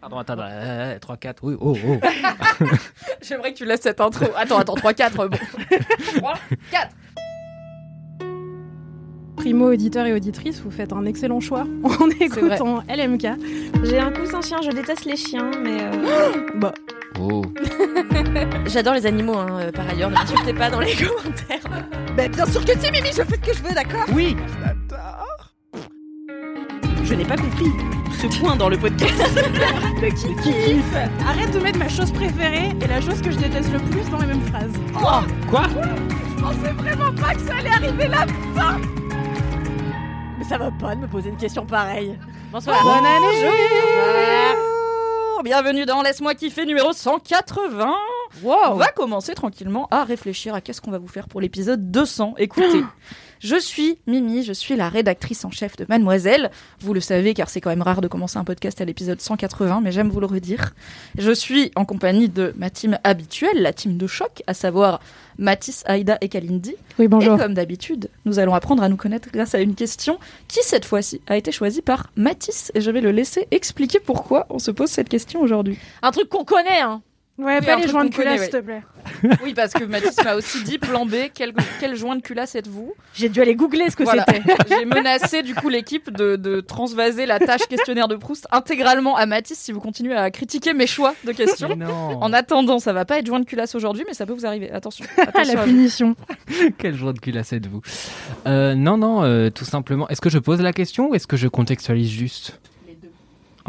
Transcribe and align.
Pardon, 0.00 0.18
attends, 0.18 0.36
euh, 0.38 0.98
3, 0.98 1.16
4, 1.16 1.40
oui, 1.44 1.56
oh, 1.60 1.76
oh. 1.86 1.96
J'aimerais 3.22 3.52
que 3.52 3.58
tu 3.58 3.64
laisses 3.64 3.80
cette 3.80 4.00
intro. 4.00 4.26
Attends, 4.36 4.58
attends, 4.58 4.74
3, 4.74 4.94
4, 4.94 5.28
bon. 5.28 5.36
3, 6.18 6.34
4. 6.70 6.88
Primo 9.36 9.72
auditeur 9.72 10.06
et 10.06 10.12
auditrice, 10.12 10.60
vous 10.60 10.70
faites 10.70 10.92
un 10.92 11.04
excellent 11.04 11.40
choix 11.40 11.64
en 11.84 12.10
écoutant 12.20 12.82
LMK. 12.88 13.26
J'ai 13.84 13.98
un 13.98 14.10
coussin 14.12 14.40
chien, 14.40 14.58
je 14.62 14.70
déteste 14.70 15.04
les 15.04 15.16
chiens, 15.16 15.50
mais. 15.62 15.78
euh, 15.82 16.46
Bah, 16.56 16.72
Oh. 17.20 17.42
J'adore 18.66 18.94
les 18.94 19.04
animaux, 19.06 19.36
hein, 19.36 19.58
euh, 19.60 19.72
par 19.72 19.88
ailleurs, 19.88 20.08
ne 20.10 20.14
m'insultez 20.14 20.52
pas 20.52 20.70
dans 20.70 20.78
les 20.78 20.94
commentaires. 20.94 21.82
Ben, 22.16 22.30
bien 22.30 22.46
sûr 22.46 22.64
que 22.64 22.78
si, 22.78 22.92
Mimi, 22.92 23.08
je 23.08 23.22
fais 23.22 23.24
ce 23.24 23.40
que 23.50 23.52
je 23.56 23.62
veux, 23.64 23.74
d'accord? 23.74 24.04
Oui 24.12 24.36
Je 27.08 27.14
n'ai 27.14 27.24
pas 27.24 27.36
compris 27.36 27.70
ce 28.20 28.26
point 28.38 28.54
dans 28.54 28.68
le 28.68 28.76
podcast. 28.76 29.14
le 29.16 30.10
kiff 30.10 30.84
Arrête 31.26 31.50
de 31.52 31.58
mettre 31.58 31.78
ma 31.78 31.88
chose 31.88 32.12
préférée 32.12 32.68
et 32.82 32.86
la 32.86 33.00
chose 33.00 33.22
que 33.22 33.30
je 33.30 33.38
déteste 33.38 33.72
le 33.72 33.78
plus 33.78 34.10
dans 34.10 34.18
les 34.18 34.26
mêmes 34.26 34.42
phrases. 34.42 34.74
Quoi 34.92 35.22
Je 36.36 36.42
pensais 36.42 36.72
vraiment 36.72 37.14
pas 37.14 37.32
que 37.34 37.40
ça 37.40 37.56
allait 37.56 37.70
arriver 37.70 38.08
là 38.08 38.26
Mais 40.36 40.44
ça 40.44 40.58
va 40.58 40.70
pas 40.70 40.94
de 40.96 41.00
me 41.00 41.06
poser 41.06 41.30
une 41.30 41.38
question 41.38 41.64
pareille. 41.64 42.18
Bonsoir. 42.52 42.82
Bonne 42.82 43.06
année 43.06 43.26
Bonjour, 45.32 45.42
Bienvenue 45.44 45.86
dans 45.86 46.02
Laisse-moi 46.02 46.34
kiffer 46.34 46.66
numéro 46.66 46.92
180. 46.92 47.94
On 48.44 48.74
va 48.74 48.88
commencer 48.88 49.32
tranquillement 49.34 49.88
à 49.90 50.04
réfléchir 50.04 50.54
à 50.54 50.60
qu'est-ce 50.60 50.82
qu'on 50.82 50.90
va 50.90 50.98
vous 50.98 51.08
faire 51.08 51.26
pour 51.26 51.40
l'épisode 51.40 51.90
200. 51.90 52.34
Écoutez, 52.36 52.84
je 53.40 53.56
suis 53.58 53.98
Mimi, 54.06 54.42
je 54.42 54.52
suis 54.52 54.76
la 54.76 54.88
rédactrice 54.88 55.44
en 55.44 55.50
chef 55.50 55.76
de 55.76 55.86
Mademoiselle. 55.88 56.50
Vous 56.80 56.94
le 56.94 57.00
savez 57.00 57.34
car 57.34 57.48
c'est 57.50 57.60
quand 57.60 57.70
même 57.70 57.82
rare 57.82 58.00
de 58.00 58.08
commencer 58.08 58.38
un 58.38 58.44
podcast 58.44 58.80
à 58.80 58.84
l'épisode 58.84 59.20
180, 59.20 59.80
mais 59.82 59.92
j'aime 59.92 60.08
vous 60.08 60.20
le 60.20 60.26
redire. 60.26 60.74
Je 61.16 61.30
suis 61.32 61.70
en 61.76 61.84
compagnie 61.84 62.28
de 62.28 62.52
ma 62.56 62.70
team 62.70 62.98
habituelle, 63.04 63.62
la 63.62 63.72
team 63.72 63.96
de 63.96 64.06
choc, 64.06 64.42
à 64.46 64.54
savoir 64.54 65.00
Mathis, 65.38 65.84
Aïda 65.86 66.18
et 66.20 66.28
Kalindi. 66.28 66.74
Oui, 66.98 67.04
Et 67.04 67.08
bonjour. 67.08 67.38
comme 67.38 67.54
d'habitude, 67.54 68.10
nous 68.24 68.38
allons 68.38 68.54
apprendre 68.54 68.82
à 68.82 68.88
nous 68.88 68.96
connaître 68.96 69.28
grâce 69.32 69.54
à 69.54 69.60
une 69.60 69.74
question 69.76 70.18
qui, 70.48 70.58
cette 70.62 70.84
fois-ci, 70.84 71.20
a 71.28 71.36
été 71.36 71.52
choisie 71.52 71.82
par 71.82 72.10
Mathis. 72.16 72.72
Et 72.74 72.80
je 72.80 72.90
vais 72.90 73.00
le 73.00 73.12
laisser 73.12 73.46
expliquer 73.50 74.00
pourquoi 74.00 74.46
on 74.50 74.58
se 74.58 74.70
pose 74.72 74.88
cette 74.90 75.08
question 75.08 75.40
aujourd'hui. 75.40 75.78
Un 76.02 76.10
truc 76.10 76.28
qu'on 76.28 76.44
connaît, 76.44 76.80
hein. 76.80 77.02
Ouais, 77.38 77.58
Oui, 77.60 77.66
pas 77.66 77.76
les 77.76 77.86
joints 77.88 78.04
de 78.04 78.10
culasse, 78.14 78.42
s'il 78.42 78.50
te 78.50 78.56
plaît. 78.58 78.82
Oui, 79.42 79.54
parce 79.54 79.72
que 79.72 79.84
Mathis 79.84 80.16
m'a 80.24 80.34
aussi 80.34 80.62
dit, 80.64 80.78
plan 80.78 81.06
B, 81.06 81.14
quel, 81.34 81.52
quel 81.80 81.96
joint 81.96 82.14
de 82.16 82.20
culasse 82.20 82.54
êtes-vous 82.54 82.94
J'ai 83.14 83.28
dû 83.28 83.40
aller 83.40 83.54
googler 83.54 83.90
ce 83.90 83.96
que 83.96 84.02
Voilà. 84.04 84.24
c'était. 84.28 84.42
J'ai 84.78 84.84
menacé 84.84 85.42
du 85.42 85.54
coup 85.54 85.68
l'équipe 85.68 86.10
de, 86.10 86.36
de 86.36 86.60
transvaser 86.60 87.26
la 87.26 87.38
tâche 87.38 87.66
questionnaire 87.68 88.06
de 88.08 88.16
Proust 88.16 88.46
intégralement 88.50 89.16
à 89.16 89.26
Mathis 89.26 89.58
si 89.58 89.72
vous 89.72 89.80
continuez 89.80 90.14
à 90.14 90.30
critiquer 90.30 90.72
mes 90.74 90.86
choix 90.86 91.14
de 91.24 91.32
questions. 91.32 91.74
Non 91.76 92.20
En 92.22 92.32
attendant, 92.32 92.78
ça 92.78 92.92
va 92.92 93.04
pas 93.04 93.18
être 93.18 93.26
joint 93.26 93.40
de 93.40 93.44
culasse 93.46 93.74
aujourd'hui, 93.74 94.04
mais 94.06 94.14
ça 94.14 94.26
peut 94.26 94.32
vous 94.34 94.46
arriver. 94.46 94.70
Attention. 94.70 95.04
Ah, 95.18 95.22
attention 95.28 95.54
la 95.54 95.64
punition. 95.64 96.16
Quel 96.78 96.94
jour 96.94 97.12
de 97.12 97.18
culasse 97.18 97.52
êtes-vous? 97.52 97.80
Euh, 98.46 98.74
Non, 98.74 98.96
non, 98.98 99.22
euh, 99.24 99.50
tout 99.50 99.64
simplement. 99.64 100.08
Est-ce 100.08 100.20
que 100.20 100.30
je 100.30 100.38
pose 100.38 100.60
la 100.60 100.72
question 100.72 101.10
ou 101.10 101.14
est-ce 101.14 101.26
que 101.26 101.36
je 101.36 101.48
contextualise 101.48 102.10
juste? 102.10 102.60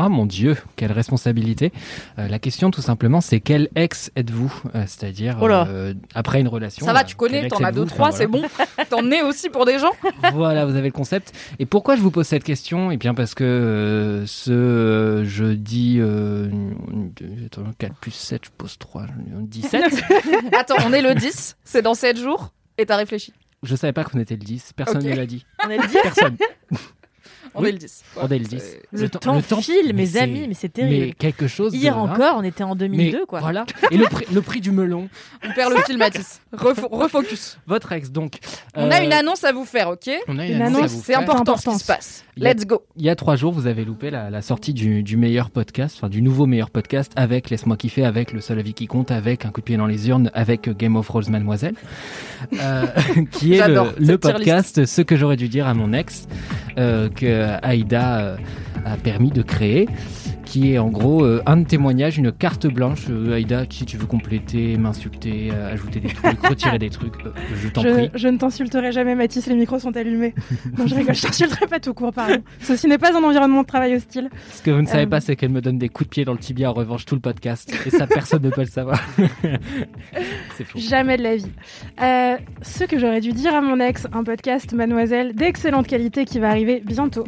Ah 0.01 0.07
mon 0.07 0.25
Dieu, 0.25 0.55
quelle 0.77 0.93
responsabilité. 0.93 1.73
Euh, 2.19 2.29
la 2.29 2.39
question 2.39 2.71
tout 2.71 2.81
simplement 2.81 3.19
c'est 3.19 3.41
quel 3.41 3.67
ex 3.75 4.11
êtes-vous? 4.15 4.49
Euh, 4.73 4.85
C'est-à-dire 4.87 5.37
Oh 5.41 5.49
euh, 5.49 5.93
après 6.15 6.39
une 6.39 6.47
relation. 6.47 6.85
Ça 6.85 6.93
va, 6.93 7.03
tu 7.03 7.17
connais, 7.17 7.49
t'en 7.49 7.61
as 7.61 7.73
deux, 7.73 7.83
trois, 7.83 8.13
c'est 8.13 8.25
bon. 8.25 8.41
T'en 8.89 9.11
es 9.11 9.21
aussi 9.23 9.49
pour 9.49 9.65
des 9.65 9.77
gens? 9.77 9.91
Voilà, 10.33 10.65
vous 10.65 10.77
avez 10.77 10.87
le 10.87 10.93
concept. 10.93 11.33
Et 11.59 11.65
pourquoi 11.65 11.97
je 11.97 12.01
vous 12.01 12.11
pose 12.11 12.25
cette 12.25 12.45
question? 12.45 12.91
Eh 12.91 12.97
bien 12.97 13.13
parce 13.13 13.35
que 13.35 14.23
ce 14.25 15.23
jeudi 15.25 15.99
attends, 17.45 17.63
4 17.77 17.95
plus 17.95 18.11
7, 18.11 18.45
je 18.45 18.49
pose 18.57 18.77
3, 18.77 19.05
17. 19.27 19.83
Attends, 20.57 20.75
on 20.85 20.93
est 20.93 21.01
le 21.01 21.13
10, 21.13 21.57
c'est 21.65 21.81
dans 21.81 21.93
7 21.93 22.17
jours, 22.17 22.53
et 22.77 22.85
t'as 22.85 22.95
réfléchi? 22.95 23.33
je 23.63 23.75
savais 23.75 23.91
pas 23.91 24.05
qu'on 24.05 24.19
était 24.19 24.35
le 24.35 24.43
10, 24.45 24.71
personne 24.77 25.03
ne 25.03 25.13
l'a 25.13 25.25
dit. 25.25 25.45
On 25.65 25.69
est 25.69 25.77
le 25.77 26.01
Personne. 26.01 26.37
On 27.55 27.61
Oui. 27.63 27.69
est 27.69 27.71
le 27.73 27.77
10. 27.77 28.03
On 28.17 28.27
est 28.27 28.39
le 28.39 28.45
10. 28.45 28.59
C'est- 28.59 28.81
Le, 28.91 29.09
temps, 29.09 29.41
file, 29.41 29.93
mes 29.93 30.17
amis, 30.17 30.45
mais 30.47 30.53
c'est 30.53 30.69
terrible. 30.69 31.05
Mais 31.07 31.11
quelque 31.13 31.47
chose. 31.47 31.73
Hier 31.73 31.95
de, 31.95 31.99
encore, 31.99 32.35
on 32.37 32.43
était 32.43 32.63
en 32.63 32.75
Mais 32.75 32.87
2002, 32.87 33.25
quoi. 33.25 33.39
Voilà. 33.39 33.65
Et 33.91 33.97
le 33.97 34.05
prix, 34.05 34.25
le 34.33 34.41
prix 34.41 34.61
du 34.61 34.71
melon. 34.71 35.09
On 35.43 35.51
perd 35.53 35.73
le 35.73 35.81
fil, 35.83 35.97
Mathis. 35.97 36.41
Refo- 36.55 36.87
refocus. 36.91 37.57
Votre 37.67 37.91
ex, 37.91 38.11
donc. 38.11 38.39
On 38.75 38.89
a 38.91 38.99
euh, 38.99 39.03
une 39.03 39.13
annonce 39.13 39.43
à 39.43 39.51
vous 39.51 39.65
faire, 39.65 39.89
ok? 39.89 40.09
On 40.27 40.37
a 40.39 40.45
une, 40.45 40.55
Une 40.55 40.61
annonce, 40.61 40.91
C'est 40.91 41.15
important 41.15 41.57
ce 41.57 41.69
qui 41.69 41.77
se 41.79 41.85
passe. 41.85 42.23
Let's 42.37 42.65
go. 42.65 42.83
Il 42.95 43.03
y 43.03 43.09
a 43.09 43.15
trois 43.15 43.35
jours, 43.35 43.51
vous 43.51 43.67
avez 43.67 43.83
loupé 43.83 44.09
la, 44.11 44.29
la 44.29 44.41
sortie 44.41 44.73
du, 44.73 45.03
du 45.03 45.17
meilleur 45.17 45.49
podcast, 45.49 45.95
enfin 45.97 46.07
du 46.07 46.21
nouveau 46.21 46.45
meilleur 46.45 46.69
podcast 46.69 47.11
avec 47.17 47.49
Laisse-moi 47.49 47.75
kiffer, 47.75 48.05
avec 48.05 48.31
Le 48.31 48.39
seul 48.39 48.59
avis 48.59 48.73
qui 48.73 48.87
compte, 48.87 49.11
avec 49.11 49.45
Un 49.45 49.49
coup 49.51 49.59
de 49.59 49.65
pied 49.65 49.75
dans 49.77 49.87
les 49.87 50.07
urnes, 50.07 50.31
avec 50.33 50.69
Game 50.77 50.95
of 50.95 51.05
Thrones 51.07 51.29
Mademoiselle, 51.29 51.75
euh, 52.53 52.85
qui 53.31 53.55
est 53.55 53.67
le, 53.67 54.17
podcast 54.17 54.85
Ce 54.85 55.01
que 55.01 55.15
j'aurais 55.17 55.35
dû 55.35 55.49
dire 55.49 55.67
à 55.67 55.73
mon 55.73 55.91
ex, 55.93 56.27
euh, 56.77 57.09
que 57.09 57.25
Aïda 57.61 58.19
euh, 58.19 58.37
a 58.85 58.97
permis 58.97 59.29
de 59.29 59.41
créer, 59.41 59.87
qui 60.49 60.73
est 60.73 60.79
en 60.79 60.87
gros 60.87 61.23
euh, 61.23 61.43
un 61.45 61.63
témoignage, 61.63 62.17
une 62.17 62.31
carte 62.31 62.65
blanche. 62.65 63.05
Euh, 63.11 63.35
Aïda, 63.35 63.65
si 63.69 63.85
tu 63.85 63.97
veux 63.97 64.07
compléter, 64.07 64.77
m'insulter, 64.77 65.51
euh, 65.53 65.71
ajouter 65.71 65.99
des 65.99 66.09
trucs, 66.09 66.41
retirer 66.43 66.79
des 66.79 66.89
trucs, 66.89 67.13
je 67.53 67.69
t'en 67.69 67.83
prie. 67.83 68.09
je 68.15 68.27
ne 68.27 68.37
t'insulterai 68.37 68.91
jamais, 68.91 69.13
Mathis, 69.13 69.45
les 69.45 69.53
micros 69.53 69.77
sont 69.77 69.95
allumés. 69.95 70.33
Non, 70.75 70.87
je 70.87 70.95
rigole, 70.95 71.13
je 71.13 71.21
t'insulterai 71.21 71.67
pas 71.67 71.79
tout 71.79 71.93
court, 71.93 72.11
pardon. 72.11 72.41
Ceci 72.61 72.87
n'est 72.87 72.97
pas 72.97 73.15
un 73.15 73.23
environnement 73.23 73.61
de 73.61 73.67
travail 73.67 73.95
hostile. 73.95 74.29
Ce 74.51 74.63
que 74.63 74.71
vous 74.71 74.81
ne 74.81 74.87
savez 74.87 75.05
pas, 75.05 75.21
c'est 75.21 75.35
qu'elle 75.35 75.51
me 75.51 75.61
donne 75.61 75.77
des 75.77 75.89
coups 75.89 76.09
de 76.09 76.13
pied 76.15 76.25
dans 76.25 76.33
le 76.33 76.39
tibia 76.39 76.71
en 76.71 76.73
revanche 76.73 77.05
tout 77.05 77.15
le 77.15 77.21
podcast. 77.21 77.71
Et 77.85 77.91
ça, 77.91 78.07
personne 78.07 78.41
ne 78.41 78.49
peut 78.49 78.61
le 78.61 78.67
savoir. 78.67 78.99
c'est 80.57 80.63
fou. 80.63 80.79
Jamais 80.79 81.17
de 81.17 81.23
la 81.23 81.35
vie. 81.35 81.51
Ce 82.63 82.85
que 82.85 82.97
j'aurais 82.97 83.21
dû 83.21 83.33
dire 83.33 83.53
à 83.53 83.61
mon 83.61 83.79
ex, 83.79 84.07
un 84.13 84.23
podcast 84.23 84.73
Mademoiselle 84.73 85.35
d'excellente 85.35 85.85
qualité 85.85 86.25
qui 86.25 86.39
va 86.39 86.49
arriver 86.49 86.81
bientôt, 86.83 87.25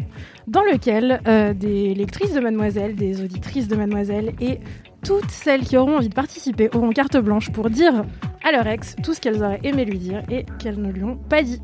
dans 0.47 0.63
lequel 0.63 1.21
des 1.55 1.93
lectrices 1.93 2.33
de 2.33 2.39
Mademoiselle, 2.39 2.95
des 2.95 3.10
auditrices 3.19 3.67
de 3.67 3.75
Mademoiselle 3.75 4.33
et 4.39 4.59
toutes 5.03 5.31
celles 5.31 5.61
qui 5.61 5.77
auront 5.77 5.97
envie 5.97 6.09
de 6.09 6.13
participer 6.13 6.69
auront 6.75 6.91
carte 6.91 7.17
blanche 7.17 7.51
pour 7.51 7.69
dire 7.71 8.05
à 8.43 8.51
leur 8.51 8.67
ex 8.67 8.95
tout 9.03 9.13
ce 9.15 9.19
qu'elles 9.19 9.43
auraient 9.43 9.59
aimé 9.63 9.83
lui 9.85 9.97
dire 9.97 10.21
et 10.29 10.45
qu'elles 10.59 10.79
ne 10.79 10.91
lui 10.91 11.03
ont 11.03 11.17
pas 11.17 11.41
dit. 11.41 11.59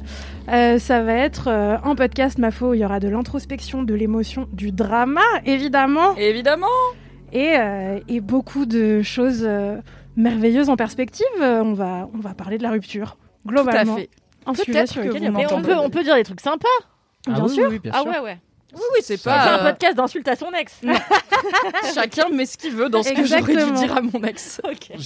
Euh, 0.49 0.79
ça 0.79 1.03
va 1.03 1.13
être 1.13 1.47
euh, 1.47 1.77
un 1.83 1.95
podcast, 1.95 2.37
ma 2.39 2.49
où 2.61 2.73
il 2.73 2.79
y 2.79 2.85
aura 2.85 2.99
de 2.99 3.07
l'introspection, 3.07 3.83
de 3.83 3.93
l'émotion, 3.93 4.47
du 4.53 4.71
drama, 4.71 5.21
évidemment, 5.45 6.15
Évidemment. 6.17 6.65
et, 7.31 7.55
euh, 7.57 7.99
et 8.07 8.21
beaucoup 8.21 8.65
de 8.65 9.01
choses 9.03 9.43
euh, 9.45 9.77
merveilleuses 10.15 10.69
en 10.69 10.75
perspective. 10.75 11.25
On, 11.41 11.73
va, 11.73 12.09
on 12.13 12.19
va 12.19 12.33
parler 12.33 12.57
de 12.57 12.63
la 12.63 12.71
rupture, 12.71 13.17
Tout 13.45 13.49
à 13.49 13.51
globalement. 13.53 13.95
fait. 13.97 14.09
Un 14.45 14.53
sujet 14.53 14.71
Peut-être 14.71 14.91
sur 14.91 15.01
que 15.01 15.07
lequel 15.09 15.21
vous 15.21 15.25
il 15.27 15.41
y 15.41 15.45
a 15.45 15.47
Mais 15.47 15.53
on 15.53 15.61
peut, 15.61 15.75
on 15.75 15.89
peut 15.89 16.03
dire 16.03 16.15
des 16.15 16.23
trucs 16.23 16.41
sympas. 16.41 16.67
Ah 17.27 17.33
bien 17.33 17.43
oui, 17.43 17.49
sûr. 17.49 17.63
oui, 17.67 17.73
oui, 17.73 17.79
bien 17.79 17.91
Ah 17.93 18.03
ouais, 18.03 18.19
ouais. 18.19 18.37
Oui, 18.77 18.83
oui, 18.95 18.99
c'est 19.03 19.17
C'est 19.17 19.23
pas. 19.23 19.59
un 19.59 19.71
podcast 19.71 19.97
d'insultes 19.97 20.27
à 20.27 20.35
son 20.35 20.51
ex. 20.51 20.79
Chacun 21.93 22.29
met 22.29 22.45
ce 22.45 22.57
qu'il 22.57 22.73
veut 22.73 22.89
dans 22.89 23.03
ce 23.03 23.09
que 23.11 23.25
j'aurais 23.25 23.65
dû 23.65 23.71
dire 23.73 23.95
à 23.97 24.01
mon 24.01 24.21
ex. 24.23 24.61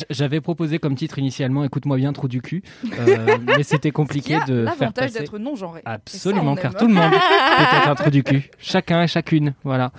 J'avais 0.10 0.42
proposé 0.42 0.78
comme 0.80 0.96
titre 0.96 1.18
initialement 1.20 1.64
Écoute-moi 1.64 1.98
bien, 1.98 2.14
trou 2.14 2.28
du 2.28 2.42
cul. 2.42 2.64
Euh, 3.00 3.38
mais 3.58 3.64
c'était 3.64 3.90
Qui 3.90 3.94
compliqué 3.94 4.36
a 4.36 4.40
de 4.46 4.66
faire 4.66 4.76
l'avantage 4.80 5.06
passer. 5.08 5.20
d'être 5.20 5.40
non 5.40 5.56
genré. 5.56 5.82
Absolument, 5.86 6.56
ça, 6.56 6.62
car 6.64 6.76
tout 6.76 6.88
le 6.88 6.94
monde 6.94 7.12
peut 7.12 7.78
être 7.78 7.88
un 7.90 7.96
trou 7.96 8.10
du 8.10 8.24
cul. 8.24 8.50
Chacun 8.60 9.04
et 9.04 9.08
chacune. 9.08 9.54
Voilà. 9.64 9.92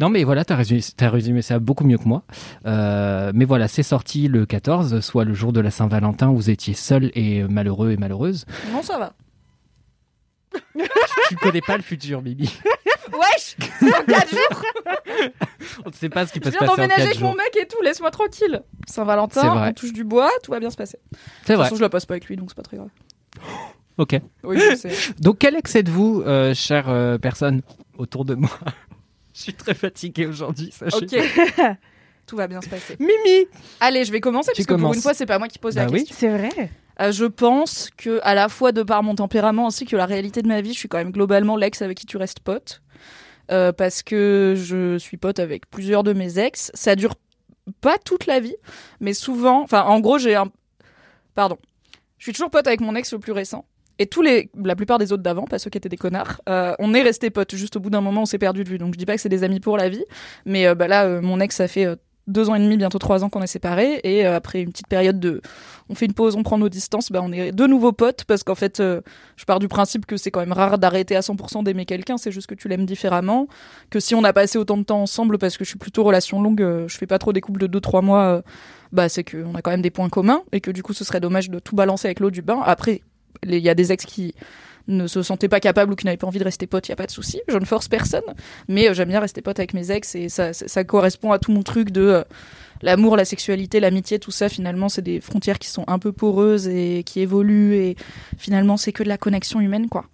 Non, 0.00 0.08
mais 0.08 0.24
voilà, 0.24 0.44
t'as 0.44 0.56
résumé, 0.56 0.80
t'as 0.96 1.10
résumé 1.10 1.42
ça 1.42 1.58
beaucoup 1.58 1.84
mieux 1.84 1.98
que 1.98 2.08
moi. 2.08 2.22
Euh, 2.66 3.30
mais 3.34 3.44
voilà, 3.44 3.68
c'est 3.68 3.82
sorti 3.82 4.26
le 4.26 4.46
14, 4.46 5.00
soit 5.00 5.24
le 5.24 5.34
jour 5.34 5.52
de 5.52 5.60
la 5.60 5.70
Saint-Valentin 5.70 6.28
où 6.30 6.36
vous 6.36 6.50
étiez 6.50 6.74
seul 6.74 7.10
et 7.14 7.42
malheureux 7.44 7.90
et 7.92 7.96
malheureuse. 7.96 8.46
Non, 8.72 8.82
ça 8.82 8.98
va. 8.98 9.12
tu 11.28 11.36
connais 11.36 11.60
pas 11.60 11.76
le 11.76 11.82
futur, 11.82 12.20
Bibi. 12.22 12.52
Wesh 13.12 13.56
C'est 13.80 13.90
dans 13.90 14.04
4 14.04 14.30
jours 14.30 14.62
On 15.84 15.88
ne 15.88 15.94
sait 15.94 16.08
pas 16.08 16.26
ce 16.26 16.32
qui 16.32 16.38
Je 16.38 16.44
peut 16.44 16.50
se 16.50 16.58
viens 16.58 16.60
passer 16.60 16.72
en 16.72 16.76
d'emménager 16.76 17.02
4 17.02 17.06
avec 17.08 17.20
mon 17.20 17.34
mec 17.34 17.56
et 17.60 17.66
tout, 17.66 17.80
laisse-moi 17.82 18.10
tranquille. 18.10 18.62
Saint-Valentin, 18.86 19.68
on 19.68 19.72
touche 19.72 19.92
du 19.92 20.04
bois, 20.04 20.30
tout 20.42 20.50
va 20.50 20.60
bien 20.60 20.70
se 20.70 20.76
passer. 20.76 20.98
De 21.12 21.16
C'est 21.16 21.46
toute 21.46 21.56
vrai. 21.56 21.64
façon, 21.64 21.76
je 21.76 21.80
la 21.80 21.88
passe 21.88 22.06
pas 22.06 22.14
avec 22.14 22.26
lui, 22.26 22.36
donc 22.36 22.50
c'est 22.50 22.56
pas 22.56 22.62
très 22.62 22.76
grave. 22.76 22.88
Ok. 23.98 24.18
Oui, 24.44 24.58
je 24.58 24.76
sais. 24.76 24.90
Donc, 25.20 25.38
quel 25.38 25.54
ex 25.56 25.74
êtes-vous, 25.76 26.22
euh, 26.26 26.54
chère 26.54 26.88
euh, 26.88 27.18
personne 27.18 27.62
autour 27.98 28.24
de 28.24 28.34
moi 28.34 28.50
Je 29.34 29.40
suis 29.42 29.54
très 29.54 29.74
fatiguée 29.74 30.26
aujourd'hui, 30.26 30.70
sachez. 30.72 30.96
Ok. 30.96 31.16
Tout 32.26 32.36
va 32.36 32.46
bien 32.46 32.60
se 32.60 32.68
passer. 32.68 32.96
Mimi 33.00 33.46
Allez, 33.80 34.04
je 34.04 34.12
vais 34.12 34.20
commencer 34.20 34.50
Tu 34.52 34.56
puisque 34.56 34.68
pour 34.68 34.78
commences. 34.78 34.96
une 34.96 35.02
fois, 35.02 35.12
c'est 35.14 35.26
pas 35.26 35.38
moi 35.38 35.48
qui 35.48 35.58
pose 35.58 35.74
la 35.74 35.86
Bah 35.86 35.90
oui. 35.92 36.04
question. 36.04 36.16
C'est 36.18 36.28
vrai. 36.48 36.70
Euh, 37.00 37.10
je 37.10 37.24
pense 37.24 37.88
que 37.96 38.20
à 38.22 38.34
la 38.34 38.48
fois 38.48 38.70
de 38.70 38.82
par 38.82 39.02
mon 39.02 39.14
tempérament 39.14 39.66
ainsi 39.66 39.86
que 39.86 39.96
la 39.96 40.06
réalité 40.06 40.40
de 40.42 40.46
ma 40.48 40.60
vie, 40.60 40.72
je 40.72 40.78
suis 40.78 40.88
quand 40.88 40.98
même 40.98 41.10
globalement 41.10 41.56
l'ex 41.56 41.82
avec 41.82 41.98
qui 41.98 42.06
tu 42.06 42.16
restes 42.18 42.40
pote. 42.40 42.80
Euh, 43.50 43.72
parce 43.72 44.02
que 44.02 44.54
je 44.56 44.98
suis 44.98 45.16
pote 45.16 45.38
avec 45.38 45.68
plusieurs 45.68 46.02
de 46.02 46.12
mes 46.12 46.38
ex. 46.38 46.70
Ça 46.74 46.96
dure 46.96 47.14
pas 47.80 47.98
toute 47.98 48.26
la 48.26 48.40
vie, 48.40 48.56
mais 49.00 49.14
souvent. 49.14 49.62
Enfin, 49.62 49.82
en 49.82 50.00
gros, 50.00 50.18
j'ai 50.18 50.34
un. 50.34 50.50
Pardon. 51.34 51.58
Je 52.18 52.24
suis 52.24 52.32
toujours 52.32 52.50
pote 52.50 52.66
avec 52.66 52.80
mon 52.80 52.94
ex 52.94 53.12
le 53.12 53.18
plus 53.18 53.32
récent. 53.32 53.64
Et 53.98 54.06
tous 54.06 54.22
les, 54.22 54.50
la 54.54 54.74
plupart 54.74 54.98
des 54.98 55.12
autres 55.12 55.22
d'avant, 55.22 55.44
pas 55.44 55.58
ceux 55.58 55.70
qui 55.70 55.76
étaient 55.76 55.88
des 55.88 55.96
connards, 55.96 56.40
euh, 56.48 56.74
on 56.78 56.94
est 56.94 57.02
restés 57.02 57.30
potes. 57.30 57.54
Juste 57.54 57.76
au 57.76 57.80
bout 57.80 57.90
d'un 57.90 58.00
moment, 58.00 58.22
on 58.22 58.26
s'est 58.26 58.38
perdu 58.38 58.64
de 58.64 58.68
vue. 58.68 58.78
Donc 58.78 58.94
je 58.94 58.98
dis 58.98 59.06
pas 59.06 59.14
que 59.14 59.20
c'est 59.20 59.28
des 59.28 59.44
amis 59.44 59.60
pour 59.60 59.76
la 59.76 59.88
vie, 59.88 60.04
mais 60.46 60.66
euh, 60.66 60.74
bah 60.74 60.88
là, 60.88 61.20
mon 61.20 61.40
ex, 61.40 61.56
ça 61.56 61.68
fait 61.68 61.86
deux 62.26 62.50
ans 62.50 62.54
et 62.54 62.60
demi, 62.60 62.76
bientôt 62.76 62.98
trois 62.98 63.24
ans 63.24 63.28
qu'on 63.28 63.42
est 63.42 63.46
séparés. 63.46 64.00
Et 64.04 64.26
euh, 64.26 64.36
après 64.36 64.62
une 64.62 64.70
petite 64.70 64.86
période 64.88 65.18
de, 65.18 65.40
on 65.88 65.94
fait 65.94 66.06
une 66.06 66.14
pause, 66.14 66.36
on 66.36 66.42
prend 66.42 66.58
nos 66.58 66.68
distances, 66.68 67.10
bah 67.10 67.20
on 67.22 67.32
est 67.32 67.52
de 67.52 67.66
nouveaux 67.66 67.92
potes 67.92 68.24
parce 68.24 68.42
qu'en 68.42 68.54
fait, 68.54 68.80
euh, 68.80 69.00
je 69.36 69.44
pars 69.44 69.58
du 69.58 69.68
principe 69.68 70.06
que 70.06 70.16
c'est 70.16 70.30
quand 70.30 70.40
même 70.40 70.52
rare 70.52 70.78
d'arrêter 70.78 71.16
à 71.16 71.20
100% 71.20 71.64
d'aimer 71.64 71.84
quelqu'un. 71.84 72.16
C'est 72.16 72.32
juste 72.32 72.46
que 72.46 72.54
tu 72.54 72.68
l'aimes 72.68 72.86
différemment. 72.86 73.48
Que 73.90 74.00
si 74.00 74.14
on 74.14 74.24
a 74.24 74.32
passé 74.32 74.58
autant 74.58 74.76
de 74.76 74.84
temps 74.84 75.02
ensemble, 75.02 75.38
parce 75.38 75.56
que 75.56 75.64
je 75.64 75.70
suis 75.70 75.78
plutôt 75.78 76.04
relation 76.04 76.40
longue, 76.40 76.62
euh, 76.62 76.88
je 76.88 76.96
fais 76.96 77.06
pas 77.06 77.18
trop 77.18 77.32
des 77.32 77.40
couples 77.40 77.60
de 77.60 77.66
deux 77.66 77.80
trois 77.80 78.02
mois. 78.02 78.22
euh, 78.22 78.42
bah 78.92 79.08
c'est 79.08 79.24
qu'on 79.24 79.54
a 79.54 79.62
quand 79.62 79.70
même 79.70 79.82
des 79.82 79.90
points 79.90 80.10
communs 80.10 80.42
et 80.52 80.60
que 80.60 80.70
du 80.70 80.82
coup 80.82 80.92
ce 80.92 81.02
serait 81.02 81.20
dommage 81.20 81.48
de 81.48 81.58
tout 81.58 81.74
balancer 81.74 82.08
avec 82.08 82.20
l'eau 82.20 82.30
du 82.30 82.42
bain. 82.42 82.60
Après, 82.64 83.00
il 83.42 83.54
y 83.56 83.70
a 83.70 83.74
des 83.74 83.90
ex 83.90 84.04
qui 84.04 84.34
ne 84.88 85.06
se 85.06 85.22
sentaient 85.22 85.48
pas 85.48 85.60
capables 85.60 85.92
ou 85.92 85.96
qui 85.96 86.06
n'avaient 86.06 86.16
pas 86.16 86.26
envie 86.26 86.38
de 86.38 86.44
rester 86.44 86.66
potes, 86.66 86.88
il 86.88 86.90
y 86.90 86.92
a 86.92 86.96
pas 86.96 87.06
de 87.06 87.10
souci, 87.10 87.40
je 87.48 87.56
ne 87.56 87.64
force 87.64 87.88
personne, 87.88 88.22
mais 88.68 88.88
euh, 88.88 88.94
j'aime 88.94 89.08
bien 89.08 89.20
rester 89.20 89.42
pote 89.42 89.58
avec 89.58 89.74
mes 89.74 89.90
ex 89.90 90.14
et 90.14 90.28
ça, 90.28 90.52
ça, 90.52 90.68
ça 90.68 90.84
correspond 90.84 91.32
à 91.32 91.38
tout 91.38 91.52
mon 91.52 91.62
truc 91.62 91.90
de 91.90 92.02
euh, 92.02 92.24
l'amour, 92.82 93.16
la 93.16 93.24
sexualité, 93.24 93.80
l'amitié, 93.80 94.18
tout 94.18 94.30
ça 94.30 94.48
finalement 94.48 94.88
c'est 94.88 95.02
des 95.02 95.20
frontières 95.20 95.58
qui 95.58 95.68
sont 95.68 95.84
un 95.86 95.98
peu 95.98 96.12
poreuses 96.12 96.68
et 96.68 97.02
qui 97.04 97.20
évoluent 97.20 97.74
et 97.74 97.96
finalement 98.38 98.76
c'est 98.76 98.92
que 98.92 99.02
de 99.02 99.08
la 99.08 99.18
connexion 99.18 99.60
humaine 99.60 99.88
quoi. 99.88 100.06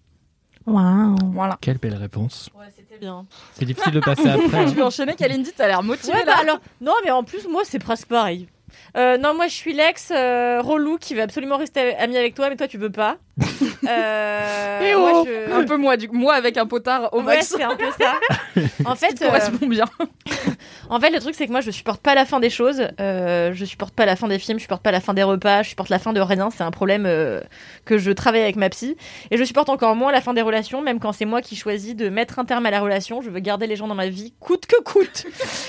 Waouh. 0.68 1.16
Voilà. 1.32 1.56
Quelle 1.60 1.78
belle 1.78 1.94
réponse. 1.94 2.50
Ouais, 2.54 2.66
c'était 2.76 2.98
bien. 2.98 3.26
C'est 3.54 3.64
difficile 3.64 3.92
de 3.92 4.00
passer 4.00 4.28
après. 4.28 4.48
Je 4.66 4.72
hein. 4.72 4.74
vais 4.74 4.82
enchaîner 4.82 5.14
Kalindi, 5.14 5.50
t'as 5.56 5.66
l'air 5.66 5.82
motivée 5.82 6.12
Ouais, 6.12 6.24
bah 6.26 6.32
là. 6.32 6.40
alors, 6.42 6.60
non, 6.80 6.92
mais 7.04 7.10
en 7.10 7.24
plus, 7.24 7.48
moi, 7.48 7.62
c'est 7.64 7.78
presque 7.78 8.06
pareil. 8.06 8.48
Euh, 8.96 9.16
non, 9.16 9.34
moi, 9.34 9.48
je 9.48 9.54
suis 9.54 9.72
l'ex 9.72 10.10
euh, 10.10 10.60
relou 10.60 10.98
qui 10.98 11.14
veut 11.14 11.22
absolument 11.22 11.56
rester 11.56 11.96
ami 11.96 12.16
avec 12.16 12.34
toi, 12.34 12.50
mais 12.50 12.56
toi, 12.56 12.68
tu 12.68 12.78
veux 12.78 12.92
pas. 12.92 13.16
Euh, 13.88 14.80
Eh 14.82 14.94
moi, 14.96 15.10
oh 15.14 15.26
je- 15.26 15.52
Un 15.52 15.64
peu 15.64 15.76
moi, 15.76 15.96
du 15.96 16.08
moi 16.08 16.34
avec 16.34 16.56
un 16.58 16.66
potard 16.66 17.08
au 17.12 17.18
Ouais, 17.18 17.36
max. 17.36 17.54
c'est 17.56 17.62
un 17.62 17.74
peu 17.76 17.86
ça. 17.98 18.14
En 18.84 18.96
fait, 18.96 19.16
Ça 19.18 19.24
euh, 19.24 19.28
correspond 19.28 19.66
bien. 19.66 19.84
en 20.90 21.00
fait, 21.00 21.10
le 21.10 21.20
truc, 21.20 21.34
c'est 21.34 21.46
que 21.46 21.52
moi, 21.52 21.60
je 21.60 21.70
supporte 21.70 22.02
pas 22.02 22.14
la 22.14 22.24
fin 22.26 22.38
des 22.40 22.50
choses. 22.50 22.82
Euh, 23.00 23.52
je 23.54 23.64
supporte 23.64 23.94
pas 23.94 24.04
la 24.04 24.16
fin 24.16 24.28
des 24.28 24.38
films, 24.38 24.58
je 24.58 24.62
supporte 24.62 24.82
pas 24.82 24.90
la 24.90 25.00
fin 25.00 25.14
des 25.14 25.22
repas, 25.22 25.62
je 25.62 25.70
supporte 25.70 25.88
la 25.88 25.98
fin 25.98 26.12
de 26.12 26.20
rien. 26.20 26.50
C'est 26.50 26.64
un 26.64 26.70
problème 26.70 27.04
euh, 27.06 27.40
que 27.84 27.98
je 27.98 28.10
travaille 28.10 28.42
avec 28.42 28.56
ma 28.56 28.68
psy. 28.68 28.96
Et 29.30 29.36
je 29.36 29.44
supporte 29.44 29.68
encore 29.68 29.94
moins 29.96 30.12
la 30.12 30.20
fin 30.20 30.34
des 30.34 30.42
relations, 30.42 30.82
même 30.82 30.98
quand 31.00 31.12
c'est 31.12 31.24
moi 31.24 31.40
qui 31.40 31.56
choisis 31.56 31.94
de 31.96 32.08
mettre 32.08 32.38
un 32.38 32.44
terme 32.44 32.66
à 32.66 32.70
la 32.70 32.80
relation. 32.80 33.22
Je 33.22 33.30
veux 33.30 33.40
garder 33.40 33.66
les 33.66 33.76
gens 33.76 33.88
dans 33.88 33.94
ma 33.94 34.08
vie, 34.08 34.34
coûte 34.40 34.66
que 34.66 34.80
coûte. 34.82 35.24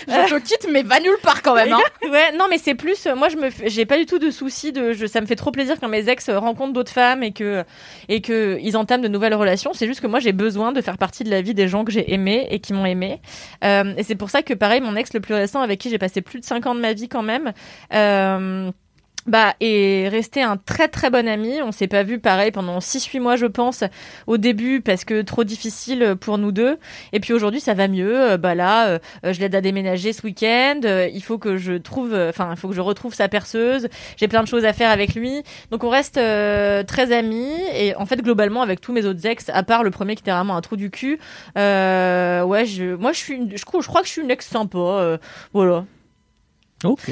Je 0.08 0.36
te 0.36 0.40
quitte, 0.42 0.68
mais 0.72 0.82
va 0.84 1.00
nulle 1.00 1.18
part 1.24 1.42
quand 1.42 1.56
même. 1.56 1.72
Hein. 1.74 1.80
Ouais, 2.10 2.32
non, 2.38 2.46
mais 2.50 2.58
c'est 2.58 2.76
plus. 2.76 3.08
Moi, 3.16 3.30
je 3.30 3.38
me, 3.38 3.50
j'ai 3.66 3.86
pas 3.86 3.98
du 3.98 4.06
tout 4.06 4.20
de 4.20 4.30
soucis 4.32 4.72
de. 4.72 4.94
Je, 4.94 5.06
ça 5.06 5.22
me 5.22 5.26
fait 5.26 5.36
trop 5.36 5.52
plaisir 5.52 5.78
quand 5.80 5.88
mes 5.88 6.10
ex 6.10 6.30
rencontrent 6.30 6.74
d'autres 6.74 6.92
femmes 6.92 7.24
et 7.24 7.32
que 7.32 7.59
et 8.08 8.22
que 8.22 8.58
ils 8.62 8.78
entament 8.78 9.02
de 9.02 9.08
nouvelles 9.08 9.36
relations. 9.36 9.72
C'est 9.74 9.88
juste 9.88 10.02
que 10.02 10.08
moi, 10.08 10.20
j'ai 10.20 10.34
besoin 10.34 10.72
de 10.72 10.82
faire 10.82 10.98
partie 10.98 11.24
de 11.24 11.30
la 11.30 11.42
vie 11.42 11.54
des 11.54 11.68
gens 11.68 11.86
que 11.86 11.92
j'ai 11.92 12.14
aimés 12.14 12.48
et 12.50 12.60
qui 12.60 12.74
m'ont 12.74 12.86
aimé. 12.86 13.22
Euh, 13.64 13.94
et 13.98 14.04
c'est 14.04 14.16
pour 14.16 14.30
ça 14.30 14.42
que 14.42 14.54
pareil, 14.54 14.82
mon 14.82 14.96
ex 14.96 15.14
le 15.14 15.20
plus 15.20 15.34
récent, 15.34 15.62
avec 15.62 15.80
qui 15.80 15.90
j'ai 15.90 15.98
passé 15.98 16.22
plus 16.22 16.40
de 16.40 16.46
5 16.46 16.66
ans 16.66 16.76
de 16.76 16.82
ma 16.82 16.94
vie 16.94 17.10
quand 17.10 17.24
même. 17.24 17.54
Bah, 19.30 19.54
est 19.60 20.08
resté 20.10 20.42
un 20.42 20.58
très 20.58 20.88
très 20.88 21.12
bon 21.12 21.28
ami. 21.28 21.62
On 21.62 21.72
s'est 21.72 21.88
pas 21.88 22.02
vu 22.02 22.18
pareil 22.18 22.50
pendant 22.50 22.80
6-8 22.80 23.20
mois, 23.20 23.36
je 23.36 23.46
pense, 23.46 23.84
au 24.26 24.38
début, 24.38 24.82
parce 24.82 25.06
que 25.06 25.22
trop 25.22 25.44
difficile 25.44 26.16
pour 26.20 26.40
nous 26.40 26.52
deux. 26.52 26.80
Et 27.14 27.20
puis 27.20 27.34
aujourd'hui, 27.34 27.60
ça 27.60 27.76
va 27.76 27.88
mieux. 27.88 28.32
Euh, 28.32 28.38
Bah 28.38 28.56
là, 28.56 28.88
euh, 28.88 29.00
euh, 29.26 29.32
je 29.34 29.40
l'aide 29.40 29.54
à 29.54 29.62
déménager 29.62 30.14
ce 30.14 30.24
week-end. 30.24 30.80
Il 31.14 31.22
faut 31.22 31.38
que 31.38 31.58
je 31.58 31.74
trouve, 31.74 32.16
enfin, 32.16 32.50
il 32.52 32.58
faut 32.58 32.68
que 32.70 32.74
je 32.74 32.82
retrouve 32.82 33.14
sa 33.14 33.28
perceuse. 33.30 33.88
J'ai 34.18 34.28
plein 34.28 34.42
de 34.42 34.48
choses 34.48 34.66
à 34.66 34.74
faire 34.74 34.90
avec 34.90 35.14
lui. 35.14 35.44
Donc 35.70 35.84
on 35.84 35.90
reste 35.90 36.16
très 36.16 37.12
amis. 37.12 37.54
Et 37.76 37.96
en 37.98 38.08
fait, 38.08 38.24
globalement, 38.24 38.64
avec 38.64 38.82
tous 38.82 38.94
mes 38.94 39.06
autres 39.06 39.24
ex, 39.28 39.50
à 39.54 39.62
part 39.62 39.84
le 39.84 39.92
premier 39.92 40.16
qui 40.16 40.24
était 40.24 40.32
vraiment 40.32 40.56
un 40.58 40.62
trou 40.62 40.76
du 40.76 40.90
cul, 40.90 41.20
euh, 41.56 42.42
ouais, 42.44 42.66
je, 42.66 42.96
moi, 42.96 43.12
je 43.12 43.18
suis, 43.20 43.36
une- 43.36 43.56
je, 43.56 43.64
crois- 43.64 43.82
que 44.02 44.08
je 44.08 44.12
suis 44.12 44.22
une 44.24 44.32
ex 44.32 44.48
sympa. 44.48 45.20
voilà. 45.54 45.86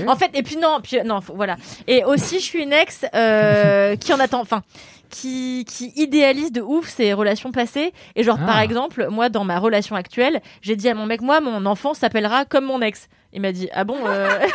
En 0.07 0.15
fait, 0.15 0.31
et 0.33 0.43
puis 0.43 0.55
non, 0.57 0.79
puis 0.81 0.97
non, 1.03 1.21
faut- 1.21 1.35
voilà. 1.35 1.55
Et 1.87 2.03
aussi, 2.03 2.39
je 2.39 2.45
suis 2.45 2.63
une 2.63 2.73
ex 2.73 3.05
euh, 3.13 3.95
qui 3.97 4.13
en 4.13 4.19
attend, 4.19 4.39
enfin, 4.41 4.61
qui, 5.09 5.65
qui 5.67 5.91
idéalise 5.95 6.51
de 6.51 6.61
ouf 6.61 6.87
ses 6.87 7.13
relations 7.13 7.51
passées. 7.51 7.91
Et 8.15 8.23
genre, 8.23 8.37
par 8.37 8.57
Ah. 8.57 8.63
exemple, 8.63 9.07
moi, 9.09 9.29
dans 9.29 9.43
ma 9.43 9.59
relation 9.59 9.95
actuelle, 9.95 10.41
j'ai 10.61 10.75
dit 10.75 10.87
à 10.89 10.93
mon 10.93 11.05
mec, 11.05 11.21
moi, 11.21 11.39
mon 11.41 11.65
enfant 11.65 11.93
s'appellera 11.93 12.45
comme 12.45 12.65
mon 12.65 12.81
ex. 12.81 13.07
Il 13.33 13.41
m'a 13.41 13.51
dit, 13.51 13.67
ah 13.73 13.83
bon 13.83 13.97
euh... 14.05 14.39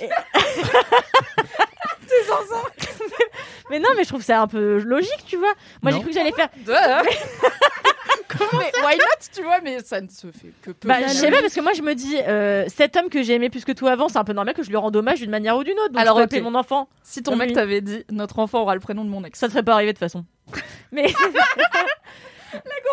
Mais 3.70 3.78
non, 3.78 3.88
mais 3.96 4.02
je 4.02 4.08
trouve 4.08 4.22
ça 4.22 4.42
un 4.42 4.48
peu 4.48 4.80
logique, 4.80 5.24
tu 5.26 5.36
vois. 5.36 5.52
Moi, 5.82 5.92
j'ai 5.92 6.00
cru 6.00 6.08
que 6.08 6.14
j'allais 6.14 6.32
faire. 6.32 6.48
mais 8.52 8.72
why 8.82 8.96
not, 8.96 9.26
tu 9.32 9.42
vois, 9.42 9.60
mais 9.62 9.78
ça 9.80 10.00
ne 10.00 10.08
se 10.08 10.26
fait 10.28 10.52
que 10.62 10.72
peu. 10.72 10.88
Bah, 10.88 10.96
je 11.06 11.12
sais 11.12 11.30
pas, 11.30 11.40
parce 11.40 11.54
que 11.54 11.60
moi, 11.60 11.72
je 11.72 11.82
me 11.82 11.94
dis, 11.94 12.16
euh, 12.26 12.64
cet 12.68 12.96
homme 12.96 13.08
que 13.08 13.22
j'ai 13.22 13.34
aimé 13.34 13.48
plus 13.48 13.64
que 13.64 13.72
tout 13.72 13.86
avant, 13.86 14.08
c'est 14.08 14.18
un 14.18 14.24
peu 14.24 14.32
normal 14.32 14.54
que 14.54 14.62
je 14.62 14.70
lui 14.70 14.76
rende 14.76 14.96
hommage 14.96 15.20
d'une 15.20 15.30
manière 15.30 15.56
ou 15.56 15.64
d'une 15.64 15.78
autre. 15.78 15.92
Donc, 15.92 16.00
Alors, 16.02 16.16
je 16.16 16.20
peux 16.20 16.24
ok. 16.24 16.32
appeler 16.32 16.40
mon 16.40 16.54
enfant. 16.56 16.88
Si 17.02 17.22
ton 17.22 17.36
mec 17.36 17.52
t'avait 17.52 17.80
dit 17.80 18.04
notre 18.10 18.38
enfant 18.40 18.62
aura 18.62 18.74
le 18.74 18.80
prénom 18.80 19.04
de 19.04 19.10
mon 19.10 19.24
ex, 19.24 19.38
Ça 19.38 19.46
ne 19.46 19.52
serait 19.52 19.62
pas 19.62 19.74
arrivé 19.74 19.92
de 19.92 19.98
toute 19.98 20.04
façon. 20.04 20.24
Mais 20.92 21.12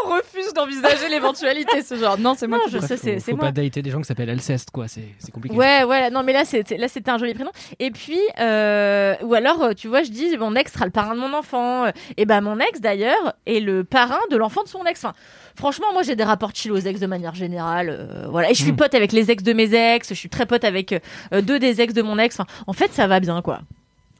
on 0.06 0.10
refuse 0.16 0.54
d'envisager 0.54 1.10
l'éventualité, 1.10 1.82
ce 1.82 1.96
genre. 1.96 2.18
Non, 2.18 2.36
c'est 2.38 2.48
moi 2.48 2.58
Non, 2.60 2.66
qui 2.66 2.72
je 2.72 2.80
sais, 2.80 2.98
c'est 2.98 3.20
c'est 3.20 3.32
Faut 3.32 3.38
moi. 3.38 3.46
pas 3.48 3.52
dater 3.52 3.82
des 3.82 3.90
gens 3.90 4.00
qui 4.00 4.06
s'appellent 4.06 4.30
Alceste, 4.30 4.72
quoi. 4.72 4.88
C'est 4.88 5.04
c'est 5.20 5.32
compliqué. 5.32 5.56
Ouais, 5.56 5.84
ouais, 5.84 6.10
non, 6.10 6.24
mais 6.24 6.34
là, 6.34 6.46
c'était, 6.46 6.78
là, 6.78 6.88
c'était 6.88 7.12
un 7.12 7.18
joli 7.18 7.34
prénom. 7.34 7.52
Et 7.80 7.92
puis, 7.92 8.20
euh, 8.40 9.16
ou 9.24 9.34
alors, 9.34 9.64
euh, 9.64 9.74
tu 9.74 9.88
vois, 9.88 10.04
je 10.04 10.12
dis, 10.12 10.38
mon 10.38 10.56
ex 10.56 10.72
sera 10.74 10.86
le 10.86 10.92
parrain 10.92 11.16
de 11.16 11.20
mon 11.20 11.34
enfant. 11.34 11.86
Et 12.18 12.26
ben, 12.26 12.42
mon 12.42 12.60
ex, 12.60 12.80
d'ailleurs, 12.82 13.34
est 13.46 13.60
le 13.60 13.84
parrain 13.84 14.20
de 14.32 14.38
l'enfant 14.38 14.64
de 14.64 14.68
son 14.70 14.84
ex. 14.86 15.04
Enfin, 15.04 15.14
franchement, 15.56 15.88
moi, 15.94 16.04
j'ai 16.04 16.16
des 16.16 16.24
rapports 16.24 16.52
chill 16.54 16.72
aux 16.72 16.78
ex 16.78 17.00
de 17.00 17.08
manière 17.08 17.36
générale. 17.36 17.90
euh, 17.90 18.28
voilà. 18.30 18.52
Et 18.52 18.54
je 18.54 18.62
suis 18.64 18.72
Mm. 18.72 18.76
pote 18.78 18.94
avec 18.96 19.12
les 19.12 19.32
ex 19.32 19.44
de 19.44 19.54
mes 19.54 19.74
ex. 19.74 20.10
Je 20.10 20.14
suis 20.14 20.30
très 20.30 20.46
pote 20.46 20.64
avec 20.64 20.94
euh, 21.34 21.42
deux 21.42 21.60
des 21.60 21.82
ex 21.82 21.94
de 21.94 22.02
mon 22.02 22.18
ex. 22.20 22.40
Enfin, 22.40 22.48
en 22.68 22.74
fait, 22.74 22.94
ça 22.94 23.08
va 23.08 23.20
bien, 23.20 23.42
quoi. 23.42 23.60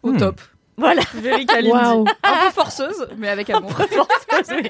au 0.04 0.12
Hmm. 0.12 0.18
top. 0.18 0.42
Voilà. 0.78 1.02
Waouh. 1.66 2.06
Un 2.24 2.46
peu 2.46 2.52
forceuse, 2.54 3.08
mais 3.18 3.30
avec 3.30 3.50
amour. 3.50 3.72
Oui. 3.80 4.70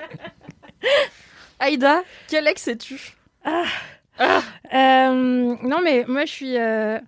Aïda, 1.60 2.04
quel 2.28 2.48
ex 2.48 2.68
es-tu? 2.68 3.16
Euh, 4.74 5.56
non, 5.64 5.78
mais 5.84 6.06
moi, 6.08 6.26
je 6.26 6.32
suis 6.32 6.58
euh, 6.58 7.00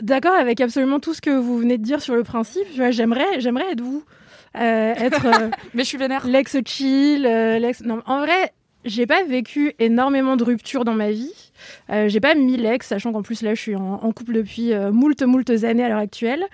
d'accord 0.00 0.34
avec 0.34 0.60
absolument 0.60 1.00
tout 1.00 1.14
ce 1.14 1.20
que 1.20 1.30
vous 1.30 1.58
venez 1.58 1.78
de 1.78 1.82
dire 1.82 2.02
sur 2.02 2.14
le 2.14 2.22
principe. 2.22 2.66
J'aimerais, 2.90 3.40
j'aimerais 3.40 3.72
être 3.72 3.80
vous. 3.80 4.04
Euh, 4.56 4.94
être 4.94 5.26
Mais 5.74 5.82
je 5.82 5.88
suis 5.88 5.98
vénère. 5.98 6.26
l'ex 6.26 6.56
chill, 6.64 7.22
l'ex. 7.22 7.80
Non, 7.82 8.02
en 8.06 8.20
vrai, 8.20 8.52
j'ai 8.84 9.06
pas 9.06 9.22
vécu 9.24 9.74
énormément 9.78 10.36
de 10.36 10.44
ruptures 10.44 10.84
dans 10.84 10.94
ma 10.94 11.10
vie. 11.10 11.32
J'ai 11.88 12.20
pas 12.20 12.34
mille 12.34 12.66
ex, 12.66 12.86
sachant 12.86 13.12
qu'en 13.12 13.22
plus 13.22 13.42
là, 13.42 13.54
je 13.54 13.60
suis 13.60 13.76
en, 13.76 13.94
en 13.94 14.12
couple 14.12 14.34
depuis 14.34 14.72
moult, 14.92 15.22
moult 15.22 15.50
années 15.64 15.84
à 15.84 15.88
l'heure 15.88 15.98
actuelle. 15.98 16.46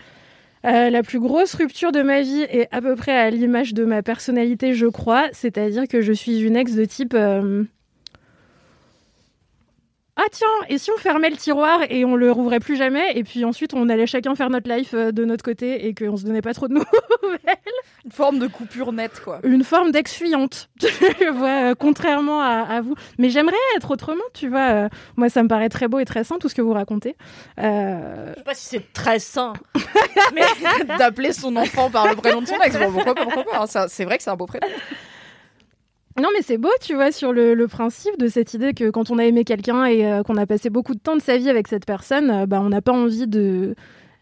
Euh, 0.67 0.91
la 0.91 1.03
plus 1.03 1.21
grosse 1.21 1.55
rupture 1.55 1.91
de 1.91 2.03
ma 2.03 2.21
vie 2.21 2.43
est 2.43 2.69
à 2.71 2.83
peu 2.83 2.95
près 2.95 3.17
à 3.17 3.31
l'image 3.31 3.73
de 3.73 3.85
ma 3.85 4.03
personnalité, 4.03 4.75
je 4.75 4.87
crois. 4.87 5.29
C'est-à-dire 5.33 5.89
que 5.89 6.03
je 6.03 6.13
suis 6.13 6.41
une 6.41 6.57
ex 6.57 6.75
de 6.75 6.85
type. 6.85 7.15
euh, 7.15 7.65
Ah 10.17 10.25
tiens, 10.31 10.47
et 10.69 10.77
si 10.77 10.91
on 10.91 10.97
fermait 10.99 11.31
le 11.31 11.37
tiroir 11.37 11.81
et 11.89 12.05
on 12.05 12.15
le 12.17 12.31
rouvrait 12.31 12.61
plus 12.61 12.77
jamais, 12.77 13.13
et 13.15 13.25
puis 13.25 13.45
ensuite 13.45 13.73
on 13.75 13.89
allait 13.89 14.07
chacun 14.07 14.35
faire 14.35 14.51
notre 14.51 14.69
life 14.71 14.93
euh, 14.93 15.13
de 15.13 15.25
notre 15.25 15.43
côté 15.45 15.87
et 15.87 15.95
qu'on 15.95 16.17
se 16.17 16.25
donnait 16.25 16.43
pas 16.43 16.53
trop 16.53 16.69
de 16.69 16.75
nouvelles? 17.23 17.57
Une 18.05 18.11
forme 18.13 18.39
de 18.39 18.47
coupure 18.47 18.93
nette, 18.93 19.21
quoi. 19.23 19.41
une 19.45 19.63
forme 19.65 19.93
d'ex-fuyante, 19.93 20.69
je 20.81 21.31
vois, 21.33 21.71
euh, 21.71 21.75
contrairement 21.79 22.41
à, 22.43 22.63
à 22.69 22.81
vous. 22.81 22.95
Mais 23.19 23.31
j'aimerais 23.31 23.55
être 23.77 23.91
autrement, 23.91 24.23
tu 24.35 24.49
vois. 24.49 24.71
euh, 24.71 24.89
moi, 25.17 25.29
ça 25.31 25.43
me 25.43 25.49
paraît 25.49 25.69
très 25.69 25.87
beau 25.89 25.99
et 26.01 26.05
très 26.05 26.25
sain, 26.25 26.37
tout 26.39 26.49
ce 26.49 26.55
que 26.55 26.63
vous 26.63 26.73
racontez. 26.73 27.17
Euh, 27.59 28.33
Je 28.35 28.39
sais 28.39 28.45
pas 28.45 28.55
si 28.55 28.67
c'est 28.67 28.93
très 28.93 29.19
sain. 29.21 29.53
Mais 30.35 30.43
d'appeler 30.99 31.33
son 31.33 31.55
enfant 31.57 31.89
par 31.91 32.09
le 32.09 32.17
prénom 32.17 32.41
de 32.43 32.47
son 32.47 32.59
ex, 32.61 32.77
pourquoi 32.77 33.15
pas, 33.15 33.23
pourquoi 33.25 33.45
pas. 33.45 33.65
hein, 33.75 33.87
C'est 33.89 34.05
vrai 34.05 34.17
que 34.19 34.23
c'est 34.25 34.31
un 34.31 34.37
beau 34.37 34.47
prénom. 34.47 34.67
Non, 36.21 36.29
mais 36.35 36.43
c'est 36.43 36.59
beau, 36.59 36.71
tu 36.81 36.95
vois, 36.95 37.13
sur 37.13 37.33
le, 37.33 37.67
principe 37.67 38.19
de 38.19 38.29
cette 38.29 38.53
idée 38.55 38.75
que 38.75 38.91
quand 38.91 39.11
on 39.11 39.19
a 39.19 39.25
aimé 39.25 39.45
quelqu'un 39.45 39.87
et 39.87 40.05
euh, 40.05 40.23
qu'on 40.23 40.37
a 40.37 40.47
passé 40.47 40.71
beaucoup 40.71 40.95
de 40.95 40.99
temps 40.99 41.17
de 41.17 41.23
sa 41.23 41.39
vie 41.39 41.49
avec 41.49 41.69
cette 41.69 41.87
personne, 41.87 42.31
euh, 42.31 42.47
bah, 42.47 42.61
on 42.61 42.69
n'a 42.69 42.83
pas 42.83 42.93
envie 42.93 43.27
de 43.27 43.75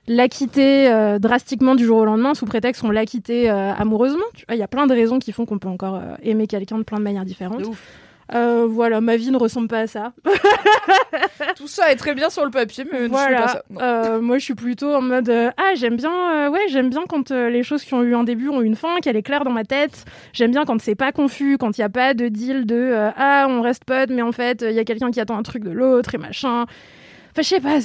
la 0.06 0.28
quitter 0.28 0.90
euh, 0.90 1.18
drastiquement 1.18 1.74
du 1.74 1.84
jour 1.84 1.98
au 1.98 2.04
lendemain 2.04 2.34
sous 2.34 2.46
prétexte 2.46 2.82
qu'on 2.82 2.90
l'a 2.90 3.04
quitté 3.04 3.48
amoureusement. 3.48 4.24
Il 4.50 4.56
y 4.56 4.62
a 4.62 4.68
plein 4.68 4.86
de 4.86 4.94
raisons 4.94 5.18
qui 5.18 5.32
font 5.32 5.44
qu'on 5.44 5.58
peut 5.58 5.68
encore 5.68 6.00
aimer 6.22 6.46
quelqu'un 6.46 6.78
de 6.78 6.82
plein 6.82 6.98
de 6.98 7.02
manières 7.02 7.26
différentes. 7.26 7.62
Euh, 8.34 8.66
voilà, 8.68 9.00
ma 9.00 9.16
vie 9.16 9.30
ne 9.30 9.38
ressemble 9.38 9.68
pas 9.68 9.80
à 9.80 9.86
ça. 9.86 10.12
Tout 11.56 11.66
ça 11.66 11.90
est 11.90 11.96
très 11.96 12.14
bien 12.14 12.28
sur 12.28 12.44
le 12.44 12.50
papier, 12.50 12.84
mais 12.84 12.98
fais 12.98 13.08
pas 13.08 13.16
voilà. 13.16 13.48
ça. 13.48 13.62
Non. 13.70 13.80
Euh, 13.80 14.20
moi, 14.20 14.38
je 14.38 14.44
suis 14.44 14.54
plutôt 14.54 14.94
en 14.94 15.00
mode 15.00 15.30
euh, 15.30 15.50
ah 15.56 15.72
j'aime 15.76 15.96
bien, 15.96 16.50
ouais 16.50 16.60
j'aime 16.68 16.90
bien 16.90 17.04
quand 17.08 17.30
les 17.30 17.62
choses 17.62 17.84
qui 17.84 17.94
ont 17.94 18.02
eu 18.02 18.14
un 18.14 18.24
début 18.24 18.48
ont 18.48 18.60
une 18.60 18.76
fin, 18.76 18.98
qu'elle 19.00 19.16
est 19.16 19.22
claire 19.22 19.44
dans 19.44 19.50
ma 19.50 19.64
tête. 19.64 20.04
J'aime 20.32 20.50
bien 20.50 20.64
quand 20.66 20.80
c'est 20.80 20.94
pas 20.94 21.12
confus, 21.12 21.56
quand 21.58 21.78
il 21.78 21.80
y 21.80 21.84
a 21.84 21.88
pas 21.88 22.12
de 22.12 22.28
deal 22.28 22.66
de 22.66 22.92
ah 23.16 23.46
on 23.48 23.62
reste 23.62 23.84
potes, 23.84 24.10
mais 24.10 24.22
en 24.22 24.32
fait 24.32 24.62
il 24.62 24.74
y 24.74 24.78
a 24.78 24.84
quelqu'un 24.84 25.10
qui 25.10 25.20
attend 25.20 25.38
un 25.38 25.42
truc 25.42 25.64
de 25.64 25.70
l'autre 25.70 26.14
et 26.14 26.18
machin. 26.18 26.66
Enfin, 27.32 27.42
je 27.42 27.42
sais 27.42 27.60
pas. 27.60 27.78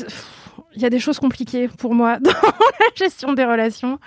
Il 0.75 0.81
y 0.81 0.85
a 0.85 0.89
des 0.89 0.99
choses 0.99 1.19
compliquées 1.19 1.69
pour 1.77 1.93
moi 1.93 2.19
dans 2.21 2.31
la 2.31 2.87
gestion 2.95 3.33
des 3.33 3.45
relations. 3.45 3.97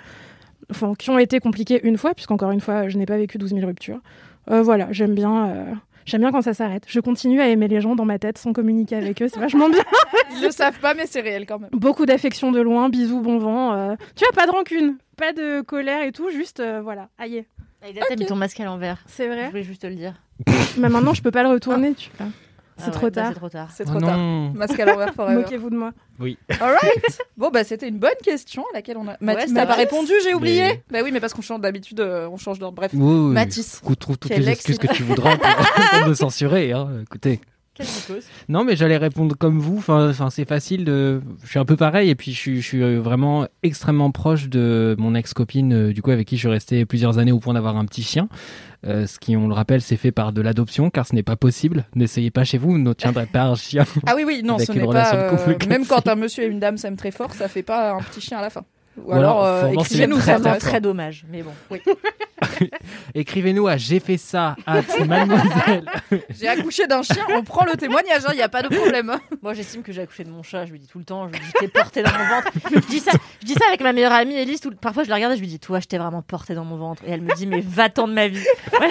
Enfin, 0.69 0.93
qui 0.95 1.09
ont 1.09 1.17
été 1.17 1.39
compliquées 1.39 1.79
une 1.83 1.97
fois, 1.97 2.13
puisqu'encore 2.13 2.51
une 2.51 2.59
fois, 2.59 2.89
je 2.89 2.97
n'ai 2.97 3.05
pas 3.05 3.15
vécu 3.15 3.37
12 3.37 3.51
000 3.51 3.65
ruptures. 3.65 3.99
Voilà, 4.49 4.87
j'aime 4.91 5.13
bien. 5.13 5.77
J'aime 6.07 6.21
bien 6.21 6.31
quand 6.31 6.41
ça 6.41 6.53
s'arrête. 6.53 6.83
Je 6.87 6.99
continue 7.01 7.41
à 7.41 7.47
aimer 7.49 7.67
les 7.67 7.81
gens 7.81 7.95
dans 7.95 8.05
ma 8.05 8.17
tête 8.17 8.37
sans 8.37 8.53
communiquer 8.53 8.95
avec 8.95 9.21
eux. 9.21 9.27
C'est 9.27 9.39
vachement 9.39 9.69
bien. 9.69 9.83
Ils 10.35 10.41
le 10.41 10.51
savent 10.51 10.79
pas, 10.79 10.93
mais 10.93 11.05
c'est 11.05 11.19
réel 11.21 11.45
quand 11.45 11.59
même. 11.59 11.69
Beaucoup 11.73 12.05
d'affection 12.05 12.51
de 12.51 12.61
loin, 12.61 12.87
bisous, 12.89 13.21
bon 13.21 13.37
vent. 13.37 13.73
euh, 13.73 13.95
Tu 14.15 14.23
vois, 14.23 14.31
pas 14.33 14.47
de 14.47 14.51
rancune, 14.51 14.97
pas 15.17 15.33
de 15.33 15.61
colère 15.61 16.03
et 16.03 16.11
tout, 16.13 16.29
juste 16.31 16.61
euh, 16.61 16.79
voilà, 16.81 17.09
aïe. 17.19 17.45
Aïda, 17.83 18.01
t'as 18.07 18.15
mis 18.15 18.25
ton 18.25 18.35
masque 18.37 18.59
à 18.59 18.65
l'envers. 18.65 19.03
C'est 19.05 19.25
Je 19.25 19.29
vrai. 19.33 19.49
voulais 19.49 19.63
juste 19.63 19.81
te 19.83 19.87
le 19.87 19.95
dire. 19.95 20.13
Mais 20.77 20.89
maintenant, 20.89 21.13
je 21.13 21.21
peux 21.21 21.29
pas 21.31 21.43
le 21.43 21.49
retourner, 21.49 21.93
tu 21.93 22.09
vois. 22.17 22.27
C'est 22.77 22.85
Ah 22.87 22.91
trop 22.91 23.05
ouais, 23.05 23.11
bah, 23.11 23.21
tard. 23.21 23.29
C'est 23.33 23.39
trop 23.39 23.49
tard. 23.49 23.69
C'est 23.75 23.83
Oh 23.87 23.91
trop 23.91 23.99
tard. 23.99 24.17
non. 24.17 24.51
Masque 24.53 24.79
à 24.79 24.85
l'envers 24.85 25.13
forever. 25.13 25.35
Moquez-vous 25.41 25.69
de 25.71 25.75
moi. 25.77 25.91
Alright. 26.59 27.19
Bon 27.37 27.49
bah 27.51 27.63
c'était 27.63 27.87
une 27.87 27.99
bonne 27.99 28.09
question 28.23 28.63
à 28.73 28.77
laquelle 28.77 28.97
on 28.97 29.07
a. 29.07 29.15
Mathis 29.21 29.51
n'a 29.51 29.65
pas 29.67 29.75
répondu, 29.75 30.11
j'ai 30.23 30.33
oublié. 30.33 30.61
Mais- 30.61 30.83
Bah 30.91 30.99
oui, 31.03 31.11
mais 31.11 31.19
parce 31.19 31.33
qu'on 31.33 31.41
change 31.43 31.61
d'habitude, 31.61 31.99
euh, 31.99 32.27
on 32.31 32.37
change 32.37 32.57
d'ordre. 32.59 32.75
Bref. 32.75 32.91
Oui, 32.93 32.99
oui, 33.01 33.27
oui. 33.27 33.33
Mathis. 33.33 33.81
Trouve 33.81 33.95
toutes 33.97 34.27
Quel 34.27 34.41
les 34.41 34.49
ex- 34.49 34.59
excuses 34.67 34.77
que 34.79 34.91
tu 34.93 35.03
voudras 35.03 35.37
pour, 35.37 35.47
pour 35.99 36.07
me 36.09 36.13
censurer. 36.15 36.71
Hein. 36.71 36.89
Écoutez. 37.03 37.39
Non, 38.49 38.63
mais 38.63 38.75
j'allais 38.75 38.97
répondre 38.97 39.35
comme 39.37 39.59
vous. 39.59 39.77
Enfin, 39.77 40.09
enfin, 40.09 40.29
c'est 40.29 40.45
facile 40.47 40.85
de. 40.85 41.21
Je 41.43 41.49
suis 41.49 41.59
un 41.59 41.65
peu 41.65 41.75
pareil, 41.75 42.09
et 42.09 42.15
puis 42.15 42.31
je 42.33 42.37
suis, 42.37 42.61
je 42.61 42.67
suis 42.67 42.81
euh, 42.83 42.99
vraiment 42.99 43.47
extrêmement 43.63 44.11
proche 44.11 44.49
de 44.49 44.95
mon 44.97 45.15
ex-copine, 45.15 45.73
euh, 45.73 45.93
du 45.93 46.01
coup, 46.01 46.11
avec 46.11 46.27
qui 46.27 46.35
je 46.35 46.41
suis 46.41 46.49
resté 46.49 46.85
plusieurs 46.85 47.17
années 47.17 47.31
au 47.31 47.39
point 47.39 47.53
d'avoir 47.53 47.77
un 47.77 47.85
petit 47.85 48.03
chien. 48.03 48.27
Euh, 48.85 49.07
ce 49.07 49.17
qui, 49.19 49.35
on 49.35 49.47
le 49.47 49.53
rappelle, 49.53 49.81
c'est 49.81 49.97
fait 49.97 50.11
par 50.11 50.31
de 50.33 50.41
l'adoption, 50.41 50.89
car 50.89 51.05
ce 51.07 51.15
n'est 51.15 51.23
pas 51.23 51.35
possible. 51.35 51.85
N'essayez 51.95 52.31
pas 52.31 52.43
chez 52.43 52.57
vous, 52.57 52.71
vous 52.71 52.77
n'obtiendrez 52.77 53.25
pas 53.25 53.43
un 53.45 53.55
chien. 53.55 53.85
Ah 54.05 54.13
oui 54.15 54.23
oui, 54.25 54.41
non, 54.43 54.57
ce 54.59 54.71
n'est 54.71 54.85
pas. 54.85 55.15
euh, 55.15 55.55
même 55.67 55.85
quand 55.85 56.07
un 56.07 56.15
monsieur 56.15 56.43
et 56.43 56.47
une 56.47 56.59
dame 56.59 56.77
s'aiment 56.77 56.95
très 56.97 57.11
fort, 57.11 57.33
ça 57.33 57.47
fait 57.47 57.63
pas 57.63 57.93
un 57.93 58.01
petit 58.01 58.21
chien 58.21 58.37
à 58.37 58.41
la 58.41 58.49
fin. 58.49 58.63
Ou 58.97 59.09
Ou 59.09 59.13
alors, 59.13 59.43
alors, 59.45 59.65
euh, 59.65 59.71
écrivez-nous, 59.81 60.17
très, 60.17 60.33
ça 60.37 60.39
très 60.39 60.57
très 60.59 60.81
dommage, 60.81 61.25
mais 61.29 61.43
bon. 61.43 61.51
Oui. 61.69 61.81
Écrivez-nous 63.15 63.67
à 63.67 63.77
j'ai 63.77 63.99
fait 63.99 64.17
ça 64.17 64.55
à 64.65 64.81
mademoiselle. 65.05 65.85
J'ai 66.39 66.47
accouché 66.47 66.85
d'un 66.87 67.01
chien, 67.01 67.23
on 67.35 67.43
prend 67.43 67.65
le 67.65 67.75
témoignage, 67.77 68.21
il 68.31 68.35
n'y 68.35 68.41
a 68.41 68.49
pas 68.49 68.61
de 68.61 68.67
problème. 68.75 69.11
Moi, 69.41 69.53
j'estime 69.53 69.81
que 69.81 69.91
j'ai 69.91 70.01
accouché 70.01 70.23
de 70.23 70.29
mon 70.29 70.43
chat. 70.43 70.65
Je 70.65 70.71
lui 70.71 70.79
dis 70.79 70.87
tout 70.87 70.99
le 70.99 71.03
temps, 71.05 71.27
je 71.27 71.33
lui 71.33 71.39
dis, 71.45 71.51
t'es 71.59 71.67
porté 71.67 72.03
dans 72.03 72.11
mon 72.11 72.17
ventre. 72.35 72.51
Je 72.73 72.79
dis 72.87 72.99
ça, 72.99 73.11
je 73.41 73.45
dis 73.47 73.53
ça 73.53 73.65
avec 73.67 73.81
ma 73.81 73.93
meilleure 73.93 74.11
amie 74.11 74.35
Elise. 74.35 74.59
tout- 74.61 74.71
Parfois, 74.79 75.03
je 75.03 75.09
la 75.09 75.15
regarde 75.15 75.33
et 75.33 75.35
je 75.35 75.41
lui 75.41 75.47
dis, 75.47 75.59
toi, 75.59 75.79
je 75.79 75.87
t'ai 75.87 75.97
vraiment 75.97 76.21
porté 76.21 76.53
dans 76.53 76.65
mon 76.65 76.77
ventre. 76.77 77.03
Et 77.07 77.11
elle 77.11 77.21
me 77.21 77.33
dit, 77.35 77.47
mais 77.47 77.61
va-t'en 77.61 78.07
de 78.07 78.13
ma 78.13 78.27
vie. 78.27 78.45
Ouais. 78.79 78.89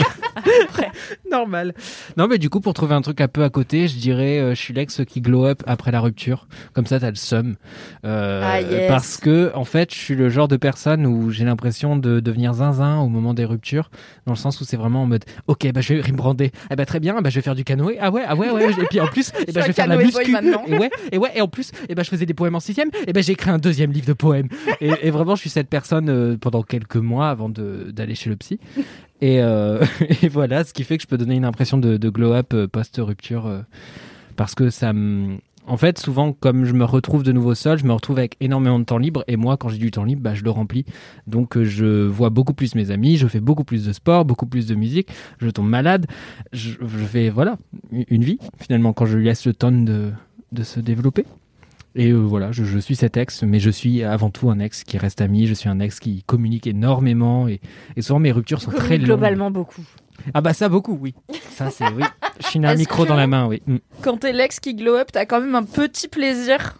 Après, 0.68 0.90
Normal. 1.30 1.74
Non, 2.16 2.26
mais 2.28 2.38
du 2.38 2.50
coup, 2.50 2.60
pour 2.60 2.74
trouver 2.74 2.94
un 2.94 3.02
truc 3.02 3.20
un 3.20 3.28
peu 3.28 3.42
à 3.44 3.50
côté, 3.50 3.88
je 3.88 3.96
dirais, 3.96 4.38
euh, 4.38 4.50
je 4.54 4.60
suis 4.60 4.74
l'ex 4.74 5.02
qui 5.06 5.20
glow 5.20 5.46
up 5.46 5.62
après 5.66 5.90
la 5.92 6.00
rupture. 6.00 6.46
Comme 6.72 6.86
ça, 6.86 6.98
t'as 7.00 7.10
le 7.10 7.16
seum. 7.16 7.56
Euh, 8.04 8.42
Ah, 8.44 8.60
yes. 8.60 8.88
Parce 8.88 9.16
que, 9.16 9.50
en 9.54 9.64
fait, 9.64 9.94
je 9.96 10.02
suis 10.02 10.14
le 10.14 10.28
genre 10.28 10.48
de 10.48 10.56
personne 10.56 11.06
où 11.06 11.30
j'ai 11.30 11.44
l'impression 11.44 11.96
de 11.96 12.20
devenir 12.20 12.52
zinzin 12.54 12.98
au 12.98 13.08
moment 13.08 13.34
des 13.34 13.44
ruptures, 13.44 13.90
dans 14.26 14.32
le 14.32 14.38
sens 14.38 14.60
où 14.60 14.64
c'est 14.64 14.76
vraiment 14.76 15.02
en 15.02 15.06
mode, 15.06 15.24
ok, 15.46 15.72
bah 15.72 15.80
je 15.80 15.94
vais 15.94 16.00
rebrander. 16.02 16.52
Ah 16.70 16.76
bah 16.76 16.84
très 16.86 17.00
bien, 17.00 17.20
bah 17.22 17.30
je 17.30 17.36
vais 17.36 17.42
faire 17.42 17.54
du 17.54 17.64
canoë. 17.64 17.96
Ah 18.00 18.10
ouais, 18.10 18.22
ah 18.26 18.36
ouais, 18.36 18.50
ouais. 18.50 18.70
Et 18.70 18.86
puis 18.90 19.00
en 19.00 19.06
plus, 19.06 19.32
eh 19.48 19.52
bah, 19.52 19.62
je 19.62 19.66
vais 19.68 19.72
faire 19.72 19.86
la 19.86 19.96
muscu. 19.96 20.30
Et 20.68 20.76
ouais, 20.78 20.90
et 21.12 21.18
ouais, 21.18 21.30
et 21.34 21.40
en 21.40 21.48
plus, 21.48 21.72
et 21.88 21.94
bah 21.94 22.02
je 22.02 22.10
faisais 22.10 22.26
des 22.26 22.34
poèmes 22.34 22.54
en 22.54 22.60
sixième. 22.60 22.90
Et 23.06 23.12
bah 23.12 23.20
j'ai 23.22 23.32
écrit 23.32 23.50
un 23.50 23.58
deuxième 23.58 23.92
livre 23.92 24.06
de 24.06 24.12
poèmes. 24.12 24.48
Et, 24.80 24.90
et 25.02 25.10
vraiment, 25.10 25.34
je 25.34 25.40
suis 25.40 25.50
cette 25.50 25.68
personne 25.68 26.08
euh, 26.10 26.36
pendant 26.36 26.62
quelques 26.62 26.96
mois 26.96 27.30
avant 27.30 27.48
d'aller 27.48 28.14
chez 28.14 28.28
le 28.30 28.36
psy. 28.36 28.58
Et, 29.22 29.40
euh, 29.40 29.84
et 30.22 30.28
voilà, 30.28 30.64
ce 30.64 30.74
qui 30.74 30.84
fait 30.84 30.96
que 30.98 31.02
je 31.02 31.08
peux 31.08 31.16
donner 31.18 31.36
une 31.36 31.44
impression 31.46 31.78
de, 31.78 31.96
de 31.96 32.08
glow-up 32.10 32.52
euh, 32.52 32.68
post-rupture. 32.68 33.46
euh, 33.46 33.60
parce 34.36 34.54
que 34.54 34.68
ça 34.68 34.92
me... 34.92 35.38
En 35.66 35.76
fait, 35.76 35.98
souvent, 35.98 36.32
comme 36.32 36.64
je 36.64 36.72
me 36.72 36.84
retrouve 36.84 37.24
de 37.24 37.32
nouveau 37.32 37.54
seul, 37.54 37.78
je 37.78 37.84
me 37.84 37.92
retrouve 37.92 38.18
avec 38.18 38.36
énormément 38.40 38.78
de 38.78 38.84
temps 38.84 38.98
libre. 38.98 39.24
Et 39.26 39.36
moi, 39.36 39.56
quand 39.56 39.68
j'ai 39.68 39.78
du 39.78 39.90
temps 39.90 40.04
libre, 40.04 40.22
bah, 40.22 40.34
je 40.34 40.44
le 40.44 40.50
remplis. 40.50 40.84
Donc, 41.26 41.56
euh, 41.56 41.64
je 41.64 42.06
vois 42.06 42.30
beaucoup 42.30 42.54
plus 42.54 42.74
mes 42.76 42.92
amis, 42.92 43.16
je 43.16 43.26
fais 43.26 43.40
beaucoup 43.40 43.64
plus 43.64 43.84
de 43.84 43.92
sport, 43.92 44.24
beaucoup 44.24 44.46
plus 44.46 44.66
de 44.66 44.76
musique. 44.76 45.08
Je 45.38 45.50
tombe 45.50 45.68
malade. 45.68 46.06
Je, 46.52 46.70
je 46.80 47.04
fais, 47.04 47.30
voilà, 47.30 47.58
une 47.90 48.22
vie, 48.22 48.38
finalement, 48.60 48.92
quand 48.92 49.06
je 49.06 49.18
lui 49.18 49.24
laisse 49.24 49.44
le 49.44 49.54
temps 49.54 49.72
de, 49.72 50.12
de 50.52 50.62
se 50.62 50.78
développer. 50.78 51.24
Et 51.96 52.10
euh, 52.10 52.18
voilà, 52.18 52.52
je, 52.52 52.62
je 52.62 52.78
suis 52.78 52.94
cet 52.94 53.16
ex, 53.16 53.42
mais 53.42 53.58
je 53.58 53.70
suis 53.70 54.02
avant 54.04 54.30
tout 54.30 54.50
un 54.50 54.58
ex 54.60 54.84
qui 54.84 54.98
reste 54.98 55.20
ami. 55.20 55.46
Je 55.46 55.54
suis 55.54 55.68
un 55.68 55.80
ex 55.80 55.98
qui 55.98 56.22
communique 56.24 56.66
énormément. 56.66 57.48
Et, 57.48 57.60
et 57.96 58.02
souvent, 58.02 58.20
mes 58.20 58.32
ruptures 58.32 58.60
sont 58.60 58.70
très 58.70 58.98
longues. 58.98 59.06
globalement, 59.06 59.50
beaucoup. 59.50 59.82
Ah 60.34 60.40
bah 60.42 60.52
ça, 60.52 60.68
beaucoup, 60.68 60.96
oui. 61.00 61.14
Ça, 61.50 61.70
c'est 61.70 61.88
oui. 61.88 62.02
Je 62.40 62.46
suis 62.46 62.58
un 62.58 62.70
Est-ce 62.70 62.78
micro 62.78 63.04
que- 63.04 63.08
dans 63.08 63.16
la 63.16 63.26
main, 63.26 63.46
oui. 63.46 63.62
Mm. 63.66 63.76
Quand 64.02 64.18
t'es 64.18 64.32
l'ex 64.32 64.60
qui 64.60 64.74
glow 64.74 64.96
up, 64.96 65.08
t'as 65.12 65.24
quand 65.26 65.40
même 65.40 65.54
un 65.54 65.62
petit 65.64 66.08
plaisir, 66.08 66.78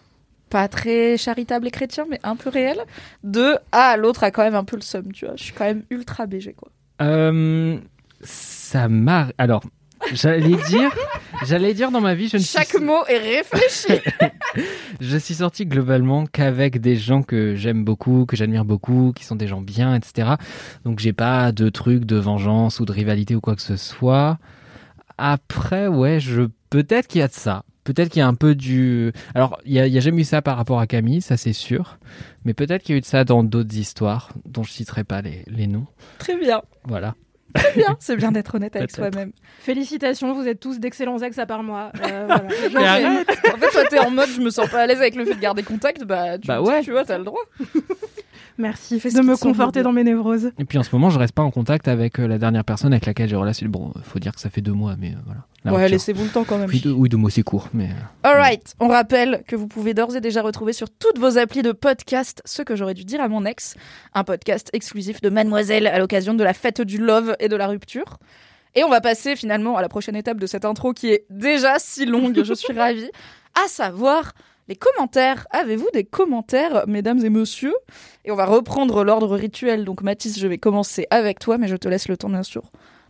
pas 0.49 0.67
très 0.67 1.17
charitable 1.17 1.67
et 1.67 1.71
chrétien, 1.71 2.05
mais 2.09 2.19
un 2.23 2.35
peu 2.35 2.49
réel, 2.49 2.77
de 3.23 3.55
ah 3.71 3.97
l'autre 3.97 4.23
a 4.23 4.31
quand 4.31 4.43
même 4.43 4.55
un 4.55 4.63
peu 4.63 4.75
le 4.77 4.81
seum, 4.81 5.11
tu 5.11 5.25
vois. 5.25 5.35
Je 5.35 5.43
suis 5.43 5.53
quand 5.53 5.65
même 5.65 5.83
ultra 5.89 6.25
BG 6.25 6.53
quoi. 6.53 6.69
Euh, 7.01 7.77
ça 8.21 8.87
m'a. 8.87 9.27
Alors, 9.37 9.63
j'allais 10.13 10.55
dire, 10.69 10.89
j'allais 11.45 11.73
dire 11.73 11.91
dans 11.91 12.01
ma 12.01 12.15
vie, 12.15 12.27
je 12.27 12.37
ne 12.37 12.41
Chaque 12.41 12.67
suis, 12.69 12.79
mot 12.79 13.05
est 13.07 13.17
réfléchi. 13.17 14.01
je 15.01 15.17
suis 15.17 15.35
sorti 15.35 15.65
globalement 15.65 16.25
qu'avec 16.25 16.79
des 16.79 16.95
gens 16.95 17.23
que 17.23 17.55
j'aime 17.55 17.83
beaucoup, 17.83 18.25
que 18.25 18.35
j'admire 18.35 18.65
beaucoup, 18.65 19.13
qui 19.15 19.25
sont 19.25 19.35
des 19.35 19.47
gens 19.47 19.61
bien, 19.61 19.95
etc. 19.95 20.35
Donc, 20.85 20.99
j'ai 20.99 21.13
pas 21.13 21.51
de 21.51 21.69
truc 21.69 22.05
de 22.05 22.15
vengeance 22.17 22.79
ou 22.79 22.85
de 22.85 22.91
rivalité 22.91 23.35
ou 23.35 23.41
quoi 23.41 23.55
que 23.55 23.61
ce 23.61 23.75
soit. 23.75 24.37
Après, 25.17 25.87
ouais, 25.87 26.19
je 26.19 26.43
peut-être 26.69 27.07
qu'il 27.07 27.19
y 27.19 27.23
a 27.23 27.27
de 27.27 27.33
ça. 27.33 27.63
Peut-être 27.83 28.09
qu'il 28.09 28.19
y 28.19 28.23
a 28.23 28.27
un 28.27 28.33
peu 28.33 28.53
du. 28.53 29.13
Alors, 29.33 29.59
il 29.65 29.71
y 29.73 29.79
a, 29.79 29.87
il 29.87 29.93
y 29.93 29.97
a 29.97 30.01
jamais 30.01 30.21
eu 30.21 30.25
ça 30.25 30.41
par 30.41 30.57
rapport 30.57 30.79
à 30.79 30.87
Camille, 30.87 31.21
ça 31.21 31.37
c'est 31.37 31.53
sûr. 31.53 31.97
Mais 32.43 32.53
peut-être 32.53 32.83
qu'il 32.83 32.93
y 32.93 32.95
a 32.95 32.97
eu 32.97 33.01
de 33.01 33.05
ça 33.05 33.23
dans 33.23 33.43
d'autres 33.43 33.75
histoires 33.77 34.33
dont 34.45 34.63
je 34.63 34.71
citerai 34.71 35.03
pas 35.05 35.21
les, 35.21 35.43
les 35.47 35.67
noms. 35.67 35.85
Très 36.17 36.35
bien, 36.37 36.61
Voilà. 36.83 37.15
très 37.53 37.71
bien. 37.75 37.95
C'est 37.99 38.17
bien 38.17 38.33
d'être 38.33 38.55
honnête 38.55 38.75
avec 38.75 38.91
soi-même. 38.91 39.31
Félicitations, 39.59 40.33
vous 40.33 40.47
êtes 40.49 40.59
tous 40.59 40.79
d'excellents 40.79 41.17
ex 41.19 41.39
à 41.39 41.45
part 41.45 41.63
moi. 41.63 41.91
Euh, 42.05 42.27
voilà. 42.71 42.99
Mais 42.99 43.05
arrête. 43.07 43.29
En 43.53 43.57
fait, 43.57 43.69
toi 43.71 43.83
t'es 43.89 43.99
en 43.99 44.11
mode 44.11 44.29
je 44.35 44.41
me 44.41 44.49
sens 44.49 44.69
pas 44.69 44.81
à 44.81 44.85
l'aise 44.87 44.99
avec 44.99 45.15
le 45.15 45.23
fait 45.25 45.35
de 45.35 45.39
garder 45.39 45.63
contact, 45.63 46.03
bah 46.03 46.37
tu, 46.37 46.47
Bah 46.47 46.61
ouais. 46.61 46.81
tu 46.83 46.91
vois, 46.91 47.05
t'as 47.05 47.17
le 47.17 47.23
droit. 47.23 47.41
Merci 48.57 48.99
Fais 48.99 49.11
de 49.11 49.21
me 49.21 49.37
conforter 49.37 49.83
dans 49.83 49.91
mes 49.91 50.03
névroses. 50.03 50.51
Et 50.57 50.65
puis 50.65 50.77
en 50.77 50.83
ce 50.83 50.89
moment, 50.93 51.09
je 51.09 51.19
reste 51.19 51.33
pas 51.33 51.43
en 51.43 51.51
contact 51.51 51.87
avec 51.87 52.19
euh, 52.19 52.27
la 52.27 52.37
dernière 52.37 52.63
personne 52.63 52.91
avec 52.93 53.05
laquelle 53.05 53.29
j'ai 53.29 53.35
relation. 53.35 53.67
Bon, 53.69 53.91
faut 54.03 54.19
dire 54.19 54.33
que 54.33 54.41
ça 54.41 54.49
fait 54.49 54.61
deux 54.61 54.71
mois, 54.71 54.95
mais 54.97 55.11
euh, 55.11 55.17
voilà. 55.25 55.41
La 55.63 55.73
ouais, 55.73 55.89
laissez-vous 55.89 56.23
le 56.23 56.29
temps 56.29 56.43
quand 56.43 56.57
même. 56.57 56.69
Oui, 56.69 56.79
deux, 56.79 56.91
oui, 56.91 57.09
deux 57.09 57.17
mots, 57.17 57.29
c'est 57.29 57.43
court, 57.43 57.67
mais. 57.73 57.89
euh, 57.89 58.29
Alright, 58.29 58.73
on 58.79 58.87
rappelle 58.87 59.43
que 59.47 59.55
vous 59.55 59.67
pouvez 59.67 59.93
d'ores 59.93 60.15
et 60.15 60.21
déjà 60.21 60.41
retrouver 60.41 60.73
sur 60.73 60.89
toutes 60.89 61.19
vos 61.19 61.37
applis 61.37 61.61
de 61.61 61.71
podcast 61.71 62.41
ce 62.45 62.61
que 62.61 62.75
j'aurais 62.75 62.93
dû 62.93 63.03
dire 63.05 63.21
à 63.21 63.27
mon 63.27 63.45
ex, 63.45 63.75
un 64.13 64.23
podcast 64.23 64.69
exclusif 64.73 65.21
de 65.21 65.29
Mademoiselle 65.29 65.85
à 65.87 65.99
l'occasion 65.99 66.33
de 66.33 66.43
la 66.43 66.53
fête 66.53 66.81
du 66.81 66.97
love 66.97 67.35
et 67.39 67.49
de 67.49 67.55
la 67.55 67.67
rupture. 67.67 68.17
Et 68.75 68.83
on 68.83 68.89
va 68.89 69.01
passer 69.01 69.35
finalement 69.35 69.75
à 69.77 69.81
la 69.81 69.89
prochaine 69.89 70.15
étape 70.15 70.39
de 70.39 70.47
cette 70.47 70.65
intro 70.65 70.93
qui 70.93 71.09
est 71.09 71.25
déjà 71.29 71.75
si 71.79 72.05
longue, 72.05 72.43
je 72.43 72.53
suis 72.53 72.73
ravie, 72.77 73.09
à 73.63 73.67
savoir 73.67 74.33
les 74.67 74.75
commentaires. 74.75 75.47
Avez-vous 75.51 75.89
des 75.93 76.03
commentaires, 76.03 76.85
mesdames 76.87 77.23
et 77.23 77.29
messieurs? 77.29 77.75
Et 78.25 78.31
on 78.31 78.35
va 78.35 78.45
reprendre 78.45 79.03
l'ordre 79.03 79.35
rituel. 79.35 79.85
Donc 79.85 80.01
Mathis, 80.01 80.39
je 80.39 80.47
vais 80.47 80.57
commencer 80.57 81.07
avec 81.09 81.39
toi, 81.39 81.57
mais 81.57 81.67
je 81.67 81.75
te 81.75 81.87
laisse 81.87 82.07
le 82.07 82.17
temps 82.17 82.29
bien 82.29 82.43
sûr 82.43 82.63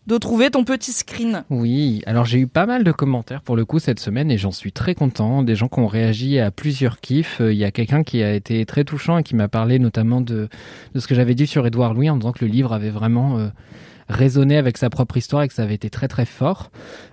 de 0.08 0.18
trouver 0.18 0.50
ton 0.50 0.64
petit 0.64 0.94
screen. 0.94 1.44
Oui, 1.50 2.02
alors 2.06 2.24
j'ai 2.24 2.40
eu 2.40 2.48
pas 2.48 2.66
mal 2.66 2.86
de 2.86 2.92
commentaires 2.94 3.42
pour 3.42 3.58
le 3.58 3.66
coup 3.66 3.78
cette 3.78 4.00
semaine 4.00 4.32
et 4.32 4.38
j'en 4.38 4.54
suis 4.54 4.72
très 4.72 4.96
content. 4.96 5.44
Des 5.44 5.56
gens 5.56 5.68
qui 5.68 5.80
ont 5.80 5.88
réagi 5.88 6.40
à 6.40 6.50
plusieurs 6.50 7.02
kiffs. 7.02 7.42
Euh, 7.42 7.52
Il 7.52 7.60
y 7.60 7.66
a 7.66 7.72
quelqu'un 7.72 8.04
qui 8.04 8.24
a 8.24 8.34
été 8.34 8.66
très 8.66 8.86
touchant 8.86 9.18
et 9.18 9.24
qui 9.24 9.36
m'a 9.36 9.50
parlé 9.50 9.80
notamment 9.80 10.22
de, 10.22 10.48
ce 10.96 11.06
que 11.08 11.14
j'avais 11.14 11.36
dit 11.36 11.46
sur 11.46 11.68
Édouard 11.68 11.94
Louis 11.94 12.10
en 12.10 12.16
disant 12.16 12.32
que 12.32 12.46
le 12.46 12.50
livre 12.50 12.72
avait 12.72 12.90
vraiment 12.90 13.38
euh, 13.38 13.50
résonné 14.10 14.58
avec 14.58 14.78
sa 14.78 14.90
propre 14.90 15.18
histoire 15.18 15.44
et 15.44 15.48
que 15.48 15.54
ça 15.54 15.64
avait 15.64 15.76
été 15.76 15.90
très 15.90 16.08
très 16.08 16.26
fort. 16.26 16.72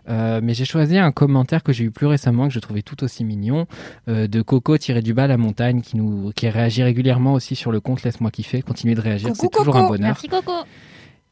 Euh, 0.08 0.40
mais 0.42 0.54
j'ai 0.54 0.64
choisi 0.64 0.98
un 0.98 1.12
commentaire 1.12 1.62
que 1.62 1.72
j'ai 1.72 1.84
eu 1.84 1.90
plus 1.90 2.06
récemment 2.06 2.48
que 2.48 2.54
je 2.54 2.60
trouvais 2.60 2.82
tout 2.82 3.02
aussi 3.04 3.24
mignon 3.24 3.66
euh, 4.08 4.26
de 4.26 4.42
Coco 4.42 4.78
tiré 4.78 5.02
du 5.02 5.14
bas 5.14 5.26
la 5.26 5.36
montagne 5.36 5.80
qui 5.80 5.96
nous 5.96 6.32
qui 6.34 6.48
réagit 6.48 6.82
régulièrement 6.82 7.34
aussi 7.34 7.56
sur 7.56 7.72
le 7.72 7.80
compte 7.80 8.02
Laisse-moi 8.02 8.30
kiffer. 8.30 8.62
Continuez 8.62 8.94
de 8.94 9.00
réagir, 9.00 9.30
c'est 9.34 9.50
toujours 9.50 9.76
un 9.76 9.88
bonheur. 9.88 10.08
Merci 10.08 10.28
Coco. 10.28 10.52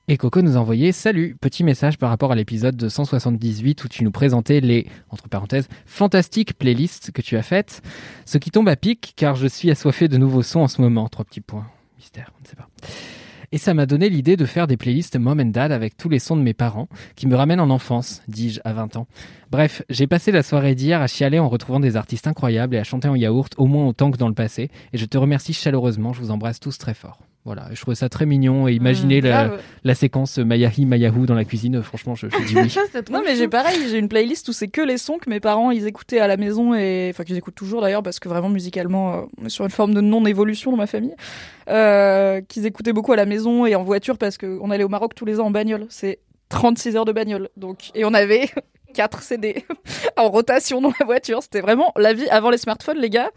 Et 0.08 0.16
Coco 0.16 0.42
nous 0.42 0.56
a 0.56 0.60
envoyé 0.60 0.90
Salut, 0.90 1.36
petit 1.40 1.62
message 1.62 1.96
par 1.96 2.10
rapport 2.10 2.32
à 2.32 2.34
l'épisode 2.34 2.76
de 2.76 2.88
178 2.88 3.84
où 3.84 3.88
tu 3.88 4.02
nous 4.02 4.10
présentais 4.10 4.60
les, 4.60 4.86
entre 5.10 5.28
parenthèses, 5.28 5.68
fantastiques 5.86 6.58
playlists 6.58 7.12
que 7.12 7.22
tu 7.22 7.36
as 7.36 7.42
faites. 7.42 7.82
Ce 8.26 8.36
qui 8.38 8.50
tombe 8.50 8.68
à 8.68 8.74
pic 8.74 9.12
car 9.16 9.36
je 9.36 9.46
suis 9.46 9.70
assoiffé 9.70 10.08
de 10.08 10.16
nouveaux 10.16 10.42
sons 10.42 10.60
en 10.60 10.68
ce 10.68 10.82
moment. 10.82 11.08
Trois 11.08 11.24
petits 11.24 11.40
points. 11.40 11.66
Mystère, 11.98 12.32
on 12.36 12.42
ne 12.42 12.48
sait 12.48 12.56
pas. 12.56 12.68
Et 13.52 13.58
ça 13.58 13.74
m'a 13.74 13.84
donné 13.84 14.08
l'idée 14.08 14.36
de 14.36 14.46
faire 14.46 14.66
des 14.66 14.78
playlists 14.78 15.16
Mom 15.16 15.38
and 15.38 15.46
Dad 15.46 15.72
avec 15.72 15.98
tous 15.98 16.08
les 16.08 16.18
sons 16.18 16.36
de 16.36 16.42
mes 16.42 16.54
parents, 16.54 16.88
qui 17.16 17.26
me 17.26 17.36
ramènent 17.36 17.60
en 17.60 17.68
enfance, 17.68 18.22
dis-je 18.26 18.60
à 18.64 18.72
20 18.72 18.96
ans. 18.96 19.06
Bref, 19.50 19.82
j'ai 19.90 20.06
passé 20.06 20.32
la 20.32 20.42
soirée 20.42 20.74
d'hier 20.74 21.02
à 21.02 21.06
chialer 21.06 21.38
en 21.38 21.50
retrouvant 21.50 21.80
des 21.80 21.96
artistes 21.96 22.26
incroyables 22.26 22.74
et 22.74 22.78
à 22.78 22.84
chanter 22.84 23.08
en 23.08 23.14
yaourt 23.14 23.52
au 23.58 23.66
moins 23.66 23.86
autant 23.86 24.10
que 24.10 24.16
dans 24.16 24.28
le 24.28 24.34
passé. 24.34 24.70
Et 24.94 24.98
je 24.98 25.04
te 25.04 25.18
remercie 25.18 25.52
chaleureusement, 25.52 26.14
je 26.14 26.20
vous 26.20 26.30
embrasse 26.30 26.60
tous 26.60 26.78
très 26.78 26.94
fort. 26.94 27.18
Voilà, 27.44 27.66
je 27.72 27.80
trouvais 27.80 27.96
ça 27.96 28.08
très 28.08 28.24
mignon 28.24 28.68
et 28.68 28.74
imaginez 28.74 29.20
la, 29.20 29.48
Grave. 29.48 29.62
la 29.82 29.94
séquence 29.96 30.38
Mayahi 30.38 30.86
Mayahu 30.86 31.26
dans 31.26 31.34
la 31.34 31.44
cuisine, 31.44 31.76
euh, 31.76 31.82
franchement, 31.82 32.14
je, 32.14 32.28
je 32.28 32.36
dis 32.46 32.54
oui. 32.56 32.72
Non 33.10 33.20
mais 33.24 33.34
j'ai 33.34 33.48
pareil, 33.48 33.76
j'ai 33.90 33.98
une 33.98 34.08
playlist 34.08 34.48
où 34.48 34.52
c'est 34.52 34.68
que 34.68 34.80
les 34.80 34.96
sons 34.96 35.18
que 35.18 35.28
mes 35.28 35.40
parents 35.40 35.72
ils 35.72 35.88
écoutaient 35.88 36.20
à 36.20 36.28
la 36.28 36.36
maison 36.36 36.72
et 36.72 37.10
enfin 37.12 37.24
qu'ils 37.24 37.36
écoutent 37.36 37.56
toujours 37.56 37.80
d'ailleurs 37.80 38.04
parce 38.04 38.20
que 38.20 38.28
vraiment 38.28 38.48
musicalement 38.48 39.14
euh, 39.14 39.20
on 39.40 39.46
est 39.46 39.48
sur 39.48 39.64
une 39.64 39.72
forme 39.72 39.92
de 39.92 40.00
non 40.00 40.24
évolution 40.24 40.70
dans 40.70 40.76
ma 40.76 40.86
famille. 40.86 41.16
Euh, 41.68 42.40
qu'ils 42.42 42.64
écoutaient 42.64 42.92
beaucoup 42.92 43.12
à 43.12 43.16
la 43.16 43.26
maison 43.26 43.66
et 43.66 43.74
en 43.74 43.82
voiture 43.82 44.18
parce 44.18 44.38
que 44.38 44.58
on 44.62 44.70
allait 44.70 44.84
au 44.84 44.88
Maroc 44.88 45.16
tous 45.16 45.24
les 45.24 45.40
ans 45.40 45.46
en 45.46 45.50
bagnole. 45.50 45.86
C'est 45.88 46.20
36 46.50 46.94
heures 46.94 47.04
de 47.04 47.12
bagnole 47.12 47.48
donc 47.56 47.90
et 47.96 48.04
on 48.04 48.14
avait 48.14 48.50
4 48.94 49.20
CD 49.20 49.64
en 50.16 50.28
rotation 50.28 50.80
dans 50.80 50.92
la 51.00 51.06
voiture. 51.06 51.42
C'était 51.42 51.60
vraiment 51.60 51.92
la 51.96 52.12
vie 52.12 52.28
avant 52.28 52.50
les 52.50 52.58
smartphones 52.58 52.98
les 52.98 53.10
gars. 53.10 53.30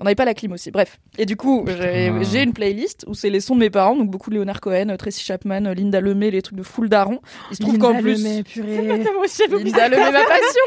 On 0.00 0.04
n'avait 0.04 0.14
pas 0.14 0.24
la 0.24 0.34
clim 0.34 0.52
aussi. 0.52 0.70
Bref. 0.70 0.98
Et 1.18 1.26
du 1.26 1.36
coup, 1.36 1.64
j'ai 2.22 2.42
une 2.42 2.52
playlist 2.54 3.04
où 3.06 3.14
c'est 3.14 3.30
les 3.30 3.40
sons 3.40 3.54
de 3.54 3.60
mes 3.60 3.70
parents, 3.70 3.94
donc 3.94 4.10
beaucoup 4.10 4.30
de 4.30 4.36
Leonard 4.36 4.60
Cohen, 4.60 4.96
Tracy 4.98 5.22
Chapman, 5.22 5.60
Linda 5.74 6.00
Lemay, 6.00 6.30
les 6.30 6.42
trucs 6.42 6.56
de 6.56 6.62
full 6.62 6.88
daron. 6.88 7.20
Il 7.50 7.56
se 7.56 7.62
trouve 7.62 7.78
qu'en 7.78 7.94
plus, 8.00 8.22
Lemay, 8.22 8.42
purée. 8.42 8.78
Linda 8.86 9.88
Lemay, 9.88 10.12
ma 10.12 10.24
passion. 10.24 10.64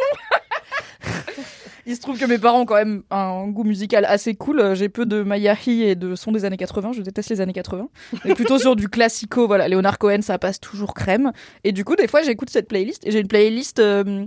Il 1.86 1.96
se 1.96 2.02
trouve 2.02 2.18
que 2.18 2.26
mes 2.26 2.38
parents 2.38 2.62
ont 2.62 2.66
quand 2.66 2.76
même 2.76 3.04
un 3.12 3.48
goût 3.48 3.66
musical 3.66 4.06
assez 4.06 4.36
cool. 4.36 4.60
Euh, 4.62 4.76
J'ai 4.76 4.88
peu 4.88 5.06
de 5.06 5.22
Mayahi 5.22 5.84
et 5.84 5.96
de 5.96 6.16
sons 6.16 6.32
des 6.32 6.46
années 6.46 6.56
80. 6.56 6.94
Je 6.94 7.02
déteste 7.02 7.30
les 7.30 7.42
années 7.42 7.52
80. 7.52 7.90
Mais 8.24 8.36
plutôt 8.36 8.58
sur 8.58 8.78
du 8.78 8.88
classico. 8.88 9.48
Voilà, 9.48 9.68
Leonard 9.68 9.98
Cohen, 9.98 10.22
ça 10.22 10.40
passe 10.40 10.62
toujours 10.62 10.94
crème. 10.94 11.34
Et 11.66 11.74
du 11.74 11.84
coup, 11.84 11.98
des 11.98 12.08
fois, 12.08 12.22
j'écoute 12.22 12.50
cette 12.50 12.70
playlist. 12.70 13.06
Et 13.06 13.12
j'ai 13.12 13.20
une 13.20 13.28
playlist 13.28 13.80
euh, 13.80 14.26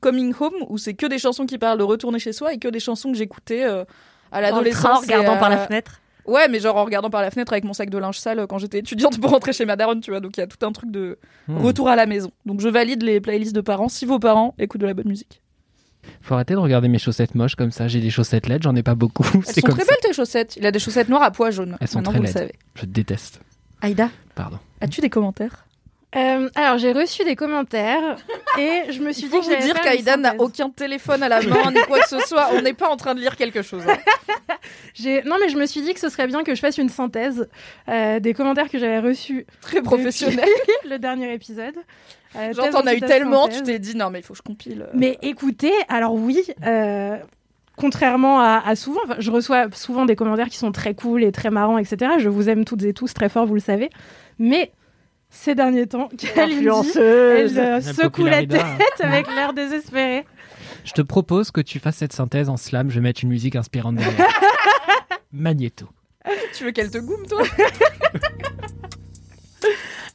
Coming 0.00 0.34
Home 0.40 0.54
où 0.68 0.78
c'est 0.78 0.94
que 0.94 1.06
des 1.06 1.18
chansons 1.18 1.46
qui 1.46 1.58
parlent 1.58 1.78
de 1.78 1.84
retourner 1.84 2.18
chez 2.18 2.32
soi 2.32 2.52
et 2.54 2.58
que 2.58 2.68
des 2.68 2.80
chansons 2.80 3.12
que 3.12 3.18
j'écoutais 3.18 3.62
euh, 3.62 3.84
à 4.36 4.40
l'adolescence. 4.42 4.82
train, 4.82 4.94
en 4.96 5.00
regardant 5.00 5.36
par 5.38 5.50
la 5.50 5.60
euh, 5.60 5.66
fenêtre. 5.66 6.00
Ouais, 6.26 6.48
mais 6.48 6.58
genre 6.58 6.76
en 6.76 6.84
regardant 6.84 7.08
par 7.10 7.22
la 7.22 7.30
fenêtre 7.30 7.52
avec 7.52 7.64
mon 7.64 7.72
sac 7.72 7.88
de 7.88 7.98
linge 7.98 8.18
sale 8.18 8.46
quand 8.48 8.58
j'étais 8.58 8.80
étudiante 8.80 9.20
pour 9.20 9.30
rentrer 9.30 9.52
chez 9.52 9.64
ma 9.64 9.76
daronne, 9.76 10.00
tu 10.00 10.10
vois. 10.10 10.18
Donc 10.20 10.36
il 10.36 10.40
y 10.40 10.42
a 10.42 10.46
tout 10.48 10.64
un 10.66 10.72
truc 10.72 10.90
de 10.90 11.18
Hmm. 11.48 11.58
retour 11.58 11.88
à 11.88 11.94
la 11.94 12.06
maison. 12.06 12.32
Donc 12.46 12.60
je 12.60 12.68
valide 12.68 13.02
les 13.04 13.20
playlists 13.20 13.54
de 13.54 13.60
parents 13.60 13.88
si 13.88 14.04
vos 14.06 14.18
parents 14.18 14.54
écoutent 14.58 14.80
de 14.80 14.86
la 14.86 14.94
bonne 14.94 15.06
musique. 15.08 15.40
Faut 16.22 16.34
arrêter 16.34 16.54
de 16.54 16.58
regarder 16.58 16.88
mes 16.88 16.98
chaussettes 16.98 17.34
moches 17.36 17.54
comme 17.54 17.70
ça. 17.70 17.86
J'ai 17.88 18.00
des 18.00 18.10
chaussettes 18.10 18.48
LED, 18.48 18.62
j'en 18.64 18.74
ai 18.74 18.82
pas 18.82 18.94
beaucoup. 18.96 19.24
Elles 19.34 19.42
C'est 19.44 19.60
sont 19.60 19.66
comme 19.68 19.76
très 19.76 19.84
ça. 19.84 19.92
belles 19.92 20.10
tes 20.10 20.12
chaussettes. 20.12 20.56
Il 20.56 20.66
a 20.66 20.72
des 20.72 20.78
chaussettes 20.80 21.08
noires 21.08 21.22
à 21.22 21.30
pois 21.30 21.50
jaunes. 21.52 21.76
Elles 21.80 21.86
sont 21.88 21.98
Maintenant, 21.98 22.10
très 22.12 22.18
vous 22.20 22.26
le 22.26 22.30
savez. 22.32 22.52
Je 22.74 22.86
déteste. 22.86 23.40
Aïda, 23.80 24.08
Pardon. 24.34 24.58
as-tu 24.80 25.00
des 25.00 25.10
commentaires? 25.10 25.65
Euh, 26.14 26.48
alors 26.54 26.78
j'ai 26.78 26.92
reçu 26.92 27.24
des 27.24 27.34
commentaires 27.36 28.16
et 28.58 28.90
je 28.92 29.00
me 29.02 29.12
suis 29.12 29.24
Il 29.24 29.30
dit 29.30 29.40
que 29.40 29.44
vous 29.56 29.62
dire 29.62 29.80
qu'Aïda 29.80 30.16
n'a 30.16 30.34
aucun 30.38 30.70
téléphone 30.70 31.22
à 31.22 31.28
la 31.28 31.42
main 31.42 31.70
ni 31.72 31.80
quoi 31.82 31.98
que 31.98 32.08
ce 32.08 32.20
soit. 32.20 32.48
On 32.54 32.62
n'est 32.62 32.72
pas 32.74 32.88
en 32.88 32.96
train 32.96 33.14
de 33.14 33.20
lire 33.20 33.36
quelque 33.36 33.60
chose. 33.62 33.82
hein. 33.86 33.96
Non 35.26 35.36
mais 35.40 35.48
je 35.48 35.58
me 35.58 35.66
suis 35.66 35.82
dit 35.82 35.92
que 35.92 36.00
ce 36.00 36.08
serait 36.08 36.26
bien 36.26 36.42
que 36.44 36.54
je 36.54 36.60
fasse 36.60 36.78
une 36.78 36.88
synthèse 36.88 37.48
euh, 37.88 38.18
des 38.20 38.32
commentaires 38.34 38.70
que 38.70 38.78
j'avais 38.78 39.00
reçus 39.00 39.46
Très 39.60 39.82
professionnel. 39.82 40.48
le 40.88 40.98
dernier 40.98 41.34
épisode. 41.34 41.74
Euh, 42.36 42.52
Genre 42.52 42.70
t'en 42.70 42.86
as 42.86 42.94
eu 42.94 43.00
tellement, 43.00 43.48
tu 43.48 43.62
t'es 43.62 43.78
dit 43.78 43.96
non 43.96 44.08
mais 44.10 44.20
il 44.20 44.22
faut 44.22 44.32
que 44.32 44.38
je 44.38 44.42
compile. 44.42 44.82
euh. 44.82 44.92
Mais 44.94 45.18
écoutez, 45.22 45.72
alors 45.88 46.14
oui, 46.14 46.40
contrairement 47.76 48.40
à, 48.40 48.62
à 48.64 48.74
souvent, 48.76 49.00
je 49.18 49.30
reçois 49.30 49.66
souvent 49.72 50.06
des 50.06 50.16
commentaires 50.16 50.48
qui 50.48 50.56
sont 50.56 50.72
très 50.72 50.94
cool 50.94 51.22
et 51.24 51.32
très 51.32 51.50
marrants, 51.50 51.78
etc. 51.78 52.12
Je 52.18 52.28
vous 52.28 52.48
aime 52.48 52.64
toutes 52.64 52.84
et 52.84 52.94
tous 52.94 53.12
très 53.12 53.28
fort, 53.28 53.44
vous 53.46 53.54
le 53.54 53.60
savez. 53.60 53.90
Mais 54.38 54.72
ces 55.36 55.54
derniers 55.54 55.86
temps, 55.86 56.08
Kalindi, 56.08 56.28
elle 56.36 56.68
Influenceuse. 56.70 57.58
euh, 57.58 57.80
secoue 57.80 58.24
la 58.24 58.44
tête 58.46 59.00
avec 59.00 59.26
l'air 59.34 59.52
désespéré. 59.52 60.24
Je 60.84 60.92
te 60.92 61.02
propose 61.02 61.50
que 61.50 61.60
tu 61.60 61.78
fasses 61.78 61.96
cette 61.96 62.12
synthèse 62.12 62.48
en 62.48 62.56
slam. 62.56 62.90
Je 62.90 62.96
vais 62.96 63.00
mettre 63.00 63.22
une 63.24 63.30
musique 63.30 63.56
inspirante 63.56 63.96
derrière. 63.96 64.26
Magnéto. 65.32 65.86
Tu 66.56 66.64
veux 66.64 66.70
qu'elle 66.72 66.90
te 66.90 66.98
goume 66.98 67.26
toi? 67.28 67.42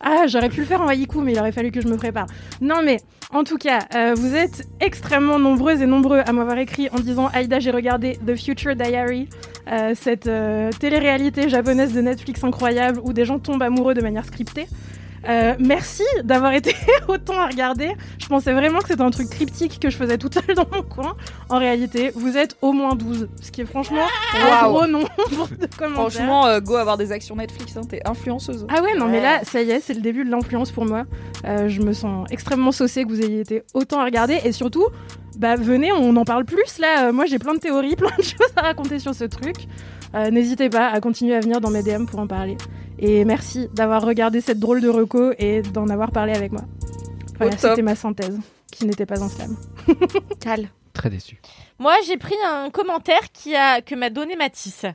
Ah, 0.04 0.26
j'aurais 0.28 0.50
pu 0.50 0.62
le 0.62 0.66
faire 0.66 0.82
en 0.82 0.88
haïku, 0.88 1.22
mais 1.22 1.34
il 1.34 1.40
aurait 1.40 1.52
fallu 1.52 1.70
que 1.70 1.80
je 1.80 1.88
me 1.88 1.96
prépare. 1.96 2.26
Non, 2.60 2.82
mais 2.84 2.98
en 3.32 3.44
tout 3.44 3.58
cas, 3.60 3.82
euh, 3.96 4.16
vous 4.16 4.34
êtes 4.34 4.68
extrêmement 4.80 5.38
nombreuses 5.38 5.80
et 5.84 5.86
nombreux 5.86 6.22
à 6.26 6.32
m'avoir 6.34 6.58
écrit 6.58 6.90
en 6.92 7.00
disant 7.00 7.28
Aïda, 7.28 7.60
j'ai 7.60 7.70
regardé 7.70 8.18
The 8.26 8.36
Future 8.36 8.76
Diary, 8.76 9.30
euh, 9.72 9.94
cette 9.96 10.26
euh, 10.26 10.72
télé-réalité 10.80 11.50
japonaise 11.50 11.94
de 11.94 12.02
Netflix 12.02 12.44
incroyable 12.44 13.00
où 13.04 13.14
des 13.14 13.26
gens 13.26 13.38
tombent 13.38 13.62
amoureux 13.62 13.94
de 13.94 14.02
manière 14.02 14.26
scriptée. 14.26 14.66
Euh, 15.30 15.54
merci 15.60 16.04
d'avoir 16.24 16.54
été 16.54 16.76
autant 17.08 17.40
à 17.40 17.48
regarder. 17.48 17.92
Je 18.20 18.28
pensais 18.28 18.54
vraiment 18.54 18.80
que 18.80 18.88
c'était 18.88 19.02
un 19.02 19.12
truc 19.12 19.30
cryptique 19.30 19.80
que 19.80 19.90
je 19.90 19.98
faisais 19.98 20.18
toute 20.18 20.34
seule 20.34 20.56
dans 20.56 20.68
mon 20.72 20.82
coin. 20.82 21.16
En 21.50 21.60
réalité, 21.60 22.12
vous 22.16 22.38
êtes 22.38 22.58
au 22.62 22.72
moins 22.72 22.96
12, 22.96 23.30
ce 23.42 23.52
qui 23.52 23.62
est 23.62 23.66
franchement 23.66 24.06
un 24.40 24.68
gros 24.68 24.88
nombre 24.88 25.10
de 25.60 25.68
commentaires. 25.78 25.94
Franchement, 25.94 26.48
euh, 26.48 26.60
go 26.60 26.76
avoir 26.76 26.98
des 26.98 27.12
actions 27.12 27.36
Netflix, 27.36 27.78
hein, 27.78 27.82
t'es 27.88 28.02
influenceuse. 28.06 28.66
Ah 28.70 28.82
ouais, 28.82 28.96
non, 28.98 29.08
mais 29.08 29.22
là, 29.22 29.42
ça 29.44 29.62
y 29.62 29.72
est, 29.72 29.80
c'est 29.80 29.94
le 29.94 30.02
début 30.02 30.26
de 30.26 30.32
l'influence 30.32 30.72
pour 30.72 30.86
moi. 30.86 31.04
Euh, 31.46 31.68
je 31.68 31.82
me 31.82 31.94
sens 31.94 32.28
extrêmement 32.32 32.72
saucée 32.72 33.04
que 33.04 33.10
vous 33.10 33.22
ayez 33.22 33.42
été 33.42 33.64
autant 33.74 34.00
à 34.00 34.06
regarder. 34.06 34.40
Et 34.44 34.52
surtout, 34.52 34.88
bah 35.38 35.56
venez, 35.56 35.92
on 35.92 36.16
en 36.16 36.26
parle 36.26 36.46
plus 36.46 36.80
là. 36.80 37.12
Moi, 37.12 37.26
j'ai 37.26 37.40
plein 37.40 37.54
de 37.54 37.60
théories, 37.60 37.96
plein 37.98 38.16
de 38.18 38.24
choses 38.24 38.52
à 38.56 38.62
raconter 38.62 39.00
sur 39.00 39.14
ce 39.14 39.26
truc. 39.26 39.56
N'hésitez 40.14 40.70
pas 40.70 40.90
à 40.90 41.00
continuer 41.00 41.36
à 41.36 41.40
venir 41.40 41.62
dans 41.62 41.70
mes 41.70 41.84
DM 41.84 42.06
pour 42.06 42.20
en 42.20 42.28
parler. 42.28 42.58
Et 43.02 43.26
merci 43.26 43.68
d'avoir 43.74 44.04
regardé 44.04 44.42
cette 44.42 44.60
drôle 44.60 44.80
de 44.82 44.90
reco 44.90 45.32
et 45.40 45.62
d'en 45.64 45.88
avoir 45.90 46.12
parlé 46.12 46.34
avec 46.34 46.52
moi. 46.52 46.62
Voilà, 47.38 47.58
c'était 47.58 47.82
ma 47.82 47.96
synthèse, 47.96 48.38
qui 48.72 48.86
n'était 48.86 49.08
pas 49.08 49.20
en 49.22 49.28
slam. 49.30 49.58
Cal. 50.40 50.68
Très 50.94 51.10
déçu. 51.10 51.42
Moi, 51.80 51.96
j'ai 52.06 52.18
pris 52.18 52.36
un 52.46 52.70
commentaire 52.70 53.32
qui 53.34 53.56
a, 53.56 53.82
que 53.82 53.96
m'a 53.96 54.10
donné 54.12 54.36
Mathis. 54.36 54.86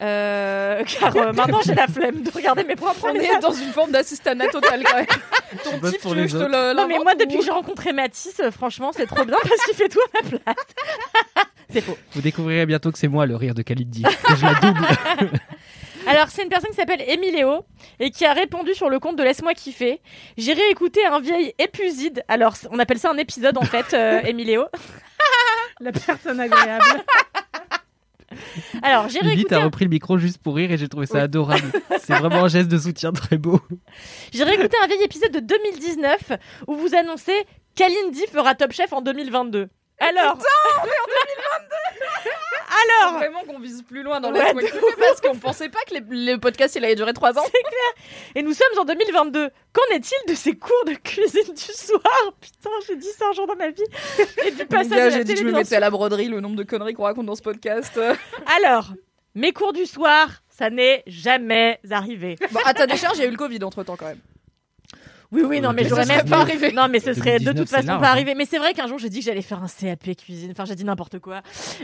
Euh, 0.00 0.84
car 1.00 1.16
euh, 1.16 1.32
maintenant, 1.32 1.58
j'ai 1.66 1.74
la 1.74 1.88
flemme 1.88 2.22
de 2.22 2.30
regarder 2.30 2.62
mes 2.62 2.76
propres 2.76 3.08
On 3.08 3.12
messages. 3.12 3.36
est 3.36 3.40
dans 3.40 3.52
une 3.52 3.72
forme 3.72 3.90
d'assistanat 3.90 4.46
total 4.48 4.84
quand 4.84 4.96
même. 4.96 5.06
Ton 5.64 5.90
type, 5.90 6.00
que 6.02 6.26
je 6.28 6.36
te 6.38 6.42
le 6.44 6.74
Non, 6.76 6.86
mais 6.86 6.98
moi, 6.98 7.14
ou- 7.16 7.18
depuis 7.18 7.38
que 7.38 7.44
j'ai 7.44 7.50
rencontré 7.50 7.92
Mathis, 7.92 8.38
euh, 8.38 8.52
franchement, 8.52 8.92
c'est 8.94 9.06
trop 9.06 9.24
bien 9.24 9.36
parce 9.42 9.60
qu'il 9.64 9.74
fait 9.74 9.88
tout 9.88 9.98
à 9.98 10.22
ma 10.22 10.38
place. 10.38 10.66
c'est 11.70 11.80
faux. 11.80 11.98
Vous 12.12 12.20
découvrirez 12.20 12.66
bientôt 12.66 12.92
que 12.92 12.98
c'est 12.98 13.08
moi 13.08 13.26
le 13.26 13.34
rire 13.34 13.54
de. 13.54 13.62
Que 13.62 13.74
je 13.74 14.44
la 14.44 14.54
double. 14.54 14.86
Alors, 16.08 16.28
c'est 16.28 16.42
une 16.42 16.48
personne 16.48 16.70
qui 16.70 16.76
s'appelle 16.76 17.02
Emiléo 17.06 17.64
et 18.00 18.10
qui 18.10 18.24
a 18.24 18.32
répondu 18.32 18.74
sur 18.74 18.88
le 18.88 18.98
compte 18.98 19.16
de 19.16 19.22
Laisse-moi 19.22 19.52
kiffer. 19.54 20.00
J'ai 20.38 20.54
réécouté 20.54 21.04
un 21.04 21.20
vieil 21.20 21.52
épuside. 21.58 22.24
Alors, 22.28 22.54
on 22.70 22.78
appelle 22.78 22.98
ça 22.98 23.10
un 23.10 23.18
épisode 23.18 23.58
en 23.58 23.62
fait, 23.64 23.92
euh, 23.94 24.20
Emiléo. 24.22 24.64
La 25.80 25.92
personne 25.92 26.40
agréable. 26.40 26.84
Alors, 28.82 29.08
j'ai 29.08 29.20
réécouté, 29.20 29.48
t'as 29.50 29.60
un... 29.60 29.64
repris 29.64 29.84
le 29.84 29.90
micro 29.90 30.18
juste 30.18 30.38
pour 30.38 30.56
rire 30.56 30.70
et 30.72 30.76
j'ai 30.76 30.88
trouvé 30.88 31.06
ça 31.06 31.22
adorable. 31.22 31.72
C'est 32.00 32.14
vraiment 32.14 32.44
un 32.44 32.48
geste 32.48 32.68
de 32.68 32.78
soutien 32.78 33.12
très 33.12 33.36
beau. 33.38 33.60
j'ai 34.32 34.44
réécouté 34.44 34.76
un 34.82 34.86
vieil 34.86 35.02
épisode 35.02 35.32
de 35.32 35.40
2019 35.40 36.32
où 36.66 36.74
vous 36.74 36.94
annoncez 36.94 37.32
Kalindi 37.74 38.26
fera 38.30 38.54
Top 38.54 38.72
Chef 38.72 38.92
en 38.92 39.00
2022. 39.02 39.68
Alors, 40.00 40.38
Alors 43.02 43.18
vraiment 43.18 43.40
qu'on 43.42 43.58
vise 43.58 43.82
plus 43.82 44.02
loin 44.02 44.20
dans 44.20 44.32
Ouais, 44.32 44.54
kiffer 44.54 44.78
parce 44.98 45.20
qu'on 45.20 45.36
pensait 45.36 45.68
pas 45.68 45.80
que 45.88 45.94
les- 45.94 46.32
le 46.32 46.38
podcast 46.38 46.76
il 46.76 46.84
allait 46.84 46.94
durer 46.94 47.12
3 47.12 47.36
ans. 47.38 47.44
et 48.34 48.42
nous 48.42 48.52
sommes 48.52 48.78
en 48.78 48.84
2022. 48.84 49.50
Qu'en 49.72 49.94
est-il 49.94 50.30
de 50.30 50.36
ces 50.36 50.56
cours 50.56 50.84
de 50.86 50.92
cuisine 50.94 51.52
du 51.54 51.72
soir? 51.72 52.32
Putain, 52.40 52.70
j'ai 52.86 52.96
dit 52.96 53.08
ça 53.16 53.26
un 53.30 53.32
jour 53.32 53.46
dans 53.46 53.56
ma 53.56 53.70
vie. 53.70 53.82
Et 54.44 54.50
du 54.52 54.56
Les 54.58 54.64
passage 54.66 54.90
gars, 54.90 54.96
à 55.06 55.08
la 55.08 55.10
j'ai 55.10 55.24
dit 55.24 55.34
que 55.34 55.40
je 55.40 55.44
me 55.44 55.52
mettais 55.52 55.76
à 55.76 55.80
la 55.80 55.90
broderie, 55.90 56.28
le 56.28 56.40
nombre 56.40 56.56
de 56.56 56.62
conneries 56.64 56.94
qu'on 56.94 57.04
raconte 57.04 57.26
dans 57.26 57.34
ce 57.36 57.42
podcast. 57.42 57.98
Alors, 58.62 58.92
mes 59.34 59.52
cours 59.52 59.72
du 59.72 59.86
soir, 59.86 60.28
ça 60.48 60.70
n'est 60.70 61.02
jamais 61.06 61.80
arrivé. 61.90 62.36
bon, 62.52 62.60
à 62.64 62.74
ta 62.74 62.86
décharge, 62.86 63.16
il 63.18 63.22
y 63.22 63.24
a 63.24 63.28
eu 63.28 63.32
le 63.32 63.36
Covid 63.36 63.64
entre 63.64 63.82
temps 63.82 63.96
quand 63.96 64.06
même. 64.06 64.20
Oui, 65.30 65.42
oui, 65.44 65.60
non, 65.60 65.70
Euh, 65.70 65.72
mais 65.74 65.82
mais 65.82 65.88
j'aurais 65.88 66.06
même 66.06 66.24
pas 66.28 66.38
arrivé. 66.38 66.72
Non, 66.72 66.88
mais 66.88 67.00
ce 67.00 67.12
serait 67.12 67.38
de 67.38 67.44
2019, 67.44 67.56
toute 67.56 67.68
façon 67.68 68.00
pas 68.00 68.08
hein. 68.08 68.10
arrivé. 68.12 68.34
Mais 68.34 68.46
c'est 68.46 68.58
vrai 68.58 68.72
qu'un 68.72 68.86
jour, 68.86 68.98
j'ai 68.98 69.10
dit 69.10 69.18
que 69.18 69.26
j'allais 69.26 69.42
faire 69.42 69.62
un 69.62 69.66
CAP 69.68 70.16
cuisine. 70.16 70.50
Enfin, 70.52 70.64
j'ai 70.64 70.74
dit 70.74 70.84
n'importe 70.84 71.18
quoi. 71.18 71.42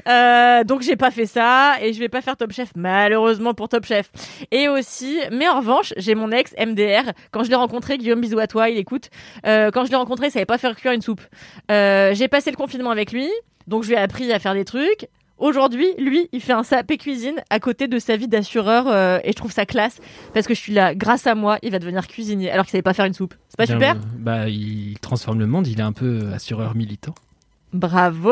Euh, 0.09 0.65
donc, 0.65 0.81
j'ai 0.83 0.97
pas 0.97 1.11
fait 1.11 1.27
ça 1.27 1.75
et 1.83 1.93
je 1.93 1.99
vais 1.99 2.09
pas 2.09 2.23
faire 2.23 2.37
Top 2.37 2.53
Chef, 2.53 2.71
malheureusement 2.75 3.53
pour 3.53 3.69
Top 3.69 3.85
Chef. 3.85 4.11
Et 4.51 4.69
aussi, 4.69 5.19
mais 5.31 5.47
en 5.49 5.59
revanche, 5.59 5.93
j'ai 5.99 6.15
mon 6.15 6.31
ex 6.31 6.55
MDR. 6.59 7.13
Quand 7.33 7.45
je 7.45 7.51
l'ai 7.51 7.57
rencontré, 7.57 7.99
Guillaume, 7.99 8.21
bisous 8.21 8.39
à 8.39 8.47
toi, 8.47 8.71
il 8.71 8.79
écoute. 8.79 9.11
Euh, 9.47 9.71
quand 9.71 9.85
je 9.85 9.91
l'ai 9.91 9.97
rencontré, 9.97 10.29
il 10.29 10.31
savait 10.31 10.47
pas 10.47 10.59
faire 10.59 10.75
cuire 10.75 10.93
une 10.93 11.03
soupe. 11.03 11.23
Euh, 11.71 12.15
j'ai 12.15 12.29
passé 12.29 12.51
le 12.51 12.57
confinement 12.57 12.91
avec 12.91 13.13
lui, 13.13 13.29
donc 13.67 13.83
je 13.83 13.89
lui 13.89 13.95
ai 13.95 13.99
appris 13.99 14.33
à 14.33 14.39
faire 14.39 14.55
des 14.55 14.65
trucs. 14.65 15.09
Aujourd'hui, 15.39 15.87
lui, 15.99 16.29
il 16.33 16.41
fait 16.41 16.53
un 16.53 16.63
SAP 16.63 16.97
cuisine 16.97 17.43
à 17.51 17.59
côté 17.59 17.89
de 17.89 17.99
sa 17.99 18.17
vie 18.17 18.29
d'assureur 18.29 18.87
euh, 18.87 19.19
et 19.25 19.31
je 19.33 19.37
trouve 19.37 19.51
ça 19.51 19.67
classe 19.67 19.99
parce 20.33 20.47
que 20.47 20.55
je 20.55 20.61
suis 20.61 20.73
là, 20.73 20.95
grâce 20.95 21.27
à 21.27 21.35
moi, 21.35 21.59
il 21.63 21.73
va 21.73 21.81
devenir 21.81 22.07
cuisinier 22.07 22.51
alors 22.51 22.65
qu'il 22.67 22.71
savait 22.73 22.83
pas 22.83 22.95
faire 22.95 23.05
une 23.05 23.15
soupe. 23.15 23.35
C'est 23.49 23.57
pas 23.59 23.67
super? 23.67 23.97
euh, 23.97 23.99
Bah, 24.19 24.49
il 24.49 24.97
transforme 25.01 25.41
le 25.41 25.47
monde. 25.47 25.67
Il 25.67 25.81
est 25.81 25.83
un 25.85 25.93
peu 25.93 26.31
assureur 26.33 26.77
militant. 26.77 27.15
Bravo 27.75 28.31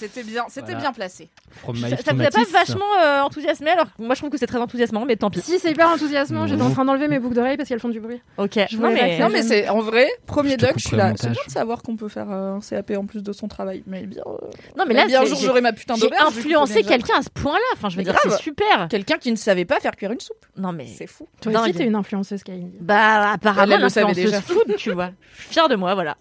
C'était 0.00 0.22
bien, 0.22 0.44
c'était 0.48 0.66
Voilà. 0.72 0.80
bien 0.80 0.92
placé. 0.92 1.28
From 1.50 1.76
Ça, 1.76 1.88
ça 1.98 2.12
vous 2.14 2.22
a 2.22 2.30
pas 2.30 2.44
vachement 2.52 2.84
euh, 3.04 3.20
enthousiasmé 3.22 3.70
alors 3.70 3.86
moi 3.98 4.14
je 4.14 4.20
trouve 4.20 4.30
que 4.30 4.38
c'est 4.38 4.46
très 4.46 4.58
enthousiasmant 4.58 5.04
mais 5.04 5.16
tant 5.16 5.28
pis. 5.28 5.40
Si, 5.40 5.58
c'est 5.58 5.72
hyper 5.72 5.88
enthousiasmant. 5.90 6.46
J'étais 6.46 6.62
en 6.62 6.70
train 6.70 6.84
d'enlever 6.84 7.08
mes 7.08 7.18
boucles 7.18 7.34
d'oreilles 7.34 7.56
parce 7.56 7.68
qu'elles 7.68 7.80
font 7.80 7.88
du 7.90 8.00
bruit. 8.00 8.22
Ok. 8.38 8.58
Je 8.70 8.76
non 8.78 8.90
mais 8.90 9.18
Non 9.18 9.28
mais 9.28 9.42
c'est 9.42 9.68
en 9.68 9.80
vrai 9.80 10.08
premier 10.26 10.56
doc, 10.56 10.72
je 10.76 10.88
suis 10.88 10.96
là. 10.96 11.12
C'est 11.16 11.28
bien 11.30 11.42
de 11.46 11.50
savoir 11.50 11.82
qu'on 11.82 11.96
peut 11.96 12.08
faire 12.08 12.30
euh, 12.30 12.54
un 12.56 12.60
CAP 12.60 12.92
en 12.96 13.04
plus 13.06 13.22
de 13.22 13.32
son 13.32 13.48
travail, 13.48 13.82
mais 13.86 14.06
bien. 14.06 14.22
euh, 14.26 14.30
non 14.76 14.84
mais 14.86 14.86
mais 14.88 14.94
là 14.94 15.06
bien 15.06 15.20
un 15.22 15.24
jour 15.26 15.36
j'ai- 15.38 15.46
j'aurai 15.46 15.60
ma 15.60 15.72
putain 15.74 15.94
j'ai 15.96 16.02
d'auberge. 16.02 16.22
coup, 16.22 16.38
influencé 16.38 16.82
quelqu'un 16.82 17.18
à 17.18 17.22
ce 17.22 17.28
point-là. 17.30 17.58
Enfin 17.74 17.88
je 17.90 17.96
veux 17.98 18.02
dire 18.02 18.14
c'est 18.22 18.38
super. 18.38 18.88
Quelqu'un 18.88 19.18
qui 19.18 19.30
ne 19.30 19.36
savait 19.36 19.64
pas 19.66 19.78
faire 19.80 19.94
cuire 19.96 20.12
une 20.12 20.20
soupe. 20.20 20.46
Non 20.56 20.72
mais 20.72 20.86
C'est 20.86 21.06
fou. 21.06 21.28
Toi 21.42 21.60
aussi, 21.62 21.72
t'es 21.74 21.84
une 21.84 21.94
influenceuse, 21.96 22.42
bah 22.80 23.32
apparemment 23.32 23.74
Elle, 23.74 23.82
le 23.82 23.88
savait 23.90 24.06
l'influenceuse 24.06 24.30
déjà. 24.32 24.40
food 24.42 24.76
tu 24.76 24.92
vois. 24.92 25.10
Je 25.36 25.42
suis 25.42 25.52
fière 25.52 25.68
de 25.68 25.76
moi 25.76 25.94
voilà. 25.94 26.16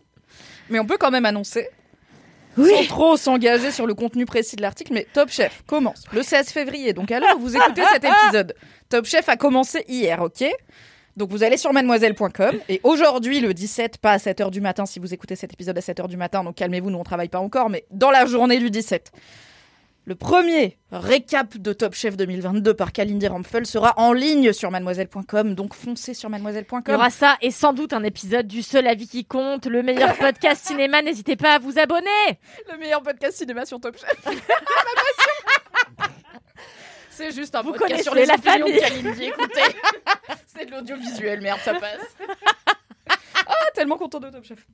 Mais 0.70 0.80
on 0.80 0.86
peut 0.86 0.98
quand 0.98 1.12
même 1.12 1.26
annoncer, 1.26 1.68
Oui. 2.58 2.70
sans 2.72 2.86
trop 2.88 3.18
s'engager 3.18 3.72
sur 3.72 3.86
le 3.88 3.94
contenu 3.94 4.26
précis 4.26 4.56
de 4.56 4.62
l'article, 4.62 4.94
mais 4.94 5.08
Top 5.14 5.30
Chef 5.30 5.64
commence 5.68 6.04
le 6.12 6.24
16 6.24 6.50
février. 6.50 6.94
Donc 6.94 7.12
à 7.12 7.20
l'heure 7.20 7.38
où 7.38 7.42
vous 7.42 7.56
écoutez 7.56 7.84
cet 7.94 8.04
épisode, 8.26 8.56
Top 8.90 9.06
Chef 9.06 9.30
a 9.30 9.36
commencé 9.38 9.84
hier, 9.88 10.22
ok? 10.22 10.44
Donc 11.16 11.32
vous 11.32 11.44
allez 11.44 11.58
sur 11.58 11.74
mademoiselle.com 11.74 12.60
et 12.70 12.80
aujourd'hui 12.84 13.40
le 13.40 13.54
17, 13.54 13.98
pas 13.98 14.12
à 14.12 14.18
7h 14.18 14.52
du 14.52 14.62
matin 14.62 14.86
si 14.86 15.00
vous 15.00 15.14
écoutez 15.14 15.36
cet 15.36 15.52
épisode 15.54 15.76
à 15.78 15.82
7h 15.82 16.08
du 16.08 16.16
matin, 16.18 16.44
donc 16.44 16.56
calmez-vous, 16.56 16.92
nous 16.92 17.00
on 17.00 17.04
travaille 17.04 17.28
pas 17.30 17.40
encore, 17.40 17.70
mais 17.72 17.86
dans 17.90 18.12
la 18.12 18.26
journée 18.28 18.60
du 18.60 18.70
17. 18.70 19.12
Le 20.08 20.16
premier 20.16 20.78
récap 20.90 21.58
de 21.58 21.74
Top 21.74 21.94
Chef 21.94 22.16
2022 22.16 22.74
par 22.74 22.94
Kalindi 22.94 23.28
Rampfel 23.28 23.66
sera 23.66 23.94
en 23.98 24.14
ligne 24.14 24.54
sur 24.54 24.72
mademoiselle.com, 24.72 25.54
donc 25.54 25.74
foncez 25.74 26.14
sur 26.14 26.30
Il 26.30 26.32
y 26.32 26.32
mademoiselle.com. 26.32 26.96
aura 26.96 27.10
ça 27.10 27.36
et 27.42 27.52
sans 27.52 27.74
doute 27.74 27.92
un 27.92 28.04
épisode 28.06 28.48
du 28.48 28.62
seul 28.62 28.88
avis 28.88 29.10
qui 29.10 29.26
compte, 29.26 29.66
le 29.66 29.84
meilleur 29.84 30.16
podcast 30.18 30.66
cinéma. 30.66 31.02
N'hésitez 31.02 31.36
pas 31.36 31.56
à 31.56 31.60
vous 31.60 31.78
abonner. 31.78 32.40
Le 32.72 32.78
meilleur 32.78 33.04
podcast 33.04 33.38
cinéma 33.38 33.66
sur 33.66 33.82
Top 33.82 33.98
Chef. 33.98 34.16
Passion. 34.24 34.40
C'est 37.10 37.36
juste 37.36 37.54
un 37.56 37.62
Vous 37.64 37.74
podcast 37.74 38.04
sur 38.04 38.16
les 38.16 38.26
la 38.26 38.38
famille. 38.38 38.80
Kalindi, 38.80 39.26
écoutez. 39.26 39.60
C'est 40.56 40.68
de 40.68 40.72
l'audiovisuel, 40.72 41.42
merde, 41.42 41.60
ça 41.66 41.74
passe. 41.74 42.16
Ah, 43.50 43.72
tellement 43.74 43.98
content 43.98 44.20
de 44.20 44.30
Top 44.30 44.44
Chef. 44.44 44.68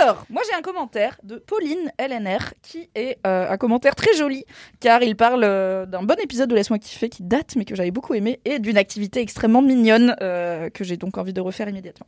Alors, 0.00 0.24
moi 0.30 0.42
j'ai 0.48 0.56
un 0.56 0.62
commentaire 0.62 1.18
de 1.22 1.36
Pauline 1.36 1.92
LNR 1.98 2.54
qui 2.62 2.88
est 2.94 3.18
euh, 3.26 3.50
un 3.50 3.56
commentaire 3.58 3.94
très 3.94 4.14
joli 4.14 4.44
car 4.80 5.02
il 5.02 5.16
parle 5.16 5.44
euh, 5.44 5.84
d'un 5.84 6.02
bon 6.02 6.18
épisode 6.22 6.48
de 6.48 6.54
Laisse-moi 6.54 6.78
kiffer 6.78 7.10
qui 7.10 7.22
date 7.22 7.56
mais 7.56 7.66
que 7.66 7.74
j'avais 7.74 7.90
beaucoup 7.90 8.14
aimé 8.14 8.40
et 8.46 8.58
d'une 8.58 8.78
activité 8.78 9.20
extrêmement 9.20 9.60
mignonne 9.60 10.16
euh, 10.22 10.70
que 10.70 10.82
j'ai 10.82 10.96
donc 10.96 11.18
envie 11.18 11.34
de 11.34 11.40
refaire 11.42 11.68
immédiatement. 11.68 12.06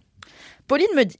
Pauline 0.67 0.89
me 0.97 1.05
dit 1.05 1.19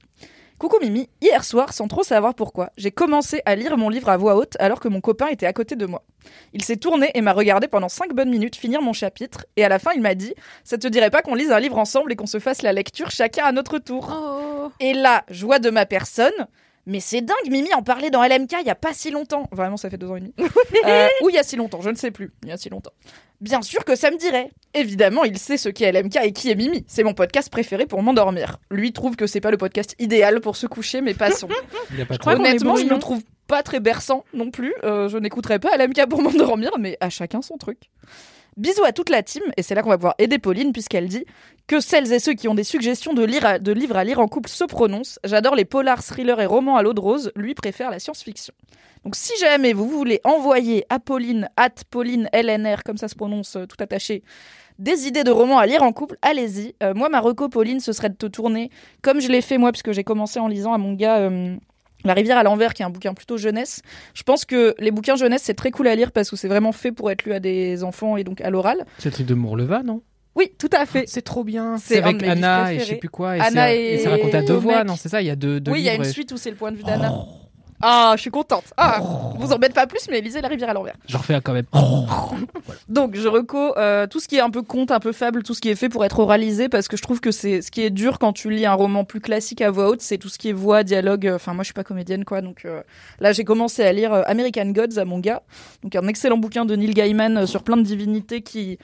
Coucou 0.59 0.75
Mimi, 0.81 1.07
hier 1.21 1.45
soir, 1.45 1.71
sans 1.71 1.87
trop 1.87 2.03
savoir 2.03 2.35
pourquoi, 2.35 2.71
j'ai 2.75 2.91
commencé 2.91 3.41
à 3.45 3.55
lire 3.55 3.77
mon 3.77 3.87
livre 3.87 4.09
à 4.09 4.17
voix 4.17 4.35
haute 4.35 4.57
alors 4.59 4.81
que 4.81 4.89
mon 4.89 4.99
copain 4.99 5.27
était 5.27 5.45
à 5.45 5.53
côté 5.53 5.77
de 5.77 5.85
moi. 5.85 6.03
Il 6.51 6.65
s'est 6.65 6.75
tourné 6.75 7.11
et 7.13 7.21
m'a 7.21 7.31
regardé 7.31 7.69
pendant 7.69 7.87
5 7.87 8.13
bonnes 8.13 8.29
minutes 8.29 8.57
finir 8.57 8.81
mon 8.81 8.91
chapitre 8.91 9.45
et 9.55 9.63
à 9.63 9.69
la 9.69 9.79
fin 9.79 9.91
il 9.95 10.01
m'a 10.01 10.15
dit 10.15 10.33
Ça 10.65 10.77
te 10.77 10.89
dirait 10.89 11.11
pas 11.11 11.21
qu'on 11.21 11.33
lise 11.33 11.53
un 11.53 11.61
livre 11.61 11.77
ensemble 11.77 12.11
et 12.11 12.17
qu'on 12.17 12.25
se 12.25 12.39
fasse 12.39 12.61
la 12.61 12.73
lecture 12.73 13.09
chacun 13.09 13.45
à 13.45 13.53
notre 13.53 13.77
tour? 13.77 14.09
Oh. 14.11 14.69
Et 14.81 14.93
là, 14.93 15.23
joie 15.29 15.59
de 15.59 15.69
ma 15.69 15.85
personne. 15.85 16.33
Mais 16.89 16.99
c'est 16.99 17.21
dingue, 17.21 17.51
Mimi 17.51 17.71
en 17.75 17.83
parlait 17.83 18.09
dans 18.09 18.23
LMK 18.23 18.55
il 18.61 18.65
y 18.65 18.71
a 18.71 18.75
pas 18.75 18.93
si 18.93 19.11
longtemps. 19.11 19.47
Vraiment, 19.51 19.77
ça 19.77 19.91
fait 19.91 19.97
deux 19.97 20.09
ans 20.09 20.15
et 20.15 20.21
demi. 20.21 20.33
Euh, 20.85 21.07
ou 21.21 21.29
il 21.29 21.35
y 21.35 21.37
a 21.37 21.43
si 21.43 21.55
longtemps, 21.55 21.81
je 21.81 21.89
ne 21.89 21.95
sais 21.95 22.09
plus. 22.09 22.31
Il 22.43 22.49
y 22.49 22.51
a 22.51 22.57
si 22.57 22.69
longtemps. 22.69 22.93
Bien 23.41 23.61
sûr 23.61 23.83
que 23.83 23.95
ça 23.95 24.09
me 24.11 24.17
dirait. 24.17 24.49
Évidemment, 24.73 25.23
il 25.23 25.37
sait 25.37 25.57
ce 25.57 25.67
qu'est 25.69 25.91
LMK 25.91 26.15
et 26.23 26.31
qui 26.31 26.49
est 26.49 26.55
Mimi. 26.55 26.85
C'est 26.87 27.03
mon 27.03 27.13
podcast 27.13 27.51
préféré 27.51 27.85
pour 27.85 28.01
m'endormir. 28.01 28.59
Lui 28.71 28.93
trouve 28.93 29.15
que 29.15 29.27
c'est 29.27 29.41
pas 29.41 29.51
le 29.51 29.57
podcast 29.57 29.95
idéal 29.99 30.39
pour 30.39 30.55
se 30.55 30.67
coucher, 30.67 31.01
mais 31.01 31.13
passons. 31.13 31.49
Il 31.91 31.99
y 31.99 32.01
a 32.01 32.05
pas 32.05 32.17
crois 32.17 32.33
est 32.33 32.35
Honnêtement, 32.37 32.75
je 32.75 32.81
brouillon. 32.81 32.95
me 32.95 33.01
trouve 33.01 33.21
pas 33.45 33.61
très 33.61 33.79
berçant 33.79 34.23
non 34.33 34.49
plus. 34.49 34.73
Euh, 34.83 35.09
je 35.09 35.17
n'écouterai 35.17 35.59
pas 35.59 35.75
LMK 35.77 36.07
pour 36.07 36.21
m'endormir, 36.21 36.71
mais 36.79 36.97
à 37.01 37.09
chacun 37.09 37.41
son 37.41 37.57
truc. 37.57 37.89
Bisous 38.57 38.83
à 38.83 38.91
toute 38.91 39.09
la 39.09 39.23
team, 39.23 39.43
et 39.57 39.63
c'est 39.63 39.75
là 39.75 39.83
qu'on 39.83 39.89
va 39.89 39.97
pouvoir 39.97 40.15
aider 40.17 40.39
Pauline, 40.39 40.73
puisqu'elle 40.73 41.07
dit 41.07 41.25
que 41.67 41.79
celles 41.79 42.11
et 42.11 42.19
ceux 42.19 42.33
qui 42.33 42.47
ont 42.47 42.55
des 42.55 42.63
suggestions 42.63 43.13
de, 43.13 43.23
livres 43.23 43.97
à 43.97 44.03
lire 44.03 44.19
en 44.19 44.27
couple 44.27 44.49
se 44.49 44.63
prononcent. 44.63 45.19
J'adore 45.23 45.55
les 45.55 45.65
polars, 45.65 46.03
thrillers 46.03 46.41
et 46.41 46.45
romans 46.45 46.77
à 46.77 46.83
l'eau 46.83 46.93
de 46.93 46.99
rose, 46.99 47.31
lui 47.35 47.53
préfère 47.53 47.91
la 47.91 47.99
science-fiction. 47.99 48.53
Donc 49.05 49.15
si 49.15 49.31
jamais 49.39 49.71
vous 49.73 49.87
voulez 49.87 50.19
envoyer 50.23 50.85
à 50.89 50.99
Pauline, 50.99 51.49
at 51.55 51.69
Pauline 51.89 52.27
LNR, 52.33 52.83
comme 52.83 52.97
ça 52.97 53.07
se 53.07 53.15
prononce 53.15 53.55
euh, 53.55 53.65
tout 53.65 53.77
attaché, 53.79 54.23
des 54.77 55.07
idées 55.07 55.23
de 55.23 55.31
romans 55.31 55.59
à 55.59 55.65
lire 55.65 55.83
en 55.83 55.91
couple, 55.91 56.17
allez-y. 56.21 56.73
Euh, 56.83 56.93
moi, 56.93 57.09
ma 57.09 57.19
reco, 57.19 57.49
Pauline, 57.49 57.79
ce 57.79 57.91
serait 57.91 58.09
de 58.09 58.15
te 58.15 58.25
tourner, 58.25 58.71
comme 59.01 59.19
je 59.19 59.27
l'ai 59.27 59.41
fait 59.41 59.57
moi, 59.57 59.71
puisque 59.71 59.91
j'ai 59.91 60.03
commencé 60.03 60.39
en 60.39 60.47
lisant 60.47 60.73
à 60.73 60.77
mon 60.77 60.93
gars 60.93 61.17
euh, 61.17 61.55
La 62.05 62.13
rivière 62.13 62.37
à 62.37 62.43
l'envers, 62.43 62.73
qui 62.73 62.81
est 62.81 62.85
un 62.85 62.89
bouquin 62.89 63.13
plutôt 63.13 63.37
jeunesse. 63.37 63.81
Je 64.13 64.23
pense 64.23 64.45
que 64.45 64.73
les 64.79 64.91
bouquins 64.91 65.15
jeunesse, 65.17 65.41
c'est 65.43 65.53
très 65.53 65.69
cool 65.71 65.87
à 65.87 65.95
lire 65.95 66.11
parce 66.13 66.29
que 66.29 66.35
c'est 66.37 66.47
vraiment 66.47 66.71
fait 66.71 66.91
pour 66.93 67.11
être 67.11 67.23
lu 67.25 67.33
à 67.33 67.39
des 67.39 67.83
enfants 67.83 68.15
et 68.15 68.23
donc 68.23 68.39
à 68.41 68.49
l'oral. 68.49 68.85
C'est 68.99 69.09
le 69.09 69.13
truc 69.13 69.25
de 69.27 69.33
Mourleva, 69.33 69.83
non? 69.83 70.01
Oui, 70.35 70.53
tout 70.57 70.69
à 70.71 70.85
fait. 70.85 71.05
C'est 71.07 71.21
trop 71.23 71.43
bien. 71.43 71.77
C'est 71.77 72.01
avec 72.01 72.23
Anna 72.23 72.73
et 72.73 72.79
je 72.79 72.85
sais 72.85 72.95
plus 72.95 73.09
quoi. 73.09 73.35
Et 73.35 73.41
Anna 73.41 73.67
c'est- 73.67 73.77
et 73.77 73.93
et 73.95 73.97
c'est 73.97 74.07
raconté 74.09 74.37
à 74.37 74.41
deux 74.43 74.53
voix, 74.53 74.83
non? 74.85 74.95
C'est 74.95 75.09
ça 75.09 75.21
Il 75.21 75.27
y 75.27 75.29
a 75.29 75.35
deux, 75.35 75.59
deux 75.59 75.71
oui, 75.71 75.79
il 75.79 75.85
y 75.85 75.89
a 75.89 75.95
une 75.95 76.05
suite 76.05 76.31
où 76.31 76.37
c'est 76.37 76.51
le 76.51 76.55
point 76.55 76.71
de 76.71 76.77
vue 76.77 76.83
d'Anna. 76.83 77.13
Ah, 77.81 78.13
je 78.17 78.21
suis 78.21 78.29
contente. 78.29 78.65
Ah, 78.77 78.99
vous 79.37 79.53
embête 79.53 79.73
pas 79.73 79.87
plus, 79.87 80.07
mais 80.09 80.19
lisez 80.21 80.41
La 80.41 80.49
rivière 80.49 80.69
à 80.69 80.73
l'envers. 80.73 80.95
J'en 81.07 81.19
refais 81.19 81.33
un 81.35 81.41
quand 81.41 81.53
même. 81.53 81.65
Donc, 82.89 83.15
je 83.15 83.27
reco 83.27 83.77
euh, 83.77 84.05
tout 84.07 84.19
ce 84.19 84.27
qui 84.27 84.35
est 84.35 84.41
un 84.41 84.49
peu 84.49 84.61
conte, 84.61 84.91
un 84.91 84.99
peu 84.99 85.11
fable, 85.11 85.43
tout 85.43 85.53
ce 85.53 85.61
qui 85.61 85.69
est 85.69 85.75
fait 85.75 85.89
pour 85.89 86.03
être 86.03 86.19
oralisé, 86.19 86.67
parce 86.69 86.87
que 86.87 86.97
je 86.97 87.01
trouve 87.01 87.19
que 87.21 87.31
c'est 87.31 87.61
ce 87.61 87.71
qui 87.71 87.81
est 87.81 87.89
dur 87.89 88.19
quand 88.19 88.33
tu 88.33 88.49
lis 88.49 88.65
un 88.65 88.73
roman 88.73 89.05
plus 89.05 89.21
classique 89.21 89.61
à 89.61 89.71
voix 89.71 89.87
haute, 89.89 90.01
c'est 90.01 90.17
tout 90.17 90.29
ce 90.29 90.37
qui 90.37 90.49
est 90.49 90.53
voix, 90.53 90.83
dialogue. 90.83 91.27
euh, 91.27 91.35
Enfin, 91.35 91.53
moi, 91.53 91.63
je 91.63 91.67
suis 91.67 91.73
pas 91.73 91.83
comédienne, 91.83 92.25
quoi. 92.25 92.41
Donc 92.41 92.65
euh, 92.65 92.81
là, 93.19 93.31
j'ai 93.31 93.43
commencé 93.45 93.83
à 93.83 93.93
lire 93.93 94.11
euh, 94.13 94.23
American 94.25 94.67
Gods 94.67 94.97
à 94.97 95.05
mon 95.05 95.19
gars, 95.19 95.41
donc 95.83 95.95
un 95.95 96.07
excellent 96.07 96.37
bouquin 96.37 96.65
de 96.65 96.75
Neil 96.75 96.93
Gaiman 96.93 97.45
sur 97.45 97.63
plein 97.63 97.77
de 97.77 97.83
divinités 97.83 98.41
qui 98.41 98.77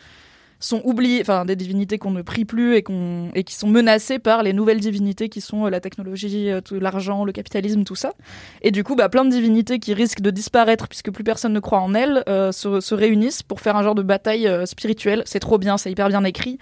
sont 0.60 0.82
oubliées, 0.84 1.22
enfin 1.22 1.46
des 1.46 1.56
divinités 1.56 1.98
qu'on 1.98 2.12
ne 2.12 2.22
prie 2.22 2.46
plus 2.46 2.76
et 2.76 2.84
qu'on 2.84 3.30
et 3.36 3.44
qui 3.44 3.56
sont 3.56 3.68
menacées 3.68 4.20
par 4.20 4.44
les 4.44 4.54
nouvelles 4.54 4.80
divinités 4.80 5.30
qui 5.30 5.42
sont 5.42 5.66
euh, 5.66 5.70
la 5.70 5.80
technologie, 5.80 6.50
euh, 6.50 6.62
tout 6.62 6.80
l'argent, 6.80 7.26
le 7.26 7.32
capitalisme, 7.32 7.84
tout 7.84 7.96
ça. 7.96 8.14
Et 8.62 8.72
du 8.72 8.84
coup, 8.84 8.96
bah, 8.96 9.10
plein 9.10 9.26
de 9.26 9.30
divinités 9.30 9.80
qui 9.80 9.94
risquent 9.94 10.22
de 10.22 10.32
disparaître 10.32 10.88
puisque 10.88 11.12
plus 11.12 11.24
personne 11.24 11.54
ne 11.54 11.60
croit 11.60 11.80
en 11.80 11.94
elles 11.94 12.24
euh, 12.28 12.52
se, 12.52 12.80
se 12.80 12.96
réunissent 12.96 13.44
pour 13.44 13.60
faire 13.62 13.76
un 13.76 13.84
genre 13.84 13.96
de 13.96 14.04
bataille 14.04 14.50
spirituelle. 14.66 15.24
C'est 15.26 15.40
trop 15.40 15.58
bien, 15.58 15.78
c'est 15.78 15.92
hyper 15.92 16.10
bien 16.10 16.24
écrit. 16.24 16.58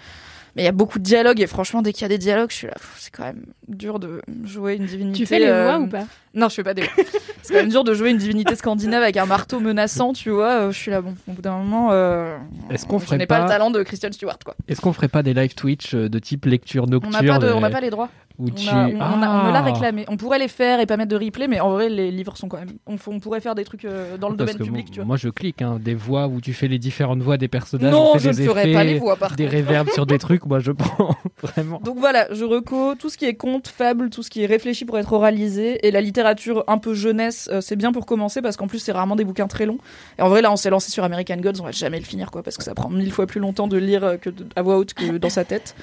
Mais 0.56 0.62
il 0.62 0.66
y 0.66 0.70
a 0.70 0.72
beaucoup 0.72 1.00
de 1.00 1.04
dialogues 1.04 1.42
et 1.42 1.48
franchement, 1.48 1.82
dès 1.82 1.94
qu'il 1.94 2.04
y 2.04 2.06
a 2.06 2.10
des 2.10 2.18
dialogues, 2.20 2.52
je 2.52 2.56
suis 2.56 2.68
là, 2.68 2.74
c'est 2.98 3.10
quand 3.12 3.24
même 3.24 3.44
dur 3.68 4.00
de 4.00 4.22
jouer 4.46 4.76
une 4.76 4.86
divinité. 4.86 5.18
Tu 5.18 5.26
fais 5.26 5.39
les 5.39 5.48
euh, 5.48 5.63
voix 5.63 5.80
ou 5.80 5.88
pas 5.88 6.04
Non, 6.36 6.48
je 6.50 6.54
fais 6.56 6.63
pas 6.63 6.76
des 6.76 6.84
voix. 6.84 6.92
c'est 7.42 7.54
quand 7.54 7.60
même 7.62 7.70
dur 7.70 7.84
de 7.84 7.94
jouer 7.96 8.12
une 8.12 8.18
divinité 8.18 8.56
scandinave 8.56 9.02
avec 9.02 9.18
un 9.18 9.26
marteau 9.26 9.60
menaçant, 9.60 10.13
tu 10.13 10.30
vois. 10.30 10.52
euh, 10.52 10.72
je 10.72 10.78
suis 10.78 10.92
là, 10.92 11.02
bon, 11.02 11.16
au 11.28 11.32
bout 11.32 11.42
d'un 11.42 11.58
moment, 11.58 11.89
euh, 11.92 12.38
Est-ce 12.70 12.86
qu'on 12.86 13.00
je 13.00 13.06
ferait 13.06 13.18
n'ai 13.18 13.26
pas... 13.26 13.38
pas- 13.38 13.44
le 13.46 13.50
talent 13.50 13.72
de 13.72 13.82
Christian 13.82 14.12
Stewart, 14.12 14.38
quoi. 14.46 14.56
Est-ce 14.68 14.80
qu'on 14.80 14.94
ferait 14.94 15.08
pas 15.08 15.24
des 15.24 15.34
live 15.34 15.56
Twitch 15.56 15.96
euh, 15.96 16.08
de 16.08 16.20
type 16.20 16.46
lecture 16.46 16.84
On 16.84 16.92
nocturne 16.92 17.13
n'a 17.13 17.34
pas, 17.34 17.39
de- 17.39 17.52
on 17.52 17.58
euh, 17.58 17.60
n'a 17.60 17.70
pas 17.72 17.82
les 17.82 17.89
droits. 17.89 18.10
où 18.38 18.48
On, 18.48 18.52
tu- 18.52 18.70
a- 18.70 18.88
on- 18.88 18.96
on 18.96 19.22
a- 19.24 19.30
on 19.44 19.48
me 19.48 19.52
l'a 19.52 19.60
Ah. 19.60 19.62
réclamé. 19.63 20.06
On 20.08 20.18
pourrait 20.18 20.39
les 20.39 20.48
faire 20.48 20.80
et 20.80 20.86
pas 20.86 20.98
mettre 20.98 21.10
de 21.18 21.24
replay, 21.24 21.48
mais 21.48 21.60
en 21.60 21.72
vrai, 21.72 21.89
les 21.89 22.12
livres 22.12 22.38
sont 22.38 22.48
quand 22.48 22.58
même. 22.60 22.74
On, 22.88 22.96
f- 22.96 23.02
on 23.08 23.20
pourrait 23.20 23.42
faire 23.42 23.56
des 23.56 23.63
trucs 23.63 23.86
euh, 23.86 24.18
dans 24.18 24.30
le 24.30 24.36
Parce 24.38 24.52
domaine 24.52 24.66
public, 24.68 24.86
moi, 24.88 24.92
tu 24.94 25.00
vois. 25.00 25.06
moi, 25.06 25.18
je 25.18 25.30
clique 25.30 25.62
hein, 25.63 25.80
des 25.82 25.96
voix 25.96 26.28
où 26.28 26.42
tu 26.42 26.54
fais 26.54 26.68
les 26.68 26.80
différentes 26.80 27.22
voix 27.22 27.38
des 27.38 27.48
personnages. 27.48 27.92
non, 27.92 28.12
on 28.12 28.13
fait 28.13 28.20
je 28.20 28.30
ne 28.30 28.34
des 28.36 28.46
ferai 28.46 28.62
effets, 28.63 28.74
pas 28.74 28.84
les 28.84 28.98
voix, 29.00 29.16
par 29.18 29.36
des 29.36 29.48
réverbes 29.48 29.89
sur 29.89 30.06
des 30.06 30.18
trucs. 30.20 30.42
Moi, 30.45 30.60
je 30.60 30.71
prends 30.73 31.15
vraiment. 31.41 31.79
Donc 31.79 31.97
voilà, 31.97 32.27
je 32.34 32.43
reco 32.45 32.95
tout 32.95 33.10
ce 33.10 33.17
qui 33.17 33.25
est 33.25 33.36
conte, 33.36 33.67
fable, 33.67 34.10
tout 34.10 34.23
ce 34.23 34.29
qui 34.29 34.43
est 34.43 34.45
réfléchi 34.45 34.86
pour 34.86 34.97
être 34.97 35.13
oralisé 35.13 35.86
et 35.88 35.91
la 35.91 36.01
littérature 36.01 36.63
un 36.67 36.77
peu 36.77 36.93
jeunesse, 36.93 37.49
euh, 37.51 37.62
c'est 37.62 37.75
bien 37.75 37.91
pour 37.91 38.06
commencer 38.06 38.41
parce 38.41 38.58
qu'en 38.58 38.67
plus 38.67 38.79
c'est 38.79 38.91
rarement 38.91 39.15
des 39.15 39.23
bouquins 39.23 39.47
très 39.47 39.65
longs. 39.65 39.77
Et 40.17 40.21
en 40.21 40.29
vrai 40.29 40.41
là, 40.41 40.51
on 40.51 40.56
s'est 40.56 40.69
lancé 40.69 40.91
sur 40.91 41.03
American 41.03 41.38
Gods, 41.38 41.62
on 41.62 41.63
va 41.65 41.71
jamais 41.71 41.99
le 41.99 42.06
finir 42.06 42.32
quoi 42.32 42.43
parce 42.43 42.58
que 42.58 42.63
ça 42.63 42.73
prend 42.75 42.89
mille 42.89 43.12
fois 43.12 43.27
plus 43.27 43.39
longtemps 43.39 43.67
de 43.67 43.77
lire 43.77 44.03
euh, 44.03 44.17
que 44.17 44.29
de- 44.29 44.45
à 44.56 44.62
voix 44.62 44.77
haute 44.77 44.93
que 44.93 45.17
dans 45.17 45.29
sa 45.29 45.45
tête. 45.45 45.75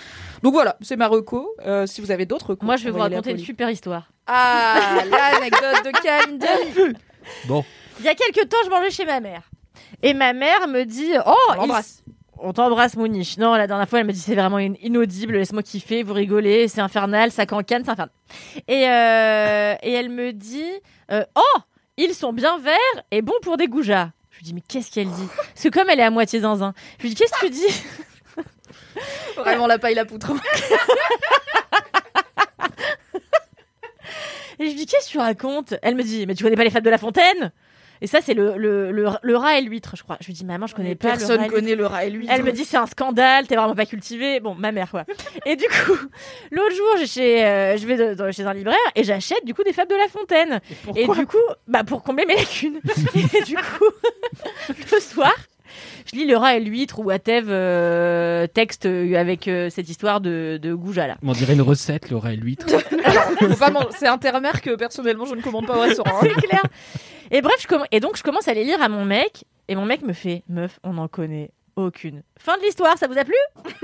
Donc 0.42 0.52
voilà, 0.54 0.76
c'est 0.80 0.96
ma 0.96 1.08
reco. 1.08 1.54
Euh, 1.66 1.86
si 1.86 2.00
vous 2.00 2.10
avez 2.10 2.26
d'autres 2.26 2.56
Moi 2.62 2.76
je 2.76 2.84
vais 2.84 2.90
vous 2.90 2.98
raconter 2.98 3.30
une 3.32 3.38
super 3.38 3.70
histoire. 3.70 4.10
Ah, 4.26 4.96
l'anecdote 5.10 5.84
de 5.84 5.90
Kalindi. 6.02 6.96
Bon, 7.46 7.64
Il 7.98 8.04
y 8.04 8.08
a 8.08 8.14
quelques 8.14 8.48
temps, 8.48 8.56
je 8.64 8.70
mangeais 8.70 8.90
chez 8.90 9.04
ma 9.04 9.20
mère. 9.20 9.42
Et 10.02 10.14
ma 10.14 10.32
mère 10.32 10.66
me 10.68 10.84
dit 10.84 11.12
Oh, 11.26 11.34
il-. 11.64 11.68
On 12.42 12.52
t'embrasse, 12.54 12.96
Mouniche. 12.96 13.36
Non, 13.36 13.54
la 13.54 13.66
dernière 13.66 13.88
fois, 13.88 14.00
elle 14.00 14.06
me 14.06 14.12
dit 14.12 14.18
c'est 14.18 14.34
vraiment 14.34 14.56
in- 14.56 14.72
inaudible, 14.82 15.34
laisse-moi 15.34 15.62
kiffer, 15.62 16.02
vous 16.02 16.14
rigolez, 16.14 16.68
c'est 16.68 16.80
infernal, 16.80 17.30
ça 17.32 17.44
cancane, 17.44 17.84
c'est 17.84 17.90
infernal. 17.90 18.12
Et, 18.66 18.88
euh, 18.88 19.74
et 19.82 19.92
elle 19.92 20.08
me 20.08 20.32
dit 20.32 20.64
euh, 21.12 21.22
Oh, 21.36 21.58
ils 21.98 22.14
sont 22.14 22.32
bien 22.32 22.58
verts 22.58 23.04
et 23.10 23.20
bons 23.20 23.38
pour 23.42 23.56
des 23.58 23.66
goujats. 23.68 24.10
Je 24.30 24.38
lui 24.38 24.44
dis 24.44 24.54
Mais 24.54 24.62
qu'est-ce 24.66 24.90
qu'elle 24.90 25.10
dit? 25.10 25.28
Parce 25.36 25.62
que 25.64 25.68
comme 25.68 25.90
elle 25.90 26.00
est 26.00 26.04
à 26.04 26.10
moitié 26.10 26.40
zinzin, 26.40 26.72
je 26.98 27.02
lui 27.02 27.10
dis 27.10 27.14
Qu'est-ce 27.16 27.32
que 27.32 27.46
tu 27.46 27.50
dis? 27.50 27.82
Vraiment 29.36 29.66
la 29.66 29.78
paille 29.78 29.94
la 29.94 30.04
poutre. 30.06 30.32
Et 34.58 34.64
je 34.64 34.70
lui 34.70 34.74
dis 34.74 34.86
Qu'est-ce 34.86 35.06
que 35.06 35.12
tu 35.12 35.18
racontes? 35.18 35.74
Elle 35.82 35.94
me 35.94 36.02
dit 36.02 36.26
Mais 36.26 36.34
tu 36.34 36.42
connais 36.44 36.56
pas 36.56 36.64
les 36.64 36.70
fêtes 36.70 36.84
de 36.84 36.90
la 36.90 36.98
fontaine? 36.98 37.52
Et 38.02 38.06
ça, 38.06 38.20
c'est 38.22 38.34
le, 38.34 38.56
le, 38.56 38.90
le, 38.90 39.06
le 39.22 39.36
rat 39.36 39.58
et 39.58 39.62
l'huître, 39.62 39.94
je 39.96 40.02
crois. 40.02 40.16
Je 40.20 40.26
lui 40.26 40.32
dis, 40.32 40.44
maman, 40.44 40.66
je 40.66 40.74
connais 40.74 40.94
pas 40.94 41.12
le 41.12 41.18
Personne 41.18 41.42
et 41.44 41.48
connaît 41.48 41.74
le 41.74 41.86
rat 41.86 42.04
et 42.06 42.10
lui. 42.10 42.26
Elle 42.30 42.42
me 42.42 42.52
dit 42.52 42.64
c'est 42.64 42.76
un 42.76 42.86
scandale, 42.86 43.46
t'es 43.46 43.56
vraiment 43.56 43.74
pas 43.74 43.86
cultivé. 43.86 44.40
Bon, 44.40 44.54
ma 44.54 44.72
mère 44.72 44.90
quoi. 44.90 45.04
Et 45.46 45.56
du 45.56 45.64
coup, 45.64 45.96
l'autre 46.50 46.74
jour, 46.74 47.06
chez, 47.06 47.44
euh, 47.44 47.76
je 47.76 47.86
vais 47.86 48.14
de- 48.14 48.30
chez 48.30 48.44
un 48.44 48.54
libraire 48.54 48.76
et 48.94 49.04
j'achète 49.04 49.44
du 49.44 49.54
coup 49.54 49.62
des 49.64 49.72
fables 49.72 49.90
de 49.90 49.96
La 49.96 50.08
Fontaine. 50.08 50.60
Et, 50.96 51.06
du 51.06 51.26
coup, 51.26 51.36
bah 51.68 51.84
pour 51.84 52.02
combler 52.02 52.24
mes 52.26 52.36
lacunes. 52.36 52.80
et 53.14 53.42
du 53.42 53.56
coup, 53.56 53.90
le 54.92 55.00
soir, 55.00 55.34
je 56.12 56.18
lis 56.18 56.26
Le 56.26 56.36
rat 56.36 56.56
et 56.56 56.60
l'huître 56.60 56.98
ou 57.00 57.10
Atève 57.10 57.48
euh, 57.50 58.46
texte 58.46 58.86
euh, 58.86 59.14
avec 59.16 59.48
euh, 59.48 59.70
cette 59.70 59.88
histoire 59.88 60.20
de, 60.20 60.58
de 60.60 60.74
Gouja 60.74 61.06
là. 61.06 61.16
On 61.22 61.32
dirait 61.32 61.54
une 61.54 61.62
recette, 61.62 62.10
le 62.10 62.16
rat 62.16 62.32
et 62.32 62.36
l'huître. 62.36 62.66
C'est 63.98 64.06
un 64.08 64.18
terre-mer 64.18 64.60
que 64.62 64.74
personnellement 64.76 65.24
je 65.24 65.34
ne 65.34 65.42
commande 65.42 65.66
pas 65.66 65.76
au 65.76 65.80
restaurant. 65.80 66.10
hein. 66.16 66.20
C'est 66.40 66.46
clair. 66.46 66.62
Et 67.30 67.42
bref, 67.42 67.56
je 67.60 67.76
et 67.92 68.00
donc 68.00 68.16
je 68.16 68.22
commence 68.22 68.48
à 68.48 68.54
les 68.54 68.64
lire 68.64 68.82
à 68.82 68.88
mon 68.88 69.04
mec 69.04 69.44
et 69.68 69.76
mon 69.76 69.84
mec 69.84 70.02
me 70.02 70.12
fait 70.12 70.42
meuf, 70.48 70.80
on 70.82 70.94
n'en 70.94 71.06
connaît 71.08 71.50
aucune. 71.76 72.22
Fin 72.38 72.56
de 72.58 72.62
l'histoire, 72.62 72.96
ça 72.98 73.06
vous 73.06 73.18
a 73.18 73.24
plu? 73.24 73.34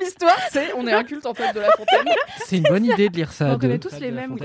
L'histoire, 0.00 0.36
c'est 0.50 0.72
on 0.74 0.86
est 0.86 0.92
un 0.92 1.04
culte 1.04 1.26
en 1.26 1.34
fait 1.34 1.52
de 1.52 1.60
la 1.60 1.70
fontaine. 1.72 2.04
C'est 2.46 2.58
une 2.58 2.64
bonne 2.64 2.84
idée 2.84 3.08
de 3.08 3.16
lire 3.16 3.32
ça. 3.32 3.52
On 3.54 3.58
connaît 3.58 3.78
tous 3.78 3.94
de 3.94 4.00
les 4.00 4.10
mêmes, 4.10 4.36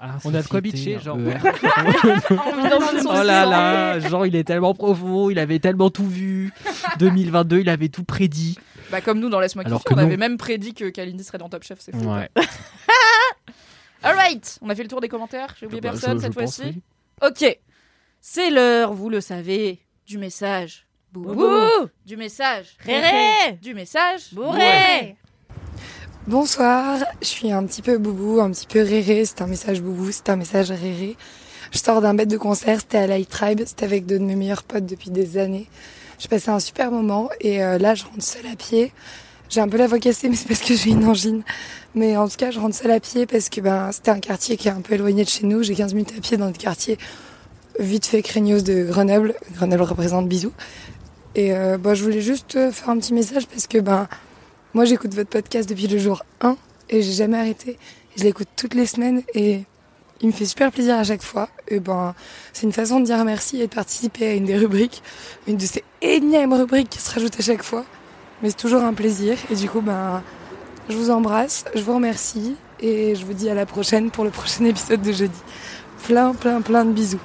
ah, 0.00 0.16
On 0.24 0.34
a 0.34 0.42
de 0.42 0.46
quoi 0.46 0.60
bitcher, 0.60 0.96
un 0.96 1.00
genre. 1.00 1.18
oh 2.30 3.22
là 3.22 3.46
là, 3.46 3.98
genre 4.00 4.26
il 4.26 4.36
est 4.36 4.44
tellement 4.44 4.74
profond, 4.74 5.30
il 5.30 5.38
avait 5.38 5.58
tellement 5.58 5.90
tout 5.90 6.06
vu. 6.06 6.52
2022, 6.98 7.60
il 7.60 7.68
avait 7.68 7.88
tout 7.88 8.04
prédit. 8.04 8.58
Bah 8.90 9.00
comme 9.00 9.20
nous 9.20 9.28
dans 9.28 9.40
Laisse-moi 9.40 9.64
kiffer, 9.64 9.76
on 9.90 9.96
non. 9.96 10.02
avait 10.02 10.16
même 10.16 10.36
prédit 10.36 10.74
que 10.74 10.88
Kalindi 10.90 11.22
serait 11.24 11.38
dans 11.38 11.48
Top 11.48 11.62
Chef, 11.62 11.78
c'est 11.80 11.92
fou. 11.92 12.04
Ouais. 12.12 12.28
Alright, 14.02 14.58
on 14.62 14.70
a 14.70 14.74
fait 14.74 14.82
le 14.82 14.88
tour 14.88 15.00
des 15.00 15.08
commentaires, 15.08 15.54
j'ai 15.58 15.66
oublié 15.66 15.80
Bah, 15.80 15.90
personne 15.90 16.18
je- 16.18 16.22
cette 16.24 16.34
fois-ci. 16.34 16.82
Ok, 17.22 17.58
c'est 18.20 18.50
l'heure, 18.50 18.92
vous 18.94 19.10
le 19.10 19.20
savez, 19.20 19.80
du 20.06 20.18
message. 20.18 20.86
Boubou. 21.12 21.34
Boubou 21.34 21.88
Du 22.06 22.16
message. 22.16 22.66
Réré 22.84 23.58
Du 23.60 23.74
message. 23.74 24.32
Bourré 24.32 25.16
Bonsoir, 26.28 26.98
je 27.20 27.26
suis 27.26 27.50
un 27.50 27.64
petit 27.66 27.82
peu 27.82 27.98
boubou, 27.98 28.40
un 28.40 28.52
petit 28.52 28.68
peu 28.68 28.80
réré. 28.80 29.24
C'est 29.24 29.42
un 29.42 29.48
message 29.48 29.82
boubou, 29.82 30.12
c'est 30.12 30.28
un 30.28 30.36
message 30.36 30.70
réré. 30.70 31.16
Je 31.72 31.78
sors 31.78 32.00
d'un 32.00 32.14
bête 32.14 32.28
de 32.28 32.36
concert, 32.36 32.78
c'était 32.78 32.98
à 32.98 33.06
Light 33.08 33.28
Tribe, 33.28 33.62
c'était 33.66 33.86
avec 33.86 34.06
deux 34.06 34.20
de 34.20 34.24
mes 34.24 34.36
meilleurs 34.36 34.62
potes 34.62 34.86
depuis 34.86 35.10
des 35.10 35.36
années. 35.36 35.66
J'ai 36.20 36.28
passé 36.28 36.50
un 36.50 36.60
super 36.60 36.92
moment 36.92 37.28
et 37.40 37.64
euh, 37.64 37.78
là 37.78 37.96
je 37.96 38.04
rentre 38.04 38.22
seule 38.22 38.46
à 38.46 38.54
pied. 38.54 38.92
J'ai 39.48 39.60
un 39.60 39.68
peu 39.68 39.78
la 39.78 39.88
voix 39.88 39.98
cassée 39.98 40.28
mais 40.30 40.36
c'est 40.36 40.46
parce 40.46 40.60
que 40.60 40.76
j'ai 40.76 40.90
une 40.90 41.06
angine. 41.06 41.42
Mais 41.96 42.16
en 42.16 42.28
tout 42.28 42.36
cas 42.36 42.52
je 42.52 42.60
rentre 42.60 42.76
seule 42.76 42.92
à 42.92 43.00
pied 43.00 43.26
parce 43.26 43.48
que 43.48 43.60
ben 43.60 43.90
c'était 43.90 44.12
un 44.12 44.20
quartier 44.20 44.56
qui 44.56 44.68
est 44.68 44.72
un 44.72 44.80
peu 44.80 44.94
éloigné 44.94 45.24
de 45.24 45.28
chez 45.28 45.44
nous. 45.44 45.64
J'ai 45.64 45.74
15 45.74 45.92
minutes 45.94 46.14
à 46.16 46.20
pied 46.20 46.36
dans 46.36 46.46
le 46.46 46.52
quartier 46.52 46.98
vite 47.80 48.06
fait 48.06 48.22
craignos 48.22 48.62
de 48.62 48.84
Grenoble. 48.84 49.34
Grenoble 49.54 49.82
représente 49.82 50.28
bisous. 50.28 50.52
Et 51.34 51.54
euh, 51.54 51.78
bah, 51.78 51.94
je 51.94 52.02
voulais 52.02 52.20
juste 52.20 52.56
euh, 52.56 52.72
faire 52.72 52.90
un 52.90 52.98
petit 52.98 53.14
message 53.14 53.46
parce 53.46 53.66
que 53.66 53.78
ben 53.78 54.08
moi, 54.72 54.84
j'écoute 54.84 55.14
votre 55.14 55.30
podcast 55.30 55.68
depuis 55.68 55.88
le 55.88 55.98
jour 55.98 56.22
1 56.40 56.56
et 56.90 57.02
j'ai 57.02 57.12
jamais 57.12 57.38
arrêté. 57.38 57.76
Je 58.16 58.22
l'écoute 58.22 58.48
toutes 58.56 58.74
les 58.74 58.86
semaines 58.86 59.22
et 59.34 59.64
il 60.20 60.28
me 60.28 60.32
fait 60.32 60.44
super 60.44 60.70
plaisir 60.70 60.96
à 60.96 61.02
chaque 61.02 61.22
fois. 61.22 61.48
Et 61.66 61.80
ben, 61.80 62.14
c'est 62.52 62.66
une 62.66 62.72
façon 62.72 63.00
de 63.00 63.04
dire 63.04 63.24
merci 63.24 63.60
et 63.60 63.66
de 63.66 63.74
participer 63.74 64.28
à 64.28 64.34
une 64.34 64.44
des 64.44 64.56
rubriques, 64.56 65.02
une 65.48 65.56
de 65.56 65.66
ces 65.66 65.82
énièmes 66.02 66.52
rubriques 66.52 66.90
qui 66.90 67.00
se 67.00 67.12
rajoutent 67.12 67.38
à 67.38 67.42
chaque 67.42 67.64
fois. 67.64 67.84
Mais 68.42 68.50
c'est 68.50 68.56
toujours 68.56 68.82
un 68.82 68.94
plaisir 68.94 69.36
et 69.50 69.56
du 69.56 69.68
coup, 69.68 69.80
ben, 69.80 70.22
je 70.88 70.96
vous 70.96 71.10
embrasse, 71.10 71.64
je 71.74 71.82
vous 71.82 71.94
remercie 71.94 72.56
et 72.80 73.14
je 73.14 73.24
vous 73.26 73.34
dis 73.34 73.50
à 73.50 73.54
la 73.54 73.66
prochaine 73.66 74.10
pour 74.10 74.24
le 74.24 74.30
prochain 74.30 74.64
épisode 74.66 75.02
de 75.02 75.12
jeudi. 75.12 75.40
Plein, 76.04 76.32
plein, 76.32 76.60
plein 76.60 76.84
de 76.84 76.92
bisous. 76.92 77.20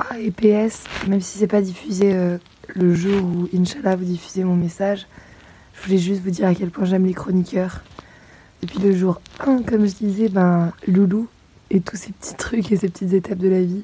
Ah, 0.00 0.16
et 0.20 0.30
PS, 0.30 0.84
même 1.08 1.20
si 1.20 1.38
c'est 1.38 1.48
pas 1.48 1.60
diffusé 1.60 2.14
euh, 2.14 2.38
le 2.68 2.94
jour 2.94 3.20
où, 3.20 3.48
Inch'Allah, 3.52 3.96
vous 3.96 4.04
diffusez 4.04 4.44
mon 4.44 4.54
message, 4.54 5.08
je 5.74 5.82
voulais 5.84 5.98
juste 5.98 6.22
vous 6.22 6.30
dire 6.30 6.46
à 6.46 6.54
quel 6.54 6.70
point 6.70 6.84
j'aime 6.84 7.04
les 7.04 7.14
chroniqueurs. 7.14 7.80
Depuis 8.62 8.78
le 8.78 8.94
jour 8.94 9.20
1, 9.40 9.64
comme 9.64 9.88
je 9.88 9.94
disais, 9.94 10.28
ben, 10.28 10.72
Loulou 10.86 11.26
et 11.70 11.80
tous 11.80 11.96
ces 11.96 12.12
petits 12.12 12.36
trucs 12.36 12.70
et 12.70 12.76
ces 12.76 12.88
petites 12.90 13.12
étapes 13.12 13.38
de 13.38 13.48
la 13.48 13.60
vie. 13.60 13.82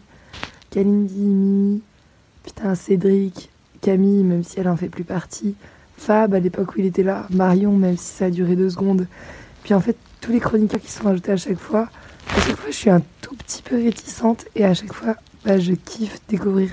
Kalindi, 0.71 1.19
Mimi, 1.19 1.83
putain, 2.45 2.77
Cédric, 2.77 3.51
Camille, 3.81 4.23
même 4.23 4.45
si 4.45 4.61
elle 4.61 4.69
en 4.69 4.77
fait 4.77 4.91
plus 4.91 5.05
partie. 5.05 5.57
Fab, 5.97 6.33
à 6.33 6.39
l'époque 6.39 6.77
où 6.77 6.79
il 6.79 6.87
était 6.87 7.03
là. 7.03 7.27
Marion, 7.31 7.73
même 7.77 7.97
si 7.97 8.15
ça 8.15 8.27
a 8.27 8.31
duré 8.31 8.55
deux 8.55 8.71
secondes. 8.71 9.09
Puis 9.65 9.75
en 9.75 9.81
fait, 9.81 9.97
tous 10.21 10.31
les 10.31 10.41
chroniqueurs 10.41 10.81
qui 10.81 10.93
sont 10.93 11.09
ajoutés 11.09 11.33
à 11.33 11.37
chaque 11.37 11.59
fois, 11.59 11.89
à 12.37 12.41
chaque 12.41 12.57
fois, 12.57 12.71
je 12.71 12.77
suis 12.77 12.91
un 12.91 13.03
tout 13.21 13.35
petit 13.35 13.63
peu 13.63 13.75
réticente 13.75 14.45
et 14.55 14.65
à 14.65 14.75
chaque 14.75 14.93
fois, 14.93 15.17
bah, 15.45 15.59
je 15.59 15.73
kiffe 15.73 16.21
découvrir 16.29 16.71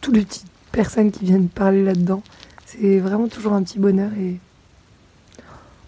toutes 0.00 0.16
les 0.16 0.24
petites 0.24 0.46
personnes 0.72 1.10
qui 1.10 1.24
viennent 1.24 1.48
parler 1.48 1.84
là-dedans. 1.84 2.22
C'est 2.66 2.98
vraiment 2.98 3.28
toujours 3.28 3.52
un 3.54 3.62
petit 3.62 3.78
bonheur 3.78 4.12
et. 4.18 4.38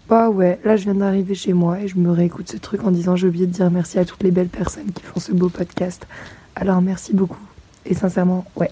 Bah 0.09 0.29
ouais, 0.29 0.59
là 0.65 0.75
je 0.75 0.83
viens 0.83 0.95
d'arriver 0.95 1.33
chez 1.33 1.53
moi 1.53 1.79
et 1.79 1.87
je 1.87 1.97
me 1.97 2.11
réécoute 2.11 2.51
ce 2.51 2.57
truc 2.57 2.83
en 2.83 2.91
disant 2.91 3.15
j'ai 3.15 3.27
oublié 3.27 3.47
de 3.47 3.51
dire 3.53 3.71
merci 3.71 3.97
à 3.99 4.05
toutes 4.05 4.21
les 4.21 4.31
belles 4.31 4.49
personnes 4.49 4.91
qui 4.91 5.01
font 5.01 5.19
ce 5.19 5.31
beau 5.31 5.47
podcast. 5.47 6.05
Alors 6.55 6.81
merci 6.81 7.13
beaucoup. 7.13 7.39
Et 7.85 7.93
sincèrement, 7.93 8.45
ouais. 8.57 8.69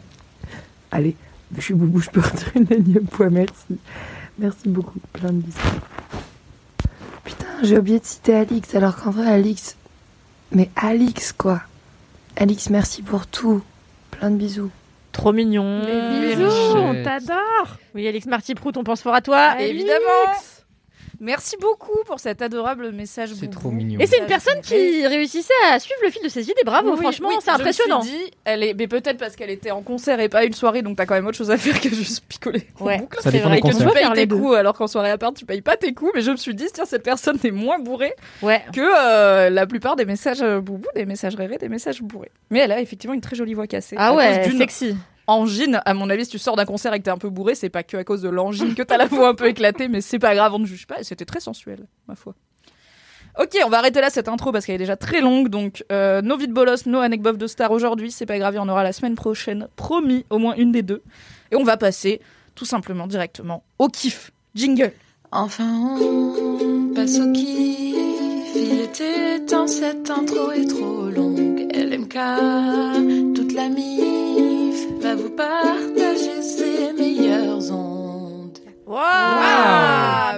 Allez, 0.92 1.16
je 1.56 1.62
suis 1.62 1.74
boubou, 1.74 2.00
je 2.00 2.10
peux 2.10 2.20
retirer 2.20 2.60
une 2.70 3.08
fois, 3.08 3.30
merci. 3.30 3.78
Merci 4.40 4.70
beaucoup, 4.70 5.00
plein 5.14 5.32
de 5.32 5.42
bisous. 5.42 5.58
Putain, 7.24 7.46
j'ai 7.64 7.78
oublié 7.78 8.00
de 8.00 8.06
citer 8.06 8.36
Alix, 8.36 8.74
alors 8.76 8.96
qu'en 8.98 9.12
vrai, 9.12 9.28
Alix. 9.28 9.76
Mais 10.52 10.70
Alix, 10.76 11.32
quoi. 11.32 11.62
Alix, 12.38 12.70
merci 12.70 13.02
pour 13.02 13.28
tout. 13.28 13.62
Plein 14.12 14.32
de 14.32 14.38
bisous. 14.38 14.72
Trop 15.12 15.34
mignon. 15.34 15.82
Les 15.86 16.36
bisous, 16.36 16.78
on 16.78 17.04
t'adore 17.04 17.78
Oui, 17.94 18.08
Alix 18.08 18.26
Marty 18.26 18.56
Prout, 18.56 18.78
on 18.78 18.84
pense 18.84 19.02
fort 19.02 19.14
à 19.16 19.22
toi. 19.22 19.60
Évidemment. 19.62 20.34
Merci 21.22 21.56
beaucoup 21.62 22.00
pour 22.08 22.20
cet 22.20 22.42
adorable 22.42 22.92
message. 22.92 23.30
C'est 23.40 23.50
trop 23.52 23.70
mignon. 23.70 24.00
Et 24.00 24.08
c'est 24.08 24.18
une 24.18 24.26
personne 24.26 24.60
qui 24.62 25.06
réussissait 25.06 25.54
à 25.72 25.80
suivre 25.80 26.00
le 26.04 26.10
fil 26.10 26.24
de 26.24 26.28
ses 26.30 26.44
idées. 26.46 26.56
Bravo, 26.66 26.92
Oui, 26.94 26.98
franchement, 26.98 27.30
oui, 27.30 27.36
c'est 27.40 27.52
je 27.52 27.56
me 27.58 27.62
impressionnant. 27.62 28.02
suis 28.02 28.12
dit, 28.12 28.32
elle 28.44 28.64
est, 28.64 28.74
mais 28.74 28.88
peut-être 28.88 29.18
parce 29.20 29.36
qu'elle 29.36 29.52
était 29.52 29.70
en 29.72 29.84
concert 29.84 30.20
et 30.20 30.30
pas 30.30 30.44
une 30.46 30.54
soirée, 30.54 30.82
donc 30.82 30.98
t'as 30.98 31.06
quand 31.06 31.14
même 31.14 31.28
autre 31.28 31.38
chose 31.38 31.52
à 31.52 31.58
faire 31.58 31.80
que 31.80 31.90
juste 31.90 32.24
picoler. 32.28 32.68
en 32.80 32.86
Ouais. 32.86 32.98
boucle. 32.98 33.20
Ça 33.22 33.30
dépend 33.30 33.50
vrai 33.50 33.62
que 33.62 33.68
tu 33.68 33.84
payes 33.94 34.14
tes 34.16 34.28
coups 34.28 34.56
alors 34.56 34.74
qu'en 34.74 34.88
soirée 34.88 35.12
à 35.12 35.18
part 35.20 35.32
tu 35.34 35.46
payes 35.46 35.62
pas 35.62 35.78
tes 35.78 35.94
coups 35.94 36.12
mais 36.16 36.22
je 36.22 36.32
me 36.32 36.38
suis 36.38 36.56
dit 36.56 36.66
tiens 36.74 36.86
cette 36.86 37.04
personne 37.04 37.38
est 37.44 37.52
moins 37.52 37.78
bourrée 37.78 38.14
Ouais. 38.42 38.64
que 38.74 38.82
euh, 38.82 39.50
la 39.52 39.68
plupart 39.68 39.96
des 39.96 40.06
messages 40.06 40.42
euh, 40.42 40.60
boubou 40.60 40.88
des 40.96 41.06
messages 41.06 41.36
rêvés 41.36 41.58
des 41.58 41.70
messages 41.70 42.02
bourrés 42.02 42.32
mais 42.50 42.60
elle 42.60 42.72
a 42.72 42.82
effectivement 42.82 43.14
une 43.14 43.22
très 43.22 43.36
jolie 43.36 43.54
voix 43.54 43.68
cassée 43.68 43.96
Ah 44.00 44.16
ouais, 44.16 44.50
sexy. 44.58 44.96
Angine 45.28 45.82
à 45.86 45.94
mon 45.94 46.10
avis 46.10 46.26
si 46.26 46.32
tu 46.32 46.40
sors 46.40 46.56
d'un 46.56 46.66
concert 46.66 46.94
et 46.94 47.00
que 47.00 47.04
t'es 47.04 47.12
un 47.12 47.18
peu 47.18 47.30
bourré 47.30 47.56
c'est 47.56 47.70
pas 47.70 47.84
que 47.84 47.98
à 47.98 48.04
cause 48.04 48.22
de 48.22 48.30
l'angine 48.30 48.76
que 48.76 48.84
t'as 48.84 48.98
la 48.98 49.06
voix 49.06 49.30
un 49.30 49.36
peu 49.36 49.48
éclatée 49.48 49.88
mais 49.88 50.02
c'est 50.02 50.20
pas 50.20 50.36
grave 50.36 50.54
on 50.54 50.60
ne 50.60 50.66
juge 50.66 50.88
pas 50.88 51.04
c'était 51.04 51.26
très 51.26 51.40
sensuel 51.40 51.88
ma 52.08 52.16
foi 52.16 52.36
Ok, 53.40 53.58
on 53.66 53.70
va 53.70 53.78
arrêter 53.78 54.02
là 54.02 54.10
cette 54.10 54.28
intro 54.28 54.52
parce 54.52 54.66
qu'elle 54.66 54.76
est 54.76 54.80
déjà 54.80 54.98
très 54.98 55.22
longue. 55.22 55.48
Donc, 55.48 55.86
euh, 55.92 56.22
no 56.22 56.36
vide 56.36 56.52
bolos, 56.52 56.86
no 56.86 57.00
anecdote 57.00 57.38
de 57.38 57.48
star 57.48 57.72
aujourd'hui. 57.72 58.12
C'est 58.12 58.26
pas 58.26 58.38
grave, 58.38 58.56
il 58.56 58.58
y 58.58 58.60
en 58.60 58.68
aura 58.68 58.84
la 58.84 58.92
semaine 58.92 59.16
prochaine. 59.16 59.70
Promis, 59.78 60.26
au 60.30 60.38
moins 60.38 60.56
une 60.56 60.72
des 60.72 60.82
deux. 60.82 61.02
Et 61.52 61.56
on 61.56 61.64
va 61.64 61.78
passer 61.78 62.20
tout 62.56 62.66
simplement 62.66 63.08
directement 63.08 63.64
au 63.80 63.88
kiff. 63.88 64.32
Jingle. 64.54 64.92
Enfin, 65.32 65.98
on 66.02 66.94
passe 66.94 67.20
au 67.20 67.32
kiff. 67.32 67.96
Il 68.54 68.82
était 68.82 69.40
temps, 69.46 69.68
cette 69.68 70.10
intro 70.10 70.52
est 70.52 70.68
trop 70.68 71.10
longue. 71.10 71.68
LMK, 71.74 73.34
toute 73.34 73.54
la 73.54 73.70
vous 73.70 74.01
partager 75.42 76.42
ses 76.42 76.94
meilleures 76.94 77.72
ondes. 77.72 78.60
Wow, 78.86 78.98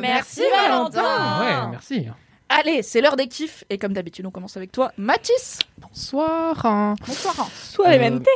Merci 0.01 0.41
merci, 0.41 0.41
Valentin. 0.51 1.39
Ouais, 1.39 1.67
merci. 1.71 2.07
Allez, 2.49 2.83
c'est 2.83 3.01
l'heure 3.01 3.15
des 3.15 3.27
kiffs. 3.27 3.63
Et 3.69 3.77
comme 3.77 3.93
d'habitude, 3.93 4.25
on 4.25 4.31
commence 4.31 4.55
avec 4.57 4.71
toi, 4.71 4.91
Mathis. 4.97 5.59
Bonsoir. 5.79 6.65
hein. 6.65 6.95
Bonsoir. 7.05 7.47
Soit 7.53 7.89
Euh, 7.89 7.97
MNT. 8.09 8.27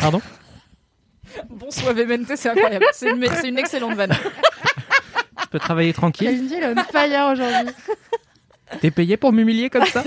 Pardon? 0.00 0.20
Bonsoir, 1.50 1.94
VMNT, 1.94 2.36
c'est 2.36 2.48
incroyable. 2.48 2.86
C'est 2.92 3.10
une, 3.10 3.26
c'est 3.40 3.48
une 3.48 3.58
excellente 3.58 3.94
vanne. 3.94 4.12
Je 5.42 5.46
peux 5.46 5.58
travailler 5.58 5.92
tranquille 5.92 6.50
elle 6.52 6.62
est 6.62 6.80
on 6.80 6.84
fire 6.84 7.28
aujourd'hui. 7.32 7.74
T'es 8.80 8.90
payé 8.90 9.16
pour 9.16 9.32
m'humilier 9.32 9.70
comme 9.70 9.86
ça? 9.86 10.04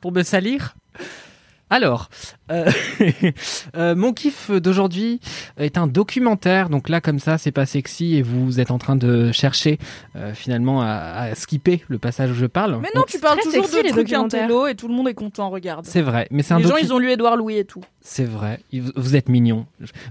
Pour 0.00 0.12
me 0.12 0.22
salir? 0.22 0.74
Alors, 1.70 2.08
Euh, 2.52 2.70
euh, 3.76 3.94
mon 3.94 4.12
kiff 4.12 4.50
d'aujourd'hui 4.50 5.20
est 5.56 5.78
un 5.78 5.86
documentaire. 5.86 6.68
Donc 6.68 6.88
là, 6.88 7.00
comme 7.00 7.18
ça, 7.18 7.38
c'est 7.38 7.50
pas 7.52 7.66
sexy 7.66 8.16
et 8.16 8.22
vous 8.22 8.60
êtes 8.60 8.70
en 8.70 8.78
train 8.78 8.96
de 8.96 9.32
chercher 9.32 9.78
euh, 10.16 10.34
finalement 10.34 10.82
à, 10.82 10.86
à 10.88 11.34
skipper 11.34 11.82
le 11.88 11.98
passage 11.98 12.30
où 12.30 12.34
je 12.34 12.46
parle. 12.46 12.72
Mais 12.82 12.88
non, 12.94 13.00
Donc, 13.02 13.06
tu 13.08 13.18
parles 13.18 13.38
toujours 13.42 13.64
sexy, 13.64 13.78
de 13.78 13.82
les 13.84 13.90
trucs 13.90 14.08
documentaires. 14.08 14.44
intello 14.44 14.66
et 14.66 14.74
tout 14.74 14.88
le 14.88 14.94
monde 14.94 15.08
est 15.08 15.14
content, 15.14 15.50
regarde. 15.50 15.84
c'est 15.86 16.02
vrai, 16.02 16.28
mais 16.30 16.42
c'est 16.42 16.54
un 16.54 16.58
Les 16.58 16.64
gens, 16.68 16.76
ils 16.76 16.92
ont 16.92 16.98
lu 16.98 17.10
Édouard 17.10 17.36
Louis 17.36 17.56
et 17.56 17.64
tout. 17.64 17.82
C'est 18.04 18.24
vrai. 18.24 18.58
Vous 18.96 19.14
êtes 19.14 19.28
mignons. 19.28 19.64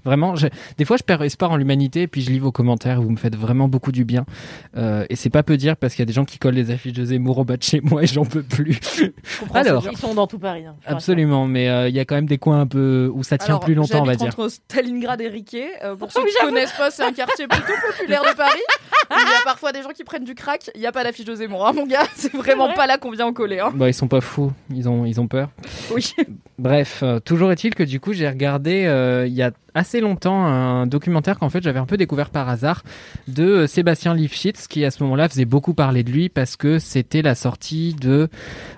Vraiment, 0.05 0.35
je- 0.37 0.47
des 0.77 0.85
fois, 0.85 0.95
je 0.97 1.03
perds 1.03 1.21
espoir 1.23 1.51
en 1.51 1.57
l'humanité, 1.57 2.03
et 2.03 2.07
puis 2.07 2.21
je 2.21 2.31
lis 2.31 2.39
vos 2.39 2.51
commentaires, 2.53 2.97
et 2.99 3.03
vous 3.03 3.09
me 3.09 3.17
faites 3.17 3.35
vraiment 3.35 3.67
beaucoup 3.67 3.91
du 3.91 4.05
bien. 4.05 4.25
Euh, 4.77 5.05
et 5.09 5.17
c'est 5.17 5.29
pas 5.29 5.43
peu 5.43 5.57
dire, 5.57 5.75
parce 5.75 5.93
qu'il 5.93 6.01
y 6.01 6.03
a 6.03 6.05
des 6.05 6.13
gens 6.13 6.23
qui 6.23 6.39
collent 6.39 6.53
les 6.55 6.71
affiches 6.71 6.93
de 6.93 7.03
Zemmour 7.03 7.39
au 7.39 7.43
bas 7.43 7.57
de 7.57 7.63
chez 7.63 7.81
moi, 7.81 8.03
et 8.03 8.07
j'en 8.07 8.23
peux 8.25 8.43
plus. 8.43 8.79
Alors, 9.53 9.85
Ils 9.91 9.97
sont 9.97 10.13
dans 10.13 10.25
tout 10.27 10.39
Paris. 10.39 10.65
hein, 10.65 10.75
absolument, 10.85 11.47
mais 11.47 11.69
euh, 11.69 11.89
il 11.89 11.95
y 11.95 11.99
a 11.99 12.05
quand 12.05 12.15
même 12.15 12.25
des 12.31 12.37
coins 12.37 12.61
un 12.61 12.67
peu 12.67 13.11
où 13.13 13.23
ça 13.23 13.37
tient 13.37 13.47
Alors, 13.49 13.59
plus 13.59 13.75
longtemps, 13.75 14.01
on 14.01 14.05
va 14.05 14.15
dire. 14.15 14.27
entre 14.27 14.47
Stalingrad 14.47 15.19
et 15.19 15.27
Riquet. 15.27 15.69
Euh, 15.83 15.95
pour 15.95 16.11
ceux 16.13 16.23
oui, 16.23 16.29
qui 16.31 16.45
ne 16.45 16.49
connaissent 16.49 16.71
pas, 16.71 16.89
c'est 16.89 17.03
un 17.03 17.11
quartier 17.11 17.45
plutôt 17.47 17.73
populaire 17.89 18.23
de 18.23 18.35
Paris. 18.35 18.61
Il 19.11 19.17
y 19.17 19.19
a 19.19 19.43
parfois 19.43 19.73
des 19.73 19.81
gens 19.81 19.89
qui 19.89 20.05
prennent 20.05 20.23
du 20.23 20.35
crack. 20.35 20.71
Il 20.73 20.79
n'y 20.79 20.87
a 20.87 20.91
pas 20.93 21.03
d'affiche 21.03 21.25
de 21.25 21.35
Zemmour, 21.35 21.67
hein, 21.67 21.73
mon 21.73 21.85
gars. 21.85 22.05
C'est 22.15 22.33
vraiment 22.33 22.67
vrai 22.67 22.75
pas 22.75 22.87
là 22.87 22.97
qu'on 22.97 23.11
vient 23.11 23.25
en 23.25 23.33
coller. 23.33 23.59
Hein. 23.59 23.71
Bah, 23.75 23.89
ils 23.89 23.93
sont 23.93 24.07
pas 24.07 24.21
fous, 24.21 24.53
ils 24.73 24.87
ont, 24.87 25.05
ils 25.05 25.19
ont 25.19 25.27
peur. 25.27 25.49
Oui. 25.93 26.13
Bref, 26.57 27.01
euh, 27.03 27.19
toujours 27.19 27.51
est-il 27.51 27.75
que 27.75 27.83
du 27.83 27.99
coup, 27.99 28.13
j'ai 28.13 28.29
regardé 28.29 28.85
euh, 28.85 29.27
il 29.27 29.33
y 29.33 29.43
a 29.43 29.51
assez 29.73 30.01
longtemps 30.01 30.45
un 30.45 30.85
documentaire 30.87 31.39
qu'en 31.39 31.49
fait 31.49 31.63
j'avais 31.63 31.79
un 31.79 31.85
peu 31.85 31.97
découvert 31.97 32.29
par 32.29 32.49
hasard 32.49 32.83
de 33.27 33.43
euh, 33.43 33.67
Sébastien 33.67 34.13
Lifshitz 34.13 34.67
qui 34.67 34.83
à 34.85 34.91
ce 34.91 35.01
moment-là 35.03 35.29
faisait 35.29 35.45
beaucoup 35.45 35.73
parler 35.73 36.03
de 36.03 36.11
lui 36.11 36.29
parce 36.29 36.55
que 36.55 36.79
c'était 36.79 37.21
la 37.21 37.35
sortie 37.35 37.93
de 37.93 38.29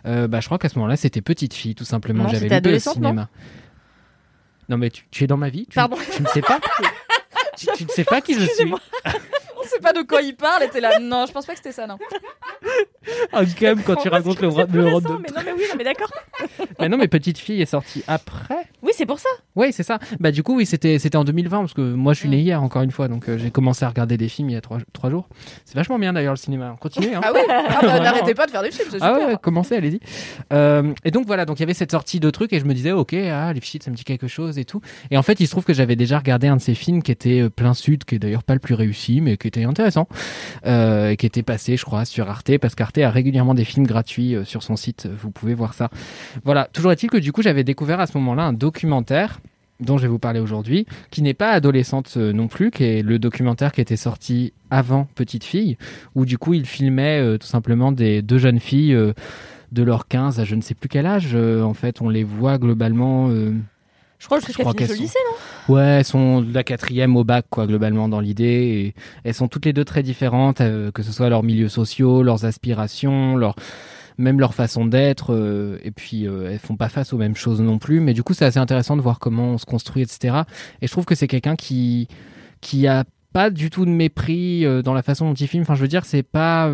euh, 0.06 0.28
bah 0.28 0.40
je 0.40 0.46
crois 0.46 0.58
qu'à 0.60 0.70
ce 0.70 0.76
moment-là 0.76 0.96
c'était 0.96 1.22
Petite 1.22 1.54
fille 1.54 1.76
tout 1.76 1.86
simplement 1.86 2.28
j'avais 2.28 2.48
lu 2.48 2.70
au 2.70 2.72
non 2.72 2.80
cinéma. 2.80 3.30
Non 4.70 4.78
mais 4.78 4.90
tu, 4.90 5.06
tu 5.12 5.24
es 5.24 5.28
dans 5.28 5.38
ma 5.38 5.50
vie 5.50 5.66
tu, 5.66 5.76
Pardon. 5.76 5.98
tu 6.16 6.22
ne 6.22 6.28
sais 6.28 6.42
pas 6.42 6.60
tu, 7.58 7.68
tu 7.76 7.84
ne 7.86 7.90
sais 7.90 8.04
pas 8.04 8.22
qui 8.22 8.34
je 8.36 8.46
suis. 8.46 8.74
On 9.64 9.66
sait 9.66 9.80
pas 9.80 9.94
de 9.94 10.02
quoi 10.02 10.22
il 10.22 10.36
parle. 10.36 10.64
Et 10.64 10.70
t'es 10.70 10.82
là. 10.82 11.00
Non, 11.00 11.26
je 11.26 11.32
pense 11.32 11.46
pas 11.46 11.54
que 11.54 11.60
c'était 11.60 11.72
ça, 11.72 11.88
non. 11.88 11.98
Ah, 13.32 13.44
quand 13.46 13.62
même 13.62 13.84
quand 13.84 13.96
tu 13.96 14.10
racontes 14.10 14.42
le, 14.42 14.50
le 14.50 14.86
récent, 14.96 15.20
mais 15.20 15.30
non, 15.34 15.42
mais 15.46 15.54
oui, 15.54 15.64
non, 15.70 15.76
mais 15.78 15.84
d'accord. 15.86 16.12
Mais 16.80 16.90
non 16.90 16.98
mais 16.98 17.08
Petite 17.08 17.38
fille 17.38 17.62
est 17.62 17.66
sortie 17.66 18.04
après 18.08 18.63
Oui, 18.84 18.92
c'est 18.94 19.06
pour 19.06 19.20
ça. 19.20 19.30
Oui, 19.56 19.72
c'est 19.72 19.84
ça. 19.84 19.98
Bah 20.20 20.32
du 20.32 20.44
coup, 20.44 20.58
oui, 20.58 20.66
c'était 20.66 21.00
c'était 21.00 21.16
en 21.18 21.24
2020 21.24 21.60
parce 21.60 21.74
que 21.74 21.94
moi 21.94 22.14
je 22.14 22.20
suis 22.20 22.30
né 22.30 22.38
Mm. 22.38 22.40
hier 22.42 22.64
encore 22.64 22.82
une 22.82 22.92
fois, 22.92 23.08
donc 23.08 23.30
euh, 23.30 23.38
j'ai 23.38 23.50
commencé 23.52 23.86
à 23.86 23.90
regarder 23.90 24.18
des 24.18 24.28
films 24.28 24.50
il 24.50 24.54
y 24.54 24.56
a 24.58 24.62
trois, 24.62 24.80
trois 24.92 25.10
jours. 25.10 25.28
C'est 25.66 25.76
vachement 25.76 25.98
bien 26.00 26.12
d'ailleurs 26.14 26.34
le 26.34 26.38
cinéma. 26.38 26.76
Continuez. 26.80 27.16
Hein. 27.16 27.22
Ah 27.24 27.32
oui 27.34 27.40
ah, 27.50 27.80
bah. 27.82 28.00
N'arrêtez 28.04 28.34
pas 28.34 28.46
de 28.46 28.52
faire 28.52 28.62
des 28.64 28.72
films, 28.72 28.88
c'est 28.92 28.98
Ah 29.02 29.14
super. 29.14 29.28
ouais, 29.30 29.38
commencez, 29.42 29.76
allez-y. 29.78 30.00
Euh, 30.52 30.94
et 31.06 31.12
donc 31.12 31.26
voilà, 31.26 31.46
donc 31.46 31.60
il 31.60 31.62
y 31.62 31.64
avait 31.64 31.74
cette 31.74 31.92
sortie 31.92 32.20
de 32.20 32.30
trucs 32.30 32.52
et 32.54 32.60
je 32.60 32.66
me 32.66 32.74
disais 32.74 32.92
ok, 32.92 33.14
ah 33.14 33.54
Lifshitz, 33.54 33.86
ça 33.86 33.92
me 33.92 33.96
dit 33.96 34.04
quelque 34.04 34.28
chose 34.28 34.58
et 34.60 34.66
tout. 34.66 34.82
Et 35.12 35.18
en 35.18 35.24
fait, 35.24 35.40
il 35.40 35.46
se 35.46 35.52
trouve 35.52 35.64
que 35.64 35.74
j'avais 35.74 35.96
déjà 35.96 36.18
regardé 36.18 36.48
un 36.48 36.58
de 36.58 36.62
ces 36.62 36.76
films 36.76 37.02
qui 37.02 37.12
était 37.12 37.42
euh, 37.42 37.50
plein 37.50 37.74
sud, 37.74 38.04
qui 38.04 38.16
est 38.16 38.20
d'ailleurs 38.20 38.44
pas 38.44 38.54
le 38.54 38.60
plus 38.60 38.74
réussi, 38.76 39.22
mais 39.22 39.38
qui 39.38 39.48
était 39.48 39.64
intéressant, 39.64 40.08
euh, 40.66 41.12
et 41.12 41.18
qui 41.18 41.26
était 41.26 41.44
passé, 41.44 41.78
je 41.78 41.86
crois, 41.86 42.04
sur 42.06 42.30
Arte, 42.30 42.58
parce 42.58 42.76
qu'Arte 42.76 42.98
a 42.98 43.10
régulièrement 43.10 43.54
des 43.54 43.66
films 43.66 43.86
gratuits 43.88 44.36
sur 44.44 44.64
son 44.64 44.76
site. 44.76 45.08
Vous 45.08 45.32
pouvez 45.32 45.54
voir 45.54 45.74
ça. 45.74 45.90
Voilà. 46.44 46.68
Toujours 46.74 46.92
est-il 46.92 47.10
que 47.10 47.18
du 47.18 47.32
coup, 47.32 47.42
j'avais 47.42 47.64
découvert 47.64 48.00
à 48.00 48.08
ce 48.08 48.18
moment-là 48.18 48.44
un 48.44 48.54
documentaire 48.74 49.40
dont 49.80 49.98
je 49.98 50.04
vais 50.04 50.08
vous 50.08 50.20
parler 50.20 50.40
aujourd'hui, 50.40 50.86
qui 51.12 51.22
n'est 51.22 51.34
pas 51.34 51.52
adolescente 51.52 52.14
euh, 52.18 52.32
non 52.32 52.48
plus, 52.48 52.72
qui 52.72 52.84
est 52.86 53.02
le 53.02 53.20
documentaire 53.20 53.72
qui 53.72 53.82
était 53.82 53.98
sorti 53.98 54.54
avant 54.72 55.08
Petite 55.16 55.44
Fille, 55.44 55.78
où 56.16 56.26
du 56.26 56.38
coup 56.38 56.54
il 56.54 56.66
filmait 56.66 57.20
euh, 57.20 57.38
tout 57.38 57.48
simplement 57.48 57.92
des 57.92 58.22
deux 58.22 58.38
jeunes 58.38 58.60
filles 58.60 58.94
euh, 58.94 59.14
de 59.74 59.84
leur 59.84 60.08
15 60.08 60.40
à 60.40 60.46
je 60.46 60.56
ne 60.56 60.62
sais 60.62 60.74
plus 60.76 60.88
quel 60.90 61.06
âge. 61.06 61.32
euh, 61.34 61.64
en 61.64 61.74
fait, 61.74 62.02
on 62.02 62.08
les 62.10 62.24
voit 62.24 62.58
globalement. 62.60 63.30
Je 63.30 64.26
crois 64.28 64.40
jusqu'à 64.40 64.64
finir 64.64 64.88
sont- 64.88 64.94
lycée, 64.94 65.20
non? 65.68 65.76
Ouais, 65.76 65.82
elles 66.00 66.06
sont 66.06 66.42
de 66.42 66.54
la 66.54 66.64
quatrième 66.64 67.18
au 67.18 67.24
bac, 67.26 67.46
quoi, 67.50 67.68
globalement, 67.68 68.08
dans 68.08 68.22
l'idée. 68.22 68.46
Et 68.46 68.94
elles 69.26 69.34
sont 69.34 69.50
toutes 69.50 69.66
les 69.66 69.74
deux 69.74 69.84
très 69.86 70.02
différentes, 70.02 70.62
euh, 70.62 70.92
que 70.92 71.04
ce 71.04 71.12
soit 71.12 71.28
leurs 71.30 71.44
milieux 71.44 71.68
sociaux, 71.68 72.24
leurs 72.24 72.46
aspirations, 72.46 73.36
leur, 73.36 73.56
même 74.18 74.40
leur 74.40 74.54
façon 74.54 74.86
d'être. 74.86 75.34
euh, 75.34 75.78
et 75.84 75.92
puis, 75.92 76.28
euh, 76.28 76.52
elles 76.52 76.60
font 76.60 76.76
pas 76.76 76.90
face 76.90 77.14
aux 77.14 77.18
mêmes 77.18 77.36
choses 77.36 77.62
non 77.62 77.78
plus. 77.80 78.00
Mais 78.00 78.14
du 78.14 78.24
coup, 78.24 78.34
c'est 78.34 78.46
assez 78.46 78.60
intéressant 78.60 78.96
de 78.96 79.02
voir 79.02 79.20
comment 79.20 79.52
on 79.52 79.58
se 79.58 79.66
construit, 79.66 80.02
etc. 80.02 80.42
Et 80.82 80.88
je 80.88 80.92
trouve 80.92 81.06
que 81.06 81.16
c'est 81.16 81.28
quelqu'un 81.28 81.56
qui, 81.56 82.08
qui 82.62 82.88
a 82.88 83.04
pas 83.34 83.50
du 83.50 83.70
tout 83.70 83.86
de 83.86 83.90
mépris 83.92 84.66
euh, 84.66 84.82
dans 84.82 84.94
la 84.94 85.02
façon 85.02 85.28
dont 85.28 85.34
il 85.34 85.48
filme. 85.48 85.64
Enfin, 85.64 85.76
je 85.76 85.82
veux 85.82 85.88
dire, 85.88 86.06
c'est 86.06 86.24
pas. 86.24 86.72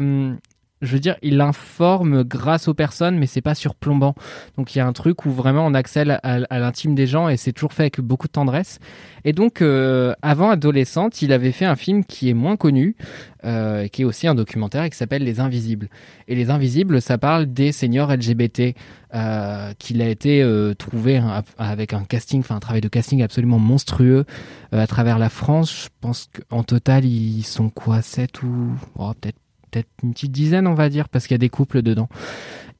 Je 0.82 0.94
veux 0.94 1.00
dire, 1.00 1.18
il 1.22 1.42
informe 1.42 2.24
grâce 2.24 2.68
aux 2.68 2.74
personnes, 2.74 3.18
mais 3.18 3.28
c'est 3.28 3.42
pas 3.42 3.56
surplombant. 3.56 4.16
Donc 4.58 4.76
il 4.76 4.78
y 4.78 4.82
a 4.82 4.88
un 4.88 4.94
truc 4.94 5.26
où 5.26 5.32
vraiment 5.32 5.66
on 5.66 5.74
accède 5.74 6.20
à, 6.24 6.60
l'intime 6.60 6.96
des 6.96 7.08
gens 7.08 7.28
et 7.28 7.38
c'est 7.38 7.52
toujours 7.52 7.74
fait 7.74 7.84
avec 7.84 8.00
beaucoup 8.00 8.28
de 8.28 8.32
tendresse. 8.32 8.80
Et 9.26 9.34
donc, 9.34 9.62
euh, 9.62 10.14
avant 10.22 10.50
adolescente, 10.50 11.22
il 11.22 11.34
avait 11.34 11.52
fait 11.52 11.66
un 11.66 11.76
film 11.76 12.06
qui 12.06 12.30
est 12.30 12.34
moins 12.34 12.56
connu, 12.56 12.96
euh, 13.44 13.88
qui 13.88 14.04
est 14.04 14.06
aussi 14.06 14.28
un 14.28 14.36
documentaire 14.36 14.84
et 14.84 14.90
qui 14.90 14.98
s'appelle 14.98 15.24
Les 15.24 15.42
Invisibles. 15.42 15.90
Et 16.30 16.36
Les 16.36 16.50
Invisibles, 16.50 17.02
ça 17.02 17.18
parle 17.18 17.48
des 17.48 17.74
seniors 17.74 18.10
LGBT, 18.12 18.76
euh, 19.14 19.74
qu'il 19.80 20.02
a 20.02 20.08
été 20.08 20.46
trouvé 20.78 21.22
avec 21.58 21.94
un 21.94 22.06
casting, 22.06 22.40
enfin 22.40 22.56
un 22.56 22.60
travail 22.60 22.82
de 22.82 22.88
casting 22.88 23.22
absolument 23.22 23.60
monstrueux 23.60 24.26
à 24.72 24.88
travers 24.88 25.20
la 25.20 25.30
France. 25.30 25.84
Je 25.86 25.90
pense 26.00 26.30
qu'en 26.50 26.64
total, 26.64 27.04
ils 27.04 27.44
sont 27.44 27.70
quoi, 27.70 28.02
7 28.02 28.44
ou 28.44 28.72
oh, 28.96 29.12
peut-être 29.20 29.40
peut-être 29.70 29.90
une 30.04 30.14
petite 30.14 30.32
dizaine, 30.32 30.68
on 30.68 30.74
va 30.74 30.90
dire, 30.90 31.10
parce 31.10 31.28
qu'il 31.28 31.34
y 31.34 31.36
a 31.36 31.40
des 31.40 31.50
couples 31.50 31.82
dedans. 31.82 32.10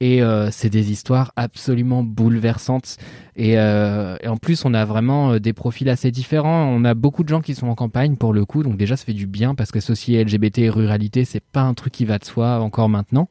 Et 0.02 0.24
euh, 0.24 0.50
c'est 0.52 0.70
des 0.70 0.92
histoires 0.92 1.34
absolument 1.36 2.04
bouleversantes. 2.04 2.98
Et, 3.36 3.60
euh, 3.60 4.16
en 4.26 4.38
plus, 4.38 4.64
on 4.64 4.74
a 4.74 4.86
vraiment 4.86 5.34
euh, 5.34 5.40
des 5.40 5.52
profils 5.52 5.90
assez 5.90 6.10
différents. 6.10 6.66
On 6.68 6.86
a 6.86 6.94
beaucoup 6.94 7.24
de 7.24 7.30
gens 7.30 7.42
qui 7.42 7.54
sont 7.54 7.68
en 7.68 7.76
campagne 7.76 8.16
pour 8.16 8.34
le 8.34 8.46
coup, 8.46 8.64
donc 8.64 8.78
déjà 8.78 8.96
ça 8.96 9.06
fait 9.06 9.14
du 9.14 9.28
bien 9.28 9.56
parce 9.56 9.72
qu'associer 9.72 10.24
LGBT 10.24 10.60
et 10.60 10.70
ruralité, 10.70 11.26
c'est 11.26 11.44
pas 11.44 11.62
un 11.62 11.74
truc 11.74 11.92
qui 11.92 12.06
va 12.06 12.18
de 12.18 12.26
soi 12.26 12.60
encore 12.60 12.88
maintenant. 12.88 13.28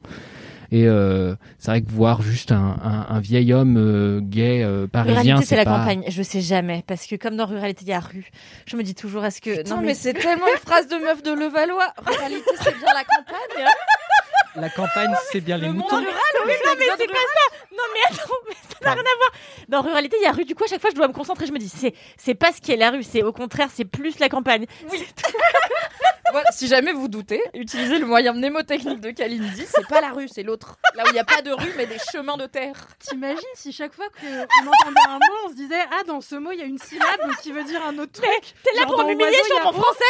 Et 0.71 0.87
euh, 0.87 1.35
c'est 1.57 1.71
vrai 1.71 1.81
que 1.81 1.89
voir 1.89 2.21
juste 2.21 2.51
un, 2.51 2.77
un, 2.83 3.15
un 3.15 3.19
vieil 3.19 3.53
homme 3.53 3.77
euh, 3.77 4.19
gay 4.21 4.63
euh, 4.63 4.87
parisien, 4.87 5.21
Ruralité, 5.21 5.45
c'est 5.45 5.55
la 5.55 5.65
pas... 5.65 5.79
campagne. 5.79 6.03
Je 6.07 6.21
sais 6.21 6.41
jamais. 6.41 6.83
Parce 6.85 7.07
que 7.07 7.15
comme 7.15 7.35
dans 7.35 7.47
Ruralité, 7.47 7.83
il 7.83 7.89
y 7.89 7.93
a 7.93 7.99
rue. 7.99 8.29
Je 8.65 8.77
me 8.77 8.83
dis 8.83 8.95
toujours, 8.95 9.25
est-ce 9.25 9.41
que. 9.41 9.67
non, 9.69 9.81
mais, 9.81 9.95
c'est 9.95 10.13
tellement 10.13 10.47
une 10.47 10.59
phrase 10.59 10.87
de 10.87 10.95
meuf 10.95 11.23
de 11.23 11.31
Levallois. 11.31 11.93
Ruralité, 12.05 12.51
c'est 12.57 12.77
bien 12.77 12.93
la 12.93 13.03
campagne. 13.03 13.65
La 14.55 14.69
campagne, 14.69 15.13
c'est 15.31 15.41
bien 15.41 15.57
les 15.57 15.67
Le 15.67 15.73
monde 15.73 15.83
moutons. 15.83 15.97
rural, 15.97 16.13
oui, 16.45 16.53
non, 16.65 16.71
mais 16.77 16.85
c'est 16.97 17.07
pas 17.07 17.13
ça. 17.13 17.55
Non, 17.71 17.83
mais 17.93 17.99
attends, 18.15 18.33
mais 18.47 18.55
ça 18.55 18.77
n'a 18.85 18.91
rien 18.93 19.01
à 19.01 19.17
voir. 19.17 19.31
Dans 19.67 19.81
Ruralité, 19.81 20.17
il 20.19 20.23
y 20.23 20.27
a 20.27 20.31
rue. 20.31 20.45
Du 20.45 20.55
coup, 20.55 20.63
à 20.63 20.67
chaque 20.67 20.81
fois, 20.81 20.89
je 20.89 20.95
dois 20.95 21.07
me 21.07 21.13
concentrer. 21.13 21.45
Je 21.45 21.51
me 21.51 21.59
dis, 21.59 21.69
c'est, 21.69 21.93
c'est 22.17 22.33
pas 22.35 22.51
ce 22.51 22.59
qui 22.59 22.71
est 22.71 22.75
la 22.77 22.89
rue. 22.91 23.03
C'est 23.03 23.21
au 23.23 23.31
contraire, 23.31 23.69
c'est 23.73 23.85
plus 23.85 24.17
la 24.19 24.27
campagne. 24.29 24.65
Oui. 24.91 25.07
Voilà, 26.31 26.49
si 26.51 26.67
jamais 26.67 26.91
vous 26.91 27.07
doutez, 27.07 27.41
utilisez 27.53 27.99
le 27.99 28.05
moyen 28.05 28.33
mnémotechnique 28.33 28.99
de 28.99 29.11
Kalindi. 29.11 29.65
C'est 29.67 29.87
pas 29.87 30.01
la 30.01 30.09
rue, 30.09 30.27
c'est 30.27 30.43
l'autre. 30.43 30.77
Là 30.95 31.03
où 31.05 31.07
il 31.09 31.13
n'y 31.13 31.19
a 31.19 31.23
pas 31.25 31.41
de 31.41 31.51
rue, 31.51 31.71
mais 31.77 31.85
des 31.85 31.99
chemins 32.11 32.37
de 32.37 32.47
terre. 32.47 32.73
T'imagines 32.99 33.37
si 33.53 33.71
chaque 33.71 33.93
fois 33.93 34.07
qu'on 34.19 34.27
entendait 34.67 34.99
un 35.07 35.13
mot, 35.13 35.35
on 35.45 35.49
se 35.49 35.55
disait 35.55 35.79
Ah, 35.91 36.03
dans 36.07 36.21
ce 36.21 36.35
mot, 36.35 36.51
il 36.51 36.59
y 36.59 36.63
a 36.63 36.65
une 36.65 36.79
syllabe 36.79 37.31
qui 37.43 37.51
veut 37.51 37.63
dire 37.63 37.81
un 37.85 37.97
autre 37.99 38.13
truc. 38.13 38.53
T'es 38.63 38.73
là 38.75 38.81
Genre, 38.81 38.95
pour 38.95 39.05
m'humilier 39.05 39.43
sur 39.45 39.63
mon 39.63 39.73
français 39.73 40.03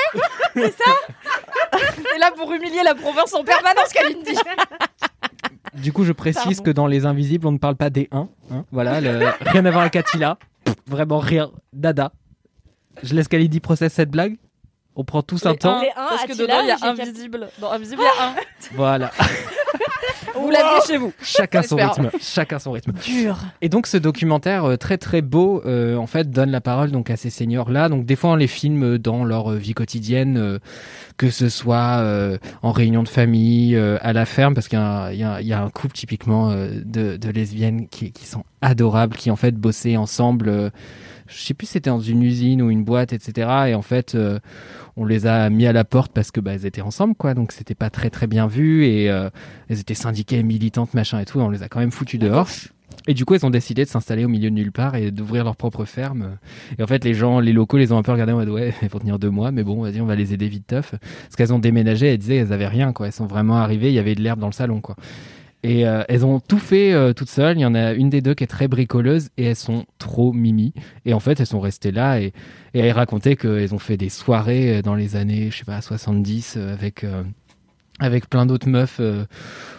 T'es 2.13 2.19
là 2.19 2.31
pour 2.35 2.51
humilier 2.53 2.81
la 2.83 2.95
province 2.95 3.33
en 3.33 3.43
permanence, 3.43 3.89
Kalindi. 3.93 4.33
Du 5.75 5.93
coup, 5.93 6.03
je 6.03 6.11
précise 6.11 6.43
Pardon. 6.43 6.63
que 6.63 6.71
dans 6.71 6.87
Les 6.87 7.05
Invisibles, 7.05 7.47
on 7.47 7.51
ne 7.53 7.57
parle 7.57 7.75
pas 7.75 7.89
des 7.89 8.09
1. 8.11 8.27
voilà, 8.71 8.99
le- 8.99 9.19
rien 9.41 9.63
à 9.65 9.69
voir 9.71 9.81
avec 9.81 9.95
Attila. 9.95 10.37
Pff, 10.65 10.75
Vraiment 10.87 11.19
rien. 11.19 11.51
Dada. 11.71 12.11
Je 13.03 13.13
laisse 13.15 13.27
Kalidi 13.29 13.59
process 13.59 13.93
cette 13.93 14.09
blague. 14.09 14.37
On 14.95 15.03
prend 15.05 15.21
tous 15.21 15.45
un 15.45 15.51
Les 15.51 15.57
temps. 15.57 15.77
un, 15.77 15.81
Les 15.81 15.89
un, 15.91 15.93
Parce 16.09 16.25
que 16.25 16.31
Attila, 16.31 16.43
dedans, 16.47 16.59
il 16.63 16.67
y 16.67 16.71
a 16.71 16.89
invisible. 16.89 17.49
Dans 17.59 17.71
invisible, 17.71 18.01
il 18.01 18.05
y 18.05 18.21
a 18.21 18.27
un. 18.29 18.33
Voilà. 18.73 19.11
Vous 20.41 20.49
l'aviez 20.49 20.79
chez 20.87 20.97
vous. 20.97 21.11
Chacun 21.21 21.61
son 21.61 21.75
rythme. 21.75 22.09
Chacun 22.21 22.59
son 22.59 22.71
rythme. 22.71 22.91
Dur. 23.05 23.37
Et 23.61 23.69
donc 23.69 23.87
ce 23.87 23.97
documentaire 23.97 24.65
euh, 24.65 24.75
très 24.77 24.97
très 24.97 25.21
beau, 25.21 25.61
euh, 25.65 25.95
en 25.97 26.07
fait, 26.07 26.29
donne 26.31 26.51
la 26.51 26.61
parole 26.61 26.91
donc 26.91 27.09
à 27.09 27.15
ces 27.17 27.29
seniors 27.29 27.69
là. 27.71 27.89
Donc 27.89 28.05
des 28.05 28.15
fois 28.15 28.31
on 28.31 28.35
les 28.35 28.47
filme 28.47 28.97
dans 28.97 29.23
leur 29.23 29.51
euh, 29.51 29.55
vie 29.57 29.73
quotidienne, 29.73 30.37
euh, 30.37 30.59
que 31.17 31.29
ce 31.29 31.49
soit 31.49 31.97
euh, 31.99 32.37
en 32.61 32.71
réunion 32.71 33.03
de 33.03 33.09
famille, 33.09 33.75
euh, 33.75 33.97
à 34.01 34.13
la 34.13 34.25
ferme, 34.25 34.53
parce 34.53 34.67
qu'il 34.67 34.79
y, 34.79 34.81
a 34.81 34.85
un- 35.05 35.11
il 35.11 35.19
y 35.19 35.23
a- 35.23 35.41
il 35.41 35.47
y 35.47 35.53
a 35.53 35.61
un 35.61 35.69
couple 35.69 35.93
typiquement 35.93 36.49
euh, 36.51 36.69
de, 36.85 37.17
de 37.17 37.29
lesbiennes 37.29 37.87
qui, 37.87 38.11
qui 38.11 38.25
sont 38.25 38.43
adorables, 38.61 39.15
qui 39.15 39.31
en 39.31 39.35
fait 39.35 39.55
bossaient 39.55 39.97
ensemble. 39.97 40.49
euh, 40.49 40.69
je 41.27 41.37
sais 41.43 41.53
plus 41.53 41.67
si 41.67 41.73
c'était 41.73 41.91
dans 41.91 41.99
une 41.99 42.23
usine 42.23 42.59
ou 42.61 42.71
une 42.71 42.83
boîte, 42.83 43.13
etc. 43.13 43.47
Et 43.67 43.75
en 43.75 43.83
fait, 43.83 44.15
euh, 44.15 44.39
on 44.99 45.05
les 45.05 45.27
a 45.27 45.49
mis 45.49 45.65
à 45.65 45.71
la 45.71 45.85
porte 45.85 46.11
parce 46.11 46.29
que 46.29 46.41
bah, 46.41 46.53
elles 46.53 46.65
étaient 46.65 46.81
ensemble, 46.81 47.15
quoi. 47.15 47.33
Donc 47.33 47.53
c'était 47.53 47.73
pas 47.73 47.89
très 47.89 48.09
très 48.09 48.27
bien 48.27 48.47
vu 48.47 48.85
et 48.85 49.09
euh, 49.09 49.29
elles 49.69 49.79
étaient 49.79 49.93
syndiquées, 49.93 50.43
militantes, 50.43 50.93
machin 50.93 51.19
et 51.19 51.25
tout. 51.25 51.39
On 51.39 51.49
les 51.49 51.63
a 51.63 51.69
quand 51.69 51.79
même 51.79 51.91
foutues 51.91 52.17
dehors. 52.17 52.49
Et 53.07 53.13
du 53.13 53.23
coup, 53.23 53.33
elles 53.33 53.45
ont 53.45 53.49
décidé 53.49 53.85
de 53.85 53.89
s'installer 53.89 54.25
au 54.25 54.27
milieu 54.27 54.49
de 54.49 54.55
nulle 54.55 54.73
part 54.73 54.95
et 54.95 55.09
d'ouvrir 55.09 55.45
leur 55.45 55.55
propre 55.55 55.85
ferme. 55.85 56.37
Et 56.77 56.83
en 56.83 56.87
fait, 56.87 57.05
les 57.05 57.13
gens, 57.13 57.39
les 57.39 57.53
locaux, 57.53 57.77
les 57.77 57.93
ont 57.93 57.97
un 57.97 58.03
peu 58.03 58.11
regardés 58.11 58.33
en 58.33 58.37
mode 58.37 58.49
ouais, 58.49 58.73
ils 58.81 58.89
vont 58.89 58.99
tenir 58.99 59.19
deux 59.19 59.29
mois, 59.29 59.51
mais 59.51 59.63
bon, 59.63 59.81
vas-y, 59.81 60.01
on 60.01 60.05
va 60.05 60.15
les 60.15 60.33
aider 60.33 60.49
vite 60.49 60.67
teuf. 60.67 60.91
Parce 60.91 61.35
qu'elles 61.37 61.53
ont 61.53 61.59
déménagé, 61.59 62.07
elles 62.07 62.17
disaient, 62.17 62.35
elles 62.35 62.51
avaient 62.51 62.67
rien, 62.67 62.91
quoi. 62.91 63.07
Elles 63.07 63.13
sont 63.13 63.25
vraiment 63.25 63.57
arrivées, 63.57 63.87
il 63.87 63.93
y 63.93 63.99
avait 63.99 64.15
de 64.15 64.21
l'herbe 64.21 64.39
dans 64.39 64.47
le 64.47 64.53
salon, 64.53 64.81
quoi. 64.81 64.97
Et 65.63 65.85
euh, 65.85 66.03
elles 66.07 66.25
ont 66.25 66.39
tout 66.39 66.59
fait 66.59 66.93
euh, 66.93 67.13
toutes 67.13 67.29
seules. 67.29 67.57
Il 67.57 67.61
y 67.61 67.65
en 67.65 67.75
a 67.75 67.93
une 67.93 68.09
des 68.09 68.21
deux 68.21 68.33
qui 68.33 68.43
est 68.43 68.47
très 68.47 68.67
bricoleuse 68.67 69.29
et 69.37 69.45
elles 69.45 69.55
sont 69.55 69.85
trop 69.97 70.31
mimi. 70.31 70.73
Et 71.05 71.13
en 71.13 71.19
fait, 71.19 71.39
elles 71.39 71.47
sont 71.47 71.59
restées 71.59 71.91
là 71.91 72.21
et, 72.21 72.33
elles 72.73 72.91
racontaient 72.91 73.35
qu'elles 73.35 73.73
ont 73.73 73.79
fait 73.79 73.97
des 73.97 74.09
soirées 74.09 74.77
euh, 74.77 74.81
dans 74.81 74.95
les 74.95 75.15
années, 75.15 75.49
je 75.51 75.57
sais 75.57 75.65
pas, 75.65 75.81
70 75.81 76.55
euh, 76.57 76.73
avec. 76.73 77.05
avec 78.01 78.29
plein 78.29 78.45
d'autres 78.45 78.69
meufs, 78.69 79.01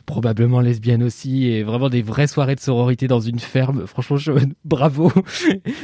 probablement 0.05 0.61
lesbiennes 0.61 1.03
aussi, 1.03 1.47
et 1.47 1.63
vraiment 1.63 1.89
des 1.89 2.03
vraies 2.03 2.27
soirées 2.27 2.55
de 2.55 2.61
sororité 2.61 3.09
dans 3.09 3.21
une 3.21 3.39
ferme. 3.39 3.87
Franchement, 3.87 4.19
bravo. 4.67 5.11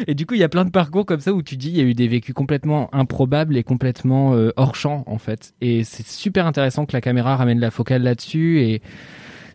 et 0.06 0.14
du 0.14 0.26
coup, 0.26 0.34
il 0.34 0.40
y 0.40 0.44
a 0.44 0.50
plein 0.50 0.66
de 0.66 0.70
parcours 0.70 1.06
comme 1.06 1.20
ça 1.20 1.32
où 1.32 1.40
tu 1.40 1.56
dis 1.56 1.70
il 1.70 1.76
y 1.78 1.80
a 1.80 1.84
eu 1.84 1.94
des 1.94 2.08
vécus 2.08 2.34
complètement 2.34 2.94
improbables 2.94 3.56
et 3.56 3.62
complètement 3.62 4.36
hors 4.56 4.74
champ 4.74 5.04
en 5.06 5.16
fait. 5.16 5.54
Et 5.62 5.82
c'est 5.84 6.06
super 6.06 6.46
intéressant 6.46 6.84
que 6.84 6.92
la 6.92 7.00
caméra 7.00 7.36
ramène 7.36 7.58
la 7.58 7.70
focale 7.70 8.02
là-dessus. 8.02 8.60
Et 8.60 8.82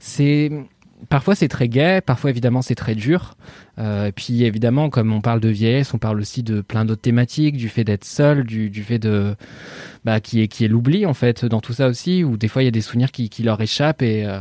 c'est 0.04 0.52
parfois 1.10 1.34
c'est 1.36 1.48
très 1.48 1.68
gai, 1.68 2.00
parfois 2.06 2.30
évidemment 2.32 2.62
c'est 2.62 2.76
très 2.76 2.96
dur. 2.96 3.36
Euh, 3.80 4.08
et 4.08 4.12
puis 4.12 4.44
évidemment, 4.44 4.90
comme 4.90 5.14
on 5.14 5.22
parle 5.22 5.40
de 5.40 5.50
vieillesse, 5.50 5.94
on 5.94 5.98
parle 6.00 6.20
aussi 6.20 6.44
de 6.44 6.62
plein 6.62 6.86
d'autres 6.86 7.02
thématiques, 7.02 7.56
du 7.56 7.70
fait 7.70 7.84
d'être 7.84 8.04
seul, 8.06 8.44
du, 8.44 8.70
du 8.70 8.84
fait 8.84 9.00
de 9.00 9.36
bah, 10.04 10.20
qui 10.20 10.42
est 10.42 10.48
qui 10.48 10.66
est 10.66 10.68
l'oubli 10.68 11.06
en 11.06 11.14
fait 11.14 11.46
dans 11.46 11.62
tout 11.62 11.74
ça 11.74 11.88
aussi, 11.88 12.24
où 12.24 12.36
des 12.38 12.48
fois 12.48 12.64
il 12.64 12.66
y 12.66 12.68
a 12.68 12.72
des 12.72 12.82
souvenirs 12.82 13.12
qui, 13.12 13.30
qui 13.30 13.44
leur 13.44 13.62
échappent 13.62 14.02
et 14.02 14.26
euh, 14.26 14.40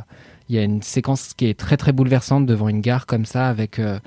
il 0.49 0.57
y 0.57 0.59
a 0.59 0.63
une 0.63 0.83
séquence 0.83 1.33
qui 1.35 1.47
est 1.47 1.59
très 1.59 1.77
très 1.77 1.93
bouleversante 1.93 2.45
devant 2.47 2.69
une 2.69 2.81
gare 2.81 3.07
comme 3.07 3.25
ça 3.25 3.49
avec 3.49 3.79
euh, 3.79 3.99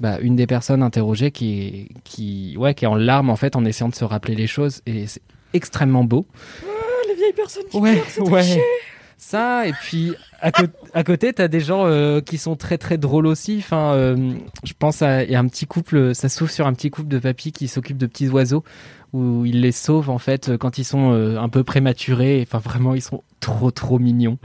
bah, 0.00 0.18
une 0.20 0.36
des 0.36 0.46
personnes 0.46 0.82
interrogées 0.82 1.30
qui 1.32 1.60
est, 1.60 1.88
qui 2.04 2.54
ouais 2.56 2.74
qui 2.74 2.84
est 2.84 2.88
en 2.88 2.94
larmes 2.94 3.30
en 3.30 3.36
fait 3.36 3.56
en 3.56 3.64
essayant 3.64 3.88
de 3.88 3.94
se 3.96 4.04
rappeler 4.04 4.34
les 4.36 4.46
choses 4.46 4.80
et 4.86 5.06
c'est 5.06 5.22
extrêmement 5.54 6.04
beau. 6.04 6.26
les 7.08 7.14
vieilles 7.16 7.32
personnes 7.32 7.64
qui 7.70 7.78
Ouais, 7.78 7.96
pleurent, 8.14 8.28
ouais. 8.30 8.42
triché. 8.42 8.60
Ça, 9.20 9.66
et 9.66 9.72
puis 9.72 10.14
à, 10.40 10.52
à 10.94 11.02
côté, 11.04 11.32
t'as 11.32 11.48
des 11.48 11.58
gens 11.60 11.86
euh, 11.86 12.20
qui 12.20 12.38
sont 12.38 12.54
très 12.54 12.78
très 12.78 12.98
drôles 12.98 13.26
aussi. 13.26 13.56
Enfin, 13.58 13.92
euh, 13.94 14.32
je 14.62 14.72
pense 14.78 15.02
à 15.02 15.24
y 15.24 15.34
a 15.34 15.40
un 15.40 15.48
petit 15.48 15.66
couple, 15.66 16.14
ça 16.14 16.28
s'ouvre 16.28 16.52
sur 16.52 16.66
un 16.68 16.72
petit 16.72 16.88
couple 16.90 17.08
de 17.08 17.18
papis 17.18 17.50
qui 17.50 17.66
s'occupent 17.66 17.98
de 17.98 18.06
petits 18.06 18.28
oiseaux 18.28 18.62
où 19.14 19.44
ils 19.46 19.62
les 19.62 19.72
sauvent 19.72 20.10
en 20.10 20.18
fait 20.18 20.56
quand 20.58 20.76
ils 20.78 20.84
sont 20.84 21.12
euh, 21.12 21.36
un 21.40 21.48
peu 21.48 21.64
prématurés. 21.64 22.46
Enfin, 22.46 22.58
vraiment, 22.58 22.94
ils 22.94 23.02
sont 23.02 23.24
trop 23.40 23.70
trop 23.72 23.98
mignons. 23.98 24.38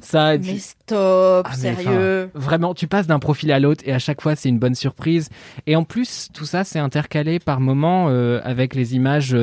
Ça, 0.00 0.34
et 0.36 0.38
puis- 0.38 0.52
Mais 0.54 0.58
stop, 0.60 1.46
ah, 1.46 1.50
mais 1.50 1.74
sérieux. 1.74 2.30
vraiment, 2.34 2.72
tu 2.72 2.86
passes 2.86 3.06
d'un 3.08 3.18
profil 3.18 3.52
à 3.52 3.58
l'autre 3.58 3.82
et 3.86 3.92
à 3.92 3.98
chaque 3.98 4.22
fois 4.22 4.34
c'est 4.34 4.48
une 4.48 4.58
bonne 4.58 4.74
surprise. 4.76 5.28
Et 5.66 5.76
en 5.76 5.84
plus, 5.84 6.28
tout 6.32 6.46
ça 6.46 6.64
c'est 6.64 6.78
intercalé 6.78 7.38
par 7.38 7.60
moments 7.60 8.08
avec 8.08 8.74
les 8.74 8.94
images 8.94 9.36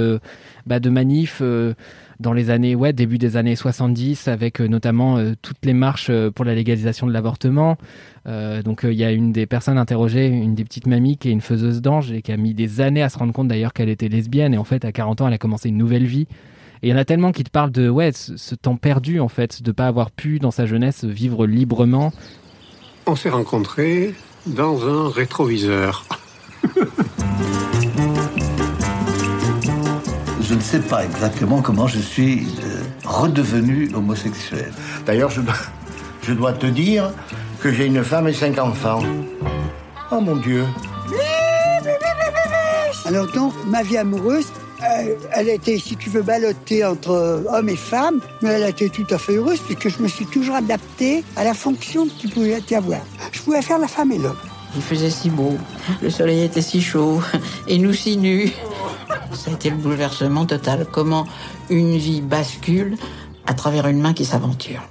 bah, 0.66 0.80
de 0.80 0.90
manifs 0.90 1.42
dans 2.24 2.34
les 2.34 2.50
années, 2.50 2.74
ouais, 2.74 2.94
début 2.94 3.20
des 3.20 3.38
années 3.38 3.56
70, 3.56 4.28
avec 4.28 4.60
euh, 4.60 4.68
notamment 4.68 5.18
euh, 5.18 5.34
toutes 5.42 5.64
les 5.64 5.74
marches 5.74 6.08
euh, 6.10 6.32
pour 6.32 6.46
la 6.46 6.56
légalisation 6.56 7.06
de 7.06 7.12
l'avortement. 7.12 7.78
Euh, 8.28 8.64
donc 8.64 8.84
euh, 8.86 8.94
il 8.94 8.98
y 8.98 9.04
a 9.04 9.12
une 9.12 9.32
des 9.32 9.46
personnes 9.46 9.78
interrogées, 9.78 10.28
une 10.28 10.56
des 10.56 10.64
petites 10.64 10.88
mamies 10.88 11.18
qui 11.18 11.30
est 11.30 11.32
une 11.32 11.42
faiseuse 11.42 11.82
d'ange 11.82 12.12
et 12.12 12.22
qui 12.22 12.32
a 12.32 12.38
mis 12.38 12.54
des 12.54 12.82
années 12.82 13.04
à 13.04 13.10
se 13.10 13.20
rendre 13.20 13.34
compte 13.34 13.50
d'ailleurs 13.50 13.74
qu'elle 13.74 13.90
était 13.90 14.08
lesbienne. 14.08 14.54
Et 14.54 14.58
en 14.58 14.64
fait, 14.64 14.86
à 14.86 14.92
40 14.92 15.22
ans, 15.22 15.28
elle 15.28 15.34
a 15.34 15.38
commencé 15.38 15.70
une 15.70 15.78
nouvelle 15.78 16.06
vie. 16.06 16.28
Et 16.82 16.88
il 16.88 16.90
y 16.90 16.94
en 16.94 16.98
a 16.98 17.06
tellement 17.06 17.32
qui 17.32 17.44
te 17.44 17.52
parlent 17.52 17.72
de 17.72 17.90
ouais, 17.90 18.12
ce, 18.14 18.38
ce 18.38 18.56
temps 18.56 18.78
perdu 18.78 19.20
en 19.20 19.30
fait, 19.30 19.62
de 19.62 19.72
pas 19.72 19.88
avoir 19.88 20.10
pu 20.10 20.40
dans 20.40 20.52
sa 20.52 20.66
jeunesse 20.66 21.04
vivre 21.04 21.46
librement. 21.46 22.12
On 23.06 23.16
s'est 23.16 23.30
rencontrés 23.30 24.14
dans 24.48 24.88
un 24.88 25.10
rétroviseur. 25.10 26.06
Je 30.44 30.56
ne 30.56 30.60
sais 30.62 30.80
pas 30.80 31.04
exactement 31.06 31.62
comment 31.62 31.88
je 31.88 32.00
suis 32.00 32.48
euh, 32.64 32.82
redevenu 33.06 33.90
homosexuel. 33.96 34.72
D'ailleurs, 35.06 35.30
je, 35.30 35.42
dois- 35.42 35.54
je 36.22 36.34
dois 36.34 36.54
te 36.54 36.66
dire 36.68 37.12
que 37.62 37.72
j'ai 37.72 37.86
une 37.86 38.04
femme 38.04 38.28
et 38.28 38.34
cinq 38.34 38.60
enfants. 38.60 39.02
Oh 40.12 40.20
mon 40.20 40.36
Dieu. 40.36 40.66
Alors 43.06 43.28
donc, 43.32 43.54
ma 43.68 43.84
vie 43.84 43.98
amoureuse, 43.98 44.46
euh, 44.82 45.16
elle 45.32 45.50
était, 45.50 45.78
si 45.78 45.96
tu 45.96 46.10
veux, 46.10 46.22
ballottée 46.22 46.84
entre 46.86 47.44
hommes 47.50 47.70
et 47.70 47.76
femmes, 47.76 48.20
mais 48.42 48.50
elle 48.50 48.64
a 48.64 48.70
été 48.70 48.90
tout 48.90 49.08
à 49.12 49.18
fait 49.18 49.36
heureuse 49.36 49.60
puisque 49.60 49.90
je 49.98 50.04
me 50.04 50.08
suis 50.08 50.26
toujours 50.26 50.56
adapté 50.56 51.24
à 51.36 51.44
la 51.44 51.54
fonction 51.54 52.06
qu'il 52.08 52.32
pouvait 52.32 52.62
y 52.70 52.76
avoir. 52.76 53.00
Je 53.32 53.42
pouvais 53.42 53.62
faire 53.62 53.80
la 53.80 53.88
femme 53.88 54.12
et 54.12 54.18
l'homme. 54.18 54.36
Il 54.76 54.82
faisait 54.82 55.10
si 55.12 55.30
beau, 55.30 55.56
le 56.02 56.10
soleil 56.10 56.44
était 56.44 56.62
si 56.62 56.82
chaud, 56.82 57.22
et 57.68 57.78
nous 57.78 57.94
si 57.94 58.18
nus. 58.18 58.52
Ça 59.34 59.52
a 59.52 59.54
été 59.54 59.70
le 59.70 59.76
bouleversement 59.78 60.46
total. 60.46 60.86
Comment 60.92 61.26
une 61.70 61.96
vie 61.98 62.22
bascule 62.22 62.98
à 63.46 63.54
travers 63.54 63.88
une 63.88 64.00
main 64.02 64.14
qui 64.14 64.26
s'aventure. 64.26 64.82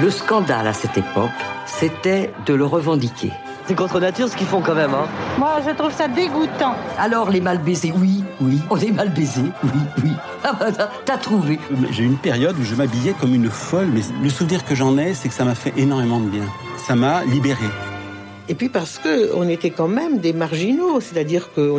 Le 0.00 0.10
scandale 0.10 0.66
à 0.66 0.72
cette 0.72 0.96
époque, 0.96 1.30
c'était 1.66 2.32
de 2.46 2.54
le 2.54 2.64
revendiquer. 2.64 3.32
C'est 3.66 3.74
contre 3.74 4.00
nature 4.00 4.28
ce 4.28 4.36
qu'ils 4.36 4.46
font 4.46 4.62
quand 4.62 4.74
même, 4.74 4.94
hein 4.94 5.06
Moi, 5.38 5.56
je 5.66 5.72
trouve 5.74 5.92
ça 5.92 6.08
dégoûtant. 6.08 6.74
Alors 6.98 7.28
les 7.30 7.40
mal 7.40 7.58
baisés, 7.58 7.92
oui, 7.94 8.24
oui, 8.40 8.60
on 8.70 8.78
est 8.78 8.92
mal 8.92 9.10
baisés, 9.10 9.42
oui, 9.62 9.80
oui. 10.04 10.10
Ah 10.42 10.52
bah, 10.58 10.72
t'as- 10.72 10.90
t'as 11.04 11.18
trouvé. 11.18 11.58
J'ai 11.90 12.04
eu 12.04 12.06
une 12.06 12.16
période 12.16 12.56
où 12.58 12.62
je 12.64 12.74
m'habillais 12.74 13.12
comme 13.20 13.34
une 13.34 13.50
folle, 13.50 13.88
mais 13.92 14.00
le 14.22 14.30
souvenir 14.30 14.64
que 14.64 14.74
j'en 14.74 14.96
ai, 14.96 15.12
c'est 15.12 15.28
que 15.28 15.34
ça 15.34 15.44
m'a 15.44 15.54
fait 15.54 15.74
énormément 15.76 16.18
de 16.20 16.28
bien. 16.30 16.44
Ça 16.88 16.94
m'a 16.94 17.22
libéré. 17.22 17.66
Et 18.48 18.54
puis 18.54 18.70
parce 18.70 18.98
que 18.98 19.34
on 19.34 19.46
était 19.46 19.68
quand 19.68 19.88
même 19.88 20.20
des 20.20 20.32
marginaux, 20.32 21.02
c'est-à-dire 21.02 21.52
que 21.52 21.70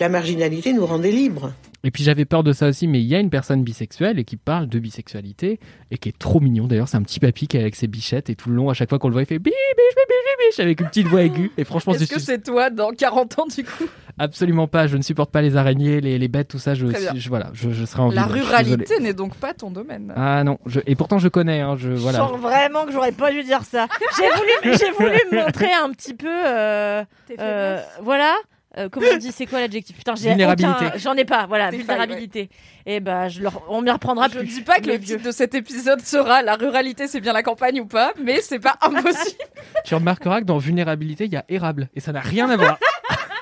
la 0.00 0.08
marginalité 0.08 0.72
nous 0.72 0.84
rendait 0.84 1.12
libres. 1.12 1.52
Et 1.86 1.92
puis 1.92 2.02
j'avais 2.02 2.24
peur 2.24 2.42
de 2.42 2.52
ça 2.52 2.66
aussi, 2.66 2.88
mais 2.88 3.00
il 3.00 3.06
y 3.06 3.14
a 3.14 3.20
une 3.20 3.30
personne 3.30 3.62
bisexuelle 3.62 4.18
et 4.18 4.24
qui 4.24 4.36
parle 4.36 4.66
de 4.68 4.80
bisexualité 4.80 5.60
et 5.92 5.98
qui 5.98 6.08
est 6.08 6.18
trop 6.18 6.40
mignon. 6.40 6.66
D'ailleurs, 6.66 6.88
c'est 6.88 6.96
un 6.96 7.02
petit 7.02 7.20
papy 7.20 7.46
qui 7.46 7.56
est 7.56 7.60
avec 7.60 7.76
ses 7.76 7.86
bichettes 7.86 8.28
et 8.28 8.34
tout 8.34 8.50
le 8.50 8.56
long, 8.56 8.70
à 8.70 8.74
chaque 8.74 8.88
fois 8.88 8.98
qu'on 8.98 9.06
le 9.06 9.12
voit, 9.12 9.22
il 9.22 9.26
fait 9.26 9.38
biche, 9.38 9.52
biche, 9.76 9.94
biche, 9.94 10.48
biche, 10.50 10.58
avec 10.60 10.80
une 10.80 10.88
petite 10.88 11.06
voix 11.06 11.22
aiguë. 11.22 11.52
Et 11.56 11.62
franchement, 11.62 11.92
Est-ce 11.92 12.06
que 12.06 12.16
suis 12.18 12.26
c'est 12.26 12.42
toi 12.42 12.70
dans 12.70 12.90
40 12.90 13.38
ans 13.38 13.46
du 13.46 13.62
coup? 13.62 13.84
Absolument 14.18 14.66
pas. 14.66 14.88
Je 14.88 14.96
ne 14.96 15.02
supporte 15.02 15.30
pas 15.30 15.42
les 15.42 15.56
araignées, 15.56 16.00
les, 16.00 16.18
les 16.18 16.26
bêtes, 16.28 16.48
tout 16.48 16.58
ça. 16.58 16.74
Je, 16.74 16.86
voilà, 17.28 17.50
je, 17.52 17.70
je 17.70 17.84
serais 17.84 18.02
en 18.02 18.10
La 18.10 18.24
ruralité 18.24 18.98
n'est 18.98 19.12
donc 19.12 19.36
pas 19.36 19.54
ton 19.54 19.70
domaine. 19.70 20.12
Ah 20.16 20.42
non, 20.42 20.58
je- 20.66 20.80
et 20.86 20.96
pourtant 20.96 21.18
je 21.18 21.28
connais. 21.28 21.60
Hein, 21.60 21.76
je 21.78 21.90
Je 21.90 21.94
voilà. 21.96 22.18
sens 22.18 22.32
vraiment 22.40 22.84
que 22.86 22.90
j'aurais 22.92 23.12
pas 23.12 23.30
dû 23.30 23.44
dire 23.44 23.62
ça. 23.62 23.86
J'ai 24.16 24.24
voulu, 24.28 24.76
j'ai 24.78 24.90
voulu 24.90 25.18
montrer 25.30 25.72
un 25.72 25.90
petit 25.90 26.14
peu, 26.14 26.26
euh, 26.28 27.04
euh, 27.38 27.80
voilà. 28.02 28.34
Euh, 28.78 28.88
comment 28.90 29.06
on 29.12 29.16
dit 29.16 29.32
C'est 29.32 29.46
quoi 29.46 29.60
l'adjectif? 29.60 29.96
Putain, 29.96 30.14
j'ai 30.16 30.28
Vulnérabilité. 30.28 30.86
aucun- 30.86 30.98
J'en 30.98 31.14
ai 31.14 31.24
pas. 31.24 31.46
Voilà, 31.46 31.70
Des 31.70 31.78
failles, 31.78 31.96
vulnérabilité. 31.96 32.50
Et 32.84 33.00
bah, 33.00 33.28
je 33.28 33.40
leur, 33.42 33.62
on 33.70 33.80
m'y 33.80 33.90
reprendra 33.90 34.28
Je 34.28 34.38
plus. 34.38 34.46
dis 34.48 34.60
pas 34.62 34.80
que 34.80 34.88
le 34.88 35.00
titre 35.00 35.22
de 35.22 35.30
cet 35.30 35.54
épisode 35.54 36.00
sera 36.02 36.42
La 36.42 36.56
ruralité, 36.56 37.08
c'est 37.08 37.20
bien 37.20 37.32
la 37.32 37.42
campagne 37.42 37.80
ou 37.80 37.86
pas, 37.86 38.12
mais 38.22 38.40
c'est 38.42 38.58
pas 38.58 38.76
impossible. 38.82 39.38
Tu 39.84 39.94
remarqueras 39.94 40.40
que 40.40 40.46
dans 40.46 40.58
vulnérabilité, 40.58 41.24
il 41.24 41.32
y 41.32 41.36
a 41.36 41.44
érable 41.48 41.88
et 41.94 42.00
ça 42.00 42.12
n'a 42.12 42.20
rien 42.20 42.50
à 42.50 42.56
voir. 42.56 42.78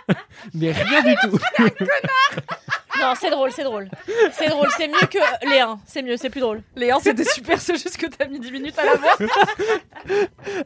mais 0.55 0.71
rien 0.73 1.03
du 1.03 1.15
tout. 1.23 1.39
Non, 3.01 3.13
c'est 3.21 3.29
drôle, 3.29 3.51
c'est 3.53 3.65
drôle. 3.65 3.89
C'est 4.33 4.49
drôle, 4.49 4.69
c'est 4.79 4.87
mieux 4.87 5.07
que 5.11 5.19
les 5.51 5.59
1. 5.59 5.79
C'est 5.85 6.01
mieux, 6.03 6.17
c'est 6.17 6.31
plus 6.31 6.41
drôle. 6.41 6.63
Les 6.77 6.91
1, 6.93 7.01
c'était 7.01 7.25
super, 7.25 7.61
c'est 7.61 7.75
juste 7.75 7.97
que 7.99 8.07
t'as 8.07 8.27
mis 8.27 8.39
10 8.39 8.53
minutes 8.53 8.79
à 8.79 8.85
la 8.85 8.95
voir. 8.95 9.19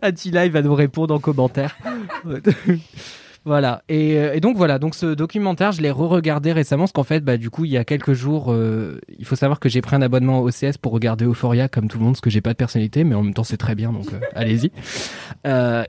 Attila, 0.02 0.44
il 0.44 0.52
va 0.52 0.60
nous 0.62 0.74
répondre 0.74 1.14
en 1.14 1.18
commentaire. 1.20 1.76
Voilà. 3.48 3.82
Et, 3.88 4.18
euh, 4.18 4.34
et 4.34 4.40
donc 4.40 4.58
voilà. 4.58 4.78
Donc 4.78 4.94
ce 4.94 5.06
documentaire, 5.14 5.72
je 5.72 5.80
l'ai 5.80 5.90
re-regardé 5.90 6.52
récemment 6.52 6.82
parce 6.82 6.92
qu'en 6.92 7.02
fait, 7.02 7.24
bah 7.24 7.38
du 7.38 7.48
coup, 7.48 7.64
il 7.64 7.70
y 7.70 7.78
a 7.78 7.84
quelques 7.84 8.12
jours, 8.12 8.52
euh, 8.52 9.00
il 9.18 9.24
faut 9.24 9.36
savoir 9.36 9.58
que 9.58 9.70
j'ai 9.70 9.80
pris 9.80 9.96
un 9.96 10.02
abonnement 10.02 10.40
au 10.40 10.48
OCS 10.48 10.76
pour 10.80 10.92
regarder 10.92 11.24
Euphoria 11.24 11.66
comme 11.66 11.88
tout 11.88 11.96
le 11.96 12.04
monde, 12.04 12.12
parce 12.12 12.20
que 12.20 12.28
j'ai 12.28 12.42
pas 12.42 12.52
de 12.52 12.58
personnalité, 12.58 13.04
mais 13.04 13.14
en 13.14 13.22
même 13.22 13.32
temps 13.32 13.44
c'est 13.44 13.56
très 13.56 13.74
bien, 13.74 13.90
donc 13.90 14.12
euh, 14.12 14.20
allez-y. 14.34 14.70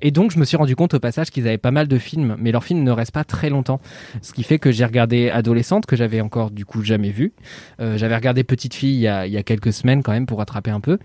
Et 0.02 0.12
donc 0.12 0.32
je 0.32 0.40
me 0.40 0.46
suis 0.46 0.56
rendu 0.56 0.78
compte 0.78 0.94
au 0.94 1.00
passage 1.02 1.32
qu'ils 1.32 1.48
avaient 1.48 1.58
pas 1.58 1.72
mal 1.72 1.90
de 1.90 1.98
films, 1.98 2.38
mais 2.40 2.54
leurs 2.54 2.64
films 2.64 2.82
ne 2.82 2.92
restent 2.92 3.14
pas 3.14 3.26
très 3.26 3.50
longtemps. 3.50 3.82
Ce 4.22 4.32
qui 4.32 4.44
fait 4.44 4.58
que 4.58 4.72
j'ai 4.72 4.86
regardé 4.86 5.30
Adolescente 5.30 5.86
que 5.86 5.98
j'avais 5.98 6.22
encore 6.22 6.52
du 6.52 6.64
coup 6.64 6.82
jamais 6.82 7.12
vu. 7.12 7.34
J'avais 7.80 8.16
regardé 8.16 8.46
Petite 8.46 8.74
fille 8.74 8.96
il 8.96 9.02
y 9.02 9.08
a, 9.08 9.28
il 9.28 9.34
y 9.34 9.38
a 9.38 9.44
quelques 9.44 9.74
semaines 9.74 10.02
quand 10.02 10.14
même 10.14 10.26
pour 10.26 10.38
rattraper 10.38 10.72
un 10.72 10.80
peu. 10.80 10.98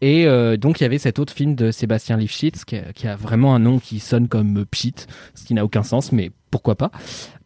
Et 0.00 0.26
euh, 0.26 0.56
donc 0.56 0.80
il 0.80 0.84
y 0.84 0.86
avait 0.86 0.98
cet 0.98 1.18
autre 1.18 1.32
film 1.32 1.54
de 1.54 1.70
Sébastien 1.70 2.16
Lifshitz 2.16 2.64
qui 2.64 2.76
a, 2.76 2.92
qui 2.92 3.06
a 3.06 3.16
vraiment 3.16 3.54
un 3.54 3.58
nom 3.58 3.78
qui 3.78 4.00
sonne 4.00 4.28
comme 4.28 4.64
Pchit, 4.64 4.94
ce 5.34 5.44
qui 5.44 5.54
n'a 5.54 5.64
aucun 5.64 5.82
sens, 5.82 6.12
mais 6.12 6.30
pourquoi 6.50 6.74
pas. 6.74 6.90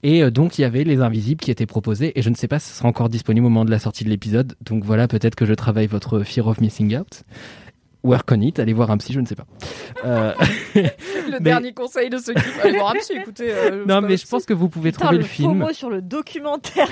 Et 0.03 0.23
euh, 0.23 0.31
donc 0.31 0.59
il 0.59 0.63
y 0.63 0.65
avait 0.65 0.85
Les 0.85 1.01
Invisibles 1.01 1.43
qui 1.43 1.51
étaient 1.51 1.67
proposés, 1.67 2.19
et 2.19 2.23
je 2.23 2.31
ne 2.31 2.35
sais 2.35 2.49
pas 2.49 2.59
si 2.59 2.71
ce 2.71 2.77
sera 2.79 2.89
encore 2.89 3.09
disponible 3.09 3.47
au 3.47 3.51
moment 3.51 3.65
de 3.65 3.71
la 3.71 3.79
sortie 3.79 4.05
de 4.05 4.11
l'épisode, 4.11 4.55
donc 4.61 4.85
voilà, 4.85 5.09
peut-être 5.09 5.35
que 5.35 5.47
je 5.47 5.55
travaille 5.55 5.87
votre 5.87 6.21
Fear 6.21 6.47
of 6.47 6.61
Missing 6.61 6.97
Out. 6.97 7.25
Work 8.05 8.31
on 8.33 8.41
it, 8.43 8.59
allez 8.59 8.73
voir 8.75 8.91
un 8.91 8.99
psy, 8.99 9.13
je 9.13 9.21
ne 9.21 9.27
sais 9.27 9.35
pas. 9.35 9.47
Euh, 10.05 10.33
Le 10.75 10.83
mais- 11.33 11.41
dernier 11.41 11.73
conseil 11.73 12.11
de 12.11 12.19
ceux 12.19 12.35
qui 12.35 12.43
allez 12.63 12.79
voir 12.79 12.91
un 12.93 12.99
psy, 12.99 13.15
écoutez. 13.15 13.51
euh, 13.51 13.85
Non, 13.89 14.01
mais 14.03 14.17
je 14.17 14.27
pense 14.27 14.45
que 14.45 14.53
vous 14.55 14.69
pouvez 14.69 14.93
Putain, 14.93 15.07
trouver 15.07 15.17
le 15.19 15.23
le 15.23 15.29
film. 15.29 15.61
FOMO 15.61 15.73
sur 15.73 15.91
le 15.91 16.03
documentaire 16.03 16.89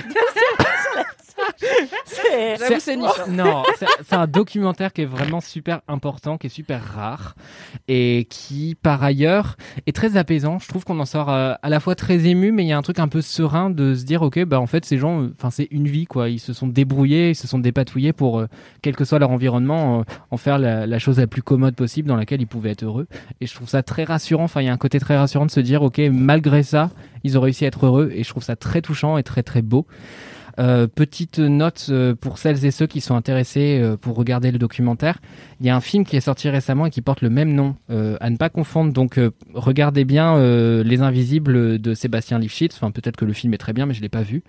C'est 2.05 2.79
c'est. 2.79 2.95
Non, 2.95 3.63
c'est 4.03 4.13
un 4.15 4.27
documentaire 4.27 4.93
qui 4.93 5.01
est 5.01 5.05
vraiment 5.05 5.41
super 5.41 5.81
important, 5.87 6.37
qui 6.37 6.47
est 6.47 6.49
super 6.49 6.83
rare 6.83 7.35
et 7.87 8.27
qui, 8.29 8.75
par 8.81 9.03
ailleurs, 9.03 9.55
est 9.87 9.95
très 9.95 10.15
apaisant. 10.17 10.59
Je 10.59 10.67
trouve 10.67 10.83
qu'on 10.83 10.99
en 10.99 11.05
sort 11.05 11.29
euh, 11.31 11.53
à 11.61 11.69
la 11.69 11.79
fois 11.79 11.95
très 11.95 12.25
ému, 12.27 12.51
mais 12.51 12.63
il 12.63 12.67
y 12.67 12.71
a 12.71 12.77
un 12.77 12.81
truc 12.81 12.99
un 12.99 13.07
peu 13.07 13.21
serein 13.21 13.69
de 13.69 13.95
se 13.95 14.03
dire, 14.03 14.21
ok, 14.21 14.43
bah 14.45 14.59
en 14.59 14.67
fait, 14.67 14.85
ces 14.85 14.97
gens, 14.97 15.27
enfin, 15.37 15.49
c'est 15.49 15.67
une 15.71 15.87
vie, 15.87 16.05
quoi. 16.05 16.29
Ils 16.29 16.39
se 16.39 16.53
sont 16.53 16.67
débrouillés, 16.67 17.31
ils 17.31 17.35
se 17.35 17.47
sont 17.47 17.59
dépatouillés 17.59 18.13
pour, 18.13 18.43
quel 18.81 18.95
que 18.95 19.05
soit 19.05 19.19
leur 19.19 19.31
environnement, 19.31 20.03
en 20.31 20.37
faire 20.37 20.59
la, 20.59 20.85
la 20.85 20.99
chose 21.03 21.19
la 21.19 21.27
plus 21.27 21.41
commode 21.41 21.75
possible 21.75 22.07
dans 22.07 22.15
laquelle 22.15 22.41
ils 22.41 22.47
pouvaient 22.47 22.71
être 22.71 22.83
heureux. 22.83 23.07
Et 23.41 23.47
je 23.47 23.53
trouve 23.53 23.69
ça 23.69 23.83
très 23.83 24.03
rassurant. 24.03 24.45
Enfin, 24.45 24.61
il 24.61 24.65
y 24.65 24.69
a 24.69 24.73
un 24.73 24.77
côté 24.77 24.99
très 24.99 25.17
rassurant 25.17 25.45
de 25.45 25.51
se 25.51 25.59
dire, 25.59 25.81
ok, 25.83 25.99
malgré 26.11 26.63
ça, 26.63 26.89
ils 27.23 27.37
ont 27.37 27.41
réussi 27.41 27.65
à 27.65 27.67
être 27.67 27.85
heureux. 27.85 28.11
Et 28.13 28.23
je 28.23 28.29
trouve 28.29 28.43
ça 28.43 28.55
très 28.55 28.81
touchant 28.81 29.17
et 29.17 29.23
très 29.23 29.43
très 29.43 29.61
beau. 29.61 29.85
Euh, 30.59 30.87
petite 30.87 31.39
note 31.39 31.87
euh, 31.89 32.13
pour 32.13 32.37
celles 32.37 32.63
et 32.63 32.69
ceux 32.69 32.85
qui 32.85 33.01
sont 33.01 33.15
intéressés 33.15 33.79
euh, 33.81 33.97
pour 33.97 34.15
regarder 34.15 34.51
le 34.51 34.59
documentaire. 34.59 35.17
Il 35.59 35.65
y 35.65 35.69
a 35.71 35.75
un 35.75 35.81
film 35.81 36.05
qui 36.05 36.15
est 36.15 36.21
sorti 36.21 36.47
récemment 36.47 36.85
et 36.85 36.89
qui 36.91 37.01
porte 37.01 37.21
le 37.21 37.29
même 37.29 37.53
nom. 37.53 37.75
À 37.89 38.29
ne 38.29 38.37
pas 38.37 38.49
confondre. 38.49 38.91
Donc 38.91 39.19
regardez 39.53 40.03
bien 40.03 40.37
Les 40.83 41.01
Invisibles 41.01 41.79
de 41.79 41.93
Sébastien 41.93 42.37
Lifshitz. 42.37 42.75
Enfin 42.75 42.91
peut-être 42.91 43.15
que 43.15 43.25
le 43.25 43.33
film 43.33 43.53
est 43.53 43.57
très 43.57 43.71
bien, 43.71 43.85
mais 43.85 43.93
je 43.93 44.01
l'ai 44.01 44.09
pas 44.09 44.23
vu. 44.23 44.43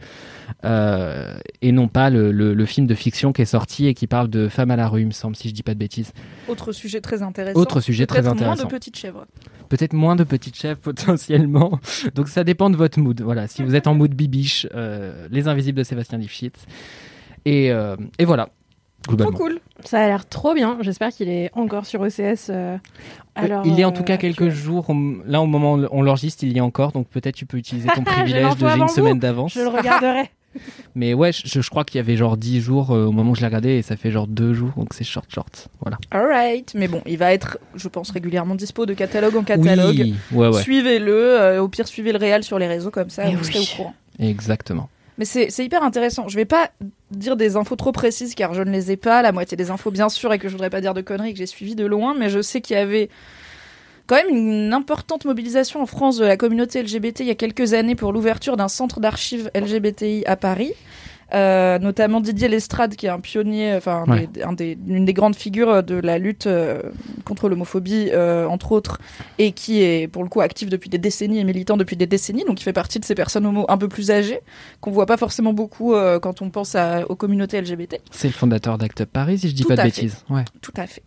Euh, 0.64 1.34
et 1.60 1.72
non 1.72 1.88
pas 1.88 2.08
le, 2.08 2.32
le- 2.32 2.54
le 2.54 2.66
film 2.66 2.86
de 2.86 2.94
fiction 2.94 3.32
qui 3.34 3.42
est 3.42 3.46
sorti 3.46 3.86
et 3.86 3.92
qui 3.94 4.06
parle 4.06 4.28
de 4.28 4.48
femmes 4.48 4.70
à 4.70 4.76
la 4.76 4.88
rue, 4.88 5.02
il 5.02 5.06
me 5.06 5.10
semble, 5.12 5.36
si 5.36 5.48
je 5.48 5.54
dis 5.54 5.62
pas 5.62 5.74
de 5.74 5.78
bêtises. 5.78 6.12
Autre 6.48 6.72
sujet 6.72 7.00
très 7.02 7.22
intéressant. 7.22 7.58
Autre 7.60 7.80
sujet 7.80 8.06
très 8.06 8.22
Peut-être 8.22 8.34
moins 8.36 8.52
intéressant. 8.52 8.64
de 8.68 8.72
petites 8.72 8.96
chèvres. 8.96 9.26
Peut-être 9.68 9.92
moins 9.92 10.16
de 10.16 10.24
petites 10.24 10.56
chèvres 10.56 10.80
potentiellement. 10.82 11.78
Donc 12.14 12.28
ça 12.28 12.44
dépend 12.44 12.70
de 12.70 12.76
votre 12.76 12.98
mood. 12.98 13.20
Voilà, 13.20 13.46
si 13.46 13.62
vous 13.62 13.74
êtes 13.74 13.86
en 13.86 13.94
mood 13.94 14.14
bibiche, 14.14 14.66
euh, 14.74 15.28
Les 15.30 15.48
Invisibles 15.48 15.78
de 15.78 15.84
Sébastien 15.84 16.16
Lifshitz. 16.18 16.56
Et, 17.44 17.70
euh, 17.70 17.96
et 18.18 18.24
voilà. 18.24 18.48
Globalement. 19.06 19.36
cool. 19.36 19.60
Ça 19.84 20.00
a 20.00 20.06
l'air 20.06 20.26
trop 20.26 20.54
bien. 20.54 20.78
J'espère 20.80 21.10
qu'il 21.10 21.28
est 21.28 21.50
encore 21.52 21.84
sur 21.84 22.00
OCS. 22.00 22.48
euh, 22.48 22.78
alors, 23.34 23.66
il 23.66 23.74
y 23.78 23.82
a 23.82 23.86
en 23.88 23.90
euh, 23.92 23.94
tout 23.94 24.02
cas 24.02 24.16
quelques 24.16 24.48
jours, 24.48 24.88
on- 24.88 25.18
là 25.26 25.42
au 25.42 25.46
moment 25.46 25.74
où 25.74 25.86
on 25.90 26.00
l'enregistre, 26.00 26.42
il 26.44 26.54
y 26.56 26.58
a 26.58 26.64
encore, 26.64 26.92
donc 26.92 27.08
peut-être 27.08 27.34
tu 27.34 27.44
peux 27.44 27.58
utiliser 27.58 27.86
ton 27.94 28.02
privilège 28.02 28.56
de 28.56 28.66
j'ai 28.66 28.78
une 28.78 28.88
semaine 28.88 29.18
d'avance. 29.18 29.52
Je 29.52 29.60
le 29.60 29.68
regarderai. 29.68 30.30
Mais 30.94 31.14
ouais, 31.14 31.32
je, 31.32 31.60
je 31.60 31.70
crois 31.70 31.84
qu'il 31.84 31.96
y 31.96 32.00
avait 32.00 32.16
genre 32.16 32.36
10 32.36 32.60
jours 32.60 32.90
euh, 32.92 33.04
au 33.06 33.12
moment 33.12 33.32
où 33.32 33.34
je 33.34 33.40
l'ai 33.40 33.46
regardé 33.46 33.70
et 33.70 33.82
ça 33.82 33.96
fait 33.96 34.10
genre 34.10 34.26
2 34.26 34.54
jours, 34.54 34.70
donc 34.76 34.94
c'est 34.94 35.04
short 35.04 35.26
short. 35.32 35.68
Voilà. 35.80 35.98
Alright, 36.10 36.72
mais 36.74 36.88
bon, 36.88 37.02
il 37.06 37.18
va 37.18 37.32
être, 37.32 37.58
je 37.74 37.88
pense, 37.88 38.10
régulièrement 38.10 38.54
dispo 38.54 38.86
de 38.86 38.94
catalogue 38.94 39.36
en 39.36 39.42
catalogue. 39.42 39.96
Oui, 39.98 40.14
ouais, 40.32 40.48
ouais. 40.48 40.62
Suivez-le, 40.62 41.12
euh, 41.40 41.62
au 41.62 41.68
pire 41.68 41.86
suivez 41.88 42.12
le 42.12 42.18
réel 42.18 42.44
sur 42.44 42.58
les 42.58 42.66
réseaux 42.66 42.90
comme 42.90 43.10
ça, 43.10 43.24
Eh 43.28 43.34
vous 43.34 43.44
oui. 43.44 43.52
serez 43.52 43.60
au 43.64 43.76
courant. 43.76 43.94
Exactement. 44.18 44.88
Mais 45.18 45.24
c'est 45.24 45.48
c'est 45.50 45.64
hyper 45.64 45.84
intéressant. 45.84 46.26
Je 46.28 46.34
vais 46.36 46.44
pas 46.44 46.70
dire 47.12 47.36
des 47.36 47.54
infos 47.56 47.76
trop 47.76 47.92
précises 47.92 48.34
car 48.34 48.52
je 48.52 48.62
ne 48.62 48.70
les 48.70 48.90
ai 48.90 48.96
pas. 48.96 49.22
La 49.22 49.30
moitié 49.30 49.56
des 49.56 49.70
infos, 49.70 49.92
bien 49.92 50.08
sûr, 50.08 50.32
et 50.32 50.38
que 50.40 50.48
je 50.48 50.52
voudrais 50.52 50.70
pas 50.70 50.80
dire 50.80 50.92
de 50.94 51.02
conneries 51.02 51.32
que 51.32 51.38
j'ai 51.38 51.46
suivies 51.46 51.76
de 51.76 51.86
loin, 51.86 52.14
mais 52.18 52.30
je 52.30 52.42
sais 52.42 52.60
qu'il 52.60 52.74
y 52.74 52.78
avait 52.80 53.08
quand 54.06 54.16
même 54.16 54.28
une 54.34 54.72
importante 54.72 55.24
mobilisation 55.24 55.80
en 55.82 55.86
France 55.86 56.18
de 56.18 56.24
la 56.24 56.36
communauté 56.36 56.82
LGBT 56.82 57.20
il 57.20 57.26
y 57.26 57.30
a 57.30 57.34
quelques 57.34 57.72
années 57.74 57.94
pour 57.94 58.12
l'ouverture 58.12 58.56
d'un 58.56 58.68
centre 58.68 59.00
d'archives 59.00 59.50
LGBTI 59.54 60.24
à 60.26 60.36
Paris. 60.36 60.72
Euh, 61.32 61.78
notamment 61.80 62.20
Didier 62.20 62.46
Lestrade, 62.48 62.94
qui 62.94 63.06
est 63.06 63.08
un 63.08 63.18
pionnier, 63.18 63.74
enfin 63.74 64.04
Ouais. 64.06 64.28
un 64.44 64.52
des- 64.52 64.78
une 64.86 65.04
des 65.06 65.14
grandes 65.14 65.34
figures 65.34 65.82
de 65.82 65.94
la 65.96 66.18
lutte 66.18 66.46
euh, 66.46 66.80
contre 67.24 67.48
l'homophobie, 67.48 68.10
euh, 68.12 68.46
entre 68.46 68.70
autres, 68.72 69.00
et 69.38 69.50
qui 69.52 69.80
est 69.82 70.06
pour 70.06 70.22
le 70.22 70.28
coup 70.28 70.42
actif 70.42 70.68
depuis 70.68 70.90
des 70.90 70.98
décennies 70.98 71.38
et 71.40 71.44
militant 71.44 71.76
depuis 71.76 71.96
des 71.96 72.06
décennies, 72.06 72.44
donc 72.44 72.60
il 72.60 72.62
fait 72.62 72.74
partie 72.74 73.00
de 73.00 73.04
ces 73.06 73.14
personnes 73.16 73.46
homo 73.46 73.64
un 73.68 73.78
peu 73.78 73.88
plus 73.88 74.10
âgées, 74.12 74.40
qu'on 74.80 74.92
voit 74.92 75.06
pas 75.06 75.16
forcément 75.16 75.54
beaucoup 75.54 75.94
euh, 75.94 76.20
quand 76.20 76.40
on 76.42 76.50
pense 76.50 76.74
à- 76.76 77.04
aux 77.10 77.16
communautés 77.16 77.56
LGBT. 77.60 78.00
C'est 78.12 78.28
le 78.28 78.34
fondateur 78.34 78.76
d'Act 78.78 79.00
Up 79.00 79.08
Paris, 79.12 79.38
si 79.38 79.48
je 79.48 79.54
dis 79.54 79.62
Tout 79.62 79.68
pas 79.68 79.76
de 79.76 79.80
fait. 79.80 79.86
bêtises. 79.86 80.24
Ouais. 80.30 80.44
Tout 80.60 80.74
à 80.76 80.86
fait. 80.86 81.02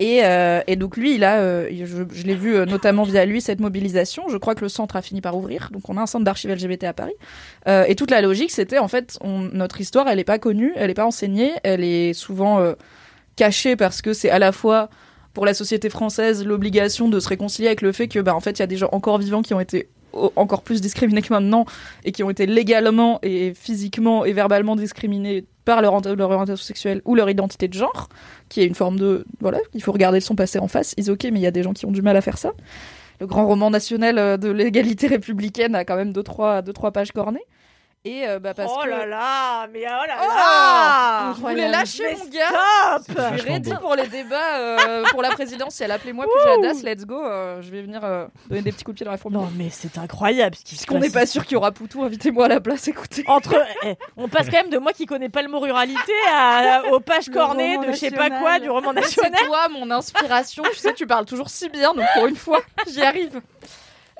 Et, 0.00 0.20
euh, 0.22 0.60
et 0.66 0.76
donc 0.76 0.96
lui, 0.96 1.14
il 1.14 1.24
a, 1.24 1.40
euh, 1.40 1.68
je, 1.70 2.22
l'ai 2.24 2.34
vu 2.34 2.54
euh, 2.54 2.66
notamment 2.66 3.02
via 3.02 3.24
lui 3.24 3.40
cette 3.40 3.60
mobilisation. 3.60 4.28
Je 4.28 4.36
crois 4.36 4.54
que 4.54 4.60
le 4.60 4.68
centre 4.68 4.96
a 4.96 5.02
fini 5.02 5.20
par 5.20 5.36
ouvrir. 5.36 5.70
Donc 5.72 5.88
on 5.88 5.96
a 5.96 6.02
un 6.02 6.06
centre 6.06 6.24
d'archives 6.24 6.50
LGBT 6.50 6.84
à 6.84 6.92
Paris. 6.92 7.14
Et 7.66 7.94
toute 7.96 8.10
la 8.10 8.22
logique, 8.22 8.50
c'était 8.50 8.78
en 8.78 8.88
fait, 8.88 9.18
notre 9.24 9.80
histoire, 9.80 10.08
elle 10.08 10.16
n'est 10.16 10.24
pas 10.24 10.38
connue, 10.38 10.72
elle 10.76 10.88
n'est 10.88 10.94
pas 10.94 11.04
enseignée, 11.04 11.52
elle 11.64 11.84
est 11.84 12.14
souvent 12.14 12.74
cachée 13.36 13.76
parce 13.76 14.00
que 14.00 14.14
c'est 14.14 14.30
à 14.30 14.38
la 14.38 14.52
fois 14.52 14.88
pour 15.34 15.44
la 15.44 15.52
société 15.52 15.90
française 15.90 16.44
l'obligation 16.44 17.08
de 17.08 17.20
se 17.20 17.28
réconcilier 17.28 17.68
avec 17.68 17.82
le 17.82 17.92
fait 17.92 18.08
que, 18.08 18.20
bah, 18.20 18.34
en 18.34 18.40
fait, 18.40 18.58
il 18.58 18.60
y 18.60 18.62
a 18.62 18.66
des 18.66 18.78
gens 18.78 18.88
encore 18.92 19.18
vivants 19.18 19.42
qui 19.42 19.52
ont 19.52 19.60
été 19.60 19.90
encore 20.36 20.62
plus 20.62 20.80
discriminés 20.80 21.22
que 21.22 21.32
maintenant 21.32 21.66
et 22.04 22.12
qui 22.12 22.22
ont 22.22 22.30
été 22.30 22.46
légalement 22.46 23.18
et 23.22 23.52
physiquement 23.54 24.24
et 24.24 24.32
verbalement 24.32 24.76
discriminés 24.76 25.44
par 25.68 25.82
leur, 25.82 25.92
ori- 25.92 26.16
leur 26.16 26.30
orientation 26.30 26.64
sexuelle 26.64 27.02
ou 27.04 27.14
leur 27.14 27.28
identité 27.28 27.68
de 27.68 27.74
genre, 27.74 28.08
qui 28.48 28.62
est 28.62 28.66
une 28.66 28.74
forme 28.74 28.98
de... 28.98 29.26
Voilà, 29.40 29.58
il 29.74 29.82
faut 29.82 29.92
regarder 29.92 30.20
son 30.20 30.34
passé 30.34 30.58
en 30.58 30.66
face. 30.66 30.94
Ils 30.96 31.10
ok, 31.10 31.24
mais 31.24 31.40
il 31.40 31.42
y 31.42 31.46
a 31.46 31.50
des 31.50 31.62
gens 31.62 31.74
qui 31.74 31.84
ont 31.84 31.90
du 31.92 32.00
mal 32.00 32.16
à 32.16 32.22
faire 32.22 32.38
ça. 32.38 32.52
Le 33.20 33.26
grand 33.26 33.46
roman 33.46 33.68
national 33.68 34.16
euh, 34.16 34.36
de 34.38 34.48
l'égalité 34.48 35.08
républicaine 35.08 35.74
a 35.74 35.84
quand 35.84 35.96
même 35.96 36.12
deux, 36.14 36.22
trois, 36.22 36.62
deux, 36.62 36.72
trois 36.72 36.90
pages 36.90 37.12
cornées. 37.12 37.44
Et 38.08 38.26
euh, 38.26 38.38
bah, 38.38 38.54
parce 38.54 38.72
Oh 38.74 38.80
que... 38.84 38.88
là 38.88 39.04
là, 39.04 39.66
mais 39.70 39.80
oh 39.84 40.06
là 40.06 40.16
Oh 40.22 40.26
là 40.34 41.34
Je 41.36 41.40
voulais 41.42 41.68
lâcher 41.68 42.04
Mais 42.04 42.16
mon 42.16 42.24
gars 42.30 42.98
stop 43.02 43.16
Je 43.32 43.38
suis 43.38 43.50
ready 43.52 43.74
pour 43.80 43.94
les 43.96 44.06
débats 44.06 44.56
euh, 44.58 45.04
pour 45.10 45.20
la 45.20 45.28
présidentielle. 45.30 45.90
Appelez-moi 45.90 46.24
Pujadas, 46.24 46.80
let's 46.82 47.04
go. 47.04 47.22
euh, 47.22 47.60
je 47.60 47.70
vais 47.70 47.82
venir 47.82 48.00
euh, 48.04 48.26
donner 48.48 48.62
des 48.62 48.72
petits 48.72 48.84
coups 48.84 48.94
de 48.94 48.98
pied 49.00 49.04
dans 49.04 49.10
la 49.10 49.18
fourmilière. 49.18 49.46
Non 49.48 49.52
mais 49.56 49.68
c'est 49.70 49.98
incroyable 49.98 50.56
ce 50.56 50.62
qui 50.62 50.70
se 50.70 50.86
Puisqu'on 50.86 50.94
passe 50.94 51.02
n'est 51.02 51.10
pas 51.20 51.26
sûr 51.26 51.44
qu'il 51.44 51.52
y 51.52 51.56
aura 51.56 51.70
Poutou, 51.72 52.02
invitez-moi 52.02 52.46
à 52.46 52.48
la 52.48 52.60
place, 52.60 52.88
écoutez. 52.88 53.24
Entre, 53.26 53.54
eh, 53.84 53.96
on 54.16 54.28
passe 54.28 54.46
quand 54.46 54.56
même 54.56 54.70
de 54.70 54.78
moi 54.78 54.92
qui 54.94 55.04
connais 55.04 55.28
pas 55.28 55.42
le 55.42 55.48
mot 55.48 55.60
ruralité 55.60 56.12
à, 56.34 56.84
aux 56.90 57.00
pages 57.00 57.28
cornées 57.28 57.76
de 57.78 57.92
je 57.92 57.96
sais 57.96 58.10
pas 58.10 58.30
national. 58.30 58.40
quoi 58.40 58.58
du 58.58 58.70
roman 58.70 58.92
national. 58.94 59.32
C'est 59.36 59.46
toi 59.46 59.68
mon 59.68 59.90
inspiration. 59.90 60.62
tu 60.72 60.78
sais, 60.78 60.94
tu 60.94 61.06
parles 61.06 61.26
toujours 61.26 61.50
si 61.50 61.68
bien, 61.68 61.92
donc 61.92 62.06
pour 62.14 62.26
une 62.26 62.36
fois, 62.36 62.60
j'y 62.90 63.02
arrive. 63.02 63.40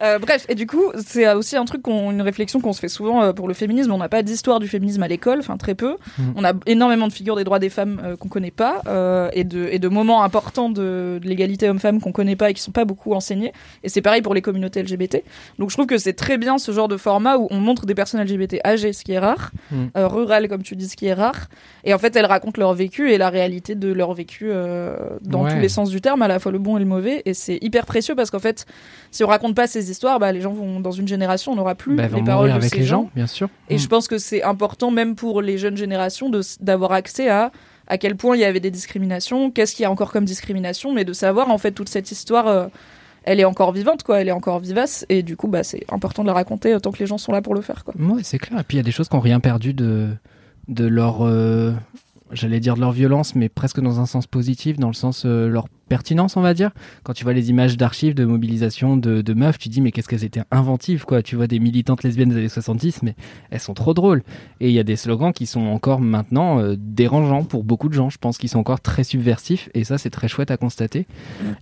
Euh, 0.03 0.19
bref, 0.19 0.47
et 0.49 0.55
du 0.55 0.67
coup, 0.67 0.93
c'est 1.05 1.33
aussi 1.33 1.57
un 1.57 1.65
truc, 1.65 1.83
qu'on- 1.83 2.11
une 2.13 2.23
réflexion 2.23 2.61
qu'on 2.61 2.73
se 2.73 2.79
fait 2.81 2.89
souvent 2.89 3.23
euh, 3.23 3.33
pour 3.33 3.49
le 3.49 3.55
féminisme. 3.55 3.91
On 3.93 3.99
n'a 3.99 4.09
pas 4.09 4.23
d'histoire 4.23 4.61
du 4.61 4.69
féminisme 4.69 5.03
à 5.03 5.09
l'école, 5.09 5.41
enfin 5.41 5.57
très 5.57 5.75
peu. 5.75 5.97
Mhm. 6.19 6.35
On 6.37 6.45
a 6.45 6.53
énormément 6.67 7.09
de 7.09 7.13
figures 7.13 7.35
des 7.37 7.45
droits 7.45 7.59
des 7.59 7.69
femmes 7.71 8.01
euh, 8.05 8.17
qu'on 8.17 8.29
connaît 8.29 8.51
pas 8.53 8.81
euh, 8.87 9.29
et, 9.33 9.45
de, 9.45 9.69
et 9.73 9.79
de 9.79 9.89
moments 9.89 10.23
importants 10.23 10.69
de, 10.71 11.19
de 11.21 11.29
l'égalité 11.29 11.69
homme-femme 11.69 12.01
qu'on 12.01 12.13
connaît 12.13 12.37
pas 12.37 12.51
et 12.51 12.55
qui 12.55 12.63
sont 12.63 12.71
pas 12.73 12.85
beaucoup 12.85 13.13
enseignés. 13.15 13.53
Et 13.83 13.89
c'est 13.89 14.03
pareil 14.03 14.23
pour 14.23 14.35
les 14.35 14.43
communautés 14.43 14.83
LGBT. 14.83 15.23
Donc 15.59 15.71
je 15.71 15.75
trouve 15.75 15.87
que 15.87 15.99
c'est 15.99 16.13
très 16.13 16.39
bien 16.39 16.59
ce 16.59 16.71
genre 16.73 16.89
de 16.89 16.97
format 16.97 17.37
où 17.37 17.49
on 17.51 17.59
montre 17.59 17.85
des 17.87 17.95
personnes 17.95 18.21
LGBT 18.23 18.61
âgées, 18.65 18.93
ce 18.93 19.03
qui 19.05 19.13
est 19.13 19.19
rare, 19.19 19.51
euh, 19.97 20.07
rurales 20.07 20.49
comme 20.49 20.63
tu 20.63 20.77
dis, 20.77 20.89
ce 20.89 20.97
qui 20.97 21.07
est 21.07 21.15
rare. 21.15 21.49
Et 21.85 21.93
en 21.93 21.99
fait, 21.99 22.15
elles 22.17 22.27
racontent 22.27 22.61
leur 22.61 22.75
vécu 22.75 23.11
et 23.11 23.19
la 23.19 23.31
réalité 23.31 23.75
de 23.75 23.93
leur 23.93 24.15
vécu 24.15 24.47
euh, 24.51 24.97
dans 25.23 25.45
Ouais. 25.45 25.55
tous 25.55 25.61
les 25.61 25.69
sens 25.69 25.91
du 25.91 26.01
terme, 26.01 26.21
à 26.23 26.29
la 26.29 26.39
fois 26.39 26.53
le 26.53 26.59
bon 26.59 26.77
et 26.77 26.81
le 26.81 26.87
mauvais. 26.87 27.23
Et 27.25 27.35
c'est 27.35 27.59
hyper 27.63 27.87
précieux 27.87 28.15
parce 28.15 28.31
qu'en 28.31 28.39
fait, 28.41 28.67
si 29.11 29.25
on 29.25 29.29
raconte 29.29 29.55
pas 29.55 29.67
ces 29.67 29.88
histoires, 29.91 30.19
bah, 30.19 30.33
les 30.33 30.41
gens 30.41 30.53
vont 30.53 30.81
dans 30.81 30.91
une 30.93 31.09
génération, 31.09 31.53
on 31.53 31.57
n'aura 31.57 31.75
plus 31.75 31.97
Bah, 31.97 32.09
les 32.09 32.23
paroles 32.23 32.49
de 32.51 32.55
avec 32.55 32.71
ces 32.71 32.79
les 32.79 32.85
gens. 32.85 33.03
gens, 33.05 33.11
bien 33.15 33.27
sûr. 33.27 33.49
Et 33.69 33.77
Mm. 33.77 33.79
je 33.79 33.87
pense 33.89 34.09
que 34.09 34.19
c'est 34.19 34.43
important 34.43 34.91
même 34.91 35.15
pour 35.15 35.43
les 35.43 35.59
jeunes 35.59 35.77
générations 35.77 36.31
d'avoir 36.61 36.93
accès 36.93 37.29
à 37.29 37.51
à 37.91 37.97
quel 37.97 38.17
point 38.17 38.37
il 38.37 38.41
y 38.41 38.45
avait 38.45 38.61
des 38.61 38.71
discriminations, 38.71 39.51
qu'est-ce 39.51 39.75
qu'il 39.75 39.83
y 39.85 39.87
a 39.87 39.91
encore 39.91 40.13
comme 40.13 40.27
discrimination, 40.27 40.93
mais 40.93 41.07
de 41.07 41.15
savoir 41.15 41.49
en 41.51 41.57
fait 41.57 41.73
toute 41.73 41.89
cette 41.89 42.11
histoire, 42.13 42.47
euh, 42.47 42.67
elle 43.25 43.41
est 43.41 43.47
encore 43.47 43.73
vivante 43.73 44.03
quoi, 44.03 44.21
elle 44.21 44.29
est 44.29 44.33
encore 44.33 44.59
vivace 44.61 45.07
et 45.09 45.23
du 45.23 45.37
coup 45.37 45.49
bah 45.49 45.63
c'est 45.63 45.85
important 45.91 46.23
de 46.23 46.27
la 46.29 46.35
raconter 46.35 46.75
autant 46.75 46.93
que 46.93 46.99
les 46.99 47.07
gens 47.07 47.17
sont 47.19 47.33
là 47.33 47.41
pour 47.41 47.55
le 47.55 47.63
faire 47.63 47.85
quoi. 47.85 47.95
Ouais, 47.99 48.23
c'est 48.23 48.39
clair. 48.39 48.61
Et 48.61 48.63
puis 48.63 48.77
il 48.77 48.81
y 48.81 48.81
a 48.81 48.85
des 48.85 48.91
choses 48.93 49.09
qui 49.09 49.17
n'ont 49.17 49.21
rien 49.23 49.41
perdu 49.41 49.73
de, 49.73 50.09
de 50.69 50.85
leur. 50.87 51.23
euh, 51.27 51.73
J'allais 52.31 52.61
dire 52.61 52.75
de 52.75 52.81
leur 52.81 52.93
violence, 52.93 53.35
mais 53.35 53.49
presque 53.49 53.81
dans 53.81 54.01
un 54.01 54.07
sens 54.07 54.27
positif, 54.27 54.79
dans 54.79 54.89
le 54.89 54.93
sens 54.95 55.23
euh, 55.25 55.49
leur 55.49 55.67
pertinence, 55.89 56.37
on 56.37 56.41
va 56.41 56.55
dire. 56.55 56.71
Quand 57.03 57.13
tu 57.13 57.25
vois 57.25 57.33
les 57.33 57.51
images 57.51 57.77
d'archives, 57.77 58.15
de 58.15 58.25
mobilisation 58.25 58.97
de, 58.97 59.35
meufs, 59.35 59.59
tu 59.59 59.69
dis, 59.69 59.81
mais 59.81 59.91
qu'est-ce 59.91 60.09
qu'elles 60.09 60.25
étaient 60.25 60.43
inventives, 60.51 61.05
quoi. 61.05 61.23
Tu 61.23 61.37
vois 61.37 61.47
des 61.47 61.59
militantes 61.59 62.03
lesbiennes 62.03 62.29
des 62.31 62.37
années 62.37 62.49
70, 62.49 63.03
mais 63.03 63.15
elles 63.51 63.61
sont 63.61 63.75
trop 63.75 63.95
drôles. 63.95 64.23
Et 64.61 64.69
il 64.69 64.75
y 64.75 64.79
a 64.79 64.85
des 64.85 64.97
slogans 64.97 65.33
qui 65.33 65.47
sont 65.47 65.67
encore 65.67 66.01
maintenant 66.01 66.61
euh, 66.61 66.77
dérangeants 66.79 67.45
pour 67.45 67.65
beaucoup 67.65 67.89
de 67.89 67.95
gens. 67.95 68.11
Je 68.11 68.19
pense 68.19 68.39
qu'ils 68.39 68.49
sont 68.49 68.59
encore 68.59 68.81
très 68.81 69.05
subversifs, 69.05 69.69
et 69.75 69.85
ça, 69.85 69.99
c'est 69.99 70.11
très 70.11 70.29
chouette 70.29 70.51
à 70.51 70.57
constater. 70.57 71.07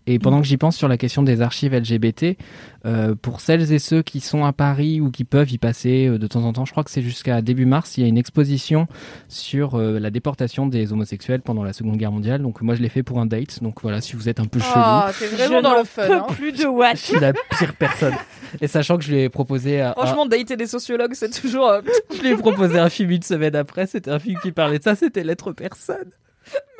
Et 0.06 0.18
pendant 0.18 0.40
que 0.40 0.46
j'y 0.46 0.56
pense 0.56 0.76
sur 0.76 0.88
la 0.88 0.96
question 0.96 1.22
des 1.22 1.40
archives 1.40 1.74
LGBT, 1.74 2.36
euh, 2.84 3.14
pour 3.14 3.40
celles 3.40 3.72
et 3.72 3.78
ceux 3.78 4.02
qui 4.02 4.20
sont 4.20 4.44
à 4.44 4.52
Paris 4.52 5.00
ou 5.00 5.10
qui 5.10 5.24
peuvent 5.24 5.50
y 5.50 5.58
passer 5.58 6.06
euh, 6.06 6.18
de 6.18 6.26
temps 6.26 6.44
en 6.44 6.52
temps, 6.52 6.64
je 6.64 6.70
crois 6.70 6.84
que 6.84 6.90
c'est 6.90 7.02
jusqu'à 7.02 7.42
début 7.42 7.66
mars, 7.66 7.96
il 7.98 8.02
y 8.02 8.04
a 8.04 8.08
une 8.08 8.18
exposition 8.18 8.86
sur 9.28 9.78
la 9.78 10.10
déportation 10.10 10.66
des 10.66 10.92
homosexuels 10.92 11.40
pendant 11.40 11.64
la 11.64 11.72
Seconde 11.72 11.96
Guerre 11.96 12.12
mondiale. 12.12 12.42
Donc 12.42 12.62
moi 12.62 12.74
je 12.74 12.82
l'ai 12.82 12.88
fait 12.88 13.02
pour 13.02 13.20
un 13.20 13.26
date. 13.26 13.62
Donc 13.62 13.82
voilà, 13.82 14.00
si 14.00 14.15
vous 14.16 14.28
êtes 14.28 14.40
un 14.40 14.44
peu 14.46 14.58
chelou, 14.60 14.72
Ah, 14.74 15.10
t'es 15.18 15.26
vraiment 15.26 15.58
Je 15.58 15.62
dans 15.62 15.76
le 15.78 15.84
fun. 15.84 16.06
peux 16.06 16.12
hein. 16.14 16.26
plus 16.34 16.52
de 16.52 16.66
what 16.66 16.92
je 16.92 16.96
suis 16.96 17.20
la 17.20 17.32
pire 17.32 17.74
personne. 17.78 18.14
Et 18.60 18.68
sachant 18.68 18.96
que 18.96 19.04
je 19.04 19.12
lui 19.12 19.22
ai 19.22 19.28
proposé 19.28 19.80
à, 19.80 19.92
Franchement, 19.92 20.26
dater 20.26 20.56
des 20.56 20.66
sociologues, 20.66 21.14
c'est 21.14 21.30
toujours. 21.40 21.68
euh, 21.68 21.80
je 22.14 22.20
lui 22.22 22.30
ai 22.30 22.36
proposé 22.36 22.78
un 22.78 22.88
film 22.88 23.10
une 23.10 23.22
semaine 23.22 23.54
après. 23.56 23.86
C'était 23.86 24.10
un 24.10 24.18
film 24.18 24.38
qui 24.40 24.52
parlait 24.52 24.78
de 24.78 24.84
ça. 24.84 24.94
C'était 24.94 25.24
l'être 25.24 25.52
personne. 25.52 26.10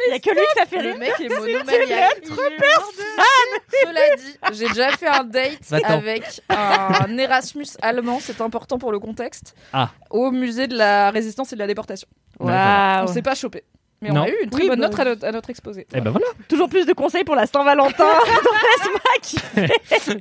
Il 0.09 0.13
y 0.13 0.15
a 0.15 0.21
que 0.21 0.31
lui 0.31 0.37
que 0.37 0.61
ça 0.61 0.65
fait 0.67 0.81
Le 0.81 0.91
rire. 0.91 0.99
mec 1.01 1.13
est 1.19 1.29
monomaniaque. 1.29 2.23
une 2.23 2.37
lettre 2.37 2.51
personne. 2.57 3.63
Cela 3.83 4.17
dit, 4.17 4.59
j'ai 4.59 4.69
déjà 4.69 4.91
fait 4.91 5.09
un 5.09 5.25
date 5.25 5.59
Va-t'en. 5.69 5.89
avec 5.89 6.23
un 6.49 7.19
Erasmus 7.19 7.67
allemand, 7.83 8.19
c'est 8.21 8.41
important 8.41 8.79
pour 8.79 8.93
le 8.93 9.01
contexte, 9.01 9.55
Ah. 9.73 9.91
au 10.11 10.31
musée 10.31 10.69
de 10.69 10.77
la 10.77 11.11
résistance 11.11 11.53
et 11.53 11.57
de 11.57 11.61
la 11.61 11.67
déportation. 11.67 12.07
D'accord. 12.39 13.11
On 13.11 13.13
s'est 13.13 13.23
pas 13.23 13.35
chopé. 13.35 13.65
Mais 14.03 14.11
on 14.11 14.15
Non. 14.15 14.23
a 14.25 14.29
eu 14.29 14.35
une 14.45 14.51
très 14.51 14.63
Oui, 14.63 14.69
bonne 14.69 14.81
bah- 14.81 14.89
note 14.89 15.01
à 15.01 15.05
notre, 15.05 15.25
à 15.27 15.33
notre 15.33 15.49
exposé. 15.51 15.87
Eh 15.95 16.01
ben 16.03 16.11
voilà. 16.11 16.27
Toujours 16.49 16.69
plus 16.69 16.85
de 16.87 16.93
conseils 16.93 17.25
pour 17.25 17.35
la 17.35 17.47
Saint-Valentin. 17.47 17.95
dans 18.45 18.51
Laisse-moi 18.53 19.01
kiffer. 19.23 20.19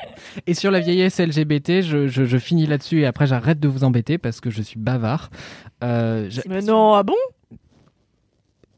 Et 0.48 0.54
sur 0.54 0.72
la 0.72 0.80
vieillesse 0.80 1.20
LGBT, 1.20 1.82
je, 1.82 2.08
je- 2.08 2.24
je 2.26 2.38
finis 2.38 2.68
là-dessus 2.68 3.02
et 3.02 3.06
après 3.06 3.28
j'arrête 3.28 3.60
de 3.60 3.68
vous 3.68 3.84
embêter 3.84 4.18
parce 4.18 4.40
que 4.40 4.50
je 4.50 4.62
suis 4.62 4.80
bavard. 4.80 5.30
Euh, 5.84 6.30
Mais 6.48 6.62
non, 6.62 6.94
ah 6.94 7.04
bon? 7.04 7.16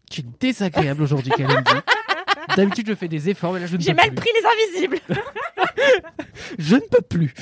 Tu 0.09 0.21
es 0.21 0.25
désagréable 0.39 1.03
aujourd'hui, 1.03 1.31
Kalindi. 1.31 1.71
D'habitude, 2.55 2.87
je 2.87 2.95
fais 2.95 3.07
des 3.09 3.29
efforts, 3.29 3.53
mais 3.53 3.59
là, 3.59 3.65
je 3.67 3.75
ne 3.75 3.81
J'ai 3.81 3.91
peux 3.91 3.97
mal 3.97 4.07
plus. 4.07 4.15
pris 4.15 4.29
les 4.33 4.75
invisibles. 4.79 4.99
Je 6.57 6.75
ne 6.75 6.81
peux 6.81 7.01
plus. 7.01 7.33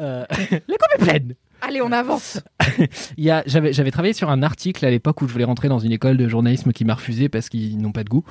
Euh, 0.00 0.24
la 0.30 0.76
com 0.76 0.88
est 0.98 1.04
pleine. 1.04 1.34
Allez, 1.68 1.82
on 1.82 1.90
avance. 1.90 2.40
J'avais 3.18 3.90
travaillé 3.90 4.12
sur 4.12 4.30
un 4.30 4.44
article 4.44 4.84
à 4.84 4.90
l'époque 4.90 5.20
où 5.22 5.26
je 5.26 5.32
voulais 5.32 5.44
rentrer 5.44 5.68
dans 5.68 5.80
une 5.80 5.90
école 5.90 6.16
de 6.16 6.28
journalisme 6.28 6.72
qui 6.72 6.84
m'a 6.84 6.94
refusé 6.94 7.28
parce 7.28 7.48
qu'ils 7.48 7.78
n'ont 7.78 7.90
pas 7.90 8.04
de 8.04 8.08
goût, 8.08 8.24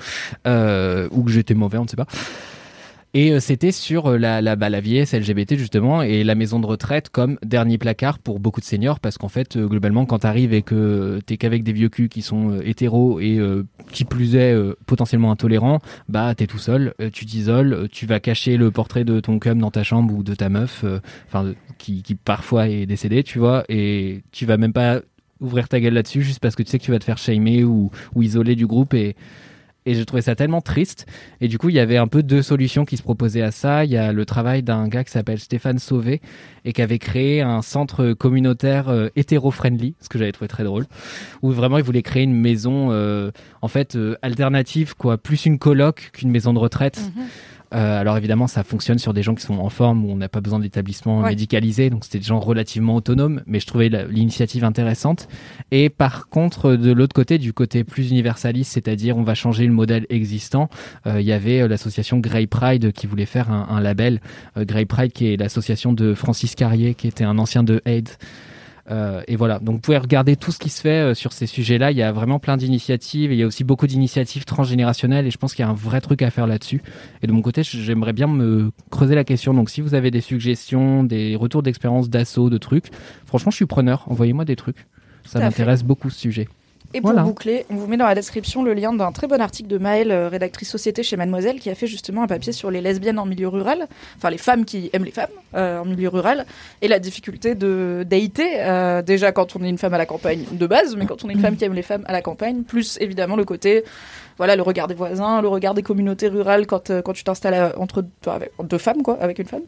euh, 0.47 1.09
ou 1.11 1.23
que 1.23 1.31
j'étais 1.31 1.53
mauvais, 1.53 1.77
on 1.77 1.83
ne 1.83 1.89
sait 1.89 1.97
pas. 1.97 2.07
Et 3.15 3.31
euh, 3.31 3.39
c'était 3.39 3.71
sur 3.71 4.07
euh, 4.07 4.17
la, 4.17 4.41
la, 4.41 4.57
bah, 4.57 4.69
LGBT 4.69 5.55
justement 5.55 6.01
et 6.01 6.25
la 6.25 6.35
maison 6.35 6.59
de 6.59 6.65
retraite 6.65 7.07
comme 7.07 7.39
dernier 7.45 7.77
placard 7.77 8.19
pour 8.19 8.41
beaucoup 8.41 8.59
de 8.59 8.65
seniors 8.65 8.99
parce 8.99 9.17
qu'en 9.17 9.29
fait 9.29 9.55
euh, 9.55 9.67
globalement 9.67 10.05
quand 10.05 10.19
t'arrives 10.19 10.53
et 10.53 10.61
que 10.61 11.21
t'es 11.25 11.37
qu'avec 11.37 11.63
des 11.63 11.71
vieux 11.71 11.87
culs 11.87 12.09
qui 12.09 12.21
sont 12.21 12.59
hétéros 12.59 13.21
et 13.21 13.39
qui 13.91 14.03
plus 14.03 14.35
est 14.35 14.53
potentiellement 14.85 15.31
intolérants, 15.31 15.79
bah 16.09 16.35
t'es 16.35 16.45
tout 16.45 16.57
seul, 16.57 16.93
tu 17.13 17.25
t'isoles, 17.25 17.87
tu 17.89 18.05
vas 18.05 18.19
cacher 18.19 18.57
le 18.57 18.69
portrait 18.71 19.05
de 19.05 19.21
ton 19.21 19.39
cum 19.39 19.59
dans 19.59 19.71
ta 19.71 19.83
chambre 19.83 20.13
ou 20.13 20.23
de 20.23 20.35
ta 20.35 20.49
meuf, 20.49 20.83
enfin 21.27 21.53
qui 21.77 22.03
parfois 22.25 22.67
est 22.67 22.85
décédée, 22.85 23.23
tu 23.23 23.39
vois, 23.39 23.63
et 23.69 24.23
tu 24.31 24.45
vas 24.45 24.57
même 24.57 24.73
pas 24.73 25.01
ouvrir 25.39 25.67
ta 25.67 25.79
gueule 25.79 25.93
là-dessus 25.93 26.21
juste 26.21 26.39
parce 26.39 26.55
que 26.55 26.63
tu 26.63 26.69
sais 26.69 26.79
que 26.79 26.83
tu 26.83 26.91
vas 26.91 26.99
te 26.99 27.03
faire 27.03 27.17
shamer 27.17 27.63
ou, 27.63 27.91
ou 28.13 28.23
isoler 28.23 28.55
du 28.55 28.67
groupe 28.67 28.93
et 28.93 29.15
et 29.85 29.93
je 29.93 30.03
trouvais 30.03 30.21
ça 30.21 30.35
tellement 30.35 30.61
triste. 30.61 31.05
Et 31.41 31.47
du 31.47 31.57
coup, 31.57 31.69
il 31.69 31.75
y 31.75 31.79
avait 31.79 31.97
un 31.97 32.07
peu 32.07 32.23
deux 32.23 32.41
solutions 32.41 32.85
qui 32.85 32.97
se 32.97 33.03
proposaient 33.03 33.41
à 33.41 33.51
ça. 33.51 33.85
Il 33.85 33.91
y 33.91 33.97
a 33.97 34.11
le 34.11 34.25
travail 34.25 34.63
d'un 34.63 34.87
gars 34.87 35.03
qui 35.03 35.11
s'appelle 35.11 35.39
Stéphane 35.39 35.79
Sauvé 35.79 36.21
et 36.63 36.73
qui 36.73 36.81
avait 36.81 36.99
créé 36.99 37.41
un 37.41 37.61
centre 37.61 38.13
communautaire 38.13 38.89
euh, 38.89 39.09
hétéro-friendly, 39.15 39.95
ce 40.01 40.09
que 40.09 40.17
j'avais 40.17 40.31
trouvé 40.31 40.47
très 40.47 40.63
drôle, 40.63 40.85
où 41.41 41.51
vraiment 41.51 41.77
il 41.77 41.83
voulait 41.83 42.01
créer 42.01 42.23
une 42.23 42.33
maison, 42.33 42.91
euh, 42.91 43.31
en 43.61 43.67
fait, 43.67 43.95
euh, 43.95 44.15
alternative, 44.21 44.95
quoi, 44.95 45.17
plus 45.17 45.45
une 45.45 45.59
coloc 45.59 46.09
qu'une 46.13 46.31
maison 46.31 46.53
de 46.53 46.59
retraite. 46.59 46.99
Euh, 47.75 47.99
alors 47.99 48.17
évidemment, 48.17 48.47
ça 48.47 48.63
fonctionne 48.63 48.97
sur 48.99 49.13
des 49.13 49.21
gens 49.21 49.35
qui 49.35 49.43
sont 49.43 49.57
en 49.59 49.69
forme 49.69 50.05
où 50.05 50.09
on 50.11 50.15
n'a 50.15 50.29
pas 50.29 50.39
besoin 50.41 50.59
d'établissement 50.59 51.19
Ouais. 51.21 51.29
médicalisé, 51.29 51.89
donc 51.89 52.05
c'était 52.05 52.19
des 52.19 52.25
gens 52.25 52.39
relativement 52.39 52.95
autonomes, 52.95 53.41
mais 53.47 53.59
je 53.59 53.67
trouvais 53.67 53.89
l'initiative 54.09 54.63
intéressante. 54.63 55.27
Et 55.71 55.89
par 55.89 56.29
contre, 56.29 56.75
de 56.75 56.91
l'autre 56.91 57.13
côté, 57.13 57.37
du 57.37 57.51
côté 57.53 57.83
plus 57.83 58.09
universaliste, 58.11 58.71
c'est-à-dire 58.73 59.17
on 59.17 59.23
va 59.23 59.35
changer 59.35 59.65
le 59.67 59.73
modèle 59.73 60.05
existant, 60.09 60.69
euh, 61.05 61.19
il 61.19 61.27
y 61.27 61.33
avait 61.33 61.61
euh, 61.61 61.67
l'association 61.67 62.19
Grey 62.19 62.47
Pride 62.47 62.93
qui 62.93 63.07
voulait 63.07 63.25
faire 63.25 63.51
un, 63.51 63.67
un 63.69 63.81
label. 63.81 64.21
Euh, 64.57 64.63
Grey 64.65 64.85
Pride 64.85 65.11
qui 65.11 65.33
est 65.33 65.37
l'association 65.37 65.91
de 65.91 66.13
Francis 66.13 66.55
Carrier, 66.55 66.93
qui 66.95 67.07
était 67.07 67.25
un 67.25 67.37
ancien 67.37 67.63
de 67.63 67.81
AIDS. 67.85 68.17
Euh, 68.91 69.23
et 69.27 69.35
voilà, 69.35 69.59
donc 69.59 69.75
vous 69.75 69.81
pouvez 69.81 69.97
regarder 69.97 70.35
tout 70.35 70.51
ce 70.51 70.59
qui 70.59 70.69
se 70.69 70.81
fait 70.81 70.89
euh, 70.89 71.13
sur 71.13 71.33
ces 71.33 71.47
sujets-là. 71.47 71.91
Il 71.91 71.97
y 71.97 72.03
a 72.03 72.11
vraiment 72.11 72.39
plein 72.39 72.55
d'initiatives. 72.57 73.31
Il 73.31 73.39
y 73.39 73.43
a 73.43 73.47
aussi 73.47 73.63
beaucoup 73.63 73.87
d'initiatives 73.87 74.45
transgénérationnelles 74.45 75.25
et 75.25 75.31
je 75.31 75.37
pense 75.37 75.55
qu'il 75.55 75.65
y 75.65 75.67
a 75.67 75.71
un 75.71 75.75
vrai 75.75 76.01
truc 76.01 76.21
à 76.21 76.29
faire 76.29 76.47
là-dessus. 76.47 76.81
Et 77.23 77.27
de 77.27 77.31
mon 77.31 77.41
côté, 77.41 77.63
j'aimerais 77.63 78.13
bien 78.13 78.27
me 78.27 78.71
creuser 78.91 79.15
la 79.15 79.23
question. 79.23 79.53
Donc 79.53 79.69
si 79.69 79.81
vous 79.81 79.95
avez 79.95 80.11
des 80.11 80.21
suggestions, 80.21 81.03
des 81.03 81.35
retours 81.35 81.63
d'expérience 81.63 82.09
d'assaut, 82.09 82.49
de 82.49 82.57
trucs, 82.57 82.91
franchement, 83.25 83.51
je 83.51 83.55
suis 83.55 83.65
preneur. 83.65 84.05
Envoyez-moi 84.07 84.45
des 84.45 84.55
trucs. 84.55 84.87
Ça 85.25 85.39
m'intéresse 85.39 85.83
beaucoup 85.83 86.11
ce 86.11 86.19
sujet. 86.19 86.47
Et 86.95 87.01
pour 87.01 87.11
Voilà. 87.11 87.23
boucler, 87.23 87.65
on 87.69 87.75
vous 87.75 87.87
met 87.87 87.97
dans 87.97 88.05
la 88.05 88.15
description 88.15 88.63
le 88.63 88.73
lien 88.73 88.93
d'un 88.93 89.11
très 89.11 89.27
bon 89.27 89.41
article 89.41 89.67
de 89.67 89.77
Maëlle, 89.77 90.11
euh, 90.11 90.29
rédactrice 90.29 90.69
société 90.69 91.03
chez 91.03 91.17
Mademoiselle, 91.17 91.59
qui 91.59 91.69
a 91.69 91.75
fait 91.75 91.87
justement 91.87 92.23
un 92.23 92.27
papier 92.27 92.53
sur 92.53 92.71
les 92.71 92.79
lesbiennes 92.79 93.19
en 93.19 93.25
milieu 93.25 93.49
rural, 93.49 93.89
enfin 94.15 94.29
les 94.29 94.37
femmes 94.37 94.63
qui 94.63 94.89
aiment 94.93 95.03
les 95.03 95.11
femmes 95.11 95.27
euh, 95.55 95.79
en 95.79 95.83
milieu 95.83 96.07
rural, 96.07 96.45
et 96.81 96.87
la 96.87 96.99
difficulté 96.99 97.53
de 97.53 98.05
dater, 98.07 98.61
euh, 98.61 99.01
déjà 99.01 99.33
quand 99.33 99.57
on 99.57 99.63
est 99.65 99.69
une 99.69 99.77
femme 99.77 99.93
à 99.93 99.97
la 99.97 100.05
campagne 100.05 100.45
de 100.49 100.67
base, 100.67 100.95
mais 100.95 101.05
quand 101.05 101.25
on 101.25 101.29
est 101.29 101.33
une 101.33 101.41
femme 101.41 101.57
qui 101.57 101.65
aime 101.65 101.73
les 101.73 101.81
femmes 101.81 102.05
à 102.07 102.13
la 102.13 102.21
campagne, 102.21 102.63
plus 102.63 102.97
évidemment 103.01 103.35
le 103.35 103.43
côté, 103.43 103.83
voilà, 104.37 104.55
le 104.55 104.61
regard 104.61 104.87
des 104.87 104.95
voisins, 104.95 105.41
le 105.41 105.49
regard 105.49 105.73
des 105.73 105.83
communautés 105.83 106.29
rurales 106.29 106.65
quand, 106.65 106.91
euh, 106.91 107.01
quand 107.01 107.11
tu 107.11 107.25
t'installes 107.25 107.73
entre 107.75 108.05
enfin, 108.21 108.37
avec, 108.37 108.51
deux 108.63 108.77
femmes, 108.77 109.03
quoi, 109.03 109.17
avec 109.19 109.39
une 109.39 109.47
femme. 109.47 109.63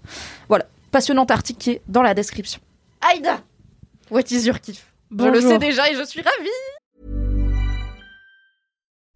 Voilà, 0.47 0.65
passionnant 0.91 1.25
article 1.25 1.59
qui 1.59 1.71
est 1.71 1.81
dans 1.89 2.03
la 2.03 2.13
description. 2.13 2.61
Aïda, 3.01 3.41
what 4.09 4.21
is 4.31 4.45
your 4.47 4.61
kiff? 4.61 4.85
Je 5.11 5.25
le 5.25 5.41
sais 5.41 5.57
déjà 5.57 5.91
et 5.91 5.95
je 5.95 6.03
suis 6.05 6.21
ravie 6.21 6.49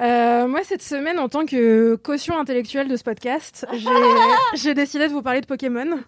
Euh, 0.00 0.46
moi, 0.46 0.60
cette 0.62 0.82
semaine, 0.82 1.18
en 1.18 1.28
tant 1.28 1.44
que 1.44 1.96
caution 1.96 2.38
intellectuelle 2.38 2.86
de 2.88 2.96
ce 2.96 3.02
podcast, 3.02 3.66
j'ai- 4.54 4.74
décidé 4.74 5.08
de 5.08 5.12
vous 5.12 5.22
parler 5.22 5.40
de 5.40 5.46
Pokémon. 5.46 5.98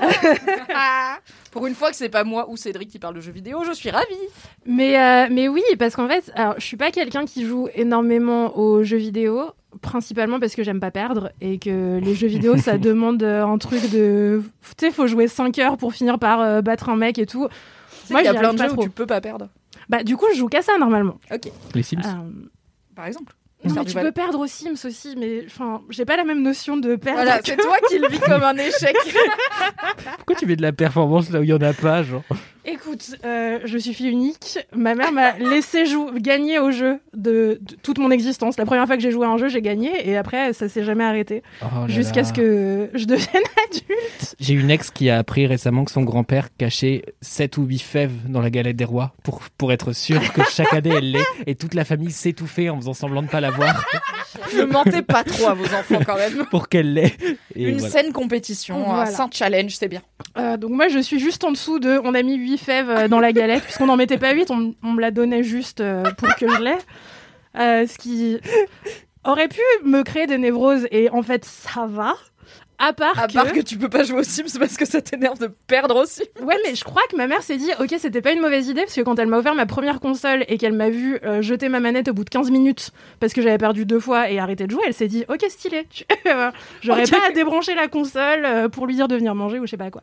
Pour 1.50 1.66
une 1.66 1.74
fois 1.74 1.90
que 1.90 1.96
c'est 1.96 2.08
pas 2.10 2.24
moi 2.24 2.48
ou 2.50 2.56
Cédric 2.56 2.90
qui 2.90 2.98
parle 2.98 3.14
de 3.14 3.20
jeux 3.20 3.32
vidéo, 3.32 3.64
je 3.64 3.72
suis 3.72 3.90
ravie. 3.90 4.04
Mais, 4.66 4.98
euh, 5.00 5.28
mais 5.30 5.48
oui, 5.48 5.62
parce 5.78 5.96
qu'en 5.96 6.08
fait, 6.08 6.30
alors, 6.34 6.54
je 6.58 6.64
suis 6.64 6.76
pas 6.76 6.90
quelqu'un 6.90 7.24
qui 7.24 7.46
joue 7.46 7.68
énormément 7.74 8.56
aux 8.58 8.82
jeux 8.84 8.98
vidéo, 8.98 9.50
principalement 9.80 10.38
parce 10.40 10.54
que 10.54 10.62
j'aime 10.62 10.80
pas 10.80 10.90
perdre 10.90 11.30
et 11.40 11.58
que 11.58 11.98
les 11.98 12.14
jeux 12.14 12.26
vidéo, 12.28 12.56
ça 12.58 12.76
demande 12.78 13.22
euh, 13.22 13.44
un 13.44 13.56
truc 13.58 13.90
de. 13.90 14.42
Tu 14.76 14.86
sais, 14.86 14.90
faut 14.92 15.06
jouer 15.06 15.26
5 15.26 15.58
heures 15.58 15.76
pour 15.78 15.94
finir 15.94 16.18
par 16.18 16.40
euh, 16.40 16.60
battre 16.60 16.90
un 16.90 16.96
mec 16.96 17.18
et 17.18 17.26
tout. 17.26 17.48
Moi, 18.10 18.20
il 18.20 18.24
y 18.26 18.28
a 18.28 18.34
plein 18.34 18.52
de 18.52 18.58
jeux 18.58 18.72
où 18.72 18.82
tu 18.82 18.90
peux 18.90 19.06
pas 19.06 19.20
perdre. 19.20 19.48
Bah, 19.88 20.02
du 20.04 20.16
coup, 20.18 20.26
je 20.32 20.38
joue 20.38 20.48
qu'à 20.48 20.60
ça 20.62 20.76
normalement. 20.78 21.18
Ok. 21.32 21.50
Les 21.74 21.82
Sims 21.82 22.00
Euh, 22.04 22.46
Par 22.94 23.06
exemple. 23.06 23.34
Non, 23.64 23.74
mais 23.74 23.84
tu 23.86 23.94
peux 23.96 24.12
perdre 24.12 24.38
aux 24.38 24.46
Sims 24.46 24.84
aussi, 24.86 25.14
mais 25.18 25.42
enfin, 25.46 25.82
j'ai 25.90 26.04
pas 26.04 26.16
la 26.16 26.24
même 26.24 26.42
notion 26.42 26.76
de 26.76 26.94
perdre. 26.96 27.22
Voilà, 27.22 27.38
que- 27.40 27.46
c'est 27.46 27.56
toi 27.56 27.76
qui 27.88 27.98
le 27.98 28.08
vis 28.08 28.20
comme 28.20 28.42
un 28.44 28.56
échec. 28.56 28.94
Pourquoi 30.18 30.36
tu 30.36 30.46
mets 30.46 30.56
de 30.56 30.62
la 30.62 30.72
performance 30.72 31.30
là 31.30 31.40
où 31.40 31.42
il 31.42 31.48
y 31.48 31.52
en 31.52 31.60
a 31.60 31.72
pas, 31.72 32.02
genre? 32.02 32.22
Écoute, 32.70 33.16
euh, 33.24 33.60
je 33.64 33.78
suis 33.78 33.94
fille 33.94 34.08
unique. 34.10 34.58
Ma 34.74 34.94
mère 34.94 35.10
m'a 35.12 35.32
laissé 35.38 35.84
gagner 36.16 36.58
au 36.58 36.70
jeu 36.70 36.98
de, 37.14 37.58
de 37.62 37.76
toute 37.82 37.98
mon 37.98 38.10
existence. 38.10 38.58
La 38.58 38.66
première 38.66 38.86
fois 38.86 38.96
que 38.96 39.02
j'ai 39.02 39.10
joué 39.10 39.26
à 39.26 39.30
un 39.30 39.38
jeu, 39.38 39.48
j'ai 39.48 39.62
gagné 39.62 40.08
et 40.08 40.16
après, 40.16 40.52
ça 40.52 40.68
s'est 40.68 40.84
jamais 40.84 41.04
arrêté. 41.04 41.42
Oh 41.62 41.88
Jusqu'à 41.88 42.24
ce 42.24 42.32
que 42.32 42.90
je 42.94 43.04
devienne 43.06 43.42
adulte. 43.68 44.36
J'ai 44.38 44.54
une 44.54 44.70
ex 44.70 44.90
qui 44.90 45.08
a 45.08 45.18
appris 45.18 45.46
récemment 45.46 45.84
que 45.84 45.90
son 45.90 46.02
grand-père 46.02 46.48
cachait 46.56 47.02
7 47.22 47.56
ou 47.56 47.62
8 47.64 47.78
fèves 47.78 48.12
dans 48.28 48.40
la 48.42 48.50
galette 48.50 48.76
des 48.76 48.84
rois 48.84 49.14
pour, 49.22 49.40
pour 49.56 49.72
être 49.72 49.92
sûr 49.92 50.20
que 50.32 50.42
chaque 50.50 50.72
année 50.74 50.92
elle 50.96 51.10
l'ait 51.12 51.24
et 51.46 51.54
toute 51.54 51.74
la 51.74 51.84
famille 51.84 52.10
s'étouffait 52.10 52.68
en 52.68 52.76
faisant 52.76 52.94
semblant 52.94 53.22
de 53.22 53.28
pas 53.28 53.40
la 53.40 53.50
voir 53.50 53.84
Ne 54.56 54.64
mentez 54.64 55.02
pas 55.02 55.24
trop 55.24 55.48
à 55.48 55.54
vos 55.54 55.64
enfants 55.64 56.00
quand 56.04 56.16
même. 56.16 56.44
pour 56.50 56.68
qu'elle 56.68 56.92
l'ait. 56.92 57.14
Une 57.56 57.78
voilà. 57.78 57.88
saine 57.90 58.12
compétition, 58.12 58.76
un 58.90 58.94
Voilà. 58.96 59.10
sain 59.10 59.28
challenge, 59.32 59.74
c'est 59.76 59.88
bien. 59.88 60.02
Euh, 60.36 60.56
donc 60.56 60.70
moi, 60.70 60.88
je 60.88 60.98
suis 60.98 61.18
juste 61.18 61.42
en 61.44 61.50
dessous 61.50 61.78
de... 61.78 61.98
On 62.04 62.14
a 62.14 62.22
mis 62.22 62.36
8 62.36 62.57
fèves 62.58 62.90
euh, 62.90 63.08
dans 63.08 63.20
la 63.20 63.32
galette, 63.32 63.62
puisqu'on 63.62 63.86
n'en 63.86 63.96
mettait 63.96 64.18
pas 64.18 64.32
8, 64.34 64.50
on, 64.50 64.74
on 64.82 64.92
me 64.92 65.00
la 65.00 65.10
donnait 65.10 65.42
juste 65.42 65.80
euh, 65.80 66.02
pour 66.16 66.34
que 66.34 66.48
je 66.48 66.60
l'aie. 66.60 66.78
Euh, 67.58 67.86
ce 67.86 67.96
qui 67.98 68.38
aurait 69.24 69.48
pu 69.48 69.60
me 69.84 70.02
créer 70.02 70.26
des 70.26 70.38
névroses, 70.38 70.86
et 70.90 71.10
en 71.10 71.22
fait, 71.22 71.44
ça 71.44 71.86
va. 71.88 72.14
À 72.80 72.92
part, 72.92 73.18
À 73.18 73.26
que... 73.26 73.32
part 73.32 73.52
que 73.52 73.58
tu 73.58 73.76
peux 73.76 73.88
pas 73.88 74.04
jouer 74.04 74.20
aux 74.20 74.22
Sims 74.22 74.56
parce 74.56 74.76
que 74.76 74.84
ça 74.84 75.02
t'énerve 75.02 75.40
de 75.40 75.50
perdre 75.66 75.96
aussi. 76.00 76.22
Ouais, 76.40 76.54
mais 76.64 76.76
je 76.76 76.84
crois 76.84 77.02
que 77.10 77.16
ma 77.16 77.26
mère 77.26 77.42
s'est 77.42 77.56
dit, 77.56 77.68
ok, 77.80 77.92
c'était 77.98 78.22
pas 78.22 78.30
une 78.30 78.40
mauvaise 78.40 78.68
idée, 78.68 78.82
parce 78.82 78.94
que 78.94 79.00
quand 79.00 79.18
elle 79.18 79.26
m'a 79.26 79.38
offert 79.38 79.56
ma 79.56 79.66
première 79.66 79.98
console 79.98 80.44
et 80.46 80.58
qu'elle 80.58 80.74
m'a 80.74 80.88
vu 80.88 81.18
euh, 81.24 81.42
jeter 81.42 81.68
ma 81.68 81.80
manette 81.80 82.06
au 82.06 82.12
bout 82.12 82.22
de 82.22 82.30
15 82.30 82.52
minutes 82.52 82.92
parce 83.18 83.32
que 83.32 83.42
j'avais 83.42 83.58
perdu 83.58 83.84
deux 83.84 83.98
fois 83.98 84.30
et 84.30 84.38
arrêté 84.38 84.66
de 84.66 84.70
jouer, 84.70 84.82
elle 84.86 84.94
s'est 84.94 85.08
dit, 85.08 85.24
ok, 85.28 85.44
stylé. 85.48 85.88
J'aurais 86.82 87.02
pas 87.06 87.18
à 87.28 87.32
débrancher 87.32 87.74
la 87.74 87.88
console 87.88 88.70
pour 88.70 88.86
lui 88.86 88.94
dire 88.94 89.08
de 89.08 89.16
venir 89.16 89.34
manger 89.34 89.58
ou 89.58 89.66
je 89.66 89.70
sais 89.72 89.76
pas 89.76 89.90
quoi. 89.90 90.02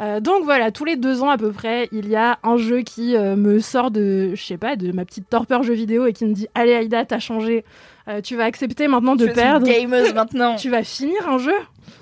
Euh, 0.00 0.20
donc 0.20 0.44
voilà, 0.44 0.70
tous 0.70 0.84
les 0.84 0.96
deux 0.96 1.22
ans 1.22 1.30
à 1.30 1.36
peu 1.38 1.50
près, 1.50 1.88
il 1.92 2.08
y 2.08 2.14
a 2.16 2.38
un 2.44 2.56
jeu 2.56 2.82
qui 2.82 3.16
euh, 3.16 3.34
me 3.36 3.58
sort 3.58 3.90
de, 3.90 4.32
je 4.34 4.42
sais 4.44 4.56
pas, 4.56 4.76
de 4.76 4.92
ma 4.92 5.04
petite 5.04 5.28
torpeur 5.28 5.62
jeu 5.64 5.74
vidéo 5.74 6.06
et 6.06 6.12
qui 6.12 6.24
me 6.24 6.32
dit 6.34 6.46
Allez 6.54 6.74
Aïda, 6.74 7.04
t'as 7.04 7.18
changé, 7.18 7.64
Euh, 8.08 8.20
tu 8.22 8.36
vas 8.36 8.44
accepter 8.44 8.86
maintenant 8.88 9.16
de 9.16 9.24
Tu 9.24 9.30
es 9.30 9.32
une 9.32 9.34
perdre. 9.34 9.66
gameuse 9.66 10.14
maintenant. 10.14 10.54
Tu 10.62 10.70
vas 10.70 10.82
finir 10.84 11.28
un 11.28 11.38
jeu. 11.38 11.52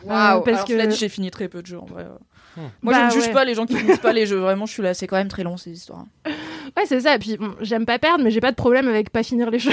Waouh, 0.04 0.42
parce 0.42 0.68
alors 0.70 0.88
que 0.88 0.90
j'ai 0.90 1.08
fini 1.08 1.30
très 1.30 1.48
peu 1.48 1.62
de 1.62 1.66
jeux 1.66 1.78
en 1.80 1.86
vrai. 1.86 2.06
Moi, 2.82 2.92
Bah, 2.92 3.00
je 3.00 3.04
ne 3.06 3.10
juge 3.20 3.28
ouais. 3.28 3.32
pas 3.34 3.44
les 3.44 3.54
gens 3.54 3.66
qui 3.66 3.76
finissent 3.76 3.98
pas 3.98 4.12
les 4.12 4.24
jeux. 4.26 4.36
Vraiment, 4.38 4.66
je 4.66 4.72
suis 4.72 4.82
là. 4.82 4.94
C'est 4.94 5.06
quand 5.06 5.16
même 5.16 5.28
très 5.28 5.42
long 5.42 5.56
ces 5.56 5.70
histoires. 5.72 6.04
Ouais, 6.76 6.84
c'est 6.86 7.00
ça. 7.00 7.14
Et 7.16 7.18
puis, 7.18 7.36
bon, 7.36 7.54
j'aime 7.60 7.84
pas 7.86 7.98
perdre, 7.98 8.22
mais 8.24 8.30
j'ai 8.30 8.40
pas 8.40 8.50
de 8.50 8.56
problème 8.56 8.88
avec 8.88 9.10
pas 9.10 9.22
finir 9.22 9.50
les 9.50 9.58
jeux. 9.58 9.72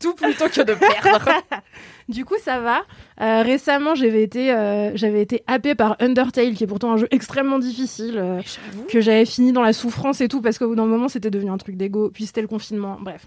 Tout 0.00 0.14
plutôt 0.14 0.48
que 0.48 0.60
de 0.62 0.74
perdre. 0.74 1.28
du 2.08 2.24
coup, 2.24 2.36
ça 2.42 2.60
va. 2.60 2.82
Euh, 3.20 3.42
récemment, 3.42 3.94
j'avais 3.94 4.22
été, 4.22 4.52
euh, 4.52 4.96
j'avais 4.96 5.20
été 5.20 5.42
happée 5.46 5.74
par 5.74 5.96
Undertale, 6.00 6.54
qui 6.54 6.64
est 6.64 6.66
pourtant 6.66 6.92
un 6.92 6.96
jeu 6.96 7.08
extrêmement 7.10 7.58
difficile, 7.58 8.16
euh, 8.16 8.40
que 8.88 9.00
j'avais 9.00 9.26
fini 9.26 9.52
dans 9.52 9.62
la 9.62 9.72
souffrance 9.72 10.20
et 10.20 10.28
tout, 10.28 10.40
parce 10.40 10.58
qu'au 10.58 10.68
bout 10.68 10.74
d'un 10.74 10.86
moment, 10.86 11.08
c'était 11.08 11.30
devenu 11.30 11.50
un 11.50 11.58
truc 11.58 11.76
d'ego. 11.76 12.10
Puis 12.12 12.26
c'était 12.26 12.42
le 12.42 12.48
confinement. 12.48 12.98
Bref. 13.00 13.26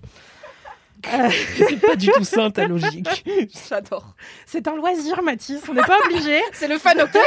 C'est 1.58 1.82
pas 1.82 1.96
du 1.96 2.08
tout 2.08 2.24
ça 2.24 2.52
ta 2.52 2.68
logique. 2.68 3.26
J'adore. 3.70 4.16
C'est 4.46 4.68
un 4.68 4.76
loisir, 4.76 5.22
Mathis. 5.24 5.62
On 5.70 5.74
n'est 5.74 5.82
pas 5.82 5.98
obligé. 6.06 6.40
C'est 6.54 6.68
le 6.68 6.78
fan, 6.78 7.00
ok 7.02 7.20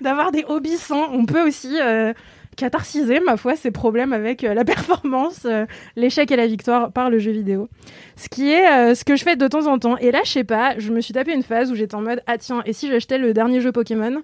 D'avoir 0.00 0.30
des 0.30 0.44
hobbies 0.46 0.78
sans. 0.78 1.10
On 1.12 1.26
peut 1.26 1.46
aussi 1.46 1.78
euh, 1.80 2.12
catharsiser, 2.56 3.20
ma 3.20 3.36
foi, 3.36 3.56
ses 3.56 3.70
problèmes 3.70 4.12
avec 4.12 4.44
euh, 4.44 4.54
la 4.54 4.64
performance, 4.64 5.42
euh, 5.44 5.66
l'échec 5.96 6.30
et 6.30 6.36
la 6.36 6.46
victoire 6.46 6.92
par 6.92 7.10
le 7.10 7.18
jeu 7.18 7.32
vidéo. 7.32 7.68
Ce 8.16 8.28
qui 8.28 8.50
est 8.50 8.68
euh, 8.68 8.94
ce 8.94 9.04
que 9.04 9.16
je 9.16 9.24
fais 9.24 9.36
de 9.36 9.48
temps 9.48 9.66
en 9.66 9.78
temps. 9.78 9.96
Et 9.98 10.10
là, 10.10 10.20
je 10.24 10.30
sais 10.30 10.44
pas, 10.44 10.78
je 10.78 10.92
me 10.92 11.00
suis 11.00 11.14
tapé 11.14 11.32
une 11.32 11.42
phase 11.42 11.70
où 11.70 11.74
j'étais 11.74 11.94
en 11.94 12.02
mode 12.02 12.22
Ah 12.26 12.38
tiens, 12.38 12.62
et 12.66 12.72
si 12.72 12.88
j'achetais 12.88 13.18
le 13.18 13.32
dernier 13.32 13.60
jeu 13.60 13.72
Pokémon? 13.72 14.22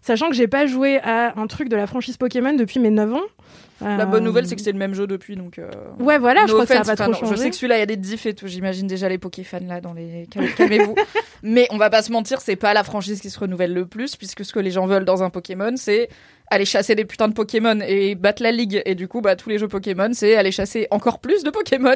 Sachant 0.00 0.28
que 0.28 0.34
j'ai 0.34 0.46
pas 0.46 0.66
joué 0.66 1.00
à 1.00 1.38
un 1.38 1.46
truc 1.46 1.68
de 1.68 1.76
la 1.76 1.86
franchise 1.86 2.16
Pokémon 2.16 2.52
depuis 2.52 2.78
mes 2.78 2.90
9 2.90 3.14
ans. 3.14 3.22
La 3.80 4.02
Euh, 4.02 4.06
bonne 4.06 4.24
nouvelle, 4.24 4.46
c'est 4.46 4.56
que 4.56 4.62
c'est 4.62 4.72
le 4.72 4.78
même 4.78 4.94
jeu 4.94 5.06
depuis, 5.06 5.36
donc. 5.36 5.58
euh, 5.58 5.70
Ouais, 6.00 6.18
voilà, 6.18 6.42
je 6.42 6.48
no 6.52 6.54
crois 6.54 6.66
que 6.66 6.84
ça 6.84 6.96
pas 6.96 7.08
trop 7.12 7.26
Je 7.26 7.34
sais 7.36 7.48
que 7.50 7.54
celui-là, 7.56 7.76
il 7.76 7.80
y 7.80 7.82
a 7.82 7.86
des 7.86 7.96
diffs 7.96 8.26
et 8.26 8.34
tout. 8.34 8.46
J'imagine 8.48 8.86
déjà 8.86 9.08
les 9.08 9.18
Pokéfans 9.18 9.60
là 9.66 9.80
dans 9.80 9.92
les. 9.92 10.26
Cal- 10.30 10.52
Calmez-vous. 10.54 10.94
Mais 11.42 11.68
on 11.70 11.76
va 11.78 11.88
pas 11.90 12.02
se 12.02 12.10
mentir, 12.10 12.40
c'est 12.40 12.56
pas 12.56 12.74
la 12.74 12.82
franchise 12.82 13.20
qui 13.20 13.30
se 13.30 13.38
renouvelle 13.38 13.72
le 13.72 13.86
plus, 13.86 14.16
puisque 14.16 14.44
ce 14.44 14.52
que 14.52 14.58
les 14.60 14.70
gens 14.72 14.86
veulent 14.86 15.04
dans 15.04 15.22
un 15.22 15.30
Pokémon, 15.30 15.72
c'est 15.76 16.08
aller 16.50 16.64
chasser 16.64 16.94
des 16.94 17.04
putains 17.04 17.28
de 17.28 17.34
Pokémon 17.34 17.78
et 17.86 18.14
battre 18.14 18.42
la 18.42 18.50
ligue. 18.50 18.82
Et 18.86 18.94
du 18.94 19.06
coup, 19.06 19.20
bah, 19.20 19.36
tous 19.36 19.48
les 19.50 19.58
jeux 19.58 19.68
Pokémon, 19.68 20.08
c'est 20.12 20.34
aller 20.34 20.50
chasser 20.50 20.88
encore 20.90 21.20
plus 21.20 21.44
de 21.44 21.50
Pokémon 21.50 21.94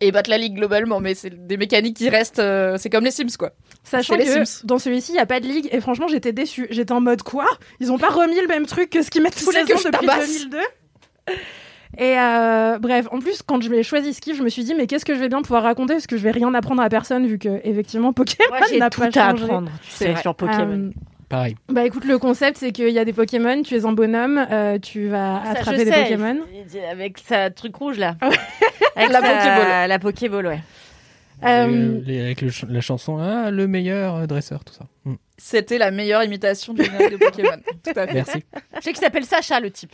et 0.00 0.12
battre 0.12 0.28
la 0.30 0.36
ligue 0.38 0.54
globalement. 0.54 1.00
Mais 1.00 1.14
c'est 1.14 1.46
des 1.46 1.56
mécaniques 1.56 1.96
qui 1.96 2.08
restent. 2.10 2.38
euh, 2.38 2.76
c'est 2.78 2.90
comme 2.90 3.04
les 3.04 3.10
Sims, 3.10 3.36
quoi. 3.38 3.50
Sachant 3.82 4.14
les 4.16 4.24
que 4.26 4.44
Sims. 4.44 4.64
dans 4.66 4.78
celui-ci, 4.78 5.12
il 5.12 5.14
n'y 5.14 5.20
a 5.20 5.26
pas 5.26 5.40
de 5.40 5.46
ligue. 5.46 5.68
Et 5.72 5.80
franchement, 5.80 6.06
j'étais 6.06 6.32
déçue. 6.32 6.66
J'étais 6.70 6.92
en 6.92 7.00
mode 7.00 7.22
quoi? 7.22 7.46
Ils 7.80 7.90
ont 7.90 7.98
pas 7.98 8.10
remis 8.10 8.40
le 8.40 8.46
même 8.46 8.66
truc 8.66 8.90
que 8.90 9.02
ce 9.02 9.10
qu'ils 9.10 9.22
mettent 9.22 9.36
tous 9.42 9.50
les 9.50 9.62
ans 9.62 9.64
je 9.78 9.88
depuis 9.88 10.06
tabasse. 10.06 10.28
2002 10.48 10.58
Et 11.96 12.18
euh, 12.18 12.78
bref, 12.80 13.06
en 13.12 13.20
plus, 13.20 13.42
quand 13.42 13.62
je 13.62 13.70
l'ai 13.70 13.84
choisi 13.84 14.12
Skiff, 14.14 14.36
je 14.36 14.42
me 14.42 14.48
suis 14.48 14.64
dit, 14.64 14.74
mais 14.74 14.86
qu'est-ce 14.88 15.04
que 15.04 15.14
je 15.14 15.20
vais 15.20 15.28
bien 15.28 15.42
pouvoir 15.42 15.62
raconter? 15.62 15.94
Parce 15.94 16.08
que 16.08 16.16
je 16.16 16.22
vais 16.22 16.32
rien 16.32 16.52
apprendre 16.54 16.82
à 16.82 16.88
personne, 16.88 17.26
vu 17.26 17.38
que, 17.38 17.60
effectivement, 17.62 18.12
Pokémon 18.12 18.48
n'a 18.78 18.90
tout 18.90 19.00
pas 19.00 19.06
à 19.06 19.10
changé. 19.30 19.44
apprendre, 19.44 19.70
tu 19.82 19.90
C'est 19.90 20.04
sais, 20.06 20.12
vrai. 20.12 20.20
sur 20.22 20.34
Pokémon. 20.34 20.88
Euh, 20.88 20.90
Pareil. 21.28 21.56
bah 21.68 21.84
écoute, 21.86 22.04
le 22.04 22.18
concept, 22.18 22.58
c'est 22.58 22.72
qu'il 22.72 22.90
y 22.90 22.98
a 22.98 23.04
des 23.04 23.12
Pokémon, 23.12 23.62
tu 23.62 23.76
es 23.76 23.84
un 23.86 23.92
bonhomme, 23.92 24.44
euh, 24.50 24.78
tu 24.80 25.06
vas 25.08 25.40
Ça, 25.44 25.50
attraper 25.52 25.78
je 25.78 25.84
des 25.84 25.90
sais, 25.92 26.02
Pokémon. 26.02 26.38
Avec 26.90 27.18
sa 27.18 27.50
truc 27.50 27.74
rouge 27.76 27.98
là. 27.98 28.16
Avec 28.96 29.10
La 29.12 29.20
sa- 29.20 29.28
Pokéball. 29.30 29.88
La 29.88 29.98
Pokéball, 30.00 30.46
ouais. 30.48 30.60
Euh, 31.44 31.66
Euh, 31.68 32.00
les- 32.04 32.20
avec 32.20 32.42
le 32.42 32.50
ch- 32.50 32.70
la 32.70 32.80
chanson 32.80 33.18
ah, 33.18 33.50
le 33.50 33.66
meilleur 33.66 34.26
dresseur, 34.26 34.64
tout 34.64 34.74
ça. 34.74 34.84
Mm. 35.04 35.14
C'était 35.36 35.78
la 35.78 35.90
meilleure 35.90 36.22
imitation 36.24 36.72
du 36.74 36.84
générique 36.84 37.10
de 37.12 37.16
Pokémon. 37.16 37.50
Tout 37.84 37.90
à 37.98 38.06
fait. 38.06 38.14
Merci. 38.14 38.44
Je 38.76 38.80
sais 38.80 38.92
qu'il 38.92 39.02
s'appelle 39.02 39.24
Sacha 39.24 39.58
le 39.60 39.70
type. 39.70 39.92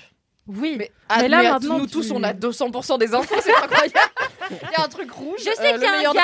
Oui, 0.49 0.75
Mais, 0.79 0.91
Mais 1.21 1.29
là, 1.29 1.43
maintenant, 1.43 1.79
nous 1.79 1.87
tu- 1.87 1.93
tous, 1.93 2.11
on 2.11 2.23
a 2.25 2.33
200% 2.33 2.99
des 2.99 3.15
infos, 3.15 3.37
c'est 3.41 3.55
incroyable. 3.55 3.93
Il 4.51 4.57
y 4.57 4.81
a 4.81 4.85
un 4.85 4.89
truc 4.89 5.11
rouge. 5.13 5.39
Je 5.39 5.45
sais 5.45 5.75
euh, 5.75 5.79
qu'il 5.79 5.83
y 5.83 5.87
a 5.87 6.11
un 6.11 6.13
gars, 6.13 6.23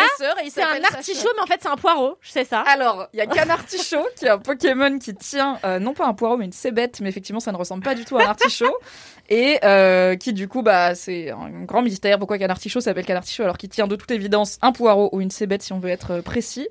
C'est 0.49 0.62
un 0.62 0.81
Sacha. 0.81 0.97
artichaut, 0.97 1.29
mais 1.37 1.43
en 1.43 1.47
fait 1.47 1.61
c'est 1.62 1.69
un 1.69 1.77
poireau. 1.77 2.17
Je 2.23 2.31
sais 2.33 2.45
ça. 2.45 2.62
Alors, 2.62 3.07
il 3.12 3.19
y 3.19 3.21
a 3.23 3.27
Canartichaut, 3.27 4.05
qui 4.19 4.25
est 4.25 4.31
un 4.31 4.39
Pokémon 4.39 4.99
qui 4.99 5.14
tient 5.14 5.59
euh, 5.64 5.79
non 5.79 5.95
pas 5.95 6.07
un 6.07 6.14
poireau, 6.14 6.37
mais 6.37 6.47
une 6.47 6.53
cébette, 6.53 7.01
mais 7.01 7.09
effectivement, 7.09 7.39
ça 7.39 7.53
ne 7.53 7.57
ressemble 7.57 7.85
pas 7.85 7.95
du 7.95 8.05
tout 8.05 8.17
à 8.19 8.25
un 8.25 8.29
artichaut. 8.29 8.77
Et 9.29 9.59
euh, 9.64 10.17
qui, 10.17 10.33
du 10.33 10.49
coup, 10.49 10.62
bah, 10.62 10.95
c'est 10.97 11.31
un 11.31 11.51
grand 11.64 11.83
mystère. 11.83 12.19
Pourquoi 12.19 12.39
Canartichaut 12.39 12.81
s'appelle 12.81 13.05
Canartichaut 13.07 13.43
alors 13.45 13.59
qu'il 13.59 13.69
tient 13.69 13.87
de 13.87 13.97
toute 13.97 14.11
évidence 14.11 14.59
un 14.62 14.73
poireau 14.73 15.09
ou 15.12 15.21
une 15.21 15.31
cébette, 15.31 15.62
si 15.62 15.73
on 15.73 15.79
veut 15.79 15.91
être 15.91 16.14
euh, 16.14 16.23
précis. 16.23 16.69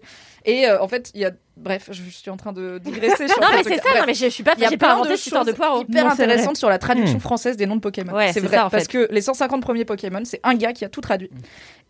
Et 0.48 0.68
euh, 0.68 0.82
en 0.82 0.88
fait, 0.88 1.12
il 1.16 1.22
y 1.22 1.26
a. 1.26 1.32
Bref, 1.58 1.88
je 1.92 2.02
suis 2.10 2.30
en 2.30 2.36
train 2.36 2.52
de 2.52 2.80
digresser. 2.84 3.26
Non 3.42 3.48
mais 3.54 3.64
c'est 3.64 3.78
ça. 3.78 3.84
Bref. 3.84 4.00
Non 4.02 4.04
mais 4.08 4.14
je 4.14 4.28
suis 4.28 4.44
pas. 4.44 4.54
Il 4.58 4.64
y 4.64 4.66
a 4.66 4.70
J'ai 4.70 4.78
pas 4.78 4.92
inventé 4.94 5.12
de 5.12 5.16
cette 5.16 5.28
histoire 5.28 5.46
de 5.46 5.54
poireau. 5.54 5.84
hyper 5.84 6.04
Non, 6.06 6.12
intéressantes 6.12 6.58
sur 6.58 6.68
la 6.70 6.78
traduction 6.78 7.16
Hmm. 7.18 7.22
française 7.22 7.56
des 7.56 7.66
noms 7.66 7.78
de 7.78 7.82
Pokémon. 7.82 8.12
Ouais, 8.14 8.34
c'est 8.34 8.42
vrai 8.42 8.58
ça, 8.58 8.66
en 8.66 8.70
parce 8.70 8.84
fait. 8.84 9.08
que 9.08 9.08
les 9.12 9.22
150 9.22 9.62
premiers 9.62 9.86
Pokémon, 9.86 10.22
c'est 10.26 10.42
un 10.44 10.54
gars 10.56 10.74
qui 10.74 10.84
a 10.84 10.90
tout 10.90 11.00
traduit. 11.02 11.30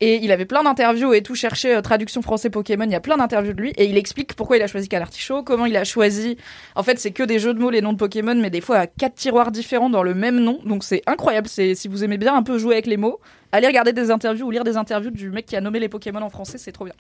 Et 0.02 0.18
il 0.24 0.32
avait 0.32 0.46
plein 0.46 0.62
d'interviews 0.64 1.14
et 1.16 1.24
tout 1.24 1.34
cherché 1.36 1.76
euh, 1.76 1.82
traduction 1.82 2.22
français 2.22 2.52
Pokémon. 2.52 2.84
Il 2.86 2.92
y 2.92 2.96
a 2.96 3.00
plein 3.00 3.18
d'interviews 3.18 3.54
de 3.54 3.62
lui 3.62 3.72
et 3.72 3.86
il 3.86 3.98
explique 3.98 4.36
pourquoi 4.36 4.58
il 4.58 4.62
a 4.64 4.68
choisi 4.68 4.88
Canartichaut, 4.88 5.42
comment 5.42 5.66
il 5.66 5.76
a 5.78 5.84
choisi. 5.84 6.38
En 6.76 6.84
fait, 6.84 7.00
c'est 7.00 7.12
que 7.12 7.24
des 7.24 7.40
jeux 7.40 7.56
de 7.56 7.60
mots 7.60 7.72
les 7.72 7.82
noms 7.82 7.94
de 7.94 7.98
Pokémon, 7.98 8.36
mais 8.36 8.52
des 8.52 8.62
fois 8.62 8.78
à 8.78 8.88
quatre 8.88 9.16
tiroirs 9.16 9.52
différents 9.52 9.90
dans 9.90 10.04
le 10.04 10.14
même 10.14 10.40
nom. 10.40 10.60
Donc 10.64 10.84
c'est 10.84 11.02
incroyable. 11.08 11.48
C'est 11.48 11.74
si 11.74 11.88
vous 11.88 12.04
aimez 12.04 12.18
bien 12.18 12.36
un 12.36 12.44
peu 12.44 12.60
jouer 12.60 12.76
avec 12.76 12.86
les 12.86 12.98
mots, 12.98 13.20
allez 13.52 13.66
regarder 13.68 13.94
des 13.94 14.12
interviews 14.12 14.46
ou 14.46 14.52
lire 14.52 14.64
des 14.64 14.78
interviews 14.78 15.10
du 15.12 15.32
mec 15.32 15.48
qui 15.48 15.56
a 15.56 15.62
nommé 15.62 15.80
les 15.80 15.90
Pokémon 15.90 16.22
en 16.22 16.30
français. 16.30 16.60
C'est 16.60 16.72
trop 16.72 16.86
bien. 16.86 16.94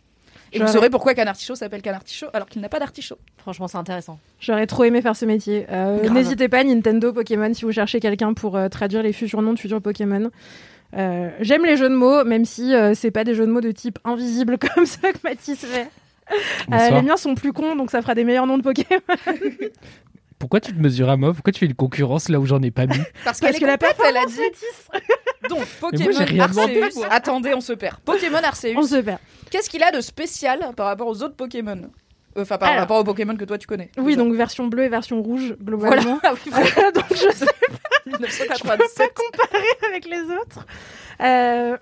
Et 0.56 0.60
vous 0.60 0.68
saurez 0.68 0.90
pourquoi 0.90 1.14
Canartichaut 1.14 1.56
s'appelle 1.56 1.82
Canartichaut 1.82 2.28
alors 2.34 2.48
qu'il 2.48 2.62
n'a 2.62 2.70
pas 2.70 2.80
d'artichaut. 2.80 3.18
Franchement 3.38 3.68
c'est 3.68 3.78
intéressant. 3.78 4.20
J'aurais 4.40 4.68
trop 4.68 4.84
aimé 4.84 5.02
faire 5.02 5.16
ce 5.16 5.26
métier. 5.26 5.66
Euh. 5.72 6.10
N'hésitez 6.10 6.50
pas, 6.50 6.64
Nintendo, 6.64 7.14
Pokémon, 7.14 7.54
si 7.54 7.66
vous 7.66 7.72
cherchez 7.72 8.00
quelqu'un 8.00 8.34
pour 8.34 8.56
euh, 8.56 8.70
traduire 8.70 9.04
les 9.04 9.14
futurs 9.14 9.42
noms 9.42 9.54
de 9.54 9.60
futurs 9.60 9.82
Pokémon. 9.82 10.32
Euh, 10.96 11.30
J'aime 11.42 11.66
les 11.66 11.78
jeux 11.78 11.90
de 11.90 11.96
mots, 11.96 12.24
même 12.24 12.46
si 12.46 12.74
euh, 12.74 12.94
c'est 12.94 13.12
pas 13.12 13.24
des 13.24 13.36
jeux 13.36 13.46
de 13.46 13.52
mots 13.52 13.62
de 13.62 13.72
type 13.72 14.00
invisible 14.06 14.58
comme 14.76 14.86
ceux 14.86 15.12
que 15.12 15.18
Mathis 15.24 15.66
fait. 15.66 15.90
Euh, 16.72 16.90
les 16.90 17.02
miens 17.02 17.18
sont 17.18 17.36
plus 17.36 17.54
cons, 17.54 17.76
donc 17.76 17.92
ça 17.92 18.02
fera 18.02 18.16
des 18.16 18.24
meilleurs 18.24 18.48
noms 18.48 18.58
de 18.58 18.64
Pokémon. 18.64 19.02
Pourquoi 20.46 20.60
tu 20.60 20.74
te 20.74 20.80
mesures 20.80 21.10
à 21.10 21.18
moi 21.18 21.34
Pourquoi 21.34 21.52
tu 21.52 21.60
fais 21.60 21.66
une 21.66 21.74
concurrence 21.74 22.30
là 22.30 22.40
où 22.40 22.46
j'en 22.46 22.62
ai 22.62 22.70
pas 22.70 22.86
mis 22.86 22.96
Parce, 23.24 23.40
Parce 23.40 23.40
qu'elle 23.40 23.56
que 23.60 23.64
est 23.64 23.68
la 23.68 23.78
complète, 23.78 23.98
elle 24.08 24.18
a 24.18 24.26
dit. 24.28 24.40
Donc, 25.50 25.66
Pokémon 25.80 26.12
moi, 26.12 26.24
rien 26.24 26.44
Arceus. 26.44 27.04
Attendez, 27.10 27.54
on 27.56 27.62
se 27.62 27.74
perd. 27.74 27.98
Pokémon 28.02 28.38
Arceus. 28.44 28.74
on 28.78 28.84
se 28.84 28.98
perd. 29.02 29.18
Qu'est-ce 29.50 29.70
qu'il 29.72 29.82
a 29.82 29.90
de 29.92 30.02
spécial 30.02 30.60
par 30.78 30.86
rapport 30.86 31.08
aux 31.08 31.24
autres 31.24 31.36
Pokémon 31.36 31.82
Euh, 32.38 32.42
Enfin, 32.44 32.58
par 32.60 32.70
Alors. 32.70 32.82
rapport 32.82 32.98
aux 33.00 33.04
Pokémon 33.04 33.36
que 33.36 33.46
toi 33.46 33.58
tu 33.58 33.66
connais. 33.66 33.90
Oui, 33.98 34.14
déjà. 34.14 34.18
donc 34.18 34.34
version 34.36 34.68
bleue 34.68 34.84
et 34.84 34.90
version 34.90 35.22
rouge, 35.24 35.56
globalement. 35.62 36.20
Voilà. 36.22 36.36
Ah 36.36 36.50
voilà. 36.52 36.92
donc 36.92 37.06
je 37.10 37.32
sais 37.36 37.46
1997. 38.06 39.12
comparer 39.16 39.64
avec 39.90 40.06
les 40.06 40.22
autres. 40.22 40.66
Euh, 41.22 41.78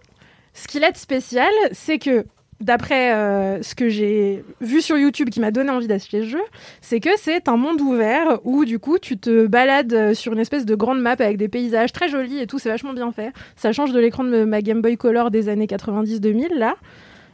ce 0.54 0.68
qu'il 0.68 0.84
a 0.84 0.92
de 0.92 0.98
spécial, 0.98 1.52
c'est 1.72 1.98
que 2.00 2.26
d'après 2.64 3.14
euh, 3.14 3.62
ce 3.62 3.76
que 3.76 3.90
j'ai 3.90 4.44
vu 4.62 4.82
sur 4.82 4.98
YouTube 4.98 5.30
qui 5.30 5.40
m'a 5.40 5.52
donné 5.52 5.70
envie 5.70 5.88
d'acheter 5.88 6.22
le 6.22 6.28
jeu, 6.28 6.42
c'est 6.82 7.00
que 7.00 7.10
c'est 7.18 7.48
un 7.48 7.58
monde 7.58 7.82
ouvert 7.82 8.40
où 8.44 8.66
du 8.66 8.80
coup 8.80 8.98
tu 9.00 9.18
te 9.18 9.46
balades 9.48 9.94
euh, 9.94 10.14
sur 10.14 10.34
une 10.34 10.40
espèce 10.40 10.66
de 10.66 10.76
grande 10.76 11.02
map 11.02 11.12
avec 11.12 11.38
des 11.38 11.48
paysages 11.48 11.92
très 11.92 12.10
jolis 12.10 12.40
et 12.40 12.48
tout, 12.48 12.60
c'est 12.60 12.70
vachement 12.70 12.94
bien 12.94 13.12
fait. 13.12 13.32
Ça 13.56 13.72
change 13.72 13.92
de 13.92 14.00
l'écran 14.00 14.24
de 14.24 14.44
ma 14.44 14.62
Game 14.62 14.82
Boy 14.82 14.98
Color 14.98 15.32
des 15.32 15.50
années 15.50 15.66
90-2000 15.66 16.54
là, 16.54 16.76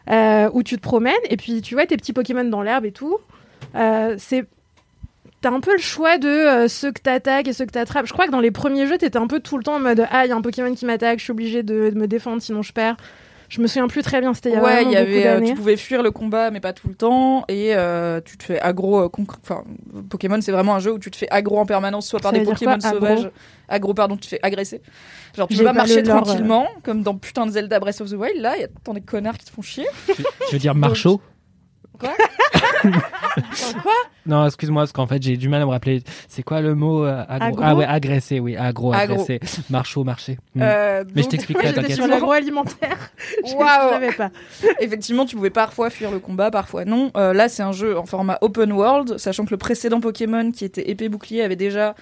euh, 0.10 0.50
où 0.54 0.64
tu 0.64 0.76
te 0.76 0.82
promènes 0.82 1.14
et 1.30 1.38
puis 1.38 1.62
tu 1.62 1.76
vois 1.76 1.86
tes 1.86 1.98
petits 1.98 2.14
Pokémon 2.14 2.44
dans 2.44 2.62
l'herbe 2.62 2.86
et 2.86 2.92
tout. 2.92 3.18
C'est 4.18 4.46
T'as 5.42 5.52
un 5.52 5.62
peu 5.62 5.72
le 5.72 5.78
choix 5.78 6.18
de 6.18 6.68
ceux 6.68 6.92
que 6.92 7.00
t'attaques 7.00 7.48
et 7.48 7.54
ceux 7.54 7.66
que 7.66 7.72
t'attrapes. 7.72 8.06
Je 8.06 8.12
crois 8.12 8.26
que 8.26 8.32
dans 8.32 8.42
les 8.42 8.52
premiers 8.52 8.88
jeux, 8.88 8.98
t'étais 8.98 9.18
un 9.18 9.28
peu 9.28 9.40
tout 9.40 9.58
le 9.58 9.64
temps 9.64 9.76
en 9.76 9.80
mode 9.80 10.06
Ah, 10.12 10.26
il 10.26 10.30
y 10.30 10.32
a 10.34 10.36
un 10.36 10.42
Pokémon 10.42 10.76
qui 10.76 10.86
m'attaque, 10.86 11.20
je 11.20 11.24
suis 11.24 11.32
obligée 11.32 11.64
de, 11.64 11.92
de 11.92 11.98
me 11.98 12.08
défendre, 12.08 12.42
sinon 12.42 12.62
je 12.62 12.74
perds. 12.74 12.98
Je 13.50 13.62
me 13.62 13.68
souviens 13.68 13.88
plus 13.88 14.04
très 14.04 14.22
bien, 14.22 14.34
c'était 14.34 14.50
il 14.50 14.54
y 14.54 14.56
a 14.56 14.62
Ouais, 14.62 14.76
vraiment 14.76 14.91
y 14.91 14.95
beaucoup 14.95 15.08
avait, 15.10 15.28
euh, 15.28 15.41
tu 15.41 15.56
pouvais 15.56 15.76
fuir 15.76 16.04
le 16.04 16.12
combat, 16.12 16.52
mais 16.52 16.60
pas 16.60 16.72
tout 16.72 16.88
le 16.88 16.93
temps, 16.93 17.45
et 17.47 17.76
euh, 17.76 18.22
tu 18.24 18.38
te 18.38 18.43
fais 18.43 18.60
aggro. 18.60 19.02
euh, 19.02 19.10
Enfin, 19.43 19.64
Pokémon, 20.10 20.39
c'est 20.39 20.52
vraiment 20.52 20.76
un 20.76 20.80
jeu 20.80 20.93
où 20.93 21.00
tu 21.00 21.10
te 21.10 21.18
fais 21.18 21.28
aggro 21.32 21.58
en 21.58 21.66
permanence, 21.66 22.08
soit 22.08 22.20
par 22.20 22.32
Ça 22.32 22.38
des 22.38 22.45
Pokémon 22.45 22.78
quoi, 22.78 22.91
sauvages. 22.91 23.32
Aggro, 23.68 23.93
pardon, 23.93 24.16
tu 24.16 24.22
te 24.22 24.28
fais 24.28 24.39
agresser. 24.43 24.82
Genre, 25.36 25.47
tu 25.47 25.56
vas 25.56 25.66
pas 25.66 25.74
marcher 25.74 26.04
tranquillement, 26.04 26.68
comme 26.84 27.02
dans 27.04 27.16
putain 27.16 27.45
de 27.47 27.52
Zelda 27.52 27.80
Breath 27.80 28.02
of 28.02 28.10
the 28.10 28.14
Wild. 28.14 28.39
Là, 28.39 28.56
il 28.58 28.62
y 28.62 28.66
a 28.66 28.68
tant 28.84 28.93
des 28.93 29.02
connards 29.02 29.38
qui 29.38 29.45
te 29.45 29.52
font 29.52 29.62
chier. 29.62 29.86
Tu 30.16 30.24
veux 30.54 30.60
dire 30.60 30.76
Marchaud 30.76 31.20
Quoi 32.00 32.14
Quoi 33.84 33.93
Non, 34.26 34.45
excuse-moi, 34.45 34.84
parce 34.84 34.91
qu'en 34.91 35.08
fait, 35.08 35.22
j'ai 35.22 35.38
du 35.38 35.50
mal 35.50 35.62
à 35.62 35.66
me 35.66 35.72
rappeler. 35.72 36.02
C'est 36.28 36.43
quoi 36.43 36.62
le 36.62 36.76
mot 36.76 37.04
euh, 37.06 37.24
agro 37.28 37.45
Agro 37.45 37.62
Ah 37.64 37.76
ouais, 37.76 37.86
agresser, 37.86 38.39
oui, 38.39 38.56
agro, 38.56 38.93
agresser. 38.93 39.39
Marchaud, 39.70 40.04
marché. 40.04 40.38
Mm. 40.56 40.62
Euh, 40.62 41.04
Mais 41.16 41.24
je 41.24 41.28
t'expliquerai, 41.28 41.74
t'inquiète. 41.74 41.95
sur 41.95 42.08
l'agroalimentaire. 42.08 43.12
Waouh. 43.43 43.89
Je 43.89 43.93
savais 43.93 44.12
pas. 44.14 44.32
Effectivement, 44.80 45.26
tu 45.26 45.36
pouvais 45.36 45.50
parfois 45.50 45.89
fuir 45.89 46.12
le 46.12 46.20
combat, 46.20 46.52
parfois 46.52 46.86
non. 46.86 47.12
Euh, 47.18 47.34
là, 47.34 47.50
c'est 47.50 47.64
un 47.64 47.72
jeu 47.72 47.97
en 47.97 48.06
format 48.06 48.38
open 48.41 48.72
world, 48.72 49.18
sachant 49.18 49.45
que 49.45 49.52
le 49.52 49.58
précédent 49.58 50.00
Pokémon, 50.00 50.52
qui 50.52 50.66
était 50.66 50.89
épée 50.89 51.10
bouclier, 51.10 51.41
avait 51.41 51.56
déjà 51.56 51.95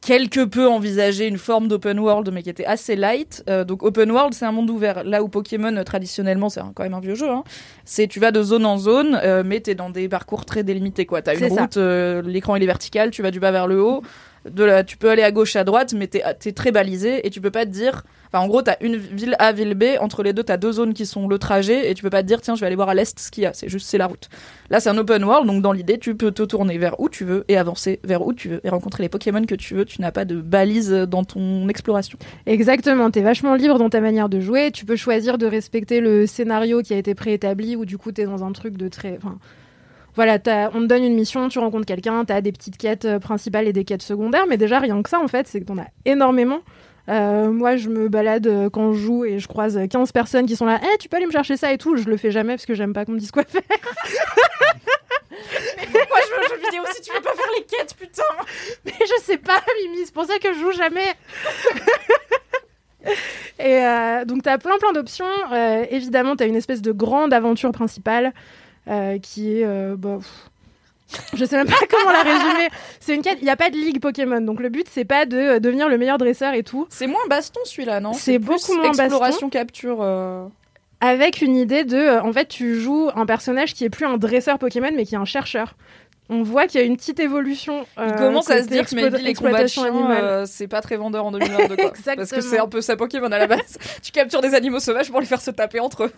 quelque 0.00 0.44
peu 0.44 0.68
envisagé 0.68 1.26
une 1.26 1.38
forme 1.38 1.68
d'open 1.68 1.98
world, 1.98 2.30
mais 2.32 2.42
qui 2.42 2.50
était 2.50 2.64
assez 2.64 2.96
light. 2.96 3.42
Euh, 3.48 3.64
donc 3.64 3.82
open 3.82 4.10
world, 4.10 4.34
c'est 4.34 4.44
un 4.44 4.52
monde 4.52 4.70
ouvert. 4.70 5.04
Là 5.04 5.22
où 5.22 5.28
Pokémon, 5.28 5.74
euh, 5.76 5.82
traditionnellement, 5.82 6.48
c'est 6.48 6.60
quand 6.74 6.82
même 6.82 6.94
un 6.94 7.00
vieux 7.00 7.14
jeu. 7.14 7.30
Hein. 7.30 7.44
C'est 7.84 8.06
tu 8.06 8.20
vas 8.20 8.30
de 8.30 8.42
zone 8.42 8.64
en 8.64 8.78
zone, 8.78 9.18
euh, 9.22 9.42
mais 9.44 9.60
t'es 9.60 9.74
dans 9.74 9.90
des 9.90 10.08
parcours 10.08 10.44
très 10.44 10.62
délimités. 10.62 11.06
quoi. 11.06 11.22
T'as 11.22 11.34
une 11.34 11.46
route, 11.46 11.76
euh, 11.76 12.22
l'écran 12.22 12.56
il 12.56 12.62
est 12.62 12.66
vertical, 12.66 13.10
tu 13.10 13.22
vas 13.22 13.30
du 13.30 13.40
bas 13.40 13.50
vers 13.50 13.66
le 13.66 13.82
haut. 13.82 14.02
De 14.48 14.64
la, 14.64 14.84
tu 14.84 14.96
peux 14.96 15.10
aller 15.10 15.24
à 15.24 15.32
gauche, 15.32 15.56
à 15.56 15.64
droite, 15.64 15.92
mais 15.94 16.06
t'es 16.06 16.22
es 16.22 16.52
très 16.52 16.70
balisé 16.70 17.26
et 17.26 17.30
tu 17.30 17.40
peux 17.40 17.50
pas 17.50 17.66
te 17.66 17.70
dire. 17.70 18.04
Enfin, 18.30 18.44
en 18.44 18.48
gros, 18.48 18.62
t'as 18.62 18.76
une 18.80 18.96
ville 18.96 19.36
A, 19.38 19.52
ville 19.52 19.74
B. 19.74 19.84
Entre 20.00 20.22
les 20.22 20.32
deux, 20.32 20.42
t'as 20.42 20.56
deux 20.56 20.72
zones 20.72 20.94
qui 20.94 21.06
sont 21.06 21.28
le 21.28 21.38
trajet 21.38 21.90
et 21.90 21.94
tu 21.94 22.02
peux 22.02 22.10
pas 22.10 22.22
te 22.22 22.28
dire 22.28 22.40
tiens, 22.40 22.54
je 22.54 22.60
vais 22.60 22.66
aller 22.66 22.76
voir 22.76 22.88
à 22.88 22.94
l'est 22.94 23.18
ce 23.18 23.30
qu'il 23.30 23.42
y 23.44 23.46
a. 23.46 23.52
C'est 23.54 23.68
juste 23.68 23.86
c'est 23.88 23.98
la 23.98 24.06
route. 24.06 24.28
Là, 24.70 24.80
c'est 24.80 24.90
un 24.90 24.98
open 24.98 25.24
world, 25.24 25.46
donc 25.46 25.62
dans 25.62 25.72
l'idée, 25.72 25.98
tu 25.98 26.14
peux 26.14 26.30
te 26.30 26.42
tourner 26.42 26.78
vers 26.78 27.00
où 27.00 27.08
tu 27.08 27.24
veux 27.24 27.44
et 27.48 27.56
avancer 27.56 28.00
vers 28.04 28.26
où 28.26 28.32
tu 28.32 28.48
veux 28.48 28.60
et 28.64 28.68
rencontrer 28.68 29.02
les 29.02 29.08
Pokémon 29.08 29.44
que 29.44 29.54
tu 29.54 29.74
veux. 29.74 29.84
Tu 29.84 30.00
n'as 30.00 30.12
pas 30.12 30.24
de 30.24 30.40
balise 30.40 30.90
dans 30.90 31.24
ton 31.24 31.68
exploration. 31.68 32.18
Exactement, 32.46 33.10
t'es 33.10 33.22
vachement 33.22 33.54
libre 33.54 33.78
dans 33.78 33.88
ta 33.88 34.00
manière 34.00 34.28
de 34.28 34.40
jouer. 34.40 34.70
Tu 34.72 34.84
peux 34.84 34.96
choisir 34.96 35.38
de 35.38 35.46
respecter 35.46 36.00
le 36.00 36.26
scénario 36.26 36.82
qui 36.82 36.94
a 36.94 36.98
été 36.98 37.14
préétabli 37.14 37.76
ou 37.76 37.84
du 37.84 37.98
coup 37.98 38.12
t'es 38.12 38.24
dans 38.24 38.44
un 38.44 38.52
truc 38.52 38.76
de 38.76 38.88
très. 38.88 39.16
Enfin, 39.16 39.38
voilà, 40.18 40.38
on 40.74 40.80
te 40.80 40.86
donne 40.86 41.04
une 41.04 41.14
mission, 41.14 41.48
tu 41.48 41.60
rencontres 41.60 41.86
quelqu'un, 41.86 42.24
t'as 42.24 42.40
des 42.40 42.50
petites 42.50 42.76
quêtes 42.76 43.04
euh, 43.04 43.18
principales 43.20 43.68
et 43.68 43.72
des 43.72 43.84
quêtes 43.84 44.02
secondaires, 44.02 44.46
mais 44.48 44.56
déjà 44.56 44.80
rien 44.80 45.00
que 45.00 45.08
ça 45.08 45.20
en 45.20 45.28
fait, 45.28 45.46
c'est 45.46 45.60
que 45.60 45.66
t'en 45.66 45.78
as 45.78 45.86
énormément. 46.04 46.58
Euh, 47.08 47.50
moi, 47.50 47.76
je 47.76 47.88
me 47.88 48.08
balade 48.08 48.46
euh, 48.46 48.68
quand 48.70 48.92
je 48.92 48.98
joue 48.98 49.24
et 49.24 49.38
je 49.38 49.48
croise 49.48 49.80
15 49.88 50.12
personnes 50.12 50.46
qui 50.46 50.56
sont 50.56 50.66
là. 50.66 50.80
Eh, 50.82 50.98
tu 50.98 51.08
peux 51.08 51.16
aller 51.16 51.26
me 51.26 51.32
chercher 51.32 51.56
ça 51.56 51.72
et 51.72 51.78
tout. 51.78 51.96
Je 51.96 52.08
le 52.08 52.16
fais 52.16 52.30
jamais 52.30 52.54
parce 52.54 52.66
que 52.66 52.74
j'aime 52.74 52.92
pas 52.92 53.04
qu'on 53.04 53.12
me 53.12 53.18
dise 53.18 53.30
quoi 53.30 53.44
faire. 53.44 53.62
Pourquoi 55.92 56.18
je 56.20 56.30
veux 56.34 56.38
un 56.38 56.48
jeu 56.48 56.56
vidéo 56.64 56.82
si 56.94 57.00
tu 57.02 57.12
veux 57.14 57.20
pas 57.20 57.32
faire 57.32 57.50
les 57.56 57.64
quêtes, 57.64 57.94
putain? 57.98 58.22
Mais 58.84 58.92
je 59.00 59.22
sais 59.22 59.38
pas, 59.38 59.62
Mimi, 59.82 60.04
c'est 60.04 60.12
pour 60.12 60.26
ça 60.26 60.38
que 60.38 60.52
je 60.52 60.58
joue 60.58 60.72
jamais. 60.72 61.14
Et 63.58 63.84
euh, 63.84 64.24
donc, 64.24 64.42
tu 64.42 64.48
as 64.48 64.58
plein, 64.58 64.76
plein 64.78 64.92
d'options. 64.92 65.24
Euh, 65.52 65.86
évidemment, 65.90 66.36
tu 66.36 66.42
as 66.42 66.46
une 66.46 66.56
espèce 66.56 66.82
de 66.82 66.92
grande 66.92 67.32
aventure 67.32 67.72
principale 67.72 68.32
qui 69.22 69.60
est. 69.60 69.66
bah, 69.96 70.16
pff, 70.18 70.50
je 71.34 71.44
sais 71.44 71.56
même 71.56 71.66
pas 71.66 71.74
comment 71.90 72.10
la 72.12 72.22
résumer. 72.22 72.68
C'est 73.00 73.14
une 73.14 73.22
quête. 73.22 73.38
Il 73.40 73.44
n'y 73.44 73.50
a 73.50 73.56
pas 73.56 73.70
de 73.70 73.76
ligue 73.76 74.00
Pokémon. 74.00 74.40
Donc, 74.40 74.60
le 74.60 74.68
but, 74.68 74.86
c'est 74.90 75.04
pas 75.04 75.26
de 75.26 75.36
euh, 75.36 75.58
devenir 75.60 75.88
le 75.88 75.98
meilleur 75.98 76.18
dresseur 76.18 76.54
et 76.54 76.62
tout. 76.62 76.86
C'est 76.90 77.06
moins 77.06 77.26
baston 77.28 77.60
celui-là, 77.64 78.00
non? 78.00 78.12
C'est 78.12 78.38
plus 78.38 78.46
beaucoup 78.46 78.74
moins 78.74 78.88
baston. 78.88 79.04
exploration 79.04 79.48
capture. 79.50 79.98
euh. 80.02 80.46
Avec 81.00 81.42
une 81.42 81.56
idée 81.56 81.84
de. 81.84 81.96
euh, 81.96 82.22
en 82.22 82.32
fait, 82.32 82.46
tu 82.48 82.74
joues 82.80 83.08
un 83.14 83.24
personnage 83.26 83.72
qui 83.74 83.84
est 83.84 83.90
plus 83.90 84.04
un 84.06 84.16
dresseur 84.16 84.58
Pokémon, 84.58 84.90
mais 84.94 85.04
qui 85.06 85.14
est 85.14 85.18
un 85.18 85.24
chercheur. 85.24 85.74
On 86.30 86.42
voit 86.42 86.66
qu'il 86.66 86.78
y 86.80 86.84
a 86.84 86.86
une 86.86 86.96
petite 86.96 87.20
évolution. 87.20 87.86
Il 87.96 88.02
euh, 88.02 88.18
commence 88.18 88.50
à 88.50 88.62
se 88.62 88.68
dire 88.68 88.86
que 88.86 88.94
maybe 88.94 89.14
les 89.14 89.32
combats 89.32 89.62
euh, 89.62 90.44
c'est 90.46 90.68
pas 90.68 90.82
très 90.82 90.96
vendeur 90.96 91.24
en 91.24 91.32
2022. 91.32 91.76
Quoi. 91.76 91.92
Parce 92.16 92.30
que 92.30 92.42
c'est 92.42 92.58
un 92.58 92.68
peu 92.68 92.82
ça 92.82 92.96
Pokémon 92.96 93.32
à 93.32 93.38
la 93.38 93.46
base. 93.46 93.78
tu 94.02 94.12
captures 94.12 94.42
des 94.42 94.54
animaux 94.54 94.78
sauvages 94.78 95.10
pour 95.10 95.20
les 95.20 95.26
faire 95.26 95.40
se 95.40 95.50
taper 95.50 95.80
entre 95.80 96.04
eux. 96.04 96.12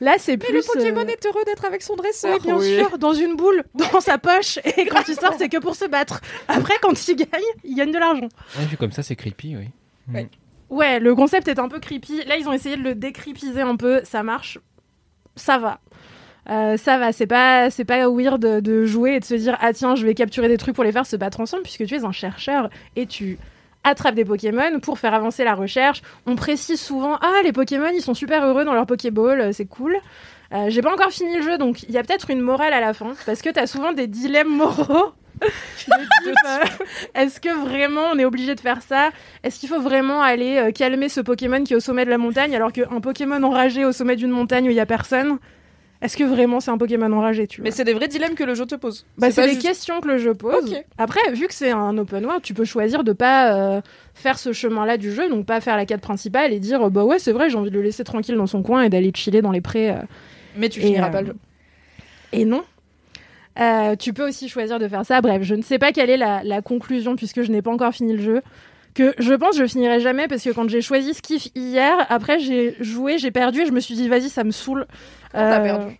Là, 0.00 0.14
c'est 0.18 0.36
Mais 0.36 0.46
plus. 0.46 0.54
le 0.54 0.62
Pokémon 0.62 1.00
euh, 1.00 1.12
est 1.12 1.26
heureux 1.26 1.44
d'être 1.44 1.64
avec 1.64 1.82
son 1.82 1.96
dresseur. 1.96 2.38
Oui, 2.44 2.52
bien 2.52 2.60
sûr, 2.60 2.98
dans 2.98 3.12
une 3.12 3.34
boule, 3.34 3.64
dans 3.74 4.00
sa 4.00 4.16
poche, 4.16 4.58
et 4.64 4.86
quand 4.86 5.02
il 5.08 5.16
sort, 5.16 5.34
c'est 5.36 5.48
que 5.48 5.58
pour 5.58 5.74
se 5.74 5.86
battre. 5.86 6.20
Après, 6.46 6.74
quand 6.80 7.08
il 7.08 7.16
gagne, 7.16 7.42
il 7.64 7.74
gagne 7.74 7.90
de 7.90 7.98
l'argent. 7.98 8.28
Ouais, 8.56 8.64
vu 8.64 8.76
comme 8.76 8.92
ça, 8.92 9.02
c'est 9.02 9.16
creepy, 9.16 9.56
oui. 9.56 9.68
Mm. 10.06 10.28
Ouais, 10.70 11.00
le 11.00 11.16
concept 11.16 11.48
est 11.48 11.58
un 11.58 11.68
peu 11.68 11.80
creepy. 11.80 12.24
Là, 12.26 12.36
ils 12.36 12.48
ont 12.48 12.52
essayé 12.52 12.76
de 12.76 12.82
le 12.82 12.94
décreepiser 12.94 13.62
un 13.62 13.74
peu, 13.74 14.02
ça 14.04 14.22
marche. 14.22 14.58
Ça 15.34 15.58
va. 15.58 15.80
Euh, 16.50 16.76
ça 16.76 16.98
va, 16.98 17.12
c'est 17.12 17.26
pas, 17.26 17.70
c'est 17.70 17.84
pas 17.84 18.08
weird 18.08 18.40
de, 18.40 18.60
de 18.60 18.84
jouer 18.86 19.16
et 19.16 19.20
de 19.20 19.24
se 19.24 19.34
dire 19.34 19.56
ah 19.60 19.72
tiens 19.72 19.94
je 19.94 20.06
vais 20.06 20.14
capturer 20.14 20.48
des 20.48 20.56
trucs 20.56 20.74
pour 20.74 20.84
les 20.84 20.92
faire 20.92 21.04
se 21.06 21.16
battre 21.16 21.40
ensemble 21.40 21.62
puisque 21.62 21.84
tu 21.84 21.94
es 21.94 22.04
un 22.04 22.12
chercheur 22.12 22.70
et 22.96 23.06
tu 23.06 23.38
attrapes 23.84 24.14
des 24.14 24.24
Pokémon 24.24 24.80
pour 24.80 24.98
faire 24.98 25.12
avancer 25.14 25.44
la 25.44 25.54
recherche. 25.54 26.02
On 26.26 26.36
précise 26.36 26.80
souvent 26.80 27.18
ah 27.20 27.40
les 27.44 27.52
Pokémon 27.52 27.90
ils 27.94 28.02
sont 28.02 28.14
super 28.14 28.44
heureux 28.44 28.64
dans 28.64 28.74
leur 28.74 28.86
Pokéball, 28.86 29.40
euh, 29.40 29.52
c'est 29.52 29.66
cool. 29.66 29.96
Euh, 30.54 30.70
J'ai 30.70 30.80
pas 30.80 30.92
encore 30.92 31.10
fini 31.10 31.36
le 31.36 31.42
jeu 31.42 31.58
donc 31.58 31.82
il 31.82 31.90
y 31.90 31.98
a 31.98 32.02
peut-être 32.02 32.30
une 32.30 32.40
morale 32.40 32.72
à 32.72 32.80
la 32.80 32.94
fin 32.94 33.12
parce 33.26 33.42
que 33.42 33.50
t'as 33.50 33.66
souvent 33.66 33.92
des 33.92 34.06
dilemmes 34.06 34.56
moraux. 34.56 35.12
euh, 35.88 36.64
est-ce 37.14 37.40
que 37.40 37.54
vraiment 37.64 38.02
on 38.12 38.18
est 38.18 38.24
obligé 38.24 38.54
de 38.54 38.60
faire 38.60 38.82
ça? 38.82 39.10
Est-ce 39.42 39.58
qu'il 39.60 39.68
faut 39.68 39.80
vraiment 39.80 40.22
aller 40.22 40.56
euh, 40.56 40.72
calmer 40.72 41.08
ce 41.08 41.20
Pokémon 41.20 41.62
qui 41.62 41.72
est 41.72 41.76
au 41.76 41.80
sommet 41.80 42.04
de 42.04 42.10
la 42.10 42.18
montagne 42.18 42.54
alors 42.54 42.72
qu'un 42.72 43.00
Pokémon 43.00 43.42
enragé 43.42 43.84
au 43.84 43.92
sommet 43.92 44.16
d'une 44.16 44.30
montagne 44.30 44.66
où 44.66 44.70
il 44.70 44.76
y 44.76 44.80
a 44.80 44.86
personne? 44.86 45.38
Est-ce 46.00 46.16
que 46.16 46.22
vraiment 46.22 46.60
c'est 46.60 46.70
un 46.70 46.78
Pokémon 46.78 47.10
enragé 47.12 47.48
tu 47.48 47.60
vois 47.60 47.64
Mais 47.64 47.70
c'est 47.72 47.82
des 47.84 47.92
vrais 47.92 48.06
dilemmes 48.06 48.34
que 48.34 48.44
le 48.44 48.54
jeu 48.54 48.66
te 48.66 48.76
pose. 48.76 49.04
bah, 49.16 49.32
c'est 49.32 49.42
des 49.42 49.48
juste- 49.54 49.62
questions 49.62 50.00
que 50.00 50.06
le 50.08 50.18
jeu 50.18 50.32
pose. 50.34 50.76
Après, 50.96 51.20
vu 51.32 51.48
que 51.48 51.54
c'est 51.54 51.72
un 51.72 51.98
open 51.98 52.24
world, 52.24 52.42
tu 52.42 52.54
peux 52.54 52.64
choisir 52.64 53.02
de 53.02 53.12
pas 53.12 53.52
euh, 53.54 53.80
faire 54.14 54.38
ce 54.38 54.52
chemin-là 54.52 54.96
du 54.96 55.10
jeu, 55.12 55.28
donc 55.28 55.44
pas 55.44 55.60
faire 55.60 55.76
la 55.76 55.86
quête 55.86 56.00
principale 56.00 56.52
et 56.52 56.60
dire 56.60 56.88
bah 56.90 57.04
ouais 57.04 57.18
c'est 57.18 57.32
vrai 57.32 57.50
j'ai 57.50 57.56
envie 57.58 57.70
de 57.70 57.74
le 57.76 57.82
laisser 57.82 58.04
tranquille 58.04 58.36
dans 58.36 58.46
son 58.46 58.62
coin 58.62 58.82
et 58.82 58.88
d'aller 58.90 59.10
chiller 59.14 59.42
dans 59.42 59.50
les 59.50 59.60
prés. 59.60 59.90
euh. 59.90 59.96
Mais 60.56 60.68
tu 60.68 60.78
Et, 60.80 60.84
finiras 60.84 61.08
euh, 61.08 61.10
pas 61.10 61.20
le 61.22 61.26
jeu. 61.28 61.36
Et 62.32 62.44
non. 62.44 62.62
Tu 63.98 64.12
peux 64.12 64.26
aussi 64.28 64.48
choisir 64.48 64.78
de 64.78 64.86
faire 64.86 65.04
ça. 65.04 65.20
Bref, 65.20 65.42
je 65.42 65.54
ne 65.56 65.62
sais 65.62 65.78
pas 65.78 65.90
quelle 65.92 66.10
est 66.10 66.16
la, 66.16 66.42
la 66.44 66.62
conclusion 66.62 67.16
puisque 67.16 67.42
je 67.42 67.50
n'ai 67.50 67.60
pas 67.62 67.72
encore 67.72 67.92
fini 67.92 68.12
le 68.12 68.22
jeu. 68.22 68.42
Que 68.94 69.14
je 69.18 69.34
pense 69.34 69.56
que 69.58 69.64
je 69.64 69.70
finirai 69.70 70.00
jamais 70.00 70.26
parce 70.28 70.42
que 70.42 70.50
quand 70.50 70.68
j'ai 70.68 70.80
choisi 70.80 71.14
Skiff 71.14 71.48
hier, 71.54 71.94
après 72.08 72.38
j'ai 72.40 72.74
joué, 72.80 73.18
j'ai 73.18 73.30
perdu 73.30 73.60
et 73.62 73.66
je 73.66 73.72
me 73.72 73.80
suis 73.80 73.94
dit 73.94 74.08
vas-y 74.08 74.28
ça 74.28 74.44
me 74.44 74.50
saoule. 74.50 74.86
T'as 75.32 75.60
Euh, 75.60 75.62
perdu 75.64 75.98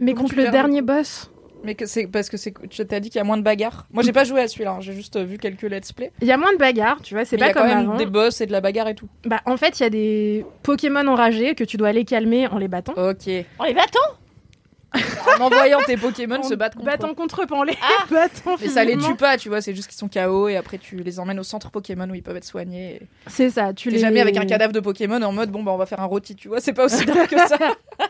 Mais 0.00 0.14
contre 0.14 0.34
le 0.36 0.44
perds, 0.44 0.52
dernier 0.52 0.82
boss. 0.82 1.30
Mais 1.64 1.74
que 1.74 1.86
c'est 1.86 2.06
parce 2.06 2.28
que 2.28 2.36
c'est 2.36 2.54
tu 2.70 2.86
t'as 2.86 3.00
dit 3.00 3.10
qu'il 3.10 3.18
y 3.18 3.20
a 3.20 3.24
moins 3.24 3.36
de 3.36 3.42
bagarres. 3.42 3.86
Moi 3.92 4.04
j'ai 4.04 4.12
pas 4.12 4.22
joué 4.22 4.40
à 4.40 4.46
celui-là, 4.48 4.74
hein. 4.74 4.80
j'ai 4.80 4.92
juste 4.92 5.16
euh, 5.16 5.24
vu 5.24 5.38
quelques 5.38 5.62
let's 5.62 5.92
play. 5.92 6.12
Il 6.22 6.28
y 6.28 6.32
a 6.32 6.36
moins 6.36 6.52
de 6.52 6.58
bagarres, 6.58 7.02
tu 7.02 7.14
vois, 7.14 7.24
c'est 7.24 7.34
il 7.34 7.40
y 7.40 7.42
pas 7.42 7.48
a 7.50 7.52
comme 7.52 7.62
quand 7.62 7.68
même 7.74 7.88
avant. 7.88 7.96
des 7.96 8.06
boss 8.06 8.40
et 8.40 8.46
de 8.46 8.52
la 8.52 8.60
bagarre 8.60 8.86
et 8.88 8.94
tout. 8.94 9.08
Bah, 9.24 9.40
en 9.44 9.56
fait, 9.56 9.80
il 9.80 9.82
y 9.82 9.86
a 9.86 9.90
des 9.90 10.46
Pokémon 10.62 11.04
enragés 11.08 11.56
que 11.56 11.64
tu 11.64 11.76
dois 11.76 11.88
aller 11.88 12.04
calmer 12.04 12.46
en 12.46 12.58
les 12.58 12.68
battant. 12.68 12.92
Ok. 12.96 13.28
En 13.58 13.64
les 13.64 13.74
battant? 13.74 13.98
En 15.38 15.42
envoyant 15.42 15.78
tes 15.86 15.96
Pokémon 15.96 16.36
En 16.36 16.42
se 16.42 16.54
battre 16.54 16.76
contre 16.76 16.86
battant 16.90 17.10
eux. 17.10 17.14
contre 17.14 17.42
eux, 17.42 17.46
pas 17.46 17.56
en 17.56 17.62
les 17.62 17.76
battant 18.10 18.56
Mais 18.60 18.68
ça 18.68 18.84
les 18.84 18.96
tue 18.96 19.14
pas, 19.14 19.36
tu 19.36 19.48
vois, 19.50 19.60
c'est 19.60 19.74
juste 19.74 19.88
qu'ils 19.88 19.98
sont 19.98 20.08
KO 20.08 20.48
et 20.48 20.56
après 20.56 20.78
tu 20.78 20.96
les 20.96 21.20
emmènes 21.20 21.38
au 21.38 21.42
centre 21.42 21.70
Pokémon 21.70 22.08
où 22.08 22.14
ils 22.14 22.22
peuvent 22.22 22.36
être 22.36 22.44
soignés. 22.44 23.02
C'est 23.26 23.50
ça, 23.50 23.72
tu 23.74 23.90
les 23.90 23.98
jamais 23.98 24.20
avec 24.20 24.36
un 24.38 24.46
cadavre 24.46 24.72
de 24.72 24.80
Pokémon 24.80 25.20
en 25.22 25.32
mode 25.32 25.50
bon 25.50 25.62
bah 25.62 25.72
on 25.72 25.76
va 25.76 25.86
faire 25.86 26.00
un 26.00 26.06
rôti, 26.06 26.34
tu 26.34 26.48
vois, 26.48 26.60
c'est 26.60 26.72
pas 26.72 26.86
aussi 26.86 27.04
drôle 27.04 27.26
que 27.28 27.36
ça. 27.36 27.58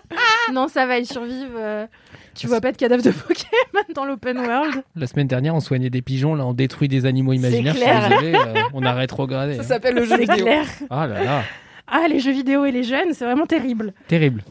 non, 0.53 0.69
ça 0.69 0.87
va, 0.87 0.99
ils 0.99 1.07
survivent. 1.07 1.57
euh, 1.59 1.87
Tu 2.35 2.47
vois 2.47 2.61
pas 2.61 2.71
de 2.73 2.77
cadavre 2.77 3.03
de 3.03 3.11
Pokémon 3.11 3.85
dans 3.95 4.05
l'open 4.05 4.39
world. 4.39 4.83
La 4.95 5.07
semaine 5.09 5.27
dernière, 5.27 5.55
on 5.57 5.61
soignait 5.61 5.91
des 5.91 6.03
pigeons, 6.03 6.35
là, 6.37 6.47
on 6.47 6.55
détruit 6.55 6.89
des 6.89 7.05
animaux 7.07 7.33
imaginaires. 7.33 7.75
Je 7.75 7.79
suis 7.81 7.87
clair. 7.87 8.09
désolé, 8.09 8.35
euh, 8.35 8.63
on 8.73 8.85
a 8.85 8.93
rétrogradé. 8.95 9.55
Ça 9.57 9.61
hein. 9.61 9.65
s'appelle 9.65 9.97
le 9.97 10.05
jeu 10.05 10.17
vidéo. 10.17 10.37
clair. 10.45 10.65
Ah 10.91 11.07
là 11.09 11.25
là, 11.25 11.43
Ah, 11.89 12.07
les 12.09 12.21
jeux 12.21 12.33
vidéo 12.33 12.65
et 12.65 12.71
les 12.73 12.85
jeunes, 12.85 13.13
c'est 13.15 13.25
vraiment 13.25 13.47
terrible. 13.47 13.93
terrible. 14.07 14.43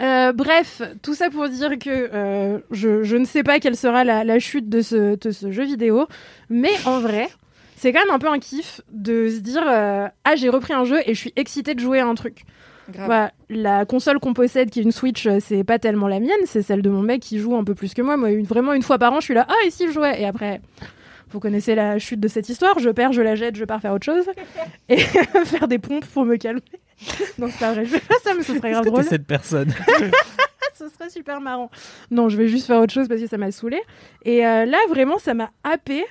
Euh, 0.00 0.32
bref, 0.32 0.82
tout 1.02 1.14
ça 1.14 1.30
pour 1.30 1.48
dire 1.48 1.78
que 1.78 1.88
euh, 1.90 2.58
je, 2.70 3.04
je 3.04 3.16
ne 3.16 3.24
sais 3.24 3.42
pas 3.44 3.60
quelle 3.60 3.76
sera 3.76 4.02
la, 4.04 4.24
la 4.24 4.38
chute 4.40 4.68
de 4.68 4.80
ce, 4.82 5.16
de 5.16 5.30
ce 5.30 5.52
jeu 5.52 5.64
vidéo, 5.64 6.06
mais 6.50 6.72
en 6.84 6.98
vrai, 6.98 7.28
c'est 7.76 7.92
quand 7.92 8.00
même 8.04 8.14
un 8.14 8.18
peu 8.18 8.28
un 8.28 8.38
kiff 8.40 8.80
de 8.90 9.28
se 9.28 9.38
dire 9.38 9.62
euh, 9.68 10.08
Ah, 10.24 10.34
j'ai 10.36 10.48
repris 10.48 10.72
un 10.72 10.84
jeu 10.84 10.98
et 11.06 11.14
je 11.14 11.18
suis 11.20 11.32
excitée 11.36 11.74
de 11.74 11.80
jouer 11.80 12.00
à 12.00 12.06
un 12.06 12.14
truc. 12.16 12.42
La 13.48 13.84
console 13.86 14.18
qu'on 14.18 14.34
possède, 14.34 14.68
qui 14.68 14.80
est 14.80 14.82
une 14.82 14.92
Switch, 14.92 15.26
c'est 15.40 15.64
pas 15.64 15.78
tellement 15.78 16.08
la 16.08 16.20
mienne, 16.20 16.40
c'est 16.44 16.60
celle 16.62 16.82
de 16.82 16.90
mon 16.90 17.00
mec 17.02 17.22
qui 17.22 17.38
joue 17.38 17.56
un 17.56 17.64
peu 17.64 17.74
plus 17.74 17.94
que 17.94 18.02
moi. 18.02 18.16
Moi, 18.16 18.30
une- 18.32 18.44
vraiment, 18.46 18.72
une 18.74 18.82
fois 18.82 18.98
par 18.98 19.12
an, 19.12 19.20
je 19.20 19.24
suis 19.26 19.34
là 19.34 19.46
Ah, 19.48 19.66
ici, 19.66 19.84
je 19.86 19.92
jouais? 19.92 20.20
Et 20.20 20.26
après. 20.26 20.60
Vous 21.30 21.40
connaissez 21.40 21.74
la 21.74 21.98
chute 21.98 22.20
de 22.20 22.28
cette 22.28 22.48
histoire, 22.48 22.78
je 22.78 22.90
perds, 22.90 23.12
je 23.12 23.22
la 23.22 23.34
jette, 23.34 23.56
je 23.56 23.64
pars 23.64 23.80
faire 23.80 23.92
autre 23.92 24.04
chose 24.04 24.24
et 24.88 24.98
faire 25.44 25.66
des 25.66 25.78
pompes 25.80 26.04
pour 26.06 26.24
me 26.24 26.36
calmer. 26.36 26.60
Non, 27.38 27.48
c'est 27.50 27.58
pas 27.58 27.72
vrai, 27.72 27.84
je 27.84 27.90
fais 27.90 28.00
pas 28.00 28.14
ça, 28.22 28.34
mais 28.34 28.42
ce 28.42 28.54
serait 28.56 28.70
grave 28.70 28.84
drôle. 28.84 29.04
cette 29.04 29.26
personne 29.26 29.72
ce 30.74 30.88
serait 30.88 31.10
super 31.10 31.40
marrant. 31.40 31.70
Non, 32.10 32.28
je 32.28 32.36
vais 32.36 32.48
juste 32.48 32.66
faire 32.66 32.80
autre 32.80 32.92
chose 32.92 33.08
parce 33.08 33.20
que 33.20 33.26
ça 33.26 33.36
m'a 33.38 33.50
saoulé. 33.50 33.80
Et 34.24 34.46
euh, 34.46 34.64
là, 34.64 34.78
vraiment, 34.88 35.18
ça 35.18 35.34
m'a 35.34 35.50
happé. 35.62 36.04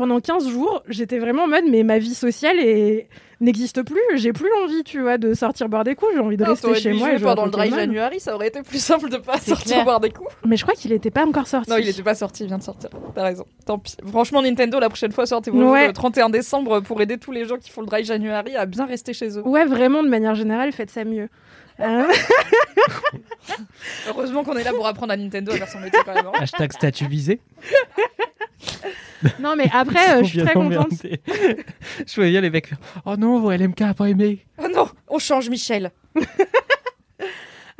Pendant 0.00 0.18
15 0.18 0.48
jours, 0.48 0.82
j'étais 0.88 1.18
vraiment 1.18 1.42
en 1.42 1.46
mode, 1.48 1.64
mais 1.70 1.82
ma 1.82 1.98
vie 1.98 2.14
sociale 2.14 2.58
est... 2.58 3.06
n'existe 3.42 3.82
plus. 3.82 4.00
J'ai 4.14 4.32
plus 4.32 4.48
envie, 4.64 4.82
tu 4.82 5.02
vois, 5.02 5.18
de 5.18 5.34
sortir 5.34 5.68
boire 5.68 5.84
des 5.84 5.94
coups. 5.94 6.12
J'ai 6.14 6.20
envie 6.20 6.38
de 6.38 6.42
Non, 6.44 6.52
rester 6.52 6.74
chez 6.76 6.92
moi. 6.94 7.12
et 7.12 7.18
pendant 7.18 7.44
le 7.44 7.50
dry. 7.50 7.68
January, 7.68 8.18
ça 8.18 8.34
aurait 8.34 8.48
été 8.48 8.62
plus 8.62 8.82
simple 8.82 9.10
de 9.10 9.18
pas 9.18 9.36
sortir 9.36 9.58
clair. 9.74 9.84
boire 9.84 10.00
des 10.00 10.08
coups. 10.08 10.30
Mais 10.46 10.56
je 10.56 10.62
crois 10.62 10.72
qu'il 10.74 10.90
était 10.92 11.10
pas 11.10 11.26
encore 11.26 11.46
sorti. 11.46 11.68
Non, 11.68 11.76
il 11.76 11.86
était 11.86 12.02
pas 12.02 12.14
sorti, 12.14 12.44
il 12.44 12.46
vient 12.46 12.56
de 12.56 12.62
sortir. 12.62 12.88
T'as 13.14 13.24
raison. 13.24 13.44
Tant 13.66 13.78
pis. 13.78 13.94
Franchement, 14.10 14.40
Nintendo, 14.40 14.80
la 14.80 14.88
prochaine 14.88 15.12
fois, 15.12 15.26
sortez 15.26 15.50
vos 15.50 15.70
Ouais. 15.70 15.82
jeux 15.82 15.86
le 15.88 15.92
31 15.92 16.30
décembre 16.30 16.80
pour 16.80 17.02
aider 17.02 17.18
tous 17.18 17.32
les 17.32 17.44
gens 17.44 17.58
qui 17.58 17.68
font 17.70 17.82
le 17.82 17.86
dry 17.86 18.02
January 18.02 18.56
à 18.56 18.64
bien 18.64 18.86
rester 18.86 19.12
chez 19.12 19.36
eux. 19.36 19.46
Ouais, 19.46 19.66
vraiment, 19.66 20.02
de 20.02 20.08
manière 20.08 20.34
générale, 20.34 20.72
faites 20.72 20.88
ça 20.90 21.04
mieux. 21.04 21.28
Euh, 21.80 22.06
Heureusement 24.08 24.44
qu'on 24.44 24.56
est 24.56 24.64
là 24.64 24.72
pour 24.72 24.86
apprendre 24.86 25.12
à 25.12 25.16
Nintendo 25.16 25.52
à 25.52 25.56
faire 25.56 25.68
son 25.68 25.80
métier 25.80 26.00
quand 26.04 26.14
même. 26.14 26.26
hein. 26.26 26.32
Hashtag 26.34 26.72
statut 26.72 27.06
visé. 27.06 27.40
non, 29.38 29.54
mais 29.56 29.68
après, 29.72 30.16
euh, 30.16 30.22
je 30.22 30.28
suis 30.28 30.36
Bien 30.38 30.44
très 30.46 30.54
contente. 30.54 30.92
Je 31.02 32.14
voyais 32.14 32.40
les 32.40 32.50
mecs 32.50 32.68
faire 32.68 32.78
Oh 33.04 33.16
non, 33.16 33.50
LMK 33.50 33.80
a 33.82 33.94
pas 33.94 34.08
aimé. 34.08 34.44
Oh 34.58 34.68
non, 34.72 34.88
on 35.08 35.18
change 35.18 35.48
Michel. 35.48 35.90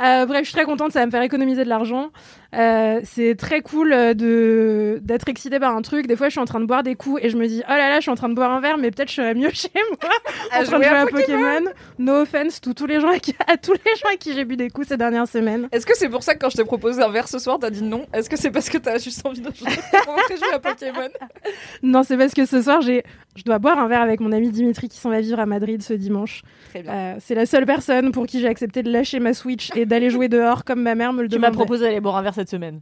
Euh, 0.02 0.24
bref, 0.24 0.40
je 0.40 0.44
suis 0.44 0.54
très 0.54 0.64
contente, 0.64 0.92
ça 0.92 1.00
va 1.00 1.04
me 1.04 1.10
faire 1.10 1.20
économiser 1.20 1.62
de 1.62 1.68
l'argent. 1.68 2.08
Euh, 2.54 3.00
c'est 3.04 3.36
très 3.36 3.60
cool 3.60 3.92
euh, 3.92 4.12
de 4.14 4.98
d'être 5.02 5.28
excité 5.28 5.60
par 5.60 5.74
un 5.76 5.82
truc. 5.82 6.06
Des 6.08 6.16
fois, 6.16 6.26
je 6.26 6.32
suis 6.32 6.40
en 6.40 6.44
train 6.46 6.58
de 6.60 6.64
boire 6.66 6.82
des 6.82 6.96
coups 6.96 7.20
et 7.22 7.30
je 7.30 7.36
me 7.36 7.46
dis, 7.46 7.62
oh 7.64 7.70
là 7.70 7.88
là, 7.88 7.96
je 7.96 8.02
suis 8.02 8.10
en 8.10 8.16
train 8.16 8.28
de 8.28 8.34
boire 8.34 8.50
un 8.50 8.60
verre, 8.60 8.76
mais 8.76 8.90
peut-être 8.90 9.08
je 9.08 9.14
serais 9.14 9.34
mieux 9.34 9.50
chez 9.54 9.68
moi 9.74 10.10
en 10.58 10.64
train 10.64 10.78
de 10.78 10.82
jouer 10.84 10.86
à 10.86 11.06
Pokémon. 11.06 11.70
No 11.98 12.22
offense 12.22 12.60
to 12.60 12.72
tous 12.74 12.86
les 12.86 13.00
gens 13.00 13.08
à, 13.10 13.18
qui- 13.18 13.34
à 13.46 13.56
tous 13.56 13.72
les 13.74 13.96
gens 13.96 14.08
à 14.12 14.16
qui 14.16 14.32
j'ai 14.34 14.44
bu 14.44 14.56
des 14.56 14.68
coups 14.68 14.88
ces 14.88 14.96
dernières 14.96 15.28
semaines. 15.28 15.68
Est-ce 15.70 15.86
que 15.86 15.96
c'est 15.96 16.08
pour 16.08 16.22
ça 16.24 16.34
que 16.34 16.40
quand 16.40 16.50
je 16.50 16.56
t'ai 16.56 16.64
proposé 16.64 17.00
un 17.02 17.10
verre 17.10 17.28
ce 17.28 17.38
soir, 17.38 17.58
t'as 17.60 17.70
dit 17.70 17.82
non? 17.84 18.04
Est-ce 18.12 18.28
que 18.28 18.36
c'est 18.36 18.50
parce 18.50 18.68
que 18.68 18.78
t'as 18.78 18.98
juste 18.98 19.24
envie 19.24 19.40
de 19.42 19.54
jouer 19.54 19.68
rentrer 20.06 20.36
jouer 20.36 20.52
à 20.54 20.58
Pokémon? 20.58 21.08
Non, 21.82 22.02
c'est 22.02 22.16
parce 22.16 22.34
que 22.34 22.44
ce 22.46 22.60
soir, 22.62 22.80
j'ai, 22.82 23.02
je 23.36 23.42
dois 23.44 23.58
boire 23.58 23.78
un 23.78 23.88
verre 23.88 24.02
avec 24.02 24.20
mon 24.20 24.32
ami 24.32 24.50
Dimitri 24.50 24.88
qui 24.88 24.98
s'en 24.98 25.08
va 25.10 25.20
vivre 25.20 25.38
à 25.40 25.46
Madrid 25.46 25.82
ce 25.82 25.92
dimanche. 25.94 26.42
Très 26.70 26.82
bien. 26.82 26.92
Euh, 26.92 27.14
c'est 27.20 27.34
la 27.34 27.46
seule 27.46 27.64
personne 27.64 28.12
pour 28.12 28.26
qui 28.26 28.40
j'ai 28.40 28.48
accepté 28.48 28.82
de 28.82 28.90
lâcher 28.92 29.18
ma 29.20 29.34
Switch 29.34 29.70
et 29.76 29.86
d'aller 29.86 30.10
jouer 30.10 30.28
dehors 30.28 30.64
comme 30.64 30.82
ma 30.82 30.94
mère 30.94 31.12
me 31.12 31.22
le 31.22 31.28
Tu 31.28 31.38
m'as 31.38 31.50
proposé 31.50 31.84
d'aller 31.86 32.00
boire 32.00 32.16
un 32.16 32.22
verre 32.22 32.34
cette 32.40 32.50
semaine. 32.50 32.80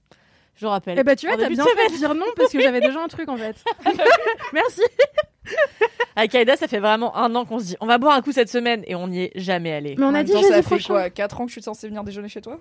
Je 0.54 0.66
rappelle. 0.66 0.98
Eh 0.98 1.04
bah 1.04 1.14
tu 1.14 1.26
vois, 1.28 1.36
t'as 1.36 1.48
bien 1.48 1.64
fait 1.64 1.92
de 1.92 1.98
dire 1.98 2.14
non 2.14 2.26
parce 2.36 2.50
que 2.50 2.60
j'avais 2.60 2.80
déjà 2.80 3.00
un 3.00 3.08
truc 3.08 3.28
en 3.28 3.36
fait. 3.36 3.56
Merci. 4.52 4.82
Avec 6.16 6.34
Aïda, 6.34 6.56
ça 6.56 6.66
fait 6.66 6.80
vraiment 6.80 7.16
un 7.16 7.32
an 7.36 7.44
qu'on 7.44 7.60
se 7.60 7.64
dit 7.64 7.76
on 7.80 7.86
va 7.86 7.98
boire 7.98 8.16
un 8.16 8.22
coup 8.22 8.32
cette 8.32 8.48
semaine 8.48 8.82
et 8.86 8.94
on 8.94 9.06
n'y 9.08 9.24
est 9.24 9.32
jamais 9.36 9.72
allé. 9.72 9.94
Mais 9.98 10.04
on 10.04 10.14
a 10.14 10.22
dit 10.24 10.32
temps, 10.32 10.40
jeudi 10.40 10.52
ça 10.52 10.62
fait 10.62 10.76
prochain. 10.76 10.94
quoi 10.94 11.10
4 11.10 11.40
ans 11.40 11.44
que 11.44 11.50
je 11.50 11.52
suis 11.54 11.62
censée 11.62 11.86
venir 11.86 12.02
déjeuner 12.02 12.28
chez 12.28 12.40
toi? 12.40 12.58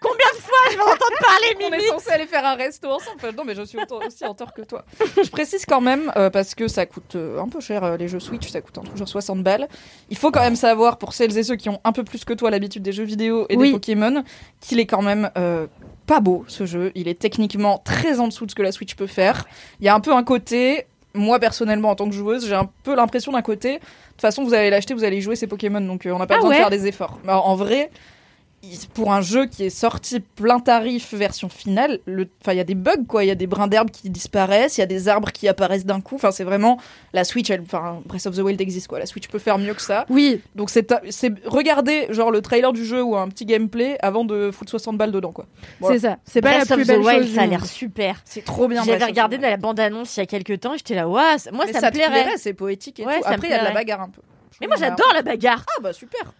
Combien 0.00 0.26
de 0.34 0.40
fois 0.40 0.58
je 0.70 0.76
vais 0.76 0.82
entendre 0.82 1.18
parler, 1.20 1.46
On 1.56 1.70
Mimi 1.70 1.82
est 1.84 1.88
censé 1.88 2.10
aller 2.10 2.26
faire 2.26 2.44
un 2.46 2.54
resto 2.54 2.88
ensemble. 2.88 3.18
Non, 3.36 3.44
mais 3.44 3.54
je 3.54 3.62
suis 3.62 3.78
aussi 4.06 4.24
en 4.24 4.34
tort 4.34 4.54
que 4.54 4.62
toi. 4.62 4.84
Je 5.22 5.28
précise 5.30 5.66
quand 5.66 5.82
même, 5.82 6.10
euh, 6.16 6.30
parce 6.30 6.54
que 6.54 6.68
ça 6.68 6.86
coûte 6.86 7.16
euh, 7.16 7.38
un 7.38 7.48
peu 7.48 7.60
cher, 7.60 7.84
euh, 7.84 7.96
les 7.98 8.08
jeux 8.08 8.18
Switch, 8.20 8.48
ça 8.48 8.62
coûte 8.62 8.78
genre 8.96 9.08
60 9.08 9.42
balles. 9.42 9.68
Il 10.08 10.16
faut 10.16 10.30
quand 10.30 10.40
même 10.40 10.56
savoir, 10.56 10.96
pour 10.96 11.12
celles 11.12 11.36
et 11.36 11.42
ceux 11.42 11.56
qui 11.56 11.68
ont 11.68 11.80
un 11.84 11.92
peu 11.92 12.02
plus 12.02 12.24
que 12.24 12.32
toi 12.32 12.50
l'habitude 12.50 12.82
des 12.82 12.92
jeux 12.92 13.04
vidéo 13.04 13.44
et 13.50 13.56
Oui. 13.56 13.68
des 13.68 13.72
Pokémon, 13.72 14.24
qu'il 14.60 14.80
est 14.80 14.86
quand 14.86 15.02
même 15.02 15.30
pas 16.06 16.20
beau, 16.20 16.44
ce 16.48 16.64
jeu. 16.64 16.92
Il 16.94 17.06
est 17.06 17.18
techniquement 17.18 17.78
très 17.78 18.20
en 18.20 18.28
dessous 18.28 18.46
de 18.46 18.50
ce 18.50 18.54
que 18.56 18.62
la 18.62 18.72
Switch 18.72 18.94
peut 18.94 19.06
faire. 19.06 19.44
Il 19.80 19.86
y 19.86 19.88
a 19.88 19.94
un 19.94 20.00
peu 20.00 20.12
un 20.14 20.24
côté... 20.24 20.86
Moi 21.12 21.40
personnellement 21.40 21.90
en 21.90 21.96
tant 21.96 22.08
que 22.08 22.14
joueuse, 22.14 22.46
j'ai 22.46 22.54
un 22.54 22.70
peu 22.84 22.94
l'impression 22.94 23.32
d'un 23.32 23.42
côté. 23.42 23.74
De 23.74 23.78
toute 23.80 24.20
façon, 24.20 24.44
vous 24.44 24.54
allez 24.54 24.70
l'acheter, 24.70 24.94
vous 24.94 25.02
allez 25.02 25.16
y 25.16 25.20
jouer, 25.20 25.34
c'est 25.34 25.48
Pokémon, 25.48 25.80
donc 25.80 26.06
on 26.06 26.16
n'a 26.20 26.26
pas 26.28 26.34
Ah 26.34 26.36
besoin 26.36 26.50
ouais 26.50 26.56
de 26.58 26.60
faire 26.60 26.70
des 26.70 26.86
efforts. 26.86 27.18
Mais 27.24 27.32
en 27.32 27.56
vrai, 27.56 27.90
pour 28.94 29.12
un 29.12 29.20
jeu 29.22 29.46
qui 29.46 29.64
est 29.64 29.70
sorti 29.70 30.20
plein 30.20 30.60
tarif 30.60 31.14
version 31.14 31.48
finale, 31.48 31.98
il 32.06 32.26
y 32.48 32.60
a 32.60 32.64
des 32.64 32.74
bugs 32.74 33.04
quoi, 33.08 33.24
il 33.24 33.28
y 33.28 33.30
a 33.30 33.34
des 33.34 33.46
brins 33.46 33.68
d'herbe 33.68 33.90
qui 33.90 34.10
disparaissent, 34.10 34.76
il 34.76 34.80
y 34.80 34.84
a 34.84 34.86
des 34.86 35.08
arbres 35.08 35.32
qui 35.32 35.48
apparaissent 35.48 35.86
d'un 35.86 36.00
coup. 36.00 36.16
Enfin 36.16 36.30
c'est 36.30 36.44
vraiment 36.44 36.78
la 37.12 37.24
Switch, 37.24 37.48
elle, 37.50 37.62
enfin 37.62 38.00
Breath 38.04 38.26
of 38.26 38.36
the 38.36 38.40
Wild 38.40 38.60
existe 38.60 38.86
quoi. 38.88 38.98
La 38.98 39.06
Switch 39.06 39.28
peut 39.28 39.38
faire 39.38 39.58
mieux 39.58 39.72
que 39.74 39.82
ça. 39.82 40.04
Oui. 40.10 40.42
Donc 40.54 40.68
c'est 40.70 40.92
c'est 41.08 41.32
regarder 41.46 42.06
genre 42.10 42.30
le 42.30 42.42
trailer 42.42 42.72
du 42.72 42.84
jeu 42.84 43.02
ou 43.02 43.16
un 43.16 43.28
petit 43.28 43.46
gameplay 43.46 43.96
avant 44.02 44.24
de 44.24 44.50
foutre 44.50 44.70
60 44.70 44.96
balles 44.98 45.12
dedans 45.12 45.32
quoi. 45.32 45.46
Voilà. 45.80 45.96
C'est 45.96 46.06
ça. 46.06 46.16
C'est 46.24 46.40
pas 46.42 46.50
Breath 46.56 46.68
la 46.68 46.74
plus 46.76 46.82
of 46.82 46.88
belle 46.88 47.00
the 47.00 47.06
Wild, 47.06 47.22
chose. 47.24 47.34
ça 47.34 47.42
a 47.42 47.46
l'air 47.46 47.64
super. 47.66 48.20
C'est 48.24 48.44
trop 48.44 48.68
bien. 48.68 48.84
J'avais 48.84 49.04
regardé 49.04 49.38
dans 49.38 49.48
la 49.48 49.56
bande-annonce 49.56 50.16
il 50.16 50.20
y 50.20 50.22
a 50.22 50.26
quelques 50.26 50.60
temps 50.60 50.74
et 50.74 50.78
j'étais 50.78 50.94
là, 50.94 51.08
waouh, 51.08 51.22
moi 51.52 51.64
Mais 51.66 51.72
ça, 51.72 51.80
ça 51.80 51.86
me 51.86 51.92
plairait. 51.92 52.10
plairait, 52.22 52.36
c'est 52.38 52.52
poétique 52.52 53.00
et 53.00 53.06
Ouais, 53.06 53.20
tout. 53.20 53.26
Après 53.26 53.48
il 53.48 53.50
y 53.50 53.54
a 53.54 53.60
de 53.60 53.64
la 53.64 53.72
bagarre 53.72 54.02
un 54.02 54.08
peu. 54.10 54.20
Mais 54.60 54.66
moi 54.66 54.76
j'adore 54.78 55.10
la 55.14 55.22
bagarre. 55.22 55.64
Ah 55.76 55.80
bah 55.80 55.92
super. 55.94 56.34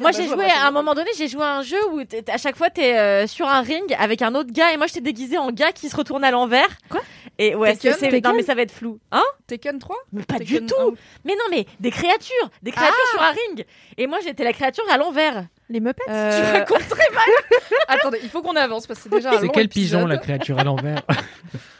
Moi 0.00 0.10
bah, 0.10 0.16
j'ai 0.16 0.26
joué 0.28 0.44
of 0.46 0.52
à 0.52 0.66
un 0.66 0.70
the 0.70 0.74
moment 0.74 0.94
donné, 0.94 1.10
j'ai 1.16 1.28
joué 1.28 1.42
à 1.42 1.56
un 1.56 1.62
jeu 1.62 1.78
où 1.92 2.00
à 2.28 2.38
chaque 2.38 2.56
fois 2.56 2.70
t'es 2.70 2.96
euh, 2.96 3.26
sur 3.26 3.46
un 3.48 3.60
ring 3.60 3.94
avec 3.98 4.22
un 4.22 4.34
autre 4.34 4.50
gars 4.52 4.72
et 4.72 4.76
moi 4.76 4.86
j'étais 4.86 5.00
déguisée 5.00 5.38
en 5.38 5.50
gars 5.50 5.72
qui 5.72 5.88
se 5.88 5.96
retourne 5.96 6.24
à 6.24 6.30
l'envers. 6.30 6.68
Quoi? 6.88 7.00
Et 7.38 7.54
ouais, 7.54 7.74
Tekken? 7.76 7.94
c'est- 7.98 8.20
non 8.24 8.32
mais 8.34 8.42
ça 8.42 8.54
va 8.54 8.62
être 8.62 8.72
flou. 8.72 8.98
Hein? 9.10 9.22
Tekken 9.46 9.78
3 9.78 9.96
Mais 10.12 10.22
pas 10.22 10.38
Tekken 10.38 10.60
du 10.60 10.66
tout. 10.66 10.74
1. 10.80 10.92
Mais 11.24 11.32
non 11.34 11.44
mais 11.50 11.66
des 11.80 11.90
créatures, 11.90 12.50
des 12.62 12.70
créatures 12.70 12.94
Ah 13.06 13.10
sur 13.12 13.22
un 13.22 13.30
ring. 13.30 13.66
Et 13.98 14.06
moi 14.06 14.18
j'étais 14.22 14.44
la 14.44 14.52
créature 14.52 14.84
à 14.90 14.96
l'envers. 14.98 15.44
Les 15.70 15.80
Muppets? 15.80 16.02
Euh, 16.08 16.40
Tu 16.40 16.52
racontes 16.58 16.88
très 16.88 17.10
mal. 17.14 17.24
Attendez, 17.88 18.20
il 18.22 18.28
faut 18.28 18.42
qu'on 18.42 18.54
avance 18.56 18.86
parce 18.86 19.00
que 19.00 19.04
c'est 19.04 19.16
déjà 19.16 19.30
un 19.32 19.40
C'est 19.40 19.48
quel 19.48 19.68
pigeon 19.68 20.06
la 20.06 20.18
créature 20.18 20.58
à 20.58 20.64
l'envers? 20.64 21.02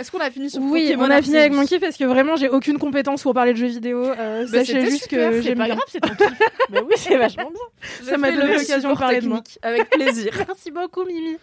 Est-ce 0.00 0.10
qu'on 0.10 0.18
a 0.20 0.30
fini 0.30 0.48
sur 0.48 0.62
Oui, 0.62 0.84
Pokémon 0.86 1.04
on 1.04 1.10
a 1.10 1.20
fini 1.20 1.36
avec 1.36 1.52
mon 1.52 1.66
kiff 1.66 1.78
parce 1.78 1.98
que 1.98 2.04
vraiment 2.04 2.34
j'ai 2.36 2.48
aucune 2.48 2.78
compétence 2.78 3.22
pour 3.22 3.34
parler 3.34 3.52
de 3.52 3.58
jeux 3.58 3.66
vidéo. 3.66 4.02
Euh, 4.02 4.46
Bah, 4.50 4.64
sachez 4.64 4.80
juste 4.86 5.02
super, 5.02 5.30
que 5.30 5.36
c'est 5.36 5.42
j'aime 5.42 5.58
pas 5.58 5.66
bien. 5.66 5.74
grave, 5.74 5.84
c'est 5.88 6.00
ton 6.00 6.14
kiff. 6.14 6.38
mais 6.70 6.80
oui, 6.80 6.94
c'est 6.96 7.18
vachement 7.18 7.50
bien. 7.50 7.88
J'ai 8.02 8.10
Ça 8.10 8.16
m'a 8.16 8.30
donné 8.32 8.54
l'occasion 8.56 8.92
de 8.94 8.98
parler 8.98 9.20
de 9.20 9.28
moi. 9.28 9.42
Avec 9.60 9.90
plaisir. 9.90 10.32
Merci 10.48 10.70
beaucoup 10.70 11.04
Mimi 11.04 11.36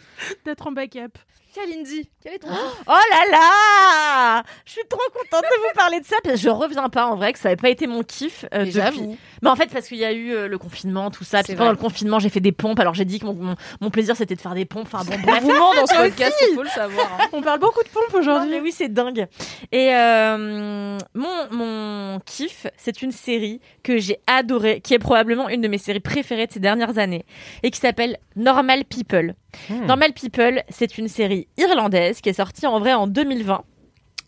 d'être 0.44 0.66
en 0.66 0.72
backup. 0.72 1.20
Kalindi, 1.58 2.10
quel 2.22 2.34
est 2.36 2.40
ton 2.40 2.48
Oh 2.50 2.92
là 2.92 3.32
là 3.32 4.44
Je 4.66 4.72
suis 4.74 4.82
trop 4.90 5.00
contente 5.14 5.44
de 5.44 5.58
vous 5.68 5.74
parler 5.76 6.00
de 6.00 6.06
ça 6.06 6.16
parce 6.24 6.36
que 6.36 6.42
je 6.42 6.50
reviens 6.50 6.90
pas 6.90 7.08
en 7.08 7.16
vrai 7.16 7.34
que 7.34 7.40
ça 7.40 7.50
n'avait 7.50 7.60
pas 7.62 7.70
été 7.70 7.88
mon 7.88 8.04
kiff 8.04 8.46
euh, 8.54 8.66
Mais 8.66 8.72
depuis. 8.72 9.18
Mais 9.42 9.50
en 9.50 9.56
fait 9.56 9.68
parce 9.72 9.88
qu'il 9.88 9.98
y 9.98 10.06
a 10.06 10.12
eu 10.12 10.32
euh, 10.34 10.48
le 10.48 10.58
confinement, 10.58 11.10
tout 11.10 11.24
ça. 11.24 11.42
Puis 11.44 11.54
pendant 11.54 11.66
vrai. 11.72 11.74
le 11.76 11.82
confinement, 11.82 12.20
j'ai 12.20 12.30
fait 12.30 12.40
des 12.40 12.52
pompes. 12.52 12.80
Alors 12.80 12.94
j'ai 12.94 13.06
dit 13.06 13.20
que 13.20 13.26
mon, 13.26 13.34
mon, 13.34 13.56
mon 13.82 13.90
plaisir 13.90 14.16
c'était 14.16 14.36
de 14.36 14.42
faire 14.42 14.54
des 14.56 14.66
pompes. 14.66 14.88
Enfin 14.92 15.04
bon, 15.04 15.16
On 15.24 15.26
bref. 15.32 15.42
vous 15.44 15.52
ment 15.54 15.74
dans 15.74 15.86
ce 15.88 15.96
podcast, 15.96 16.36
il 16.50 16.56
faut 16.56 16.64
le 16.64 16.70
savoir. 16.70 17.08
hein. 17.20 17.26
On 17.34 17.42
parle 17.42 17.60
beaucoup 17.60 17.84
de 17.84 17.90
pompes 17.90 18.14
aujourd'hui. 18.14 18.50
mais 18.52 18.60
oui, 18.60 18.72
c'est 18.72 18.90
dingue. 18.94 19.28
Et 19.72 19.96
euh, 19.96 20.98
mon, 21.16 21.48
mon 21.52 22.20
kiff, 22.26 22.68
c'est 22.78 23.02
une 23.02 23.12
série 23.12 23.62
que 23.84 23.98
j'ai 23.98 24.20
adorée, 24.28 24.82
qui 24.82 24.94
est 24.94 25.00
probablement 25.00 25.50
une 25.50 25.62
de 25.62 25.68
mes 25.68 25.78
séries 25.78 26.00
préférées 26.00 26.48
de 26.48 26.52
ces 26.52 26.60
dernières 26.60 26.98
années, 26.98 27.26
et 27.64 27.72
qui 27.72 27.80
s'appelle 27.80 28.18
Normal 28.36 28.86
People. 28.86 29.34
Normal 29.70 30.14
People, 30.14 30.64
c'est 30.70 30.98
une 30.98 31.08
série 31.08 31.48
irlandaise 31.58 32.22
qui 32.22 32.30
est 32.30 32.34
sortie 32.34 32.68
en 32.68 32.80
vrai 32.80 32.94
en 32.94 33.08
2020. 33.08 33.64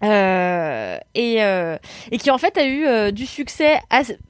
Euh, 0.01 0.97
et, 1.13 1.43
euh, 1.43 1.77
et 2.11 2.17
qui 2.17 2.31
en 2.31 2.37
fait 2.37 2.57
a 2.57 2.65
eu 2.65 2.85
euh, 2.85 3.11
du 3.11 3.25
succès 3.25 3.79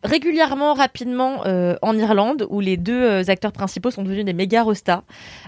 régulièrement, 0.03 0.73
rapidement 0.73 1.45
euh, 1.45 1.75
en 1.83 1.95
Irlande, 1.97 2.47
où 2.49 2.59
les 2.59 2.75
deux 2.75 3.29
acteurs 3.29 3.51
principaux 3.51 3.91
sont 3.91 4.01
devenus 4.03 4.25
des 4.25 4.33
méga 4.33 4.63
rostas. 4.63 5.03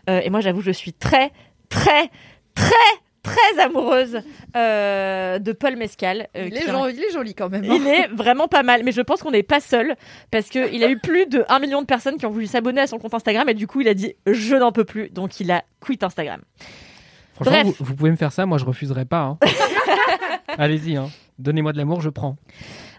Et 0.08 0.30
moi, 0.30 0.41
j'avoue, 0.41 0.62
je 0.62 0.72
suis 0.72 0.93
très, 0.93 1.32
très, 1.70 2.10
très, 2.54 2.76
très 3.24 3.61
amoureuse 3.63 4.19
euh, 4.55 5.39
de 5.39 5.51
Paul 5.51 5.76
Mescal. 5.76 6.28
euh, 6.36 6.45
Il 6.47 6.57
est, 6.57 6.63
il 6.93 7.03
est 7.03 7.11
joli 7.11 7.34
quand 7.36 7.49
même. 7.49 7.63
hein. 7.69 7.78
il 7.80 7.88
est 7.88 8.07
vraiment 8.07 8.47
pas 8.47 8.63
mal, 8.63 8.82
mais 8.84 8.91
je 8.91 9.01
pense 9.01 9.22
qu'on 9.22 9.32
n'est 9.32 9.43
pas 9.43 9.59
seul 9.59 9.95
parce 10.32 10.49
que 10.49 10.74
il 10.74 10.84
a 10.84 10.89
eu 10.89 10.97
plus 10.97 11.26
de 11.28 11.45
1 11.49 11.59
million 11.59 11.82
de 11.82 11.86
personnes 11.86 12.17
qui 12.17 12.26
ont 12.26 12.32
voulu 12.32 12.47
s'abonner 12.47 12.82
à 12.82 12.88
son 12.88 12.97
compte 12.99 13.13
Instagram 13.13 13.47
et 13.49 13.53
du 13.53 13.67
coup 13.67 13.82
il 13.82 13.88
a 13.88 13.93
dit 13.93 14.15
je 14.26 14.55
n'en 14.55 14.72
peux 14.72 14.86
plus, 14.86 15.09
donc 15.09 15.39
il 15.39 15.51
a 15.51 15.63
quitté 15.86 16.05
Instagram. 16.05 16.41
Franchement, 17.36 17.53
Bref. 17.63 17.76
vous, 17.80 17.86
vous 17.86 17.95
pouvez 17.95 18.11
me 18.11 18.15
faire 18.17 18.32
ça, 18.32 18.45
moi 18.45 18.57
je 18.57 18.65
refuserai 18.65 19.05
pas. 19.05 19.22
hein. 19.22 19.38
Allez-y, 20.57 20.95
hein. 20.97 21.09
donnez-moi 21.39 21.74
de 21.74 21.78
l'amour, 21.78 22.01
je 22.01 22.09
prends. 22.09 22.36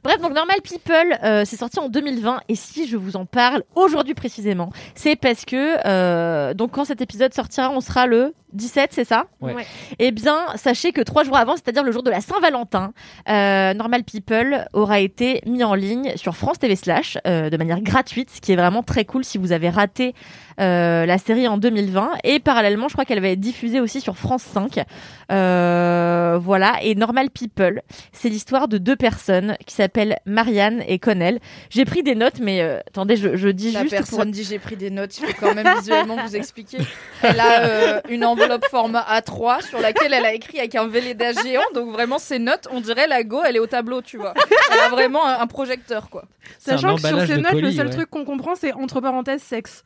Bref, 0.04 0.20
donc 0.20 0.34
Normal 0.34 0.56
People, 0.62 1.16
euh, 1.22 1.44
c'est 1.44 1.56
sorti 1.56 1.78
en 1.78 1.88
2020 1.88 2.40
et 2.48 2.56
si 2.56 2.88
je 2.88 2.96
vous 2.96 3.14
en 3.14 3.24
parle 3.24 3.62
aujourd'hui 3.76 4.14
précisément, 4.14 4.70
c'est 4.96 5.14
parce 5.14 5.44
que 5.44 5.76
euh, 5.86 6.54
donc 6.54 6.72
quand 6.72 6.84
cet 6.84 7.00
épisode 7.00 7.32
sortira, 7.32 7.70
on 7.70 7.80
sera 7.80 8.06
le 8.06 8.34
17, 8.52 8.90
c'est 8.92 9.04
ça? 9.04 9.26
Ouais. 9.40 9.54
Ouais. 9.54 9.66
Eh 9.98 10.10
bien, 10.10 10.38
sachez 10.56 10.92
que 10.92 11.00
trois 11.00 11.24
jours 11.24 11.36
avant, 11.36 11.54
c'est-à-dire 11.54 11.84
le 11.84 11.92
jour 11.92 12.02
de 12.02 12.10
la 12.10 12.20
Saint-Valentin, 12.20 12.92
euh, 13.28 13.74
Normal 13.74 14.04
People 14.04 14.66
aura 14.72 15.00
été 15.00 15.40
mis 15.46 15.64
en 15.64 15.74
ligne 15.74 16.12
sur 16.16 16.36
France 16.36 16.58
TV 16.58 16.76
Slash 16.76 17.18
euh, 17.26 17.50
de 17.50 17.56
manière 17.56 17.80
gratuite, 17.80 18.30
ce 18.30 18.40
qui 18.40 18.52
est 18.52 18.56
vraiment 18.56 18.82
très 18.82 19.04
cool 19.04 19.24
si 19.24 19.38
vous 19.38 19.52
avez 19.52 19.70
raté 19.70 20.14
la 20.58 21.18
série 21.18 21.48
en 21.48 21.58
2020. 21.58 22.12
Et 22.24 22.40
parallèlement, 22.40 22.88
je 22.88 22.94
crois 22.94 23.04
qu'elle 23.04 23.20
va 23.20 23.28
être 23.28 23.40
diffusée 23.40 23.80
aussi 23.80 24.00
sur 24.00 24.16
France 24.16 24.42
5. 24.42 24.84
Euh, 25.30 26.38
voilà. 26.40 26.74
Et 26.82 26.94
Normal 26.94 27.30
People, 27.30 27.82
c'est 28.12 28.28
l'histoire 28.28 28.68
de 28.68 28.78
deux 28.78 28.96
personnes 28.96 29.56
qui 29.66 29.74
s'appellent 29.74 30.18
Marianne 30.26 30.82
et 30.86 30.98
Connell. 30.98 31.40
J'ai 31.70 31.84
pris 31.84 32.02
des 32.02 32.14
notes, 32.14 32.38
mais 32.40 32.60
euh, 32.62 32.80
attendez, 32.86 33.16
je, 33.16 33.36
je 33.36 33.48
dis 33.48 33.72
La 33.72 33.82
juste 33.82 33.92
personne 33.92 34.18
pour... 34.18 34.26
dit 34.26 34.44
j'ai 34.44 34.58
pris 34.58 34.76
des 34.76 34.90
notes, 34.90 35.18
il 35.18 35.26
faut 35.26 35.32
quand 35.40 35.54
même 35.54 35.68
visuellement 35.78 36.16
vous 36.16 36.36
expliquer. 36.36 36.78
Elle 37.22 37.40
a 37.40 37.60
euh, 37.62 38.00
une 38.08 38.24
enveloppe 38.24 38.66
format 38.66 39.04
A3 39.10 39.66
sur 39.66 39.80
laquelle 39.80 40.12
elle 40.12 40.24
a 40.24 40.34
écrit 40.34 40.58
avec 40.58 40.74
un 40.74 40.86
Velleda 40.86 41.32
géant, 41.32 41.62
donc 41.74 41.90
vraiment 41.92 42.18
ses 42.18 42.38
notes, 42.38 42.68
on 42.70 42.80
dirait 42.80 43.06
la 43.06 43.22
go, 43.22 43.40
elle 43.44 43.56
est 43.56 43.60
au 43.60 43.66
tableau, 43.66 44.02
tu 44.02 44.18
vois. 44.18 44.34
Elle 44.72 44.80
a 44.80 44.88
vraiment 44.88 45.26
un, 45.26 45.40
un 45.40 45.46
projecteur 45.46 46.10
quoi. 46.10 46.24
Sachant 46.58 46.96
que 46.96 47.06
sur 47.06 47.26
ces 47.26 47.38
notes, 47.38 47.52
le 47.52 47.70
seul 47.70 47.86
ouais. 47.86 47.92
truc 47.92 48.10
qu'on 48.10 48.24
comprend, 48.24 48.54
c'est 48.54 48.72
entre 48.72 49.00
parenthèses 49.00 49.42
sexe. 49.42 49.84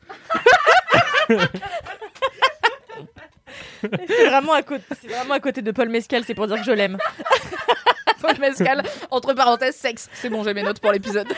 C'est 3.81 4.25
vraiment 4.27 4.53
à 4.53 4.63
côté, 4.63 4.83
c'est 5.01 5.07
vraiment 5.07 5.33
à 5.35 5.39
côté 5.39 5.61
de 5.61 5.71
Paul 5.71 5.89
Mescal, 5.89 6.23
c'est 6.25 6.33
pour 6.33 6.47
dire 6.47 6.57
que 6.57 6.63
je 6.63 6.71
l'aime. 6.71 6.97
Paul 8.21 8.37
Mescal, 8.39 8.83
entre 9.11 9.33
parenthèses 9.33 9.75
sexe. 9.75 10.09
C'est 10.13 10.29
bon, 10.29 10.43
j'ai 10.43 10.53
mes 10.53 10.63
notes 10.63 10.79
pour 10.79 10.91
l'épisode. 10.91 11.31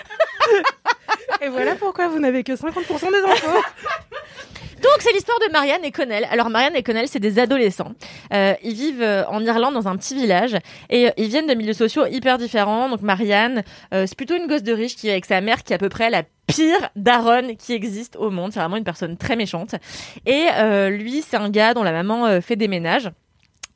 Et 1.41 1.49
voilà 1.49 1.75
pourquoi 1.75 2.07
vous 2.07 2.19
n'avez 2.19 2.43
que 2.43 2.53
50% 2.53 3.11
des 3.11 3.31
infos. 3.31 3.63
Donc 4.81 4.97
c'est 4.99 5.11
l'histoire 5.11 5.37
de 5.45 5.51
Marianne 5.51 5.83
et 5.83 5.91
Connell. 5.91 6.25
Alors 6.31 6.49
Marianne 6.49 6.75
et 6.75 6.83
Connell, 6.83 7.07
c'est 7.07 7.19
des 7.19 7.39
adolescents. 7.39 7.91
Euh, 8.33 8.53
ils 8.63 8.73
vivent 8.73 9.01
euh, 9.01 9.25
en 9.27 9.43
Irlande 9.43 9.73
dans 9.73 9.87
un 9.87 9.97
petit 9.97 10.15
village 10.15 10.55
et 10.89 11.07
euh, 11.07 11.11
ils 11.17 11.27
viennent 11.27 11.47
de 11.47 11.53
milieux 11.53 11.73
sociaux 11.73 12.05
hyper 12.05 12.37
différents. 12.37 12.87
Donc 12.89 13.01
Marianne, 13.01 13.63
euh, 13.93 14.05
c'est 14.07 14.15
plutôt 14.15 14.35
une 14.35 14.47
gosse 14.47 14.63
de 14.63 14.71
riche 14.73 14.95
qui 14.95 15.09
est 15.09 15.11
avec 15.11 15.25
sa 15.25 15.41
mère 15.41 15.63
qui 15.63 15.73
est 15.73 15.75
à 15.75 15.79
peu 15.79 15.89
près 15.89 16.09
la 16.09 16.23
pire 16.47 16.89
daronne 16.95 17.57
qui 17.57 17.73
existe 17.73 18.15
au 18.15 18.29
monde. 18.29 18.53
C'est 18.53 18.59
vraiment 18.59 18.77
une 18.77 18.83
personne 18.83 19.17
très 19.17 19.35
méchante. 19.35 19.75
Et 20.25 20.45
lui, 20.89 21.21
c'est 21.21 21.37
un 21.37 21.49
gars 21.49 21.73
dont 21.73 21.83
la 21.83 21.91
maman 21.91 22.41
fait 22.41 22.55
des 22.55 22.67
ménages. 22.67 23.11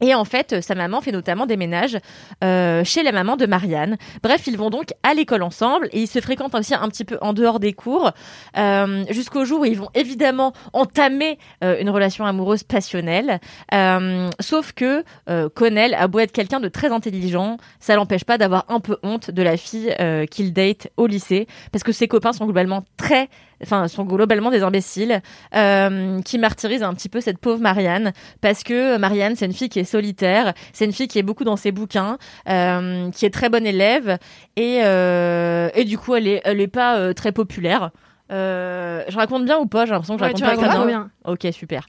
Et 0.03 0.13
en 0.13 0.25
fait, 0.25 0.61
sa 0.61 0.75
maman 0.75 0.99
fait 0.99 1.13
notamment 1.13 1.45
des 1.45 1.55
ménages 1.55 1.97
euh, 2.43 2.83
chez 2.83 3.03
la 3.03 3.13
maman 3.13 3.37
de 3.37 3.45
Marianne. 3.45 3.95
Bref, 4.21 4.45
ils 4.47 4.57
vont 4.57 4.69
donc 4.69 4.89
à 5.01 5.13
l'école 5.13 5.43
ensemble 5.43 5.87
et 5.93 6.01
ils 6.01 6.07
se 6.07 6.19
fréquentent 6.19 6.53
aussi 6.55 6.75
un 6.75 6.89
petit 6.89 7.05
peu 7.05 7.17
en 7.21 7.31
dehors 7.31 7.61
des 7.61 7.71
cours, 7.71 8.11
euh, 8.57 9.05
jusqu'au 9.11 9.45
jour 9.45 9.61
où 9.61 9.65
ils 9.65 9.77
vont 9.77 9.87
évidemment 9.95 10.51
entamer 10.73 11.39
euh, 11.63 11.79
une 11.79 11.89
relation 11.89 12.25
amoureuse 12.25 12.63
passionnelle. 12.63 13.39
Euh, 13.73 14.29
sauf 14.41 14.73
que 14.73 15.05
euh, 15.29 15.47
Connell 15.47 15.93
a 15.93 16.09
beau 16.09 16.19
être 16.19 16.33
quelqu'un 16.33 16.59
de 16.59 16.67
très 16.67 16.91
intelligent, 16.91 17.55
ça 17.79 17.95
l'empêche 17.95 18.25
pas 18.25 18.37
d'avoir 18.37 18.65
un 18.67 18.81
peu 18.81 18.97
honte 19.03 19.31
de 19.31 19.41
la 19.41 19.55
fille 19.55 19.95
euh, 20.01 20.25
qu'il 20.25 20.51
date 20.51 20.89
au 20.97 21.07
lycée, 21.07 21.47
parce 21.71 21.85
que 21.85 21.93
ses 21.93 22.09
copains 22.09 22.33
sont 22.33 22.43
globalement 22.43 22.83
très 22.97 23.29
enfin 23.63 23.87
sont 23.87 24.03
globalement 24.03 24.51
des 24.51 24.61
imbéciles 24.61 25.21
euh, 25.55 26.21
qui 26.21 26.37
martyrisent 26.37 26.83
un 26.83 26.93
petit 26.93 27.09
peu 27.09 27.21
cette 27.21 27.39
pauvre 27.39 27.61
Marianne 27.61 28.13
parce 28.41 28.63
que 28.63 28.97
Marianne 28.97 29.35
c'est 29.35 29.45
une 29.45 29.53
fille 29.53 29.69
qui 29.69 29.79
est 29.79 29.83
solitaire, 29.83 30.53
c'est 30.73 30.85
une 30.85 30.93
fille 30.93 31.07
qui 31.07 31.17
est 31.19 31.23
beaucoup 31.23 31.43
dans 31.43 31.55
ses 31.57 31.71
bouquins, 31.71 32.17
euh, 32.49 33.09
qui 33.11 33.25
est 33.25 33.29
très 33.33 33.49
bonne 33.49 33.65
élève 33.65 34.17
et 34.55 34.81
euh, 34.83 35.69
et 35.73 35.83
du 35.85 35.97
coup 35.97 36.15
elle 36.15 36.27
est 36.27 36.41
elle 36.43 36.61
est 36.61 36.67
pas 36.67 36.97
euh, 36.97 37.13
très 37.13 37.31
populaire. 37.31 37.91
Euh, 38.31 39.03
je 39.09 39.17
raconte 39.17 39.45
bien 39.45 39.57
ou 39.57 39.65
pas? 39.65 39.85
J'ai 39.85 39.91
l'impression 39.91 40.15
que 40.15 40.19
je 40.19 40.23
Ouais, 40.23 40.31
raconte 40.33 40.57
tu 40.57 40.67
pas 40.67 40.85
bien. 40.85 41.09
Ok 41.25 41.47
super. 41.51 41.87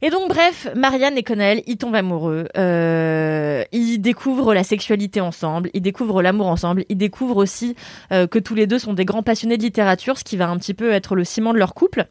Et 0.00 0.10
donc 0.10 0.28
bref, 0.28 0.68
Marianne 0.76 1.18
et 1.18 1.22
Connell, 1.24 1.62
ils 1.66 1.76
tombent 1.76 1.96
amoureux. 1.96 2.46
Euh, 2.56 3.64
ils 3.72 3.98
découvrent 3.98 4.54
la 4.54 4.62
sexualité 4.62 5.20
ensemble, 5.20 5.70
ils 5.74 5.80
découvrent 5.82 6.22
l'amour 6.22 6.46
ensemble, 6.46 6.84
ils 6.88 6.96
découvrent 6.96 7.38
aussi 7.38 7.74
euh, 8.12 8.26
que 8.28 8.38
tous 8.38 8.54
les 8.54 8.66
deux 8.68 8.78
sont 8.78 8.92
des 8.92 9.04
grands 9.04 9.24
passionnés 9.24 9.56
de 9.56 9.62
littérature, 9.62 10.16
ce 10.16 10.24
qui 10.24 10.36
va 10.36 10.48
un 10.48 10.56
petit 10.58 10.74
peu 10.74 10.92
être 10.92 11.16
le 11.16 11.24
ciment 11.24 11.52
de 11.52 11.58
leur 11.58 11.74
couple. 11.74 12.06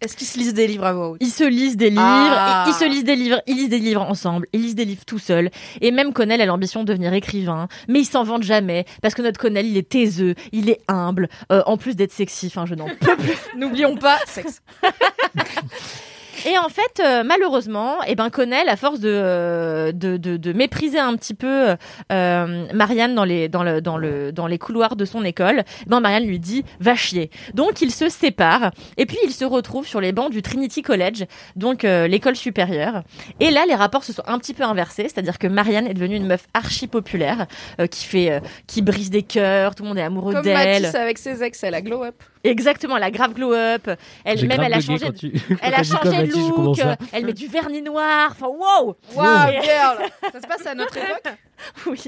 Est-ce 0.00 0.16
qu'ils 0.16 0.26
se 0.26 0.36
lisent 0.38 0.54
des 0.54 0.66
livres 0.66 0.84
à 0.84 0.92
voix 0.92 1.10
haute? 1.10 1.18
Ils 1.20 1.30
se 1.30 1.44
lisent 1.44 1.76
des 1.76 1.90
livres, 1.90 2.02
Ah. 2.04 2.64
ils, 2.66 2.74
se 2.74 2.84
lisent 2.84 3.04
des 3.04 3.14
livres, 3.14 3.40
ils 3.46 3.56
lisent 3.56 3.68
des 3.68 3.78
livres 3.78 4.02
ensemble, 4.02 4.46
ils 4.52 4.60
lisent 4.60 4.74
des 4.74 4.84
livres 4.84 5.04
tout 5.06 5.20
seuls. 5.20 5.50
Et 5.80 5.92
même 5.92 6.12
Connell 6.12 6.40
a 6.40 6.46
l'ambition 6.46 6.82
de 6.82 6.88
devenir 6.88 7.12
écrivain, 7.12 7.68
mais 7.88 8.00
ils 8.00 8.04
s'en 8.04 8.24
vantent 8.24 8.42
jamais 8.42 8.84
parce 9.00 9.14
que 9.14 9.22
notre 9.22 9.38
Connell, 9.38 9.64
il 9.66 9.76
est 9.76 9.88
taiseux, 9.88 10.34
il 10.50 10.70
est 10.70 10.80
humble, 10.88 11.28
euh, 11.52 11.62
en 11.66 11.76
plus 11.76 11.94
d'être 11.94 12.10
sexy. 12.12 12.46
Enfin, 12.48 12.66
je 12.66 12.74
n'en 12.74 12.86
peux 12.88 13.16
plus. 13.16 13.32
N'oublions 13.56 13.96
pas, 13.96 14.18
sexe. 14.26 14.60
Et 16.44 16.58
en 16.58 16.68
fait, 16.68 17.00
euh, 17.00 17.22
malheureusement, 17.24 17.98
eh 18.06 18.14
ben 18.14 18.28
Connell, 18.30 18.68
à 18.68 18.76
force 18.76 18.98
de, 19.00 19.08
euh, 19.12 19.92
de, 19.92 20.16
de, 20.16 20.36
de 20.36 20.52
mépriser 20.52 20.98
un 20.98 21.14
petit 21.16 21.34
peu 21.34 21.76
euh, 22.10 22.66
Marianne 22.74 23.14
dans 23.14 23.24
les, 23.24 23.48
dans, 23.48 23.62
le, 23.62 23.80
dans, 23.80 23.96
le, 23.96 24.32
dans 24.32 24.46
les 24.46 24.58
couloirs 24.58 24.96
de 24.96 25.04
son 25.04 25.24
école, 25.24 25.62
eh 25.82 25.88
ben 25.88 26.00
Marianne 26.00 26.26
lui 26.26 26.40
dit 26.40 26.64
va 26.80 26.96
chier. 26.96 27.30
Donc 27.54 27.80
ils 27.80 27.92
se 27.92 28.08
séparent 28.08 28.72
et 28.96 29.06
puis 29.06 29.18
ils 29.24 29.32
se 29.32 29.44
retrouvent 29.44 29.86
sur 29.86 30.00
les 30.00 30.12
bancs 30.12 30.30
du 30.30 30.42
Trinity 30.42 30.82
College, 30.82 31.24
donc 31.54 31.84
euh, 31.84 32.08
l'école 32.08 32.34
supérieure. 32.36 33.04
Et 33.38 33.50
là, 33.50 33.64
les 33.66 33.74
rapports 33.74 34.04
se 34.04 34.12
sont 34.12 34.24
un 34.26 34.38
petit 34.38 34.54
peu 34.54 34.64
inversés, 34.64 35.04
c'est-à-dire 35.04 35.38
que 35.38 35.46
Marianne 35.46 35.86
est 35.86 35.94
devenue 35.94 36.16
une 36.16 36.26
meuf 36.26 36.46
archi 36.54 36.88
populaire 36.88 37.46
euh, 37.80 37.86
qui 37.86 38.04
fait, 38.04 38.32
euh, 38.32 38.40
qui 38.66 38.82
brise 38.82 39.10
des 39.10 39.22
cœurs, 39.22 39.74
tout 39.74 39.84
le 39.84 39.90
monde 39.90 39.98
est 39.98 40.02
amoureux 40.02 40.32
Comme 40.34 40.42
d'elle. 40.42 40.82
Mathis 40.82 40.94
avec 40.96 41.18
ses 41.18 41.42
ex, 41.42 41.62
elle 41.62 41.74
a 41.74 41.82
glow 41.82 42.04
up. 42.04 42.16
Exactement, 42.44 42.96
elle 42.96 43.02
a 43.04 43.10
grave 43.10 43.34
glow 43.34 43.52
up. 43.52 43.88
Elle 44.24 44.38
J'ai 44.38 44.46
même 44.46 44.60
elle 44.62 44.74
a 44.74 44.80
changé. 44.80 45.12
tu- 45.12 45.32
Elle 45.62 45.74
a 45.74 45.82
changé 45.82 46.26
de 46.26 46.32
look. 46.34 46.78
à- 46.80 46.96
Elle 47.12 47.24
met 47.26 47.32
du 47.32 47.46
vernis 47.46 47.82
noir. 47.82 48.30
Enfin, 48.32 48.48
wow. 48.48 48.96
Wow, 49.14 49.24
girl 49.62 50.08
Ça 50.32 50.40
se 50.40 50.46
passe 50.46 50.66
à 50.66 50.74
notre 50.74 50.96
époque? 50.96 51.22
Oui. 51.86 52.02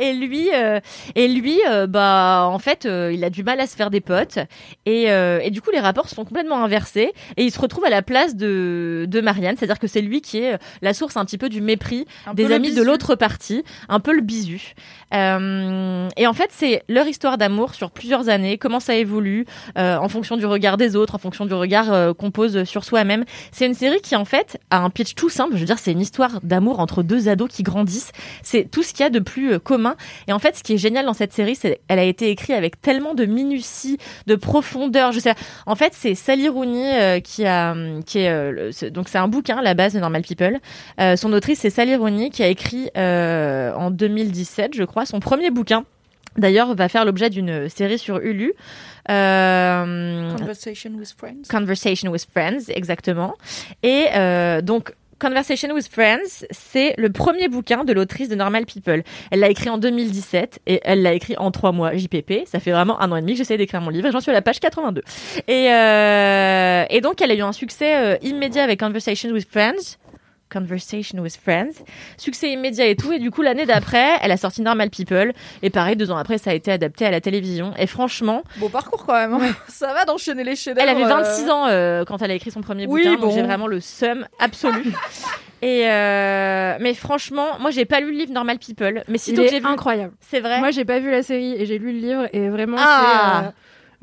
Et 0.00 0.12
lui, 0.12 0.50
euh, 0.52 0.80
et 1.14 1.28
lui, 1.28 1.58
euh, 1.68 1.86
bah, 1.86 2.48
en 2.50 2.58
fait, 2.58 2.84
euh, 2.86 3.12
il 3.14 3.22
a 3.24 3.30
du 3.30 3.44
mal 3.44 3.60
à 3.60 3.66
se 3.68 3.76
faire 3.76 3.88
des 3.88 4.00
potes, 4.02 4.38
et, 4.84 5.10
euh, 5.12 5.38
et 5.42 5.50
du 5.50 5.62
coup, 5.62 5.70
les 5.70 5.78
rapports 5.80 6.08
sont 6.08 6.24
complètement 6.24 6.62
inversés, 6.62 7.12
et 7.36 7.44
il 7.44 7.50
se 7.52 7.58
retrouve 7.60 7.84
à 7.84 7.88
la 7.90 8.02
place 8.02 8.34
de 8.36 9.06
de 9.08 9.20
Marianne, 9.22 9.56
c'est-à-dire 9.56 9.78
que 9.78 9.86
c'est 9.86 10.02
lui 10.02 10.20
qui 10.20 10.38
est 10.38 10.58
la 10.82 10.92
source 10.92 11.16
un 11.16 11.24
petit 11.24 11.38
peu 11.38 11.48
du 11.48 11.60
mépris 11.62 12.04
Un 12.26 12.34
des 12.34 12.52
amis 12.52 12.74
de 12.74 12.82
l'autre 12.82 13.14
partie, 13.14 13.64
un 13.88 14.00
peu 14.00 14.12
le 14.12 14.20
bisu. 14.22 14.74
Euh, 15.14 16.08
et 16.16 16.26
en 16.26 16.32
fait, 16.32 16.50
c'est 16.50 16.82
leur 16.88 17.06
histoire 17.06 17.38
d'amour 17.38 17.74
sur 17.74 17.90
plusieurs 17.90 18.28
années, 18.28 18.58
comment 18.58 18.80
ça 18.80 18.94
évolue 18.96 19.46
euh, 19.78 19.96
en 19.96 20.08
fonction 20.08 20.36
du 20.36 20.46
regard 20.46 20.76
des 20.76 20.96
autres, 20.96 21.14
en 21.14 21.18
fonction 21.18 21.46
du 21.46 21.54
regard 21.54 21.92
euh, 21.92 22.12
qu'on 22.12 22.30
pose 22.30 22.64
sur 22.64 22.84
soi-même. 22.84 23.24
C'est 23.52 23.66
une 23.66 23.74
série 23.74 24.00
qui 24.00 24.16
en 24.16 24.24
fait 24.24 24.58
a 24.70 24.78
un 24.78 24.90
pitch 24.90 25.14
tout 25.14 25.28
simple. 25.28 25.54
Je 25.54 25.60
veux 25.60 25.66
dire, 25.66 25.78
c'est 25.78 25.92
une 25.92 26.00
histoire 26.00 26.40
d'amour 26.42 26.80
entre 26.80 27.02
deux 27.02 27.28
ados 27.28 27.48
qui 27.50 27.62
grandissent. 27.62 28.12
C'est 28.42 28.70
tout 28.70 28.82
ce 28.82 28.92
qu'il 28.92 29.00
y 29.00 29.06
a 29.06 29.10
de 29.10 29.20
plus 29.20 29.58
commun. 29.60 29.96
Et 30.26 30.32
en 30.32 30.38
fait, 30.38 30.56
ce 30.56 30.62
qui 30.62 30.74
est 30.74 30.78
génial 30.78 31.06
dans 31.06 31.14
cette 31.14 31.32
série, 31.32 31.54
c'est 31.54 31.80
qu'elle 31.88 31.98
a 31.98 32.04
été 32.04 32.30
écrite 32.30 32.56
avec 32.56 32.80
tellement 32.80 33.14
de 33.14 33.24
minutie, 33.24 33.98
de 34.26 34.34
profondeur. 34.34 35.12
En 35.66 35.76
fait, 35.76 35.92
c'est 35.94 36.14
Sally 36.14 36.48
Rooney 36.48 37.20
qui 37.22 37.46
a, 37.46 37.74
est 38.14 38.90
donc 38.90 39.08
c'est 39.08 39.18
un 39.18 39.28
bouquin 39.28 39.58
à 39.58 39.62
la 39.62 39.74
base 39.74 39.94
de 39.94 40.00
Normal 40.00 40.22
People. 40.22 40.58
Son 41.16 41.32
autrice 41.32 41.60
c'est 41.60 41.70
Sally 41.70 41.96
Rooney 41.96 42.30
qui 42.30 42.42
a 42.42 42.48
écrit 42.48 42.90
en 42.96 43.90
2017, 43.90 44.74
je 44.74 44.84
crois, 44.84 45.03
son 45.04 45.20
premier 45.20 45.50
bouquin. 45.50 45.84
D'ailleurs, 46.36 46.74
va 46.74 46.88
faire 46.88 47.04
l'objet 47.04 47.30
d'une 47.30 47.68
série 47.68 47.98
sur 47.98 48.18
Hulu. 48.18 48.54
Euh, 49.08 50.36
Conversation 50.36 50.90
with 50.98 51.14
Friends. 51.16 51.42
Conversation 51.48 52.10
with 52.10 52.26
Friends, 52.30 52.68
exactement. 52.68 53.34
Et 53.82 54.06
euh, 54.16 54.60
donc, 54.60 54.92
Conversation 55.20 55.72
with 55.72 55.88
Friends, 55.88 56.44
c'est 56.50 56.94
le 56.98 57.10
premier 57.10 57.48
bouquin 57.48 57.84
de 57.84 57.92
l'autrice 57.92 58.28
de 58.28 58.34
Normal 58.34 58.66
People. 58.66 59.04
Elle 59.30 59.40
l'a 59.40 59.48
écrit 59.48 59.70
en 59.70 59.78
2017 59.78 60.60
et 60.66 60.80
elle 60.82 61.02
l'a 61.02 61.12
écrit 61.12 61.36
en 61.38 61.50
trois 61.50 61.72
mois 61.72 61.96
JPP. 61.96 62.46
Ça 62.46 62.58
fait 62.58 62.72
vraiment 62.72 63.00
un 63.00 63.12
an 63.12 63.16
et 63.16 63.20
demi 63.20 63.32
que 63.32 63.38
j'essaie 63.38 63.56
d'écrire 63.56 63.80
mon 63.80 63.90
livre 63.90 64.08
et 64.08 64.12
j'en 64.12 64.20
suis 64.20 64.30
à 64.30 64.34
la 64.34 64.42
page 64.42 64.60
82. 64.60 65.02
Et, 65.46 65.72
euh, 65.72 66.84
et 66.90 67.00
donc, 67.00 67.22
elle 67.22 67.30
a 67.30 67.34
eu 67.34 67.42
un 67.42 67.52
succès 67.52 67.96
euh, 67.96 68.16
immédiat 68.22 68.64
avec 68.64 68.80
Conversation 68.80 69.30
with 69.30 69.48
Friends. 69.48 69.98
Conversation 70.52 71.18
with 71.20 71.36
Friends. 71.36 71.82
Succès 72.16 72.50
immédiat 72.50 72.86
et 72.86 72.96
tout. 72.96 73.12
Et 73.12 73.18
du 73.18 73.30
coup, 73.30 73.42
l'année 73.42 73.66
d'après, 73.66 74.18
elle 74.22 74.30
a 74.32 74.36
sorti 74.36 74.62
Normal 74.62 74.90
People. 74.90 75.32
Et 75.62 75.70
pareil, 75.70 75.96
deux 75.96 76.10
ans 76.10 76.16
après, 76.16 76.38
ça 76.38 76.50
a 76.50 76.54
été 76.54 76.70
adapté 76.70 77.04
à 77.06 77.10
la 77.10 77.20
télévision. 77.20 77.72
Et 77.78 77.86
franchement, 77.86 78.42
Beau 78.58 78.68
parcours 78.68 79.04
quand 79.06 79.14
même. 79.14 79.34
hein. 79.34 79.54
Ça 79.68 79.92
va 79.94 80.04
d'enchaîner 80.04 80.44
les 80.44 80.56
chefs 80.56 80.76
elle 80.78 80.88
avait 80.88 81.04
26 81.04 81.50
ans 81.50 81.66
euh, 81.66 82.04
quand 82.04 82.22
elle 82.22 82.30
a 82.30 82.34
écrit 82.34 82.50
son 82.50 82.60
premier 82.60 82.86
Oui, 82.86 83.02
bouquin, 83.02 83.12
donc 83.14 83.30
bon. 83.30 83.34
j'ai 83.34 83.42
vraiment 83.42 83.66
le 83.66 83.80
seum 83.80 84.26
absolu. 84.38 84.84
Et 85.62 85.88
euh, 85.88 86.76
mais 86.80 86.92
franchement, 86.92 87.58
moi 87.58 87.70
j'ai 87.70 87.86
pas 87.86 88.00
lu 88.00 88.10
le 88.12 88.18
livre 88.18 88.32
Normal 88.32 88.58
People, 88.58 89.02
mais 89.08 89.18
que 89.18 89.24
j'ai 89.48 89.60
vu, 89.60 89.66
incroyable. 89.66 90.12
c'est 90.20 90.40
vrai. 90.40 90.58
Moi, 90.58 90.70
j'ai 90.72 90.84
pas 90.84 90.98
vu 90.98 91.10
la 91.10 91.22
série 91.22 91.54
et 91.54 91.64
j'ai 91.64 91.78
lu 91.78 91.92
le 91.92 91.98
livre 92.06 92.28
et 92.34 92.50
vraiment 92.50 92.76
Ah. 92.78 93.40
c'est 93.40 93.46
euh, 93.48 93.50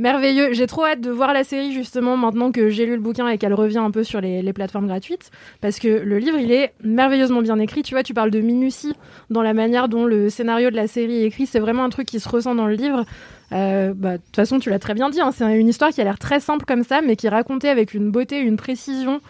merveilleux. 0.01 0.53
J'ai 0.53 0.67
trop 0.67 0.83
hâte 0.85 0.99
de 1.01 1.09
voir 1.11 1.31
la 1.33 1.43
série 1.43 1.71
justement 1.71 2.17
maintenant 2.17 2.51
que 2.51 2.69
j'ai 2.69 2.85
lu 2.85 2.95
le 2.95 3.01
bouquin 3.01 3.27
et 3.29 3.37
qu'elle 3.37 3.53
revient 3.53 3.77
un 3.77 3.91
peu 3.91 4.03
sur 4.03 4.19
les, 4.19 4.41
les 4.41 4.53
plateformes 4.53 4.87
gratuites 4.87 5.31
parce 5.61 5.79
que 5.79 5.87
le 5.87 6.17
livre 6.17 6.37
il 6.39 6.51
est 6.51 6.73
merveilleusement 6.83 7.41
bien 7.41 7.57
écrit. 7.59 7.83
Tu 7.83 7.93
vois, 7.93 8.03
tu 8.03 8.13
parles 8.13 8.31
de 8.31 8.39
minutie 8.41 8.93
dans 9.29 9.41
la 9.41 9.53
manière 9.53 9.87
dont 9.87 10.05
le 10.05 10.29
scénario 10.29 10.69
de 10.71 10.75
la 10.75 10.87
série 10.87 11.23
est 11.23 11.27
écrit. 11.27 11.45
C'est 11.45 11.59
vraiment 11.59 11.83
un 11.83 11.89
truc 11.89 12.07
qui 12.07 12.19
se 12.19 12.27
ressent 12.27 12.55
dans 12.55 12.67
le 12.67 12.73
livre. 12.73 13.05
Euh, 13.53 13.93
bah, 13.95 14.17
De 14.17 14.23
toute 14.23 14.35
façon, 14.35 14.59
tu 14.59 14.69
l'as 14.69 14.79
très 14.79 14.93
bien 14.93 15.09
dit. 15.09 15.21
hein, 15.21 15.31
c'est 15.31 15.59
une 15.59 15.67
histoire 15.67 15.91
qui 15.91 16.01
a 16.01 16.03
l'air 16.03 16.17
très 16.19 16.39
simple 16.39 16.65
comme 16.65 16.83
ça, 16.83 17.01
mais 17.01 17.15
qui 17.15 17.27
est 17.27 17.29
racontée 17.29 17.69
avec 17.69 17.93
une 17.93 18.09
beauté, 18.11 18.39
une 18.39 18.57
précision, 18.57 19.21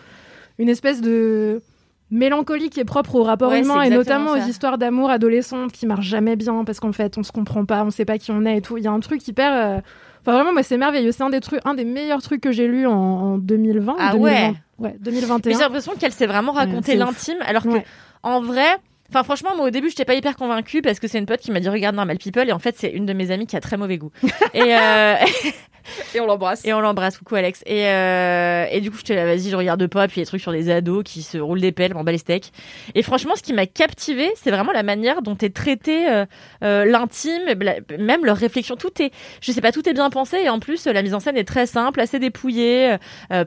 une 0.59 0.69
espèce 0.69 1.01
de 1.01 1.61
mélancolie 2.11 2.69
qui 2.69 2.79
est 2.79 2.85
propre 2.85 3.15
au 3.15 3.23
rapport 3.23 3.49
Ouais, 3.51 3.61
humain 3.61 3.81
et 3.83 3.89
notamment 3.89 4.35
ça. 4.35 4.43
aux 4.45 4.49
histoires 4.49 4.77
d'amour 4.77 5.09
adolescentes 5.09 5.71
qui 5.71 5.85
marchent 5.85 6.07
jamais 6.07 6.35
bien 6.35 6.63
parce 6.65 6.79
qu'en 6.81 6.91
fait 6.91 7.17
on 7.17 7.23
se 7.23 7.31
comprend 7.31 7.63
pas, 7.65 7.83
on 7.85 7.89
sait 7.89 8.03
pas 8.03 8.17
qui 8.17 8.31
on 8.31 8.45
est 8.45 8.57
et 8.57 8.61
tout. 8.61 8.77
Il 8.77 8.83
y 8.83 8.87
a 8.87 8.91
un 8.91 8.99
truc 8.99 9.25
hyper. 9.27 9.51
euh, 9.77 9.81
Enfin 10.21 10.33
vraiment, 10.33 10.53
moi 10.53 10.63
c'est 10.63 10.77
merveilleux. 10.77 11.11
C'est 11.11 11.23
un 11.23 11.29
des 11.29 11.39
trucs, 11.39 11.61
un 11.65 11.73
des 11.73 11.85
meilleurs 11.85 12.21
trucs 12.21 12.41
que 12.41 12.51
j'ai 12.51 12.67
lu 12.67 12.85
en, 12.87 12.91
en 12.93 13.37
2020. 13.37 13.93
ou 13.93 13.95
Ah 13.99 14.11
2020. 14.13 14.19
ouais. 14.23 14.53
Ouais, 14.79 14.93
Mais 14.93 14.95
2021. 14.99 15.53
j'ai 15.53 15.59
l'impression 15.59 15.93
qu'elle 15.99 16.11
s'est 16.11 16.25
vraiment 16.27 16.51
raconté 16.53 16.95
l'intime, 16.95 17.37
alors 17.45 17.63
que 17.63 17.69
Ouais. 17.69 17.85
en 18.23 18.41
vrai. 18.41 18.65
Enfin, 19.09 19.23
franchement, 19.23 19.49
moi, 19.57 19.65
au 19.65 19.69
début, 19.71 19.89
j'étais 19.89 20.05
pas 20.05 20.13
hyper 20.13 20.37
convaincue 20.37 20.81
parce 20.81 20.99
que 20.99 21.07
c'est 21.07 21.19
une 21.19 21.25
pote 21.25 21.41
qui 21.41 21.51
m'a 21.51 21.59
dit 21.59 21.67
regarde 21.67 21.95
Normal 21.97 22.17
People 22.17 22.47
et 22.47 22.53
en 22.53 22.59
fait, 22.59 22.75
c'est 22.77 22.89
une 22.89 23.05
de 23.05 23.11
mes 23.13 23.29
amies 23.29 23.45
qui 23.45 23.57
a 23.57 23.59
très 23.59 23.75
mauvais 23.77 23.97
goût. 23.97 24.11
et, 24.53 24.73
euh, 24.75 25.15
Et 26.13 26.19
on 26.19 26.25
l'embrasse. 26.25 26.65
Et 26.65 26.73
on 26.73 26.79
l'embrasse, 26.81 27.17
coucou 27.17 27.35
Alex. 27.35 27.61
Et, 27.65 27.85
euh, 27.87 28.65
et 28.71 28.81
du 28.81 28.91
coup, 28.91 28.97
je 28.97 29.03
te 29.03 29.13
la 29.13 29.25
vas-y, 29.25 29.49
je 29.49 29.55
regarde 29.55 29.85
pas. 29.87 30.07
Puis 30.07 30.21
les 30.21 30.25
trucs 30.25 30.41
sur 30.41 30.51
les 30.51 30.69
ados 30.69 31.03
qui 31.03 31.21
se 31.21 31.37
roulent 31.37 31.61
des 31.61 31.71
pelles, 31.71 31.93
m'en 31.93 32.03
bats 32.03 32.11
les 32.11 32.17
steaks. 32.17 32.51
Et 32.95 33.01
franchement, 33.03 33.35
ce 33.35 33.41
qui 33.43 33.53
m'a 33.53 33.65
captivé, 33.65 34.31
c'est 34.35 34.51
vraiment 34.51 34.71
la 34.71 34.83
manière 34.83 35.21
dont 35.21 35.37
est 35.37 35.55
traité 35.55 36.09
euh, 36.09 36.25
euh, 36.63 36.85
l'intime, 36.85 37.41
même 37.99 38.25
leur 38.25 38.37
réflexion. 38.37 38.75
Tout 38.75 39.01
est, 39.01 39.11
je 39.41 39.51
sais 39.51 39.61
pas, 39.61 39.71
tout 39.71 39.87
est 39.87 39.93
bien 39.93 40.09
pensé. 40.09 40.37
Et 40.37 40.49
en 40.49 40.59
plus, 40.59 40.85
la 40.87 41.01
mise 41.01 41.13
en 41.13 41.19
scène 41.19 41.37
est 41.37 41.47
très 41.47 41.65
simple, 41.65 41.99
assez 41.99 42.19
dépouillée. 42.19 42.95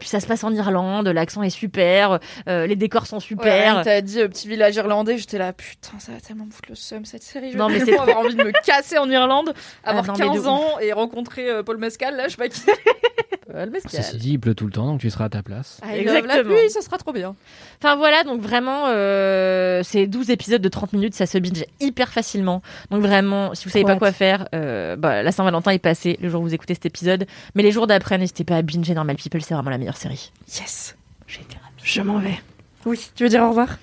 Puis 0.01 0.09
ça 0.09 0.20
se 0.20 0.26
passe 0.26 0.45
en 0.45 0.53
Irlande, 0.53 1.09
l'accent 1.09 1.42
est 1.42 1.51
super, 1.51 2.18
les 2.47 2.76
décors 2.76 3.07
sont 3.07 3.14
Ouais, 3.16 3.20
super. 3.22 3.82
T'as 3.84 4.01
dit 4.01 4.18
petit 4.28 4.49
village 4.49 4.74
irlandais, 4.76 5.18
j'étais 5.18 5.38
là, 5.38 5.53
putain, 5.53 5.99
ça 5.99 6.12
va 6.12 6.20
tellement 6.20 6.45
me 6.47 6.51
foutre 6.51 6.68
le 6.70 6.74
seum 6.74 7.05
cette 7.05 7.22
série. 7.22 7.53
Je 7.53 7.57
Non, 7.57 7.68
mais 7.68 7.80
c'est- 7.84 7.97
avoir 7.97 8.18
envie 8.18 8.34
de 8.34 8.42
me 8.42 8.53
casser 8.64 8.99
en 8.99 9.09
Irlande, 9.11 9.55
avoir 9.84 10.05
Ah, 10.05 10.12
non, 10.12 10.14
mais 10.18 10.24
de 10.28 10.32
15 10.34 10.47
ans 10.49 10.78
et 10.80 10.92
rencontrer 10.92 11.62
Paul 11.64 11.78
Mescal, 11.78 12.16
là, 12.16 12.28
je 12.39 12.43
sais 12.43 12.49
pas 12.49 12.49
qui. 12.49 12.61
Paul 13.53 13.70
Mescal. 13.70 14.03
Ceci 14.03 14.16
dit, 14.16 14.30
il 14.32 14.41
pleut 14.41 14.55
tout 14.55 14.64
le 14.66 14.72
temps, 14.72 14.87
donc 14.87 15.01
tu 15.01 15.11
seras 15.11 15.26
à 15.26 15.28
ta 15.28 15.43
place. 15.43 15.78
Ah, 15.82 15.95
love 15.97 16.07
La 16.07 16.18
Exactement. 16.18 16.55
pluie, 16.55 16.70
ça 16.70 16.80
sera 16.80 16.99
trop 16.99 17.12
bien. 17.12 17.37
Enfin 17.80 17.95
voilà, 17.95 18.24
donc 18.24 18.41
vraiment, 18.41 18.87
euh, 18.89 19.82
c'est 19.85 20.07
12 20.07 20.30
épisodes 20.30 20.62
de 20.62 20.68
30 20.68 20.93
minutes, 20.95 21.14
ça 21.14 21.26
se 21.26 21.39
binge 21.39 21.64
hyper 21.78 22.09
facilement. 22.11 22.62
Donc 22.91 23.03
vraiment, 23.03 23.55
si 23.55 23.64
vous 23.66 23.70
savez 23.70 23.85
pas 23.85 23.97
quoi 23.97 24.12
faire, 24.12 24.49
euh, 24.55 24.97
bah, 24.97 25.22
la 25.22 25.30
Saint-Valentin 25.30 25.70
est 25.72 25.78
passée 25.78 26.18
le 26.20 26.28
jour 26.28 26.41
où 26.41 26.45
vous 26.45 26.55
écoutez 26.55 26.74
cet 26.74 26.87
épisode. 26.87 27.26
Mais 27.55 27.62
les 27.62 27.70
jours 27.70 27.87
d'après, 27.87 28.18
n'hésitez 28.18 28.45
pas 28.45 28.57
à 28.57 28.62
binger 28.62 28.95
Normal 28.95 29.16
People, 29.16 29.43
c'est 29.43 29.55
vraiment 29.55 29.70
la 29.70 29.78
meilleure 29.78 29.99
série. 29.99 30.32
Yes. 30.49 30.97
J'ai 31.26 31.41
été. 31.43 31.57
Je 31.82 32.01
m'en 32.01 32.18
vais. 32.18 32.41
Oui, 32.87 33.11
tu 33.14 33.22
veux 33.24 33.28
dire 33.28 33.43
au 33.43 33.51
revoir? 33.51 33.78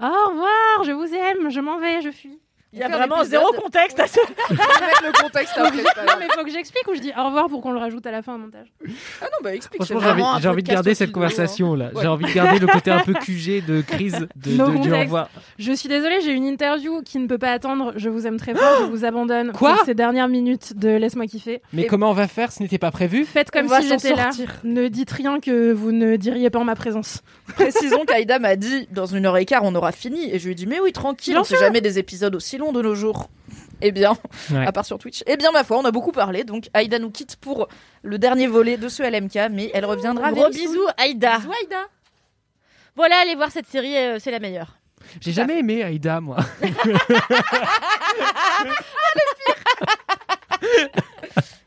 Au 0.00 0.06
revoir, 0.30 0.84
je 0.86 0.92
vous 0.92 1.12
aime, 1.12 1.50
je 1.50 1.60
m'en 1.60 1.78
vais, 1.78 2.00
je 2.02 2.10
fuis. 2.10 2.38
Il 2.72 2.78
y 2.78 2.82
a 2.82 2.88
vraiment 2.88 3.24
zéro 3.24 3.52
contexte 3.52 3.98
à 3.98 4.06
ce. 4.06 4.20
Mettre 4.50 5.02
le 5.04 5.22
contexte 5.22 5.58
après, 5.58 5.76
c'est 5.76 5.82
pas 5.82 6.00
non, 6.02 6.06
grave. 6.06 6.16
mais 6.20 6.26
faut 6.32 6.44
que 6.44 6.50
j'explique 6.52 6.86
ou 6.88 6.94
je 6.94 7.00
dis 7.00 7.12
au 7.18 7.24
revoir 7.24 7.48
pour 7.48 7.60
qu'on 7.62 7.72
le 7.72 7.80
rajoute 7.80 8.06
à 8.06 8.12
la 8.12 8.22
fin 8.22 8.34
au 8.36 8.38
montage. 8.38 8.68
Ah 9.20 9.24
non, 9.24 9.38
bah 9.42 9.54
explique. 9.54 9.82
Franchement, 9.82 9.98
c'est 10.00 10.04
j'ai 10.06 10.10
envie, 10.12 10.20
vraiment 10.22 10.34
un 10.34 10.40
j'ai 10.40 10.48
envie 10.48 10.62
de 10.62 10.66
podcast 10.68 10.74
garder 10.76 10.90
au 10.90 10.94
cette 10.94 11.08
hein. 11.08 11.12
conversation 11.12 11.74
là. 11.74 11.86
Ouais. 11.86 12.02
J'ai 12.02 12.06
envie 12.08 12.24
de 12.26 12.32
garder 12.32 12.58
le 12.60 12.66
côté 12.68 12.90
un 12.92 13.00
peu 13.00 13.14
QG 13.14 13.64
de 13.66 13.80
crise 13.80 14.26
de, 14.36 14.50
No 14.56 14.66
de- 14.66 14.70
du 14.72 14.76
au 14.76 14.80
contexte. 14.82 15.00
revoir. 15.02 15.28
Je 15.58 15.72
suis 15.72 15.88
désolée, 15.88 16.20
j'ai 16.20 16.32
une 16.32 16.44
interview 16.46 17.02
qui 17.02 17.18
ne 17.18 17.26
peut 17.26 17.38
pas 17.38 17.50
attendre. 17.50 17.92
Je 17.96 18.08
vous 18.08 18.26
aime 18.28 18.36
très 18.38 18.54
fort, 18.54 18.82
je 18.82 18.84
vous 18.90 19.04
abandonne 19.04 19.50
Quoi 19.52 19.74
pour 19.74 19.84
ces 19.84 19.94
dernières 19.94 20.28
minutes 20.28 20.76
de 20.78 20.90
Laisse-moi 20.90 21.26
kiffer. 21.26 21.62
Mais 21.72 21.86
comment 21.86 22.10
on 22.10 22.14
va 22.14 22.28
faire 22.28 22.52
Ce 22.52 22.62
n'était 22.62 22.78
pas 22.78 22.92
prévu? 22.92 23.24
Faites 23.24 23.50
comme 23.50 23.66
On 23.66 23.68
va 23.68 23.80
si 23.82 23.88
s'en 23.88 23.98
j'étais 23.98 24.14
là. 24.14 24.24
sortir. 24.30 24.54
Ne 24.62 24.86
dites 24.88 25.10
rien 25.10 25.40
que 25.40 25.72
vous 25.72 25.90
ne 25.90 26.14
diriez 26.16 26.50
pas 26.50 26.60
en 26.60 26.64
ma 26.64 26.76
présence. 26.76 27.22
Précisons 27.56 28.04
qu'Aïda 28.06 28.38
m'a 28.38 28.54
dit 28.54 28.86
dans 28.92 29.06
une 29.06 29.26
heure 29.26 29.36
et 29.38 29.44
quart 29.44 29.64
on 29.64 29.74
aura 29.74 29.90
fini 29.92 30.32
et 30.32 30.38
je 30.38 30.44
lui 30.44 30.52
ai 30.52 30.54
dit 30.54 30.66
mais 30.66 30.78
oui 30.78 30.92
tranquille 30.92 31.34
Bien 31.34 31.40
on 31.40 31.44
fait 31.44 31.56
sûr. 31.56 31.64
jamais 31.66 31.80
des 31.80 31.98
épisodes 31.98 32.34
aussi 32.36 32.58
longs 32.60 32.70
de 32.72 32.80
nos 32.82 32.94
jours. 32.94 33.28
Eh 33.82 33.90
bien, 33.92 34.12
Ouais. 34.52 34.66
à 34.66 34.70
part 34.72 34.84
sur 34.84 34.98
Twitch. 34.98 35.24
Eh 35.26 35.36
bien 35.36 35.50
ma 35.52 35.64
foi 35.64 35.78
on 35.78 35.84
a 35.84 35.90
beaucoup 35.90 36.12
parlé 36.12 36.44
donc 36.44 36.68
Aïda 36.74 36.98
nous 37.00 37.10
quitte 37.10 37.36
pour 37.36 37.66
le 38.02 38.18
dernier 38.18 38.46
volet 38.46 38.76
de 38.76 38.88
ce 38.88 39.02
LMK 39.02 39.50
mais 39.50 39.70
elle 39.74 39.84
reviendra. 39.86 40.30
Gros 40.30 40.48
bisous, 40.50 40.86
Aïda. 40.96 41.38
Bisous, 41.38 41.52
Aïda. 41.62 41.84
Voilà, 42.94 43.16
allez 43.22 43.34
voir 43.34 43.50
cette 43.50 43.66
série, 43.66 43.96
euh, 43.96 44.18
c'est 44.20 44.30
la 44.30 44.38
meilleure. 44.38 44.76
J'ai 45.20 45.32
jamais 45.32 45.58
aimé 45.58 45.82
Aïda, 45.82 46.20
moi. 46.20 46.36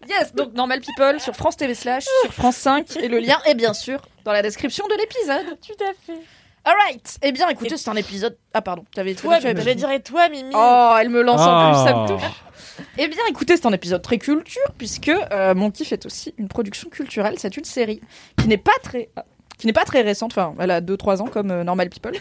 Yes 0.07 0.33
donc 0.35 0.53
Normal 0.53 0.81
People 0.81 1.19
sur 1.19 1.33
France 1.35 1.57
TV 1.57 1.73
slash 1.73 2.05
sur 2.23 2.33
France 2.33 2.57
5 2.57 2.97
et 2.97 3.07
le 3.07 3.19
lien 3.19 3.39
est 3.45 3.55
bien 3.55 3.73
sûr 3.73 4.01
dans 4.25 4.33
la 4.33 4.41
description 4.41 4.85
de 4.87 4.95
l'épisode. 4.95 5.57
Tout 5.65 5.83
à 5.83 5.93
fait. 6.05 6.19
Alright. 6.65 7.17
Eh 7.21 7.31
bien 7.31 7.49
écoutez 7.49 7.77
c'est 7.77 7.89
un 7.89 7.95
épisode. 7.95 8.37
Ah 8.53 8.61
pardon 8.61 8.85
t'avais 8.95 9.15
Toi, 9.15 9.39
tu 9.39 9.47
avais 9.47 9.61
je 9.61 9.69
dit. 9.69 9.75
dirais 9.75 9.99
toi, 9.99 10.29
Mimi. 10.29 10.53
Oh, 10.55 10.95
elle 10.99 11.09
me 11.09 11.21
lance 11.21 11.41
en 11.41 11.71
plus, 11.73 11.83
ça 11.83 11.93
me 11.95 11.99
Oh. 12.03 12.07
touche. 12.17 12.31
Eh 12.97 13.07
bien, 13.07 13.19
écoutez, 13.29 13.55
c'est 13.55 13.67
un 13.67 13.71
épisode 13.73 14.01
très 14.01 14.17
culture, 14.17 14.61
puisque 14.79 15.09
euh, 15.09 15.53
Mon 15.53 15.69
Kiff 15.69 15.91
est 15.91 16.05
aussi 16.07 16.33
une 16.39 16.47
production 16.47 16.89
culturelle. 16.89 17.35
C'est 17.37 17.55
une 17.57 17.65
série 17.65 18.01
qui 18.37 18.47
n'est 18.47 18.57
pas 18.57 18.71
très... 18.81 19.09
ah, 19.15 19.25
qui 19.59 19.67
n'est 19.67 19.73
pas 19.73 19.85
très 19.85 20.01
récente, 20.01 20.31
enfin 20.35 20.55
elle 20.59 20.71
a 20.71 20.81
2-3 20.81 21.21
ans 21.21 21.27
comme 21.27 21.51
euh, 21.51 21.63
Normal 21.63 21.89
People, 21.89 22.13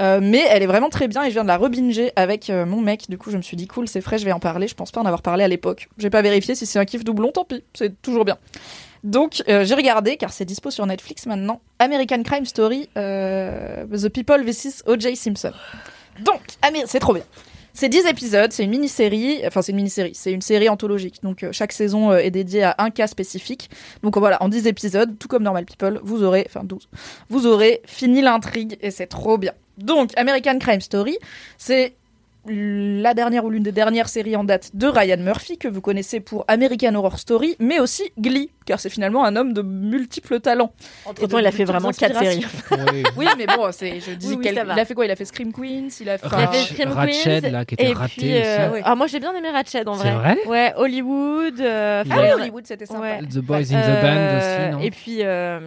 Euh, 0.00 0.18
mais 0.22 0.42
elle 0.48 0.62
est 0.62 0.66
vraiment 0.66 0.88
très 0.88 1.06
bien 1.08 1.22
et 1.22 1.26
je 1.26 1.34
viens 1.34 1.42
de 1.42 1.48
la 1.48 1.58
rebinger 1.58 2.10
avec 2.16 2.48
euh, 2.48 2.64
mon 2.64 2.80
mec, 2.80 3.10
du 3.10 3.18
coup 3.18 3.30
je 3.30 3.36
me 3.36 3.42
suis 3.42 3.56
dit 3.56 3.66
cool 3.66 3.86
c'est 3.86 4.00
frais, 4.00 4.16
je 4.18 4.24
vais 4.24 4.32
en 4.32 4.40
parler, 4.40 4.66
je 4.66 4.74
pense 4.74 4.90
pas 4.90 5.00
en 5.02 5.04
avoir 5.04 5.20
parlé 5.20 5.44
à 5.44 5.48
l'époque, 5.48 5.88
j'ai 5.98 6.08
pas 6.08 6.22
vérifié 6.22 6.54
si 6.54 6.64
c'est 6.64 6.78
un 6.78 6.86
kiff 6.86 7.04
doublon, 7.04 7.32
tant 7.32 7.44
pis, 7.44 7.62
c'est 7.74 8.00
toujours 8.00 8.24
bien. 8.24 8.38
Donc 9.04 9.42
euh, 9.48 9.64
j'ai 9.64 9.74
regardé, 9.74 10.16
car 10.16 10.32
c'est 10.32 10.44
dispo 10.44 10.70
sur 10.70 10.86
Netflix 10.86 11.26
maintenant, 11.26 11.60
American 11.78 12.22
Crime 12.22 12.44
Story, 12.44 12.88
euh, 12.96 13.86
The 13.86 14.08
People 14.08 14.44
vs. 14.44 14.82
O.J. 14.86 15.16
Simpson. 15.16 15.52
Donc, 16.20 16.40
c'est 16.86 16.98
trop 16.98 17.14
bien. 17.14 17.22
C'est 17.72 17.88
10 17.88 18.06
épisodes, 18.06 18.52
c'est 18.52 18.64
une 18.64 18.70
mini-série, 18.70 19.40
enfin 19.46 19.62
c'est 19.62 19.70
une 19.70 19.76
mini-série, 19.76 20.10
c'est 20.14 20.32
une 20.32 20.42
série 20.42 20.68
anthologique. 20.68 21.22
Donc 21.22 21.44
euh, 21.44 21.52
chaque 21.52 21.72
saison 21.72 22.12
est 22.12 22.30
dédiée 22.30 22.64
à 22.64 22.74
un 22.78 22.90
cas 22.90 23.06
spécifique. 23.06 23.70
Donc 24.02 24.18
voilà, 24.18 24.42
en 24.42 24.48
10 24.48 24.66
épisodes, 24.66 25.18
tout 25.18 25.28
comme 25.28 25.44
Normal 25.44 25.64
People, 25.64 26.00
vous 26.02 26.22
aurez, 26.22 26.44
enfin 26.48 26.64
12, 26.64 26.88
vous 27.28 27.46
aurez 27.46 27.80
fini 27.86 28.20
l'intrigue 28.20 28.76
et 28.82 28.90
c'est 28.90 29.06
trop 29.06 29.38
bien. 29.38 29.52
Donc 29.78 30.10
American 30.16 30.58
Crime 30.58 30.80
Story, 30.80 31.16
c'est 31.56 31.94
la 32.50 33.14
dernière 33.14 33.44
ou 33.44 33.50
l'une 33.50 33.62
des 33.62 33.72
dernières 33.72 34.08
séries 34.08 34.34
en 34.36 34.44
date 34.44 34.70
de 34.74 34.86
Ryan 34.86 35.18
Murphy 35.18 35.56
que 35.58 35.68
vous 35.68 35.80
connaissez 35.80 36.20
pour 36.20 36.44
American 36.48 36.94
Horror 36.96 37.18
Story, 37.18 37.56
mais 37.60 37.78
aussi 37.80 38.02
Glee, 38.18 38.50
car 38.66 38.80
c'est 38.80 38.88
finalement 38.90 39.24
un 39.24 39.36
homme 39.36 39.52
de 39.52 39.62
multiples 39.62 40.40
talents. 40.40 40.72
Entre 41.06 41.26
temps, 41.28 41.38
il 41.38 41.46
a 41.46 41.52
fait 41.52 41.64
vraiment 41.64 41.90
quatre 41.90 42.18
séries. 42.18 42.44
Oui. 42.72 43.02
Oui, 43.16 43.26
mais 43.38 43.46
bon, 43.46 43.68
c'est, 43.72 44.00
je 44.00 44.12
dis 44.12 44.28
Oui, 44.28 44.34
oui, 44.38 44.44
quel- 44.44 44.64
il 44.66 44.78
a 44.78 44.84
fait 44.84 44.94
quoi? 44.94 45.04
Il 45.04 45.10
a 45.10 45.16
fait 45.16 45.24
Scream 45.24 45.52
Queens, 45.52 45.88
il 46.00 46.08
a 46.08 46.18
fait. 46.18 46.26
Il 46.26 46.34
a 46.34 46.38
fait 46.38 46.46
Ratched- 46.46 46.72
Scream 46.74 46.88
Ratched, 46.92 47.42
Queens, 47.42 47.50
là, 47.52 47.64
qui 47.64 47.74
était 47.74 47.90
et 47.90 47.92
raté 47.92 48.14
puis, 48.16 48.32
euh, 48.34 48.38
aussi. 48.66 48.72
ouais. 48.74 48.82
Ah, 48.84 48.94
moi 48.96 49.06
j'ai 49.06 49.20
bien 49.20 49.34
aimé 49.34 49.50
Ratched 49.50 49.86
en 49.88 49.94
C'est 49.94 50.10
vrai. 50.10 50.34
vrai? 50.34 50.46
Ouais, 50.46 50.72
Hollywood. 50.76 51.60
euh, 51.60 52.02
Il 52.06 52.12
enfin, 52.12 52.20
a- 52.22 52.24
il 52.24 52.28
y 52.28 52.32
en 52.32 52.36
a- 52.36 52.40
Hollywood, 52.40 52.66
c'était 52.66 52.86
sympa. 52.86 53.00
Ouais. 53.00 53.20
The 53.22 53.38
Boys 53.38 53.56
in 53.56 53.62
the 53.62 53.84
Euh, 53.84 54.02
Band 54.02 54.38
aussi, 54.38 54.72
non? 54.76 54.80
Et 54.80 54.90
puis. 54.90 55.18
euh, 55.20 55.60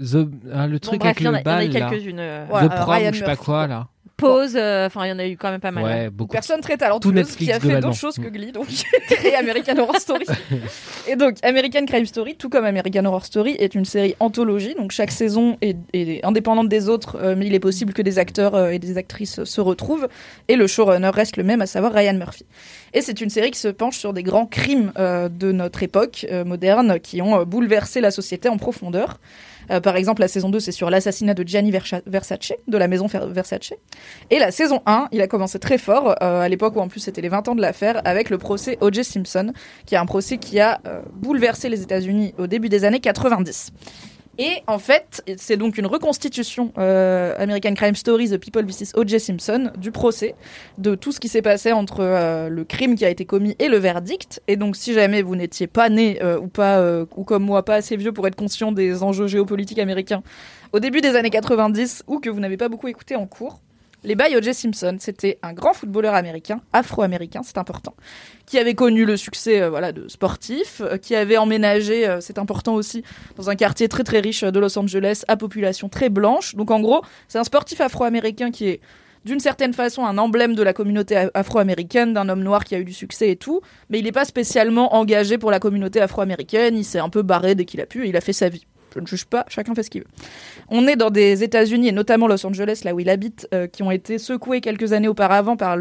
The- 0.00 0.28
ah, 0.52 0.66
Le 0.66 0.72
bon, 0.74 0.78
truc 0.78 1.00
bref, 1.00 1.10
avec 1.10 1.20
le 1.20 1.24
il 1.24 1.26
y 1.26 1.28
en 1.28 1.34
a 1.34 1.42
bal, 1.42 1.70
quelques-unes. 1.70 2.18
euh, 2.20 2.46
The 2.46 2.68
Prom, 2.68 2.98
je 3.12 3.18
sais 3.18 3.24
pas 3.24 3.36
quoi. 3.36 3.66
là. 3.66 3.86
Pause, 4.22 4.52
euh, 4.56 4.86
enfin 4.86 5.04
il 5.06 5.10
y 5.10 5.12
en 5.12 5.18
a 5.18 5.26
eu 5.26 5.36
quand 5.36 5.50
même 5.50 5.60
pas 5.60 5.70
mal. 5.70 5.84
Ouais, 5.84 6.10
beaucoup. 6.10 6.32
Personne 6.32 6.60
très 6.60 6.76
talentueuse 6.76 7.12
Netflix, 7.12 7.36
qui 7.36 7.52
a 7.52 7.60
fait 7.60 7.80
d'autres 7.80 7.94
choses 7.96 8.16
que 8.16 8.28
Glee, 8.28 8.52
donc 8.52 8.66
et 9.24 9.34
American 9.34 9.76
Horror 9.78 9.96
Story. 9.96 10.24
et 11.08 11.16
donc 11.16 11.36
American 11.42 11.84
Crime 11.86 12.06
Story, 12.06 12.36
tout 12.36 12.48
comme 12.48 12.64
American 12.64 13.04
Horror 13.04 13.24
Story, 13.24 13.56
est 13.58 13.74
une 13.74 13.84
série 13.84 14.14
anthologie. 14.20 14.74
Donc 14.74 14.92
chaque 14.92 15.10
saison 15.10 15.56
est, 15.60 15.76
est 15.92 16.24
indépendante 16.24 16.68
des 16.68 16.88
autres, 16.88 17.18
euh, 17.20 17.34
mais 17.36 17.46
il 17.46 17.54
est 17.54 17.60
possible 17.60 17.92
que 17.92 18.02
des 18.02 18.18
acteurs 18.18 18.54
euh, 18.54 18.70
et 18.70 18.78
des 18.78 18.98
actrices 18.98 19.44
se 19.44 19.60
retrouvent. 19.60 20.08
Et 20.48 20.56
le 20.56 20.66
showrunner 20.66 21.10
reste 21.10 21.36
le 21.36 21.42
même, 21.44 21.60
à 21.62 21.66
savoir 21.66 21.92
Ryan 21.92 22.14
Murphy. 22.14 22.46
Et 22.94 23.00
c'est 23.00 23.20
une 23.20 23.30
série 23.30 23.50
qui 23.50 23.58
se 23.60 23.68
penche 23.68 23.98
sur 23.98 24.12
des 24.12 24.22
grands 24.22 24.46
crimes 24.46 24.92
euh, 24.98 25.28
de 25.28 25.52
notre 25.52 25.82
époque 25.82 26.26
euh, 26.30 26.44
moderne 26.44 27.00
qui 27.00 27.22
ont 27.22 27.40
euh, 27.40 27.44
bouleversé 27.44 28.00
la 28.00 28.10
société 28.10 28.48
en 28.48 28.58
profondeur. 28.58 29.18
Euh, 29.70 29.80
par 29.80 29.96
exemple, 29.96 30.20
la 30.20 30.28
saison 30.28 30.50
2, 30.50 30.58
c'est 30.60 30.72
sur 30.72 30.90
l'assassinat 30.90 31.34
de 31.34 31.46
Gianni 31.46 31.70
Versa- 31.70 32.02
Versace, 32.06 32.52
de 32.66 32.76
la 32.76 32.88
maison 32.88 33.06
Versace. 33.06 33.72
Et 34.30 34.38
la 34.38 34.50
saison 34.50 34.80
1, 34.86 35.08
il 35.12 35.20
a 35.20 35.26
commencé 35.26 35.58
très 35.58 35.78
fort, 35.78 36.16
euh, 36.22 36.40
à 36.40 36.48
l'époque 36.48 36.76
où 36.76 36.80
en 36.80 36.88
plus 36.88 37.00
c'était 37.00 37.20
les 37.20 37.28
20 37.28 37.48
ans 37.48 37.54
de 37.54 37.60
l'affaire, 37.60 38.00
avec 38.04 38.30
le 38.30 38.38
procès 38.38 38.78
O.J. 38.80 39.04
Simpson, 39.04 39.52
qui 39.86 39.94
est 39.94 39.98
un 39.98 40.06
procès 40.06 40.38
qui 40.38 40.60
a 40.60 40.80
euh, 40.86 41.02
bouleversé 41.12 41.68
les 41.68 41.82
États-Unis 41.82 42.34
au 42.38 42.46
début 42.46 42.68
des 42.68 42.84
années 42.84 43.00
90. 43.00 43.72
Et 44.38 44.62
en 44.66 44.78
fait, 44.78 45.22
c'est 45.36 45.58
donc 45.58 45.76
une 45.76 45.84
reconstitution 45.84 46.72
euh, 46.78 47.34
American 47.38 47.74
Crime 47.74 47.94
Story, 47.94 48.30
The 48.30 48.38
People 48.38 48.64
vs. 48.64 48.94
O.J. 48.94 49.20
Simpson, 49.20 49.70
du 49.76 49.92
procès, 49.92 50.34
de 50.78 50.94
tout 50.94 51.12
ce 51.12 51.20
qui 51.20 51.28
s'est 51.28 51.42
passé 51.42 51.72
entre 51.72 52.48
le 52.48 52.64
crime 52.64 52.94
qui 52.94 53.04
a 53.04 53.10
été 53.10 53.26
commis 53.26 53.54
et 53.58 53.68
le 53.68 53.76
verdict. 53.76 54.40
Et 54.48 54.56
donc, 54.56 54.76
si 54.76 54.94
jamais 54.94 55.20
vous 55.20 55.36
n'étiez 55.36 55.66
pas 55.66 55.90
né 55.90 56.18
ou 56.40 56.48
pas, 56.48 56.82
ou 57.14 57.24
comme 57.24 57.44
moi, 57.44 57.62
pas 57.62 57.74
assez 57.74 57.98
vieux 57.98 58.12
pour 58.12 58.26
être 58.26 58.34
conscient 58.34 58.72
des 58.72 59.02
enjeux 59.02 59.26
géopolitiques 59.26 59.78
américains 59.78 60.22
au 60.72 60.80
début 60.80 61.02
des 61.02 61.14
années 61.14 61.30
90 61.30 62.04
ou 62.06 62.18
que 62.18 62.30
vous 62.30 62.40
n'avez 62.40 62.56
pas 62.56 62.70
beaucoup 62.70 62.88
écouté 62.88 63.16
en 63.16 63.26
cours, 63.26 63.60
les 64.04 64.14
bails 64.14 64.36
O.J. 64.36 64.54
Simpson, 64.54 64.96
c'était 64.98 65.38
un 65.42 65.52
grand 65.52 65.72
footballeur 65.72 66.14
américain, 66.14 66.60
afro-américain, 66.72 67.42
c'est 67.44 67.58
important, 67.58 67.94
qui 68.46 68.58
avait 68.58 68.74
connu 68.74 69.04
le 69.04 69.16
succès 69.16 69.62
euh, 69.62 69.70
voilà, 69.70 69.92
de 69.92 70.08
sportif, 70.08 70.80
euh, 70.80 70.96
qui 70.96 71.14
avait 71.14 71.36
emménagé, 71.36 72.08
euh, 72.08 72.20
c'est 72.20 72.38
important 72.38 72.74
aussi, 72.74 73.04
dans 73.36 73.50
un 73.50 73.54
quartier 73.54 73.88
très 73.88 74.04
très 74.04 74.20
riche 74.20 74.42
de 74.42 74.58
Los 74.58 74.76
Angeles, 74.78 75.22
à 75.28 75.36
population 75.36 75.88
très 75.88 76.08
blanche. 76.08 76.54
Donc 76.54 76.70
en 76.70 76.80
gros, 76.80 77.02
c'est 77.28 77.38
un 77.38 77.44
sportif 77.44 77.80
afro-américain 77.80 78.50
qui 78.50 78.68
est 78.68 78.80
d'une 79.24 79.38
certaine 79.38 79.72
façon 79.72 80.04
un 80.04 80.18
emblème 80.18 80.56
de 80.56 80.62
la 80.64 80.72
communauté 80.72 81.28
afro-américaine, 81.34 82.12
d'un 82.12 82.28
homme 82.28 82.42
noir 82.42 82.64
qui 82.64 82.74
a 82.74 82.80
eu 82.80 82.84
du 82.84 82.92
succès 82.92 83.30
et 83.30 83.36
tout, 83.36 83.60
mais 83.88 84.00
il 84.00 84.04
n'est 84.04 84.12
pas 84.12 84.24
spécialement 84.24 84.96
engagé 84.96 85.38
pour 85.38 85.52
la 85.52 85.60
communauté 85.60 86.00
afro-américaine, 86.00 86.76
il 86.76 86.84
s'est 86.84 86.98
un 86.98 87.08
peu 87.08 87.22
barré 87.22 87.54
dès 87.54 87.64
qu'il 87.64 87.80
a 87.80 87.86
pu, 87.86 88.04
et 88.04 88.08
il 88.08 88.16
a 88.16 88.20
fait 88.20 88.32
sa 88.32 88.48
vie. 88.48 88.66
Je 88.94 89.00
ne 89.00 89.06
juge 89.06 89.24
pas, 89.24 89.44
chacun 89.48 89.74
fait 89.74 89.82
ce 89.82 89.90
qu'il 89.90 90.02
veut. 90.02 90.08
On 90.68 90.86
est 90.86 90.96
dans 90.96 91.10
des 91.10 91.42
États-Unis 91.42 91.88
et 91.88 91.92
notamment 91.92 92.26
Los 92.26 92.44
Angeles, 92.46 92.82
là 92.84 92.94
où 92.94 93.00
il 93.00 93.08
habite, 93.08 93.48
euh, 93.54 93.66
qui 93.66 93.82
ont 93.82 93.90
été 93.90 94.18
secoués 94.18 94.60
quelques 94.60 94.92
années 94.92 95.08
auparavant 95.08 95.56
par 95.56 95.76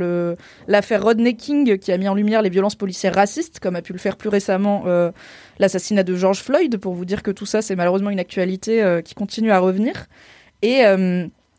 l'affaire 0.67 1.03
Rodney 1.03 1.35
King, 1.35 1.77
qui 1.77 1.91
a 1.91 1.97
mis 1.97 2.07
en 2.07 2.15
lumière 2.15 2.41
les 2.41 2.49
violences 2.49 2.75
policières 2.75 3.15
racistes, 3.15 3.59
comme 3.59 3.75
a 3.75 3.81
pu 3.81 3.93
le 3.93 3.99
faire 3.99 4.17
plus 4.17 4.29
récemment 4.29 4.83
euh, 4.88 5.11
l'assassinat 5.59 6.03
de 6.03 6.15
George 6.15 6.41
Floyd, 6.41 6.77
pour 6.77 6.93
vous 6.93 7.05
dire 7.05 7.23
que 7.23 7.31
tout 7.31 7.45
ça, 7.45 7.61
c'est 7.61 7.75
malheureusement 7.75 8.09
une 8.09 8.19
actualité 8.19 8.83
euh, 8.83 9.01
qui 9.01 9.15
continue 9.15 9.51
à 9.51 9.59
revenir. 9.59 10.07
Et 10.63 10.83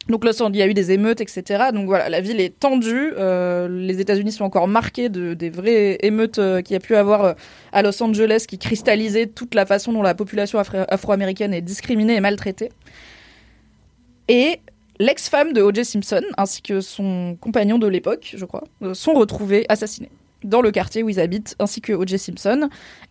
donc 0.08 0.24
il 0.24 0.56
y 0.56 0.62
a 0.62 0.66
eu 0.66 0.74
des 0.74 0.90
émeutes, 0.90 1.20
etc. 1.20 1.70
Donc 1.72 1.86
voilà, 1.86 2.08
la 2.08 2.20
ville 2.20 2.40
est 2.40 2.58
tendue. 2.58 3.12
euh, 3.16 3.68
les 3.68 4.00
États-Unis 4.00 4.32
sont 4.32 4.44
encore 4.44 4.66
marqués 4.66 5.08
de, 5.08 5.34
des 5.34 5.48
vraies 5.48 5.98
émeutes 6.02 6.38
euh, 6.38 6.60
qu'il 6.60 6.74
y 6.74 6.76
a 6.76 6.80
pu 6.80 6.96
avoir 6.96 7.24
euh, 7.24 7.32
à 7.72 7.82
Los 7.82 8.02
Angeles, 8.02 8.44
qui 8.48 8.58
cristallisaient 8.58 9.26
toute 9.28 9.54
la 9.54 9.64
façon 9.64 9.92
dont 9.92 10.02
la 10.02 10.14
population 10.14 10.58
afro- 10.58 10.84
afro-américaine 10.88 11.54
est 11.54 11.62
discriminée 11.62 12.16
et 12.16 12.20
maltraitée. 12.20 12.70
Et 14.28 14.60
l'ex-femme 14.98 15.52
de 15.52 15.62
O.J. 15.62 15.84
Simpson, 15.84 16.22
ainsi 16.36 16.62
que 16.62 16.80
son 16.80 17.36
compagnon 17.40 17.78
de 17.78 17.86
l'époque, 17.86 18.34
je 18.36 18.44
crois, 18.44 18.64
sont 18.94 19.14
retrouvés 19.14 19.64
assassinés 19.68 20.10
dans 20.44 20.60
le 20.60 20.70
quartier 20.70 21.02
où 21.02 21.08
ils 21.08 21.20
habitent, 21.20 21.54
ainsi 21.58 21.80
que 21.80 21.92
O.J. 21.92 22.18
Simpson. 22.18 22.68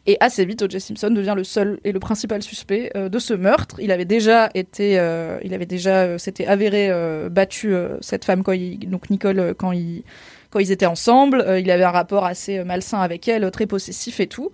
Et 0.07 0.17
assez 0.19 0.45
vite, 0.45 0.61
O.J. 0.61 0.79
Simpson 0.79 1.11
devient 1.11 1.33
le 1.35 1.43
seul 1.43 1.79
et 1.83 1.91
le 1.91 1.99
principal 1.99 2.41
suspect 2.41 2.91
euh, 2.95 3.09
de 3.09 3.19
ce 3.19 3.33
meurtre. 3.33 3.77
Il 3.79 3.91
avait 3.91 4.05
déjà 4.05 4.49
été, 4.55 4.99
euh, 4.99 5.39
il 5.43 5.53
avait 5.53 5.65
déjà, 5.65 6.03
euh, 6.03 6.17
s'était 6.17 6.45
avéré 6.45 6.91
battu 7.29 7.73
cette 8.01 8.25
femme 8.25 8.43
quand 8.43 8.55
donc 8.87 9.09
Nicole, 9.09 9.53
quand 9.57 9.71
ils, 9.71 10.03
quand 10.49 10.59
ils 10.59 10.71
étaient 10.71 10.85
ensemble. 10.85 11.45
Il 11.59 11.69
avait 11.71 11.83
un 11.83 11.91
rapport 11.91 12.25
assez 12.25 12.63
malsain 12.63 12.99
avec 12.99 13.27
elle, 13.27 13.49
très 13.51 13.67
possessif 13.67 14.19
et 14.19 14.27
tout. 14.27 14.51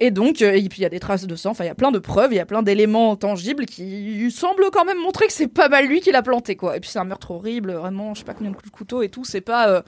Et 0.00 0.10
donc, 0.10 0.42
et 0.42 0.68
puis 0.68 0.80
il 0.80 0.82
y 0.82 0.86
a 0.86 0.88
des 0.88 0.98
traces 0.98 1.26
de 1.26 1.36
sang, 1.36 1.50
enfin 1.50 1.64
il 1.64 1.68
y 1.68 1.70
a 1.70 1.76
plein 1.76 1.92
de 1.92 1.98
preuves, 1.98 2.32
il 2.32 2.36
y 2.36 2.40
a 2.40 2.46
plein 2.46 2.62
d'éléments 2.62 3.14
tangibles 3.14 3.66
qui 3.66 4.30
semblent 4.32 4.70
quand 4.72 4.84
même 4.84 4.98
montrer 4.98 5.26
que 5.26 5.32
c'est 5.32 5.46
pas 5.46 5.68
mal 5.68 5.86
lui 5.86 6.00
qui 6.00 6.10
l'a 6.10 6.22
planté, 6.22 6.56
quoi. 6.56 6.76
Et 6.76 6.80
puis 6.80 6.90
c'est 6.90 6.98
un 6.98 7.04
meurtre 7.04 7.30
horrible, 7.30 7.72
vraiment, 7.72 8.14
je 8.14 8.20
sais 8.20 8.24
pas 8.24 8.34
combien 8.34 8.50
de 8.50 8.56
coups 8.56 8.70
couteau 8.70 9.02
et 9.02 9.10
tout, 9.10 9.24
c'est 9.24 9.42
pas, 9.42 9.84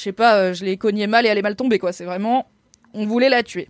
je 0.00 0.04
sais 0.04 0.12
pas, 0.12 0.36
euh, 0.36 0.54
je 0.54 0.64
l'ai 0.64 0.78
cogné 0.78 1.06
mal 1.06 1.26
et 1.26 1.28
elle 1.28 1.36
est 1.36 1.42
mal 1.42 1.56
tombée, 1.56 1.78
quoi. 1.78 1.92
C'est 1.92 2.06
vraiment, 2.06 2.46
on 2.94 3.04
voulait 3.06 3.28
la 3.28 3.42
tuer. 3.42 3.68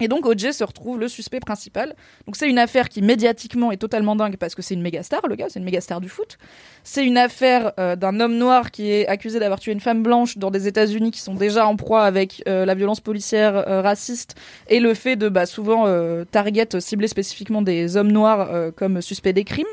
Et 0.00 0.08
donc 0.08 0.26
OJ 0.26 0.50
se 0.50 0.64
retrouve 0.64 0.98
le 0.98 1.06
suspect 1.06 1.38
principal. 1.38 1.94
Donc 2.26 2.34
c'est 2.34 2.48
une 2.48 2.58
affaire 2.58 2.88
qui 2.88 3.00
médiatiquement 3.00 3.70
est 3.70 3.76
totalement 3.76 4.16
dingue 4.16 4.36
parce 4.36 4.56
que 4.56 4.62
c'est 4.62 4.74
une 4.74 4.82
méga 4.82 5.04
star, 5.04 5.26
le 5.28 5.36
gars, 5.36 5.46
c'est 5.48 5.60
une 5.60 5.64
méga 5.64 5.80
star 5.80 6.00
du 6.00 6.08
foot. 6.08 6.36
C'est 6.82 7.04
une 7.04 7.16
affaire 7.16 7.72
euh, 7.78 7.94
d'un 7.94 8.18
homme 8.18 8.36
noir 8.36 8.72
qui 8.72 8.90
est 8.90 9.06
accusé 9.06 9.38
d'avoir 9.38 9.60
tué 9.60 9.70
une 9.70 9.80
femme 9.80 10.02
blanche 10.02 10.36
dans 10.36 10.50
des 10.50 10.66
États-Unis 10.66 11.12
qui 11.12 11.20
sont 11.20 11.34
déjà 11.34 11.66
en 11.66 11.76
proie 11.76 12.02
avec 12.02 12.42
euh, 12.48 12.64
la 12.64 12.74
violence 12.74 13.00
policière 13.00 13.54
raciste 13.84 14.34
et 14.68 14.80
le 14.80 14.94
fait 14.94 15.14
de 15.14 15.28
bah, 15.28 15.46
souvent 15.46 15.84
target 16.30 16.80
cibler 16.80 17.08
spécifiquement 17.08 17.62
des 17.62 17.96
hommes 17.96 18.10
noirs 18.10 18.72
comme 18.74 19.00
suspects 19.00 19.32
des 19.32 19.44
crimes. 19.44 19.66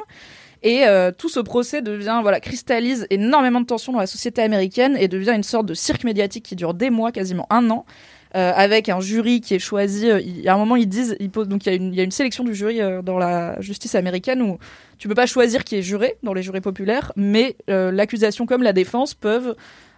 Et 0.63 0.83
tout 1.17 1.29
ce 1.29 1.39
procès 1.39 1.81
devient, 1.81 2.19
voilà, 2.21 2.39
cristallise 2.39 3.07
énormément 3.09 3.61
de 3.61 3.65
tensions 3.65 3.93
dans 3.93 3.99
la 3.99 4.07
société 4.07 4.43
américaine 4.43 4.95
et 4.95 5.07
devient 5.07 5.33
une 5.35 5.43
sorte 5.43 5.65
de 5.65 5.73
cirque 5.73 6.03
médiatique 6.03 6.45
qui 6.45 6.55
dure 6.55 6.75
des 6.75 6.91
mois, 6.91 7.11
quasiment 7.11 7.47
un 7.49 7.69
an, 7.71 7.85
euh, 8.33 8.53
avec 8.55 8.87
un 8.87 9.01
jury 9.01 9.41
qui 9.41 9.55
est 9.55 9.59
choisi. 9.59 10.09
Euh, 10.09 10.21
il, 10.21 10.47
à 10.47 10.53
un 10.53 10.57
moment, 10.57 10.77
ils 10.77 10.87
disent, 10.87 11.17
ils 11.19 11.29
posent, 11.29 11.49
donc 11.49 11.65
il 11.65 11.73
y, 11.73 11.75
a 11.75 11.95
y 11.95 11.99
a 11.99 12.03
une 12.03 12.11
sélection 12.11 12.45
du 12.45 12.55
jury 12.55 12.79
euh, 12.79 13.01
dans 13.01 13.17
la 13.17 13.59
justice 13.59 13.93
américaine 13.93 14.41
où 14.41 14.57
tu 14.97 15.09
peux 15.09 15.15
pas 15.15 15.25
choisir 15.25 15.65
qui 15.65 15.75
est 15.75 15.81
juré 15.81 16.15
dans 16.23 16.33
les 16.33 16.41
jurés 16.41 16.61
populaires, 16.61 17.11
mais 17.17 17.57
l'accusation 17.67 18.45
comme 18.45 18.63
la 18.63 18.71
défense 18.71 19.15
peuvent 19.15 19.55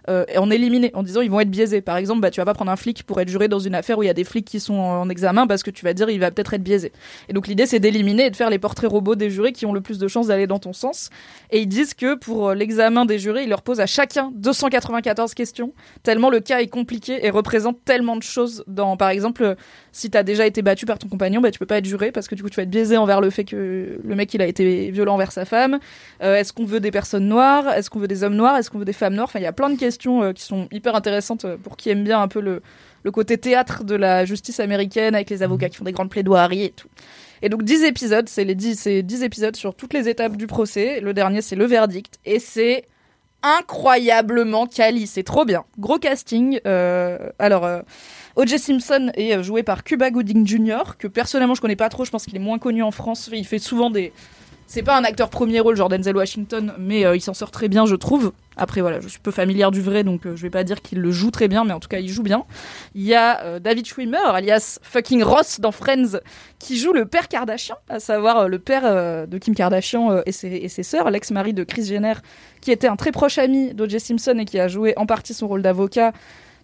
euh, 0.08 0.24
en 0.36 0.50
éliminer 0.50 0.90
en 0.94 1.02
disant 1.02 1.20
ils 1.20 1.30
vont 1.30 1.40
être 1.40 1.50
biaisés. 1.50 1.80
Par 1.80 1.96
exemple, 1.96 2.20
bah, 2.20 2.30
tu 2.30 2.40
vas 2.40 2.44
pas 2.44 2.54
prendre 2.54 2.70
un 2.70 2.76
flic 2.76 3.02
pour 3.04 3.20
être 3.20 3.28
juré 3.28 3.48
dans 3.48 3.58
une 3.58 3.74
affaire 3.74 3.98
où 3.98 4.02
il 4.02 4.06
y 4.06 4.10
a 4.10 4.14
des 4.14 4.24
flics 4.24 4.44
qui 4.44 4.60
sont 4.60 4.74
en 4.74 5.08
examen 5.08 5.46
parce 5.46 5.62
que 5.62 5.70
tu 5.70 5.84
vas 5.84 5.94
dire 5.94 6.10
il 6.10 6.20
va 6.20 6.30
peut-être 6.30 6.54
être 6.54 6.62
biaisé. 6.62 6.92
Et 7.28 7.32
donc 7.32 7.46
l'idée 7.46 7.66
c'est 7.66 7.80
d'éliminer 7.80 8.26
et 8.26 8.30
de 8.30 8.36
faire 8.36 8.50
les 8.50 8.58
portraits 8.58 8.90
robots 8.90 9.14
des 9.14 9.30
jurés 9.30 9.52
qui 9.52 9.66
ont 9.66 9.72
le 9.72 9.80
plus 9.80 9.98
de 9.98 10.08
chances 10.08 10.26
d'aller 10.28 10.46
dans 10.46 10.58
ton 10.58 10.72
sens. 10.72 11.10
Et 11.50 11.60
ils 11.60 11.66
disent 11.66 11.94
que 11.94 12.14
pour 12.14 12.50
euh, 12.50 12.54
l'examen 12.54 13.04
des 13.04 13.18
jurés, 13.18 13.44
ils 13.44 13.48
leur 13.48 13.62
posent 13.62 13.80
à 13.80 13.86
chacun 13.86 14.30
294 14.34 15.34
questions, 15.34 15.72
tellement 16.02 16.30
le 16.30 16.40
cas 16.40 16.60
est 16.60 16.68
compliqué 16.68 17.24
et 17.24 17.30
représente 17.30 17.84
tellement 17.84 18.16
de 18.16 18.22
choses 18.22 18.64
dans, 18.66 18.96
par 18.96 19.08
exemple, 19.08 19.56
si 19.94 20.10
tu 20.10 20.18
as 20.18 20.24
déjà 20.24 20.44
été 20.44 20.60
battu 20.60 20.86
par 20.86 20.98
ton 20.98 21.08
compagnon, 21.08 21.40
bah, 21.40 21.52
tu 21.52 21.60
peux 21.60 21.66
pas 21.66 21.78
être 21.78 21.84
juré 21.84 22.10
parce 22.10 22.26
que 22.26 22.34
du 22.34 22.42
coup 22.42 22.50
tu 22.50 22.56
vas 22.56 22.64
être 22.64 22.70
biaisé 22.70 22.96
envers 22.96 23.20
le 23.20 23.30
fait 23.30 23.44
que 23.44 24.00
le 24.02 24.14
mec 24.16 24.34
il 24.34 24.42
a 24.42 24.46
été 24.46 24.90
violent 24.90 25.14
envers 25.14 25.30
sa 25.30 25.44
femme. 25.44 25.78
Euh, 26.20 26.34
est-ce 26.34 26.52
qu'on 26.52 26.64
veut 26.64 26.80
des 26.80 26.90
personnes 26.90 27.28
noires? 27.28 27.72
Est-ce 27.72 27.90
qu'on 27.90 28.00
veut 28.00 28.08
des 28.08 28.24
hommes 28.24 28.34
noirs? 28.34 28.56
Est-ce 28.56 28.70
qu'on 28.70 28.80
veut 28.80 28.84
des 28.84 28.92
femmes 28.92 29.14
noires? 29.14 29.28
Enfin, 29.28 29.38
il 29.38 29.44
y 29.44 29.46
a 29.46 29.52
plein 29.52 29.70
de 29.70 29.78
questions 29.78 30.24
euh, 30.24 30.32
qui 30.32 30.42
sont 30.42 30.66
hyper 30.72 30.96
intéressantes 30.96 31.44
euh, 31.44 31.56
pour 31.56 31.76
qui 31.76 31.90
aime 31.90 32.02
bien 32.02 32.20
un 32.20 32.26
peu 32.26 32.40
le, 32.40 32.60
le 33.04 33.10
côté 33.12 33.38
théâtre 33.38 33.84
de 33.84 33.94
la 33.94 34.24
justice 34.24 34.58
américaine 34.58 35.14
avec 35.14 35.30
les 35.30 35.44
avocats 35.44 35.68
qui 35.68 35.76
font 35.76 35.84
des 35.84 35.92
grandes 35.92 36.10
plaidoiries 36.10 36.64
et 36.64 36.70
tout. 36.70 36.88
Et 37.42 37.48
donc 37.48 37.62
10 37.62 37.84
épisodes, 37.84 38.28
c'est 38.28 38.44
les 38.44 38.56
10, 38.56 38.88
10 39.04 39.22
épisodes 39.22 39.54
sur 39.54 39.76
toutes 39.76 39.94
les 39.94 40.08
étapes 40.08 40.36
du 40.36 40.48
procès. 40.48 40.98
Le 41.00 41.14
dernier 41.14 41.40
c'est 41.40 41.56
le 41.56 41.66
verdict 41.66 42.18
et 42.24 42.40
c'est 42.40 42.86
incroyablement 43.44 44.66
quali, 44.66 45.06
c'est 45.06 45.22
trop 45.22 45.44
bien. 45.44 45.64
Gros 45.78 45.98
casting. 45.98 46.58
alors 46.64 47.82
O.J. 48.36 48.58
Simpson 48.58 49.12
est 49.14 49.36
euh, 49.36 49.42
joué 49.44 49.62
par 49.62 49.84
Cuba 49.84 50.10
Gooding 50.10 50.46
Jr., 50.46 50.96
que 50.98 51.06
personnellement 51.06 51.54
je 51.54 51.60
connais 51.60 51.76
pas 51.76 51.88
trop, 51.88 52.04
je 52.04 52.10
pense 52.10 52.24
qu'il 52.24 52.34
est 52.34 52.40
moins 52.40 52.58
connu 52.58 52.82
en 52.82 52.90
France. 52.90 53.30
Il 53.32 53.46
fait 53.46 53.60
souvent 53.60 53.90
des. 53.90 54.12
C'est 54.66 54.82
pas 54.82 54.96
un 54.96 55.04
acteur 55.04 55.28
premier 55.28 55.60
rôle, 55.60 55.76
genre 55.76 55.88
Denzel 55.90 56.16
Washington, 56.16 56.72
mais 56.78 57.04
euh, 57.04 57.14
il 57.14 57.20
s'en 57.20 57.34
sort 57.34 57.52
très 57.52 57.68
bien, 57.68 57.86
je 57.86 57.94
trouve. 57.94 58.32
Après, 58.56 58.80
voilà, 58.80 58.98
je 58.98 59.08
suis 59.08 59.20
peu 59.20 59.30
familière 59.30 59.70
du 59.70 59.80
vrai, 59.80 60.02
donc 60.02 60.26
euh, 60.26 60.34
je 60.34 60.42
vais 60.42 60.50
pas 60.50 60.64
dire 60.64 60.82
qu'il 60.82 61.00
le 61.00 61.10
joue 61.12 61.30
très 61.30 61.48
bien, 61.48 61.64
mais 61.64 61.74
en 61.74 61.80
tout 61.80 61.86
cas, 61.86 61.98
il 61.98 62.08
joue 62.08 62.22
bien. 62.24 62.44
Il 62.94 63.02
y 63.02 63.14
a 63.14 63.60
David 63.60 63.86
Schwimmer, 63.86 64.26
alias 64.26 64.80
fucking 64.82 65.22
Ross 65.22 65.60
dans 65.60 65.70
Friends, 65.70 66.18
qui 66.58 66.76
joue 66.76 66.92
le 66.92 67.04
père 67.04 67.28
Kardashian, 67.28 67.76
à 67.88 68.00
savoir 68.00 68.48
le 68.48 68.58
père 68.58 69.28
de 69.28 69.38
Kim 69.38 69.54
Kardashian 69.54 70.22
et 70.24 70.32
ses, 70.32 70.48
et 70.48 70.68
ses 70.68 70.82
sœurs, 70.82 71.10
l'ex-mari 71.10 71.52
de 71.52 71.62
Kris 71.62 71.84
Jenner, 71.84 72.14
qui 72.62 72.72
était 72.72 72.88
un 72.88 72.96
très 72.96 73.12
proche 73.12 73.38
ami 73.38 73.74
d'O.J. 73.74 74.00
Simpson 74.00 74.38
et 74.40 74.44
qui 74.46 74.58
a 74.58 74.66
joué 74.66 74.94
en 74.96 75.04
partie 75.04 75.34
son 75.34 75.46
rôle 75.46 75.62
d'avocat, 75.62 76.12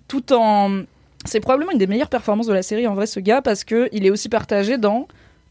tout 0.08 0.32
en 0.32 0.84
c'est 1.24 1.40
probablement 1.40 1.72
une 1.72 1.78
des 1.78 1.86
meilleures 1.86 2.08
performances 2.08 2.46
de 2.46 2.52
la 2.52 2.62
série 2.62 2.86
en 2.86 2.94
vrai 2.94 3.06
ce 3.06 3.20
gars 3.20 3.42
parce 3.42 3.64
que 3.64 3.88
il 3.92 4.06
est 4.06 4.10
aussi 4.10 4.28
partagé 4.28 4.78
dans 4.78 5.06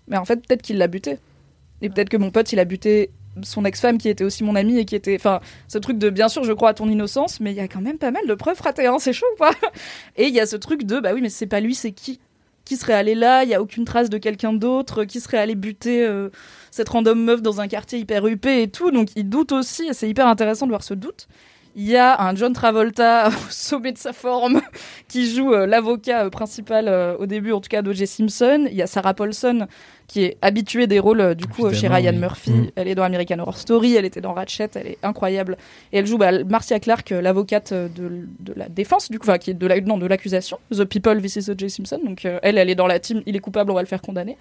mais 0.08 0.18
en 0.18 0.26
fait 0.26 0.38
peut-être 0.38 0.62
qu'il 0.62 0.78
l'a 0.78 0.88
buté. 0.88 1.20
Et 1.82 1.90
peut-être 1.90 2.10
que 2.10 2.18
mon 2.18 2.32
pote 2.32 2.52
il 2.52 2.60
a 2.60 2.66
buté 2.66 3.12
son 3.44 3.64
ex-femme 3.64 3.98
qui 3.98 4.10
était 4.10 4.24
aussi 4.24 4.44
mon 4.44 4.56
amie 4.56 4.80
et 4.80 4.86
qui 4.86 4.96
était 4.96 5.16
enfin 5.16 5.40
ce 5.68 5.78
truc 5.78 5.98
de 5.98 6.10
bien 6.10 6.28
sûr 6.28 6.44
je 6.44 6.52
crois 6.52 6.70
à 6.70 6.74
ton 6.74 6.90
innocence 6.90 7.40
mais 7.40 7.52
il 7.52 7.56
y 7.56 7.62
a 7.62 7.68
quand 7.68 7.82
même 7.82 7.98
pas 7.98 8.12
mal 8.12 8.28
de 8.28 8.34
preuves 8.34 8.60
ratées 8.60 8.88
hein, 8.88 8.98
c'est 9.00 9.14
chaud 9.14 9.28
ou 9.36 9.38
pas 9.38 9.52
et 10.18 10.28
il 10.28 10.34
y 10.34 10.40
a 10.40 10.46
ce 10.46 10.56
truc 10.56 10.84
de 10.84 11.00
bah 11.00 11.12
oui 11.14 11.22
mais 11.22 11.30
c'est 11.30 11.48
pas 11.48 11.60
lui 11.60 11.76
c'est 11.76 11.92
qui? 11.92 12.20
Qui 12.66 12.78
serait 12.78 12.94
allé 12.94 13.16
là? 13.16 13.44
Il 13.44 13.50
y 13.50 13.56
a 13.56 13.64
aucune 13.64 13.84
trace 13.84 14.12
de 14.12 14.20
quelqu'un 14.20 14.54
d'autre? 14.54 15.04
Qui 15.04 15.22
serait 15.22 15.40
allé 15.40 15.56
buter 15.56 16.06
euh, 16.06 16.30
cette 16.70 16.88
random 16.90 17.20
meuf 17.20 17.42
dans 17.42 17.62
un 17.62 17.68
quartier 17.68 17.98
hyper 17.98 18.28
huppé 18.28 18.62
et 18.62 18.68
tout? 18.70 18.92
Donc 18.92 19.08
il 19.16 19.28
doute 19.28 19.54
aussi 19.54 19.88
et 19.88 19.94
c'est 19.94 20.08
hyper 20.08 20.28
intéressant 20.28 20.68
de 20.68 20.72
voir 20.72 20.84
ce 20.84 20.94
doute 20.94 21.28
il 21.76 21.88
y 21.88 21.96
a 21.96 22.22
un 22.22 22.36
John 22.36 22.54
Travolta 22.54 23.28
au 23.48 23.50
sommet 23.50 23.92
de 23.92 23.98
sa 23.98 24.14
forme 24.14 24.62
qui 25.08 25.34
joue 25.34 25.54
euh, 25.54 25.66
l'avocat 25.66 26.26
euh, 26.26 26.30
principal 26.30 26.88
euh, 26.88 27.16
au 27.18 27.26
début, 27.26 27.52
en 27.52 27.62
tout 27.62 27.70
cas 27.70 27.82
d'O.J. 27.82 28.08
Simpson. 28.08 28.68
Il 28.70 28.76
y 28.76 28.82
a 28.82 28.88
Sarah 28.88 29.14
Paulson 29.14 29.68
qui 30.08 30.24
est 30.24 30.38
habituée 30.42 30.88
des 30.88 31.00
rôles 31.00 31.36
du 31.36 31.46
coup 31.46 31.72
chez 31.72 31.88
Ryan 31.88 32.14
Murphy. 32.14 32.52
Mm. 32.52 32.72
Elle 32.76 32.88
est 32.88 32.96
dans 32.96 33.04
American 33.04 33.40
Horror 33.40 33.58
Story, 33.58 33.96
elle 33.96 34.06
était 34.06 34.22
dans 34.22 34.34
Ratchet, 34.34 34.70
elle 34.74 34.88
est 34.88 34.98
incroyable. 35.04 35.58
Et 35.94 36.00
elle 36.00 36.08
joue 36.08 36.18
bah, 36.18 36.44
Marcia 36.44 36.80
Clark, 36.80 37.12
l'avocate 37.12 37.74
de, 37.74 38.28
la 38.56 38.68
défense, 38.70 39.12
du 39.12 39.20
coup, 39.20 39.28
enfin, 39.28 39.38
qui 39.38 39.52
est 39.52 39.54
de 39.54 39.68
la, 39.68 39.80
non, 39.82 40.00
de 40.00 40.08
l'accusation. 40.08 40.58
The 40.72 40.86
People 40.86 41.20
vs. 41.20 41.50
O.J. 41.50 41.70
Simpson. 41.70 42.00
Donc 42.04 42.26
elle, 42.26 42.58
elle 42.58 42.70
est 42.70 42.76
dans 42.76 42.88
la 42.88 43.00
team, 43.00 43.22
il 43.28 43.36
est 43.36 43.40
coupable, 43.40 43.70
on 43.70 43.76
va 43.76 43.82
le 43.82 43.88
faire 43.88 44.02
condamner. 44.02 44.38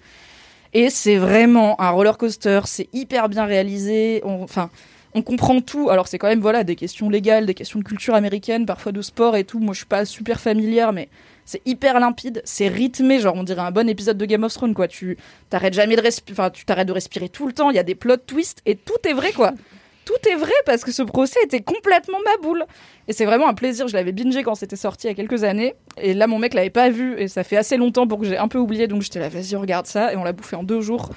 Et 0.73 0.91
c'est 0.91 1.17
vraiment 1.17 1.81
un 1.81 1.91
roller 1.91 2.17
coaster, 2.17 2.61
c'est 2.65 2.89
hyper 2.93 3.29
bien 3.29 3.45
réalisé. 3.45 4.23
Enfin 4.25 4.71
on 5.15 5.23
comprend 5.23 5.61
tout. 5.61 5.91
Alors 5.91 6.09
c'est 6.09 6.19
quand 6.19 6.29
même 6.29 6.41
voilà 6.41 6.65
des 6.65 6.77
questions 6.77 7.09
légales, 7.09 7.47
des 7.47 7.55
questions 7.55 7.79
de 7.79 7.85
culture 7.85 8.15
américaine, 8.15 8.67
parfois 8.67 8.93
de 8.93 9.03
sport 9.03 9.37
et 9.37 9.45
tout. 9.45 9.59
Moi 9.59 9.75
je 9.75 9.79
suis 9.79 9.87
pas 9.87 10.05
super 10.05 10.41
familière, 10.41 10.93
mais 10.93 11.09
c'est 11.45 11.63
hyper 11.67 11.99
limpide, 11.99 12.43
c'est 12.45 12.69
rythmé, 12.69 13.21
genre 13.21 13.35
on 13.37 13.43
dirait 13.43 13.63
un 13.63 13.71
bon 13.71 13.89
épisode 13.89 14.19
de 14.19 14.25
Game 14.27 14.45
of 14.45 14.53
Thrones 14.53 14.75
quoi. 14.75 14.89
Tu 14.89 15.17
t'arrêtes 15.51 15.75
jamais 15.75 15.97
de 15.97 16.03
respirer, 16.03 16.51
tu 16.53 16.65
t'arrêtes 16.65 16.89
de 16.89 16.93
respirer 16.93 17.29
tout 17.29 17.47
le 17.47 17.53
temps. 17.53 17.71
Il 17.71 17.77
y 17.77 17.81
a 17.81 17.85
des 17.85 17.95
plot 17.95 18.19
twists 18.19 18.61
et 18.67 18.77
tout 18.77 19.09
est 19.09 19.15
vrai 19.15 19.33
quoi. 19.33 19.53
Tout 20.05 20.27
est 20.31 20.37
vrai 20.37 20.55
parce 20.65 20.85
que 20.85 20.91
ce 20.91 21.03
procès 21.03 21.39
était 21.45 21.61
complètement 21.61 22.17
ma 22.25 22.39
boule. 22.39 22.65
Et 23.09 23.13
c'est 23.13 23.27
vraiment 23.27 23.47
un 23.47 23.53
plaisir. 23.53 23.89
Je 23.89 23.93
l'avais 23.93 24.13
bingé 24.13 24.43
quand 24.43 24.55
c'était 24.55 24.75
sorti 24.75 25.07
il 25.07 25.11
y 25.11 25.13
a 25.13 25.15
quelques 25.15 25.45
années. 25.45 25.75
Et 26.01 26.15
là, 26.15 26.27
mon 26.27 26.39
mec 26.39 26.55
l'avait 26.55 26.71
pas 26.71 26.89
vu. 26.89 27.21
Et 27.21 27.29
ça 27.29 27.45
fait 27.45 27.59
assez 27.59 27.77
longtemps 27.77 28.07
pour 28.07 28.19
que 28.19 28.25
j'ai 28.25 28.39
un 28.39 28.49
peu 28.49 28.57
oublié. 28.57 28.87
Donc 28.87 29.03
j'étais 29.03 29.19
là, 29.19 29.29
vas-y, 29.29 29.55
regarde 29.55 29.85
ça. 29.85 30.11
Et 30.11 30.17
on 30.17 30.25
l'a 30.25 30.33
bouffé 30.33 30.57
en 30.57 30.63
deux 30.63 30.81
jours 30.81 31.11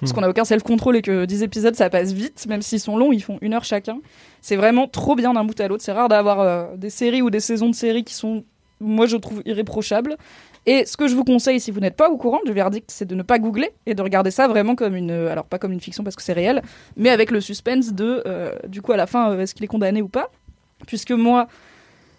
parce 0.00 0.12
qu'on 0.12 0.20
n'a 0.20 0.28
aucun 0.28 0.44
self-control 0.44 0.96
et 0.96 1.02
que 1.02 1.24
10 1.24 1.42
épisodes 1.42 1.74
ça 1.74 1.90
passe 1.90 2.12
vite, 2.12 2.46
même 2.48 2.62
s'ils 2.62 2.80
sont 2.80 2.96
longs, 2.96 3.12
ils 3.12 3.22
font 3.22 3.38
une 3.40 3.54
heure 3.54 3.64
chacun. 3.64 3.98
C'est 4.40 4.56
vraiment 4.56 4.86
trop 4.86 5.14
bien 5.16 5.34
d'un 5.34 5.44
bout 5.44 5.58
à 5.60 5.68
l'autre. 5.68 5.82
C'est 5.82 5.92
rare 5.92 6.08
d'avoir 6.08 6.40
euh, 6.40 6.76
des 6.76 6.90
séries 6.90 7.22
ou 7.22 7.30
des 7.30 7.40
saisons 7.40 7.68
de 7.68 7.74
séries 7.74 8.04
qui 8.04 8.14
sont, 8.14 8.44
moi 8.80 9.06
je 9.06 9.16
trouve, 9.16 9.42
irréprochables. 9.44 10.16
Et 10.66 10.84
ce 10.84 10.96
que 10.96 11.08
je 11.08 11.14
vous 11.14 11.24
conseille, 11.24 11.60
si 11.60 11.70
vous 11.70 11.80
n'êtes 11.80 11.96
pas 11.96 12.10
au 12.10 12.16
courant 12.16 12.40
du 12.44 12.52
verdict, 12.52 12.90
c'est 12.90 13.06
de 13.06 13.14
ne 13.14 13.22
pas 13.22 13.38
googler 13.38 13.70
et 13.86 13.94
de 13.94 14.02
regarder 14.02 14.30
ça 14.30 14.48
vraiment 14.48 14.74
comme 14.74 14.94
une, 14.94 15.10
euh, 15.10 15.32
alors 15.32 15.46
pas 15.46 15.58
comme 15.58 15.72
une 15.72 15.80
fiction 15.80 16.04
parce 16.04 16.14
que 16.14 16.22
c'est 16.22 16.34
réel, 16.34 16.62
mais 16.96 17.08
avec 17.08 17.30
le 17.30 17.40
suspense 17.40 17.92
de, 17.92 18.22
euh, 18.26 18.52
du 18.68 18.82
coup 18.82 18.92
à 18.92 18.96
la 18.96 19.06
fin, 19.06 19.38
est-ce 19.38 19.54
qu'il 19.54 19.64
est 19.64 19.68
condamné 19.68 20.02
ou 20.02 20.08
pas? 20.08 20.30
Puisque 20.86 21.12
moi, 21.12 21.48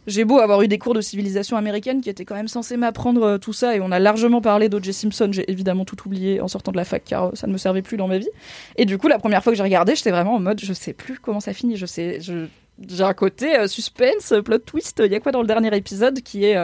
j'ai 0.08 0.26
beau 0.26 0.40
avoir 0.40 0.62
eu 0.62 0.68
des 0.68 0.78
cours 0.78 0.94
de 0.94 1.02
civilisation 1.02 1.58
américaine 1.58 2.02
qui 2.02 2.10
étaient 2.10 2.26
quand 2.26 2.36
même 2.36 2.48
censés 2.48 2.78
m'apprendre 2.78 3.24
euh, 3.24 3.38
tout 3.38 3.54
ça, 3.54 3.76
et 3.76 3.82
on 3.82 3.92
a 3.92 4.00
largement 4.00 4.42
parlé 4.42 4.70
d'O.J. 4.70 4.94
Simpson, 4.94 5.30
j'ai 5.32 5.50
évidemment 5.52 5.86
tout 5.86 5.98
oublié 6.06 6.42
en 6.42 6.48
sortant 6.48 6.72
de 6.72 6.78
la 6.78 6.86
fac 6.86 7.04
car 7.04 7.26
euh, 7.26 7.32
ça 7.34 7.48
ne 7.48 7.54
me 7.54 7.58
servait 7.58 7.82
plus 7.82 7.98
dans 7.98 8.08
ma 8.08 8.18
vie. 8.18 8.30
Et 8.78 8.86
du 8.86 8.98
coup, 8.98 9.08
la 9.08 9.20
première 9.20 9.44
fois 9.44 9.52
que 9.52 9.58
j'ai 9.58 9.64
regardé, 9.64 9.96
j'étais 9.96 10.12
vraiment 10.12 10.36
en 10.36 10.40
mode 10.40 10.60
je 10.60 10.74
sais 10.74 10.94
plus 10.94 11.20
comment 11.20 11.40
ça 11.40 11.54
finit, 11.54 11.76
je 11.76 11.86
sais, 11.86 12.20
j'ai 12.22 13.04
un 13.04 13.14
côté 13.14 13.56
euh, 13.58 13.68
suspense, 13.68 14.34
plot 14.44 14.60
twist, 14.60 15.02
il 15.06 15.12
y 15.12 15.16
a 15.16 15.20
quoi 15.20 15.32
dans 15.32 15.42
le 15.42 15.48
dernier 15.48 15.76
épisode 15.76 16.22
qui 16.22 16.46
est 16.46 16.58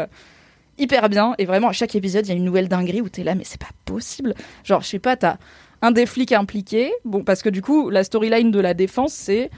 hyper 0.78 1.10
bien, 1.10 1.36
et 1.38 1.46
vraiment 1.46 1.70
à 1.70 1.74
chaque 1.74 1.96
épisode, 1.96 2.26
il 2.26 2.30
y 2.30 2.34
a 2.34 2.36
une 2.36 2.44
nouvelle 2.44 2.68
dinguerie 2.68 3.02
où 3.02 3.10
t'es 3.10 3.24
là, 3.24 3.36
mais 3.36 3.44
c'est 3.46 3.60
pas 3.60 3.70
possible. 3.86 4.34
Genre, 4.64 4.82
je 4.82 4.88
sais 4.88 5.00
pas, 5.00 5.16
t'as 5.16 5.38
un 5.82 5.92
des 5.92 6.06
flics 6.06 6.32
impliqué, 6.32 6.92
bon, 7.04 7.24
parce 7.24 7.42
que 7.42 7.50
du 7.50 7.62
coup, 7.62 7.90
la 7.90 8.04
storyline 8.04 8.52
de 8.52 8.60
la 8.60 8.74
défense, 8.74 9.14
c'est 9.14 9.50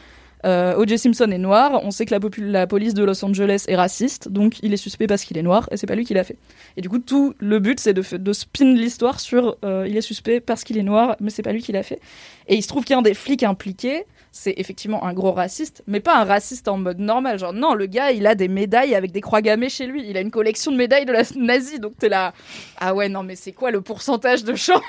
euh, 0.46 0.76
O.J. 0.76 0.98
Simpson 0.98 1.30
est 1.32 1.38
noir, 1.38 1.82
on 1.84 1.92
sait 1.92 2.06
que 2.06 2.14
la, 2.40 2.68
police 2.68 2.94
de 2.94 3.04
Los 3.04 3.24
Angeles 3.26 3.66
est 3.68 3.76
raciste, 3.76 4.30
donc 4.30 4.58
il 4.62 4.74
est 4.74 4.78
suspect 4.78 5.08
parce 5.08 5.24
qu'il 5.24 5.38
est 5.38 5.44
noir, 5.44 5.68
et 5.72 5.78
c'est 5.78 5.88
pas 5.88 5.96
lui 5.96 6.06
qui 6.06 6.14
l'a 6.14 6.24
fait. 6.24 6.38
Et 6.76 6.82
du 6.82 6.90
coup, 6.90 7.00
tout 7.00 7.34
le 7.40 7.60
but, 7.60 7.80
c'est 7.80 7.94
de, 7.94 8.34
spin 8.34 8.74
l'histoire 8.74 9.20
sur 9.20 9.58
euh, 9.64 9.86
il 9.88 9.98
est 9.98 10.02
suspect 10.02 10.40
parce 10.40 10.64
qu'il 10.64 10.78
est 10.78 10.84
noir, 10.84 11.16
mais 11.20 11.30
c'est 11.30 11.42
pas 11.42 11.54
lui 11.54 11.62
qui 11.62 11.72
l'a 11.72 11.84
fait. 11.84 12.00
Et 12.48 12.56
il 12.56 12.62
se 12.62 12.68
trouve 12.68 12.84
qu'il 12.84 12.96
y 12.96 13.00
a 13.00 13.02
des 13.02 13.14
flics 13.14 13.44
impliqués, 13.44 14.06
c'est 14.32 14.54
effectivement 14.58 15.04
un 15.04 15.14
gros 15.14 15.32
raciste, 15.32 15.84
mais 15.88 16.00
pas 16.00 16.18
un 16.18 16.24
raciste 16.24 16.68
en 16.68 16.78
mode 16.78 17.00
normal. 17.00 17.40
Genre, 17.40 17.54
non, 17.54 17.74
le 17.74 17.88
gars, 17.88 18.12
il 18.12 18.28
a 18.28 18.36
des 18.36 18.48
médailles 18.48 18.94
avec 18.94 19.12
des 19.12 19.22
croix 19.22 19.42
gammées 19.42 19.70
chez 19.70 19.88
lui. 19.88 20.08
Il 20.08 20.16
a 20.16 20.22
une 20.22 20.32
collection 20.32 20.72
de 20.72 20.78
médailles 20.78 21.06
de 21.06 21.12
la 21.12 21.24
nazie. 21.36 21.80
Donc, 21.80 21.98
t'es 21.98 22.10
là. 22.10 22.34
Ah 22.78 22.94
ouais, 22.94 23.10
non, 23.10 23.24
mais 23.24 23.36
c'est 23.36 23.52
quoi 23.52 23.72
le 23.72 23.82
pourcentage 23.82 24.44
de 24.44 24.54
chance 24.56 24.82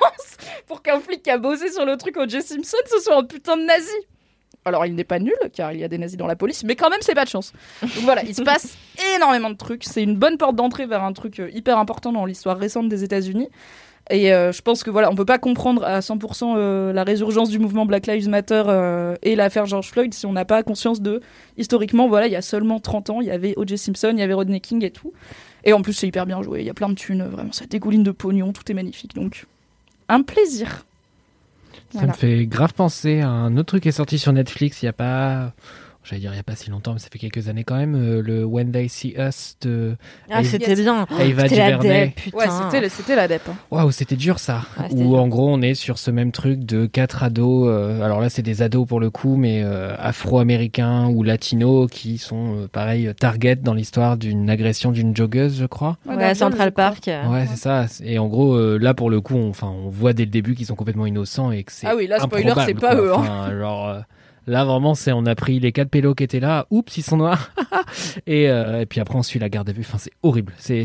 pour 0.66 0.82
qu'un 0.82 1.00
flic 1.00 1.22
qui 1.22 1.30
a 1.30 1.38
bossé 1.38 1.72
sur 1.72 1.86
le 1.86 1.96
truc 1.96 2.18
O.J. 2.18 2.42
Simpson, 2.42 2.76
ce 2.86 3.00
soit 3.00 3.16
un 3.16 3.24
putain 3.24 3.56
de 3.56 3.62
nazi? 3.62 3.90
Alors 4.68 4.86
il 4.86 4.94
n'est 4.94 5.04
pas 5.04 5.18
nul, 5.18 5.34
car 5.52 5.72
il 5.72 5.80
y 5.80 5.84
a 5.84 5.88
des 5.88 5.98
nazis 5.98 6.16
dans 6.16 6.26
la 6.26 6.36
police, 6.36 6.64
mais 6.64 6.76
quand 6.76 6.90
même 6.90 7.00
c'est 7.02 7.14
pas 7.14 7.24
de 7.24 7.30
chance. 7.30 7.52
Donc 7.82 8.04
voilà, 8.04 8.22
il 8.24 8.34
se 8.34 8.42
passe 8.42 8.76
énormément 9.16 9.50
de 9.50 9.56
trucs. 9.56 9.84
C'est 9.84 10.02
une 10.02 10.16
bonne 10.16 10.38
porte 10.38 10.56
d'entrée 10.56 10.86
vers 10.86 11.02
un 11.02 11.12
truc 11.12 11.40
euh, 11.40 11.50
hyper 11.52 11.78
important 11.78 12.12
dans 12.12 12.24
l'histoire 12.24 12.58
récente 12.58 12.88
des 12.88 13.04
États-Unis. 13.04 13.48
Et 14.10 14.32
euh, 14.32 14.52
je 14.52 14.62
pense 14.62 14.82
que 14.82 14.90
voilà, 14.90 15.10
on 15.10 15.14
peut 15.14 15.26
pas 15.26 15.38
comprendre 15.38 15.84
à 15.84 16.00
100% 16.00 16.54
euh, 16.56 16.92
la 16.94 17.04
résurgence 17.04 17.50
du 17.50 17.58
mouvement 17.58 17.84
Black 17.84 18.06
Lives 18.06 18.28
Matter 18.28 18.62
et 19.22 19.36
l'affaire 19.36 19.66
George 19.66 19.90
Floyd 19.90 20.14
si 20.14 20.24
on 20.24 20.32
n'a 20.32 20.46
pas 20.46 20.62
conscience 20.62 21.02
de 21.02 21.20
historiquement 21.58 22.08
voilà, 22.08 22.26
il 22.26 22.32
y 22.32 22.36
a 22.36 22.42
seulement 22.42 22.80
30 22.80 23.10
ans, 23.10 23.20
il 23.20 23.26
y 23.26 23.30
avait 23.30 23.52
O.J. 23.56 23.76
Simpson, 23.76 24.10
il 24.12 24.18
y 24.18 24.22
avait 24.22 24.32
Rodney 24.32 24.60
King 24.60 24.82
et 24.84 24.90
tout. 24.90 25.12
Et 25.64 25.72
en 25.72 25.82
plus, 25.82 25.92
c'est 25.92 26.06
hyper 26.06 26.24
bien 26.24 26.42
joué. 26.42 26.60
Il 26.60 26.66
y 26.66 26.70
a 26.70 26.74
plein 26.74 26.88
de 26.88 26.94
thunes, 26.94 27.24
vraiment, 27.24 27.52
ça 27.52 27.66
dégouline 27.66 28.02
de 28.02 28.10
pognon, 28.10 28.52
tout 28.52 28.70
est 28.70 28.74
magnifique. 28.74 29.14
Donc, 29.14 29.46
un 30.08 30.22
plaisir. 30.22 30.86
Ça 31.90 32.06
me 32.06 32.12
fait 32.12 32.46
grave 32.46 32.74
penser 32.74 33.20
à 33.20 33.28
un 33.28 33.56
autre 33.56 33.68
truc 33.68 33.82
qui 33.84 33.88
est 33.88 33.92
sorti 33.92 34.18
sur 34.18 34.32
Netflix 34.32 34.82
il 34.82 34.86
n'y 34.86 34.90
a 34.90 34.94
pas 34.94 35.52
j'allais 36.08 36.20
dire 36.20 36.30
il 36.30 36.34
n'y 36.34 36.40
a 36.40 36.44
pas 36.44 36.54
si 36.54 36.70
longtemps, 36.70 36.94
mais 36.94 36.98
ça 36.98 37.08
fait 37.12 37.18
quelques 37.18 37.48
années 37.48 37.64
quand 37.64 37.76
même, 37.76 37.94
euh, 37.94 38.22
le 38.22 38.44
When 38.44 38.72
They 38.72 38.88
See 38.88 39.14
Us 39.18 39.56
de. 39.60 39.96
Ah, 40.30 40.42
c'était 40.42 40.74
bien. 40.74 41.06
Ava 41.10 41.48
DuVernay. 41.48 42.14
Ouais, 42.32 42.46
c'était, 42.48 42.88
c'était 42.88 43.16
la 43.16 43.28
DEP. 43.28 43.42
Hein. 43.48 43.54
Waouh, 43.70 43.90
c'était 43.90 44.16
dur 44.16 44.38
ça. 44.38 44.62
Où 44.90 45.16
en 45.16 45.28
gros, 45.28 45.48
on 45.48 45.60
est 45.60 45.74
sur 45.74 45.98
ce 45.98 46.10
même 46.10 46.32
truc 46.32 46.60
de 46.64 46.86
quatre 46.86 47.22
ados. 47.22 47.68
Euh, 47.68 48.02
alors 48.02 48.20
là, 48.20 48.30
c'est 48.30 48.42
des 48.42 48.62
ados 48.62 48.86
pour 48.86 49.00
le 49.00 49.10
coup, 49.10 49.36
mais 49.36 49.62
euh, 49.62 49.94
afro-américains 49.98 51.08
ou 51.08 51.22
latinos 51.22 51.88
qui 51.90 52.18
sont, 52.18 52.68
pareil, 52.72 53.12
target 53.18 53.56
dans 53.56 53.74
l'histoire 53.74 54.16
d'une 54.16 54.48
agression 54.48 54.92
d'une 54.92 55.14
joggeuse, 55.14 55.58
je 55.58 55.66
crois. 55.66 55.98
Ouais, 56.06 56.22
à 56.24 56.34
Central 56.34 56.72
Park. 56.72 57.06
Ouais, 57.06 57.46
c'est 57.50 57.56
ça. 57.56 57.86
Et 58.02 58.18
en 58.18 58.28
gros, 58.28 58.78
là, 58.78 58.94
pour 58.94 59.10
le 59.10 59.20
coup, 59.20 59.34
on, 59.34 59.50
enfin, 59.50 59.68
on 59.68 59.88
voit 59.90 60.12
dès 60.12 60.24
le 60.24 60.30
début 60.30 60.54
qu'ils 60.54 60.66
sont 60.66 60.76
complètement 60.76 61.06
innocents 61.06 61.50
et 61.50 61.64
que 61.64 61.72
c'est. 61.72 61.86
Ah 61.86 61.94
oui, 61.96 62.06
là, 62.06 62.18
spoiler, 62.18 62.52
c'est 62.66 62.74
pas 62.74 62.94
eux. 62.94 63.12
Hein. 63.14 63.58
genre. 63.58 64.02
Là, 64.48 64.64
vraiment, 64.64 64.94
c'est 64.94 65.12
on 65.12 65.26
a 65.26 65.34
pris 65.34 65.60
les 65.60 65.72
quatre 65.72 65.90
pélos 65.90 66.14
qui 66.14 66.24
étaient 66.24 66.40
là. 66.40 66.66
Oups, 66.70 66.96
ils 66.96 67.02
sont 67.02 67.18
noirs. 67.18 67.52
Euh, 68.28 68.82
et, 68.82 68.86
puis 68.86 69.00
après, 69.00 69.16
on 69.16 69.22
suit 69.22 69.38
la 69.38 69.48
garde 69.48 69.68
à 69.70 69.72
vue. 69.72 69.80
Enfin, 69.80 69.96
c'est 69.96 70.12
horrible. 70.22 70.52
C'est 70.58 70.84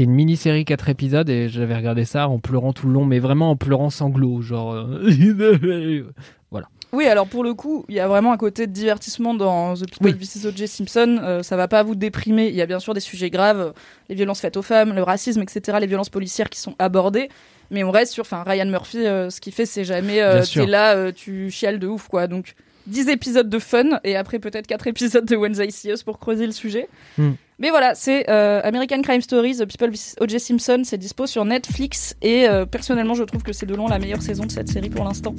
une 0.00 0.10
mini-série 0.10 0.66
quatre 0.66 0.88
épisodes 0.90 1.28
et 1.30 1.48
j'avais 1.48 1.74
regardé 1.74 2.04
ça 2.04 2.28
en 2.28 2.38
pleurant 2.38 2.74
tout 2.74 2.86
le 2.86 2.92
long, 2.92 3.06
mais 3.06 3.20
vraiment 3.20 3.50
en 3.50 3.56
pleurant 3.56 3.88
sanglots, 3.88 4.42
genre. 4.42 4.74
Euh, 4.74 6.04
voilà. 6.50 6.68
Oui, 6.92 7.06
alors 7.06 7.26
pour 7.26 7.42
le 7.42 7.54
coup, 7.54 7.86
il 7.88 7.94
y 7.94 8.00
a 8.00 8.08
vraiment 8.08 8.32
un 8.32 8.36
côté 8.36 8.66
de 8.66 8.72
divertissement 8.72 9.32
dans 9.32 9.74
The 9.74 9.88
People 9.90 10.12
oui. 10.12 10.12
vs. 10.12 10.46
O.J. 10.46 10.68
Simpson. 10.68 11.20
Euh, 11.22 11.42
ça 11.42 11.56
va 11.56 11.68
pas 11.68 11.82
vous 11.82 11.94
déprimer. 11.94 12.48
Il 12.48 12.54
y 12.54 12.62
a 12.62 12.66
bien 12.66 12.80
sûr 12.80 12.92
des 12.92 13.00
sujets 13.00 13.30
graves, 13.30 13.72
les 14.10 14.14
violences 14.14 14.40
faites 14.40 14.58
aux 14.58 14.62
femmes, 14.62 14.92
le 14.94 15.02
racisme, 15.02 15.40
etc., 15.40 15.78
les 15.80 15.86
violences 15.86 16.10
policières 16.10 16.50
qui 16.50 16.60
sont 16.60 16.74
abordées. 16.78 17.30
Mais 17.70 17.82
on 17.82 17.90
reste 17.90 18.12
sur, 18.12 18.22
enfin, 18.22 18.42
Ryan 18.46 18.66
Murphy, 18.66 18.98
ce 18.98 19.40
qu'il 19.40 19.54
fait, 19.54 19.66
c'est 19.66 19.84
jamais, 19.84 20.20
t'es 20.52 20.66
là, 20.66 21.12
tu 21.12 21.50
chiales 21.50 21.78
de 21.78 21.86
ouf, 21.86 22.08
quoi. 22.08 22.26
Donc, 22.26 22.54
10 22.86 23.08
épisodes 23.08 23.48
de 23.48 23.58
fun 23.58 24.00
et 24.04 24.16
après 24.16 24.38
peut-être 24.38 24.66
4 24.66 24.86
épisodes 24.88 25.24
de 25.24 25.36
Wednesday 25.36 25.70
See 25.70 25.90
Us 25.90 26.02
pour 26.02 26.18
creuser 26.18 26.46
le 26.46 26.52
sujet. 26.52 26.88
Hmm. 27.18 27.32
Mais 27.58 27.70
voilà, 27.70 27.94
c'est 27.94 28.28
euh, 28.30 28.60
American 28.64 29.02
Crime 29.02 29.20
Stories, 29.20 29.58
The 29.58 29.66
People 29.66 29.92
O.J. 30.20 30.40
Simpson, 30.40 30.82
c'est 30.84 30.96
dispo 30.96 31.26
sur 31.26 31.44
Netflix 31.44 32.16
et 32.22 32.48
euh, 32.48 32.64
personnellement 32.64 33.14
je 33.14 33.24
trouve 33.24 33.42
que 33.42 33.52
c'est 33.52 33.66
de 33.66 33.74
loin 33.74 33.88
la 33.88 33.98
meilleure 33.98 34.22
saison 34.22 34.46
de 34.46 34.50
cette 34.50 34.68
série 34.68 34.88
pour 34.88 35.04
l'instant. 35.04 35.34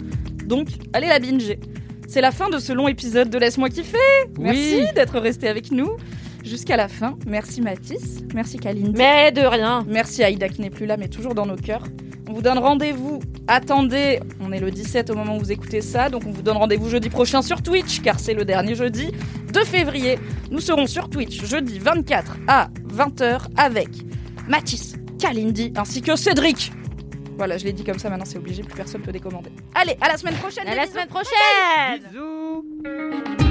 Donc 0.46 0.68
allez 0.94 1.08
la 1.08 1.20
binger. 1.20 1.60
C'est 2.08 2.22
la 2.22 2.32
fin 2.32 2.50
de 2.50 2.60
ce 2.60 2.74
long 2.74 2.88
épisode 2.88 3.30
de 3.30 3.38
Laisse-moi 3.38 3.70
kiffer. 3.70 3.98
Merci 4.38 4.84
d'être 4.94 5.18
resté 5.20 5.48
avec 5.48 5.72
nous 5.72 5.98
jusqu'à 6.44 6.78
la 6.78 6.88
fin. 6.88 7.18
Merci 7.26 7.62
Mathis, 7.62 8.20
merci 8.34 8.58
Kalindi. 8.58 8.94
Mais 8.98 9.32
de 9.32 9.42
rien. 9.42 9.86
Merci 9.88 10.24
Aïda 10.24 10.50
qui 10.50 10.62
n'est 10.62 10.70
plus 10.70 10.86
là 10.86 10.98
mais 10.98 11.08
toujours 11.08 11.36
dans 11.36 11.46
nos 11.46 11.56
cœurs. 11.56 11.84
On 12.30 12.34
vous 12.34 12.42
donne 12.42 12.60
rendez-vous. 12.60 13.20
Attendez, 13.48 14.22
on 14.40 14.54
est 14.54 14.60
le 14.60 14.72
17 14.72 15.10
au 15.10 15.16
moment 15.16 15.36
où 15.36 15.40
vous 15.40 15.52
écoutez 15.52 15.82
ça, 15.82 16.10
donc 16.10 16.24
on 16.26 16.32
vous 16.32 16.42
donne 16.42 16.56
rendez-vous 16.56 16.90
jeudi 16.90 17.10
prochain 17.10 17.42
sur 17.42 17.62
Twitch, 17.62 18.02
car 18.02 18.20
c'est 18.20 18.34
le 18.34 18.46
dernier 18.46 18.76
jeudi 18.76 19.12
de 19.54 19.60
février. 19.62 20.18
Nous 20.50 20.62
serons 20.62 20.88
sur 20.88 21.10
Twitch 21.10 21.44
jeudi 21.44 21.78
24 21.80 22.38
à 22.48 22.70
20h 22.88 23.48
avec 23.58 23.90
Mathis, 24.48 24.96
Kalindi 25.20 25.74
ainsi 25.76 26.02
que 26.02 26.16
Cédric. 26.16 26.72
Voilà, 27.36 27.58
je 27.58 27.66
l'ai 27.66 27.74
dit 27.74 27.84
comme 27.84 28.00
ça, 28.00 28.10
maintenant 28.10 28.26
c'est 28.26 28.38
obligé, 28.38 28.64
plus 28.64 28.76
personne 28.76 29.02
peut 29.02 29.12
décommander. 29.12 29.52
Allez, 29.76 29.98
à 30.00 30.08
la 30.08 30.16
semaine 30.16 30.36
prochaine. 30.36 30.68
À 30.68 30.76
la 30.76 30.88
semaine 30.88 31.08
prochaine. 31.08 32.02
Bisous. 32.12 33.51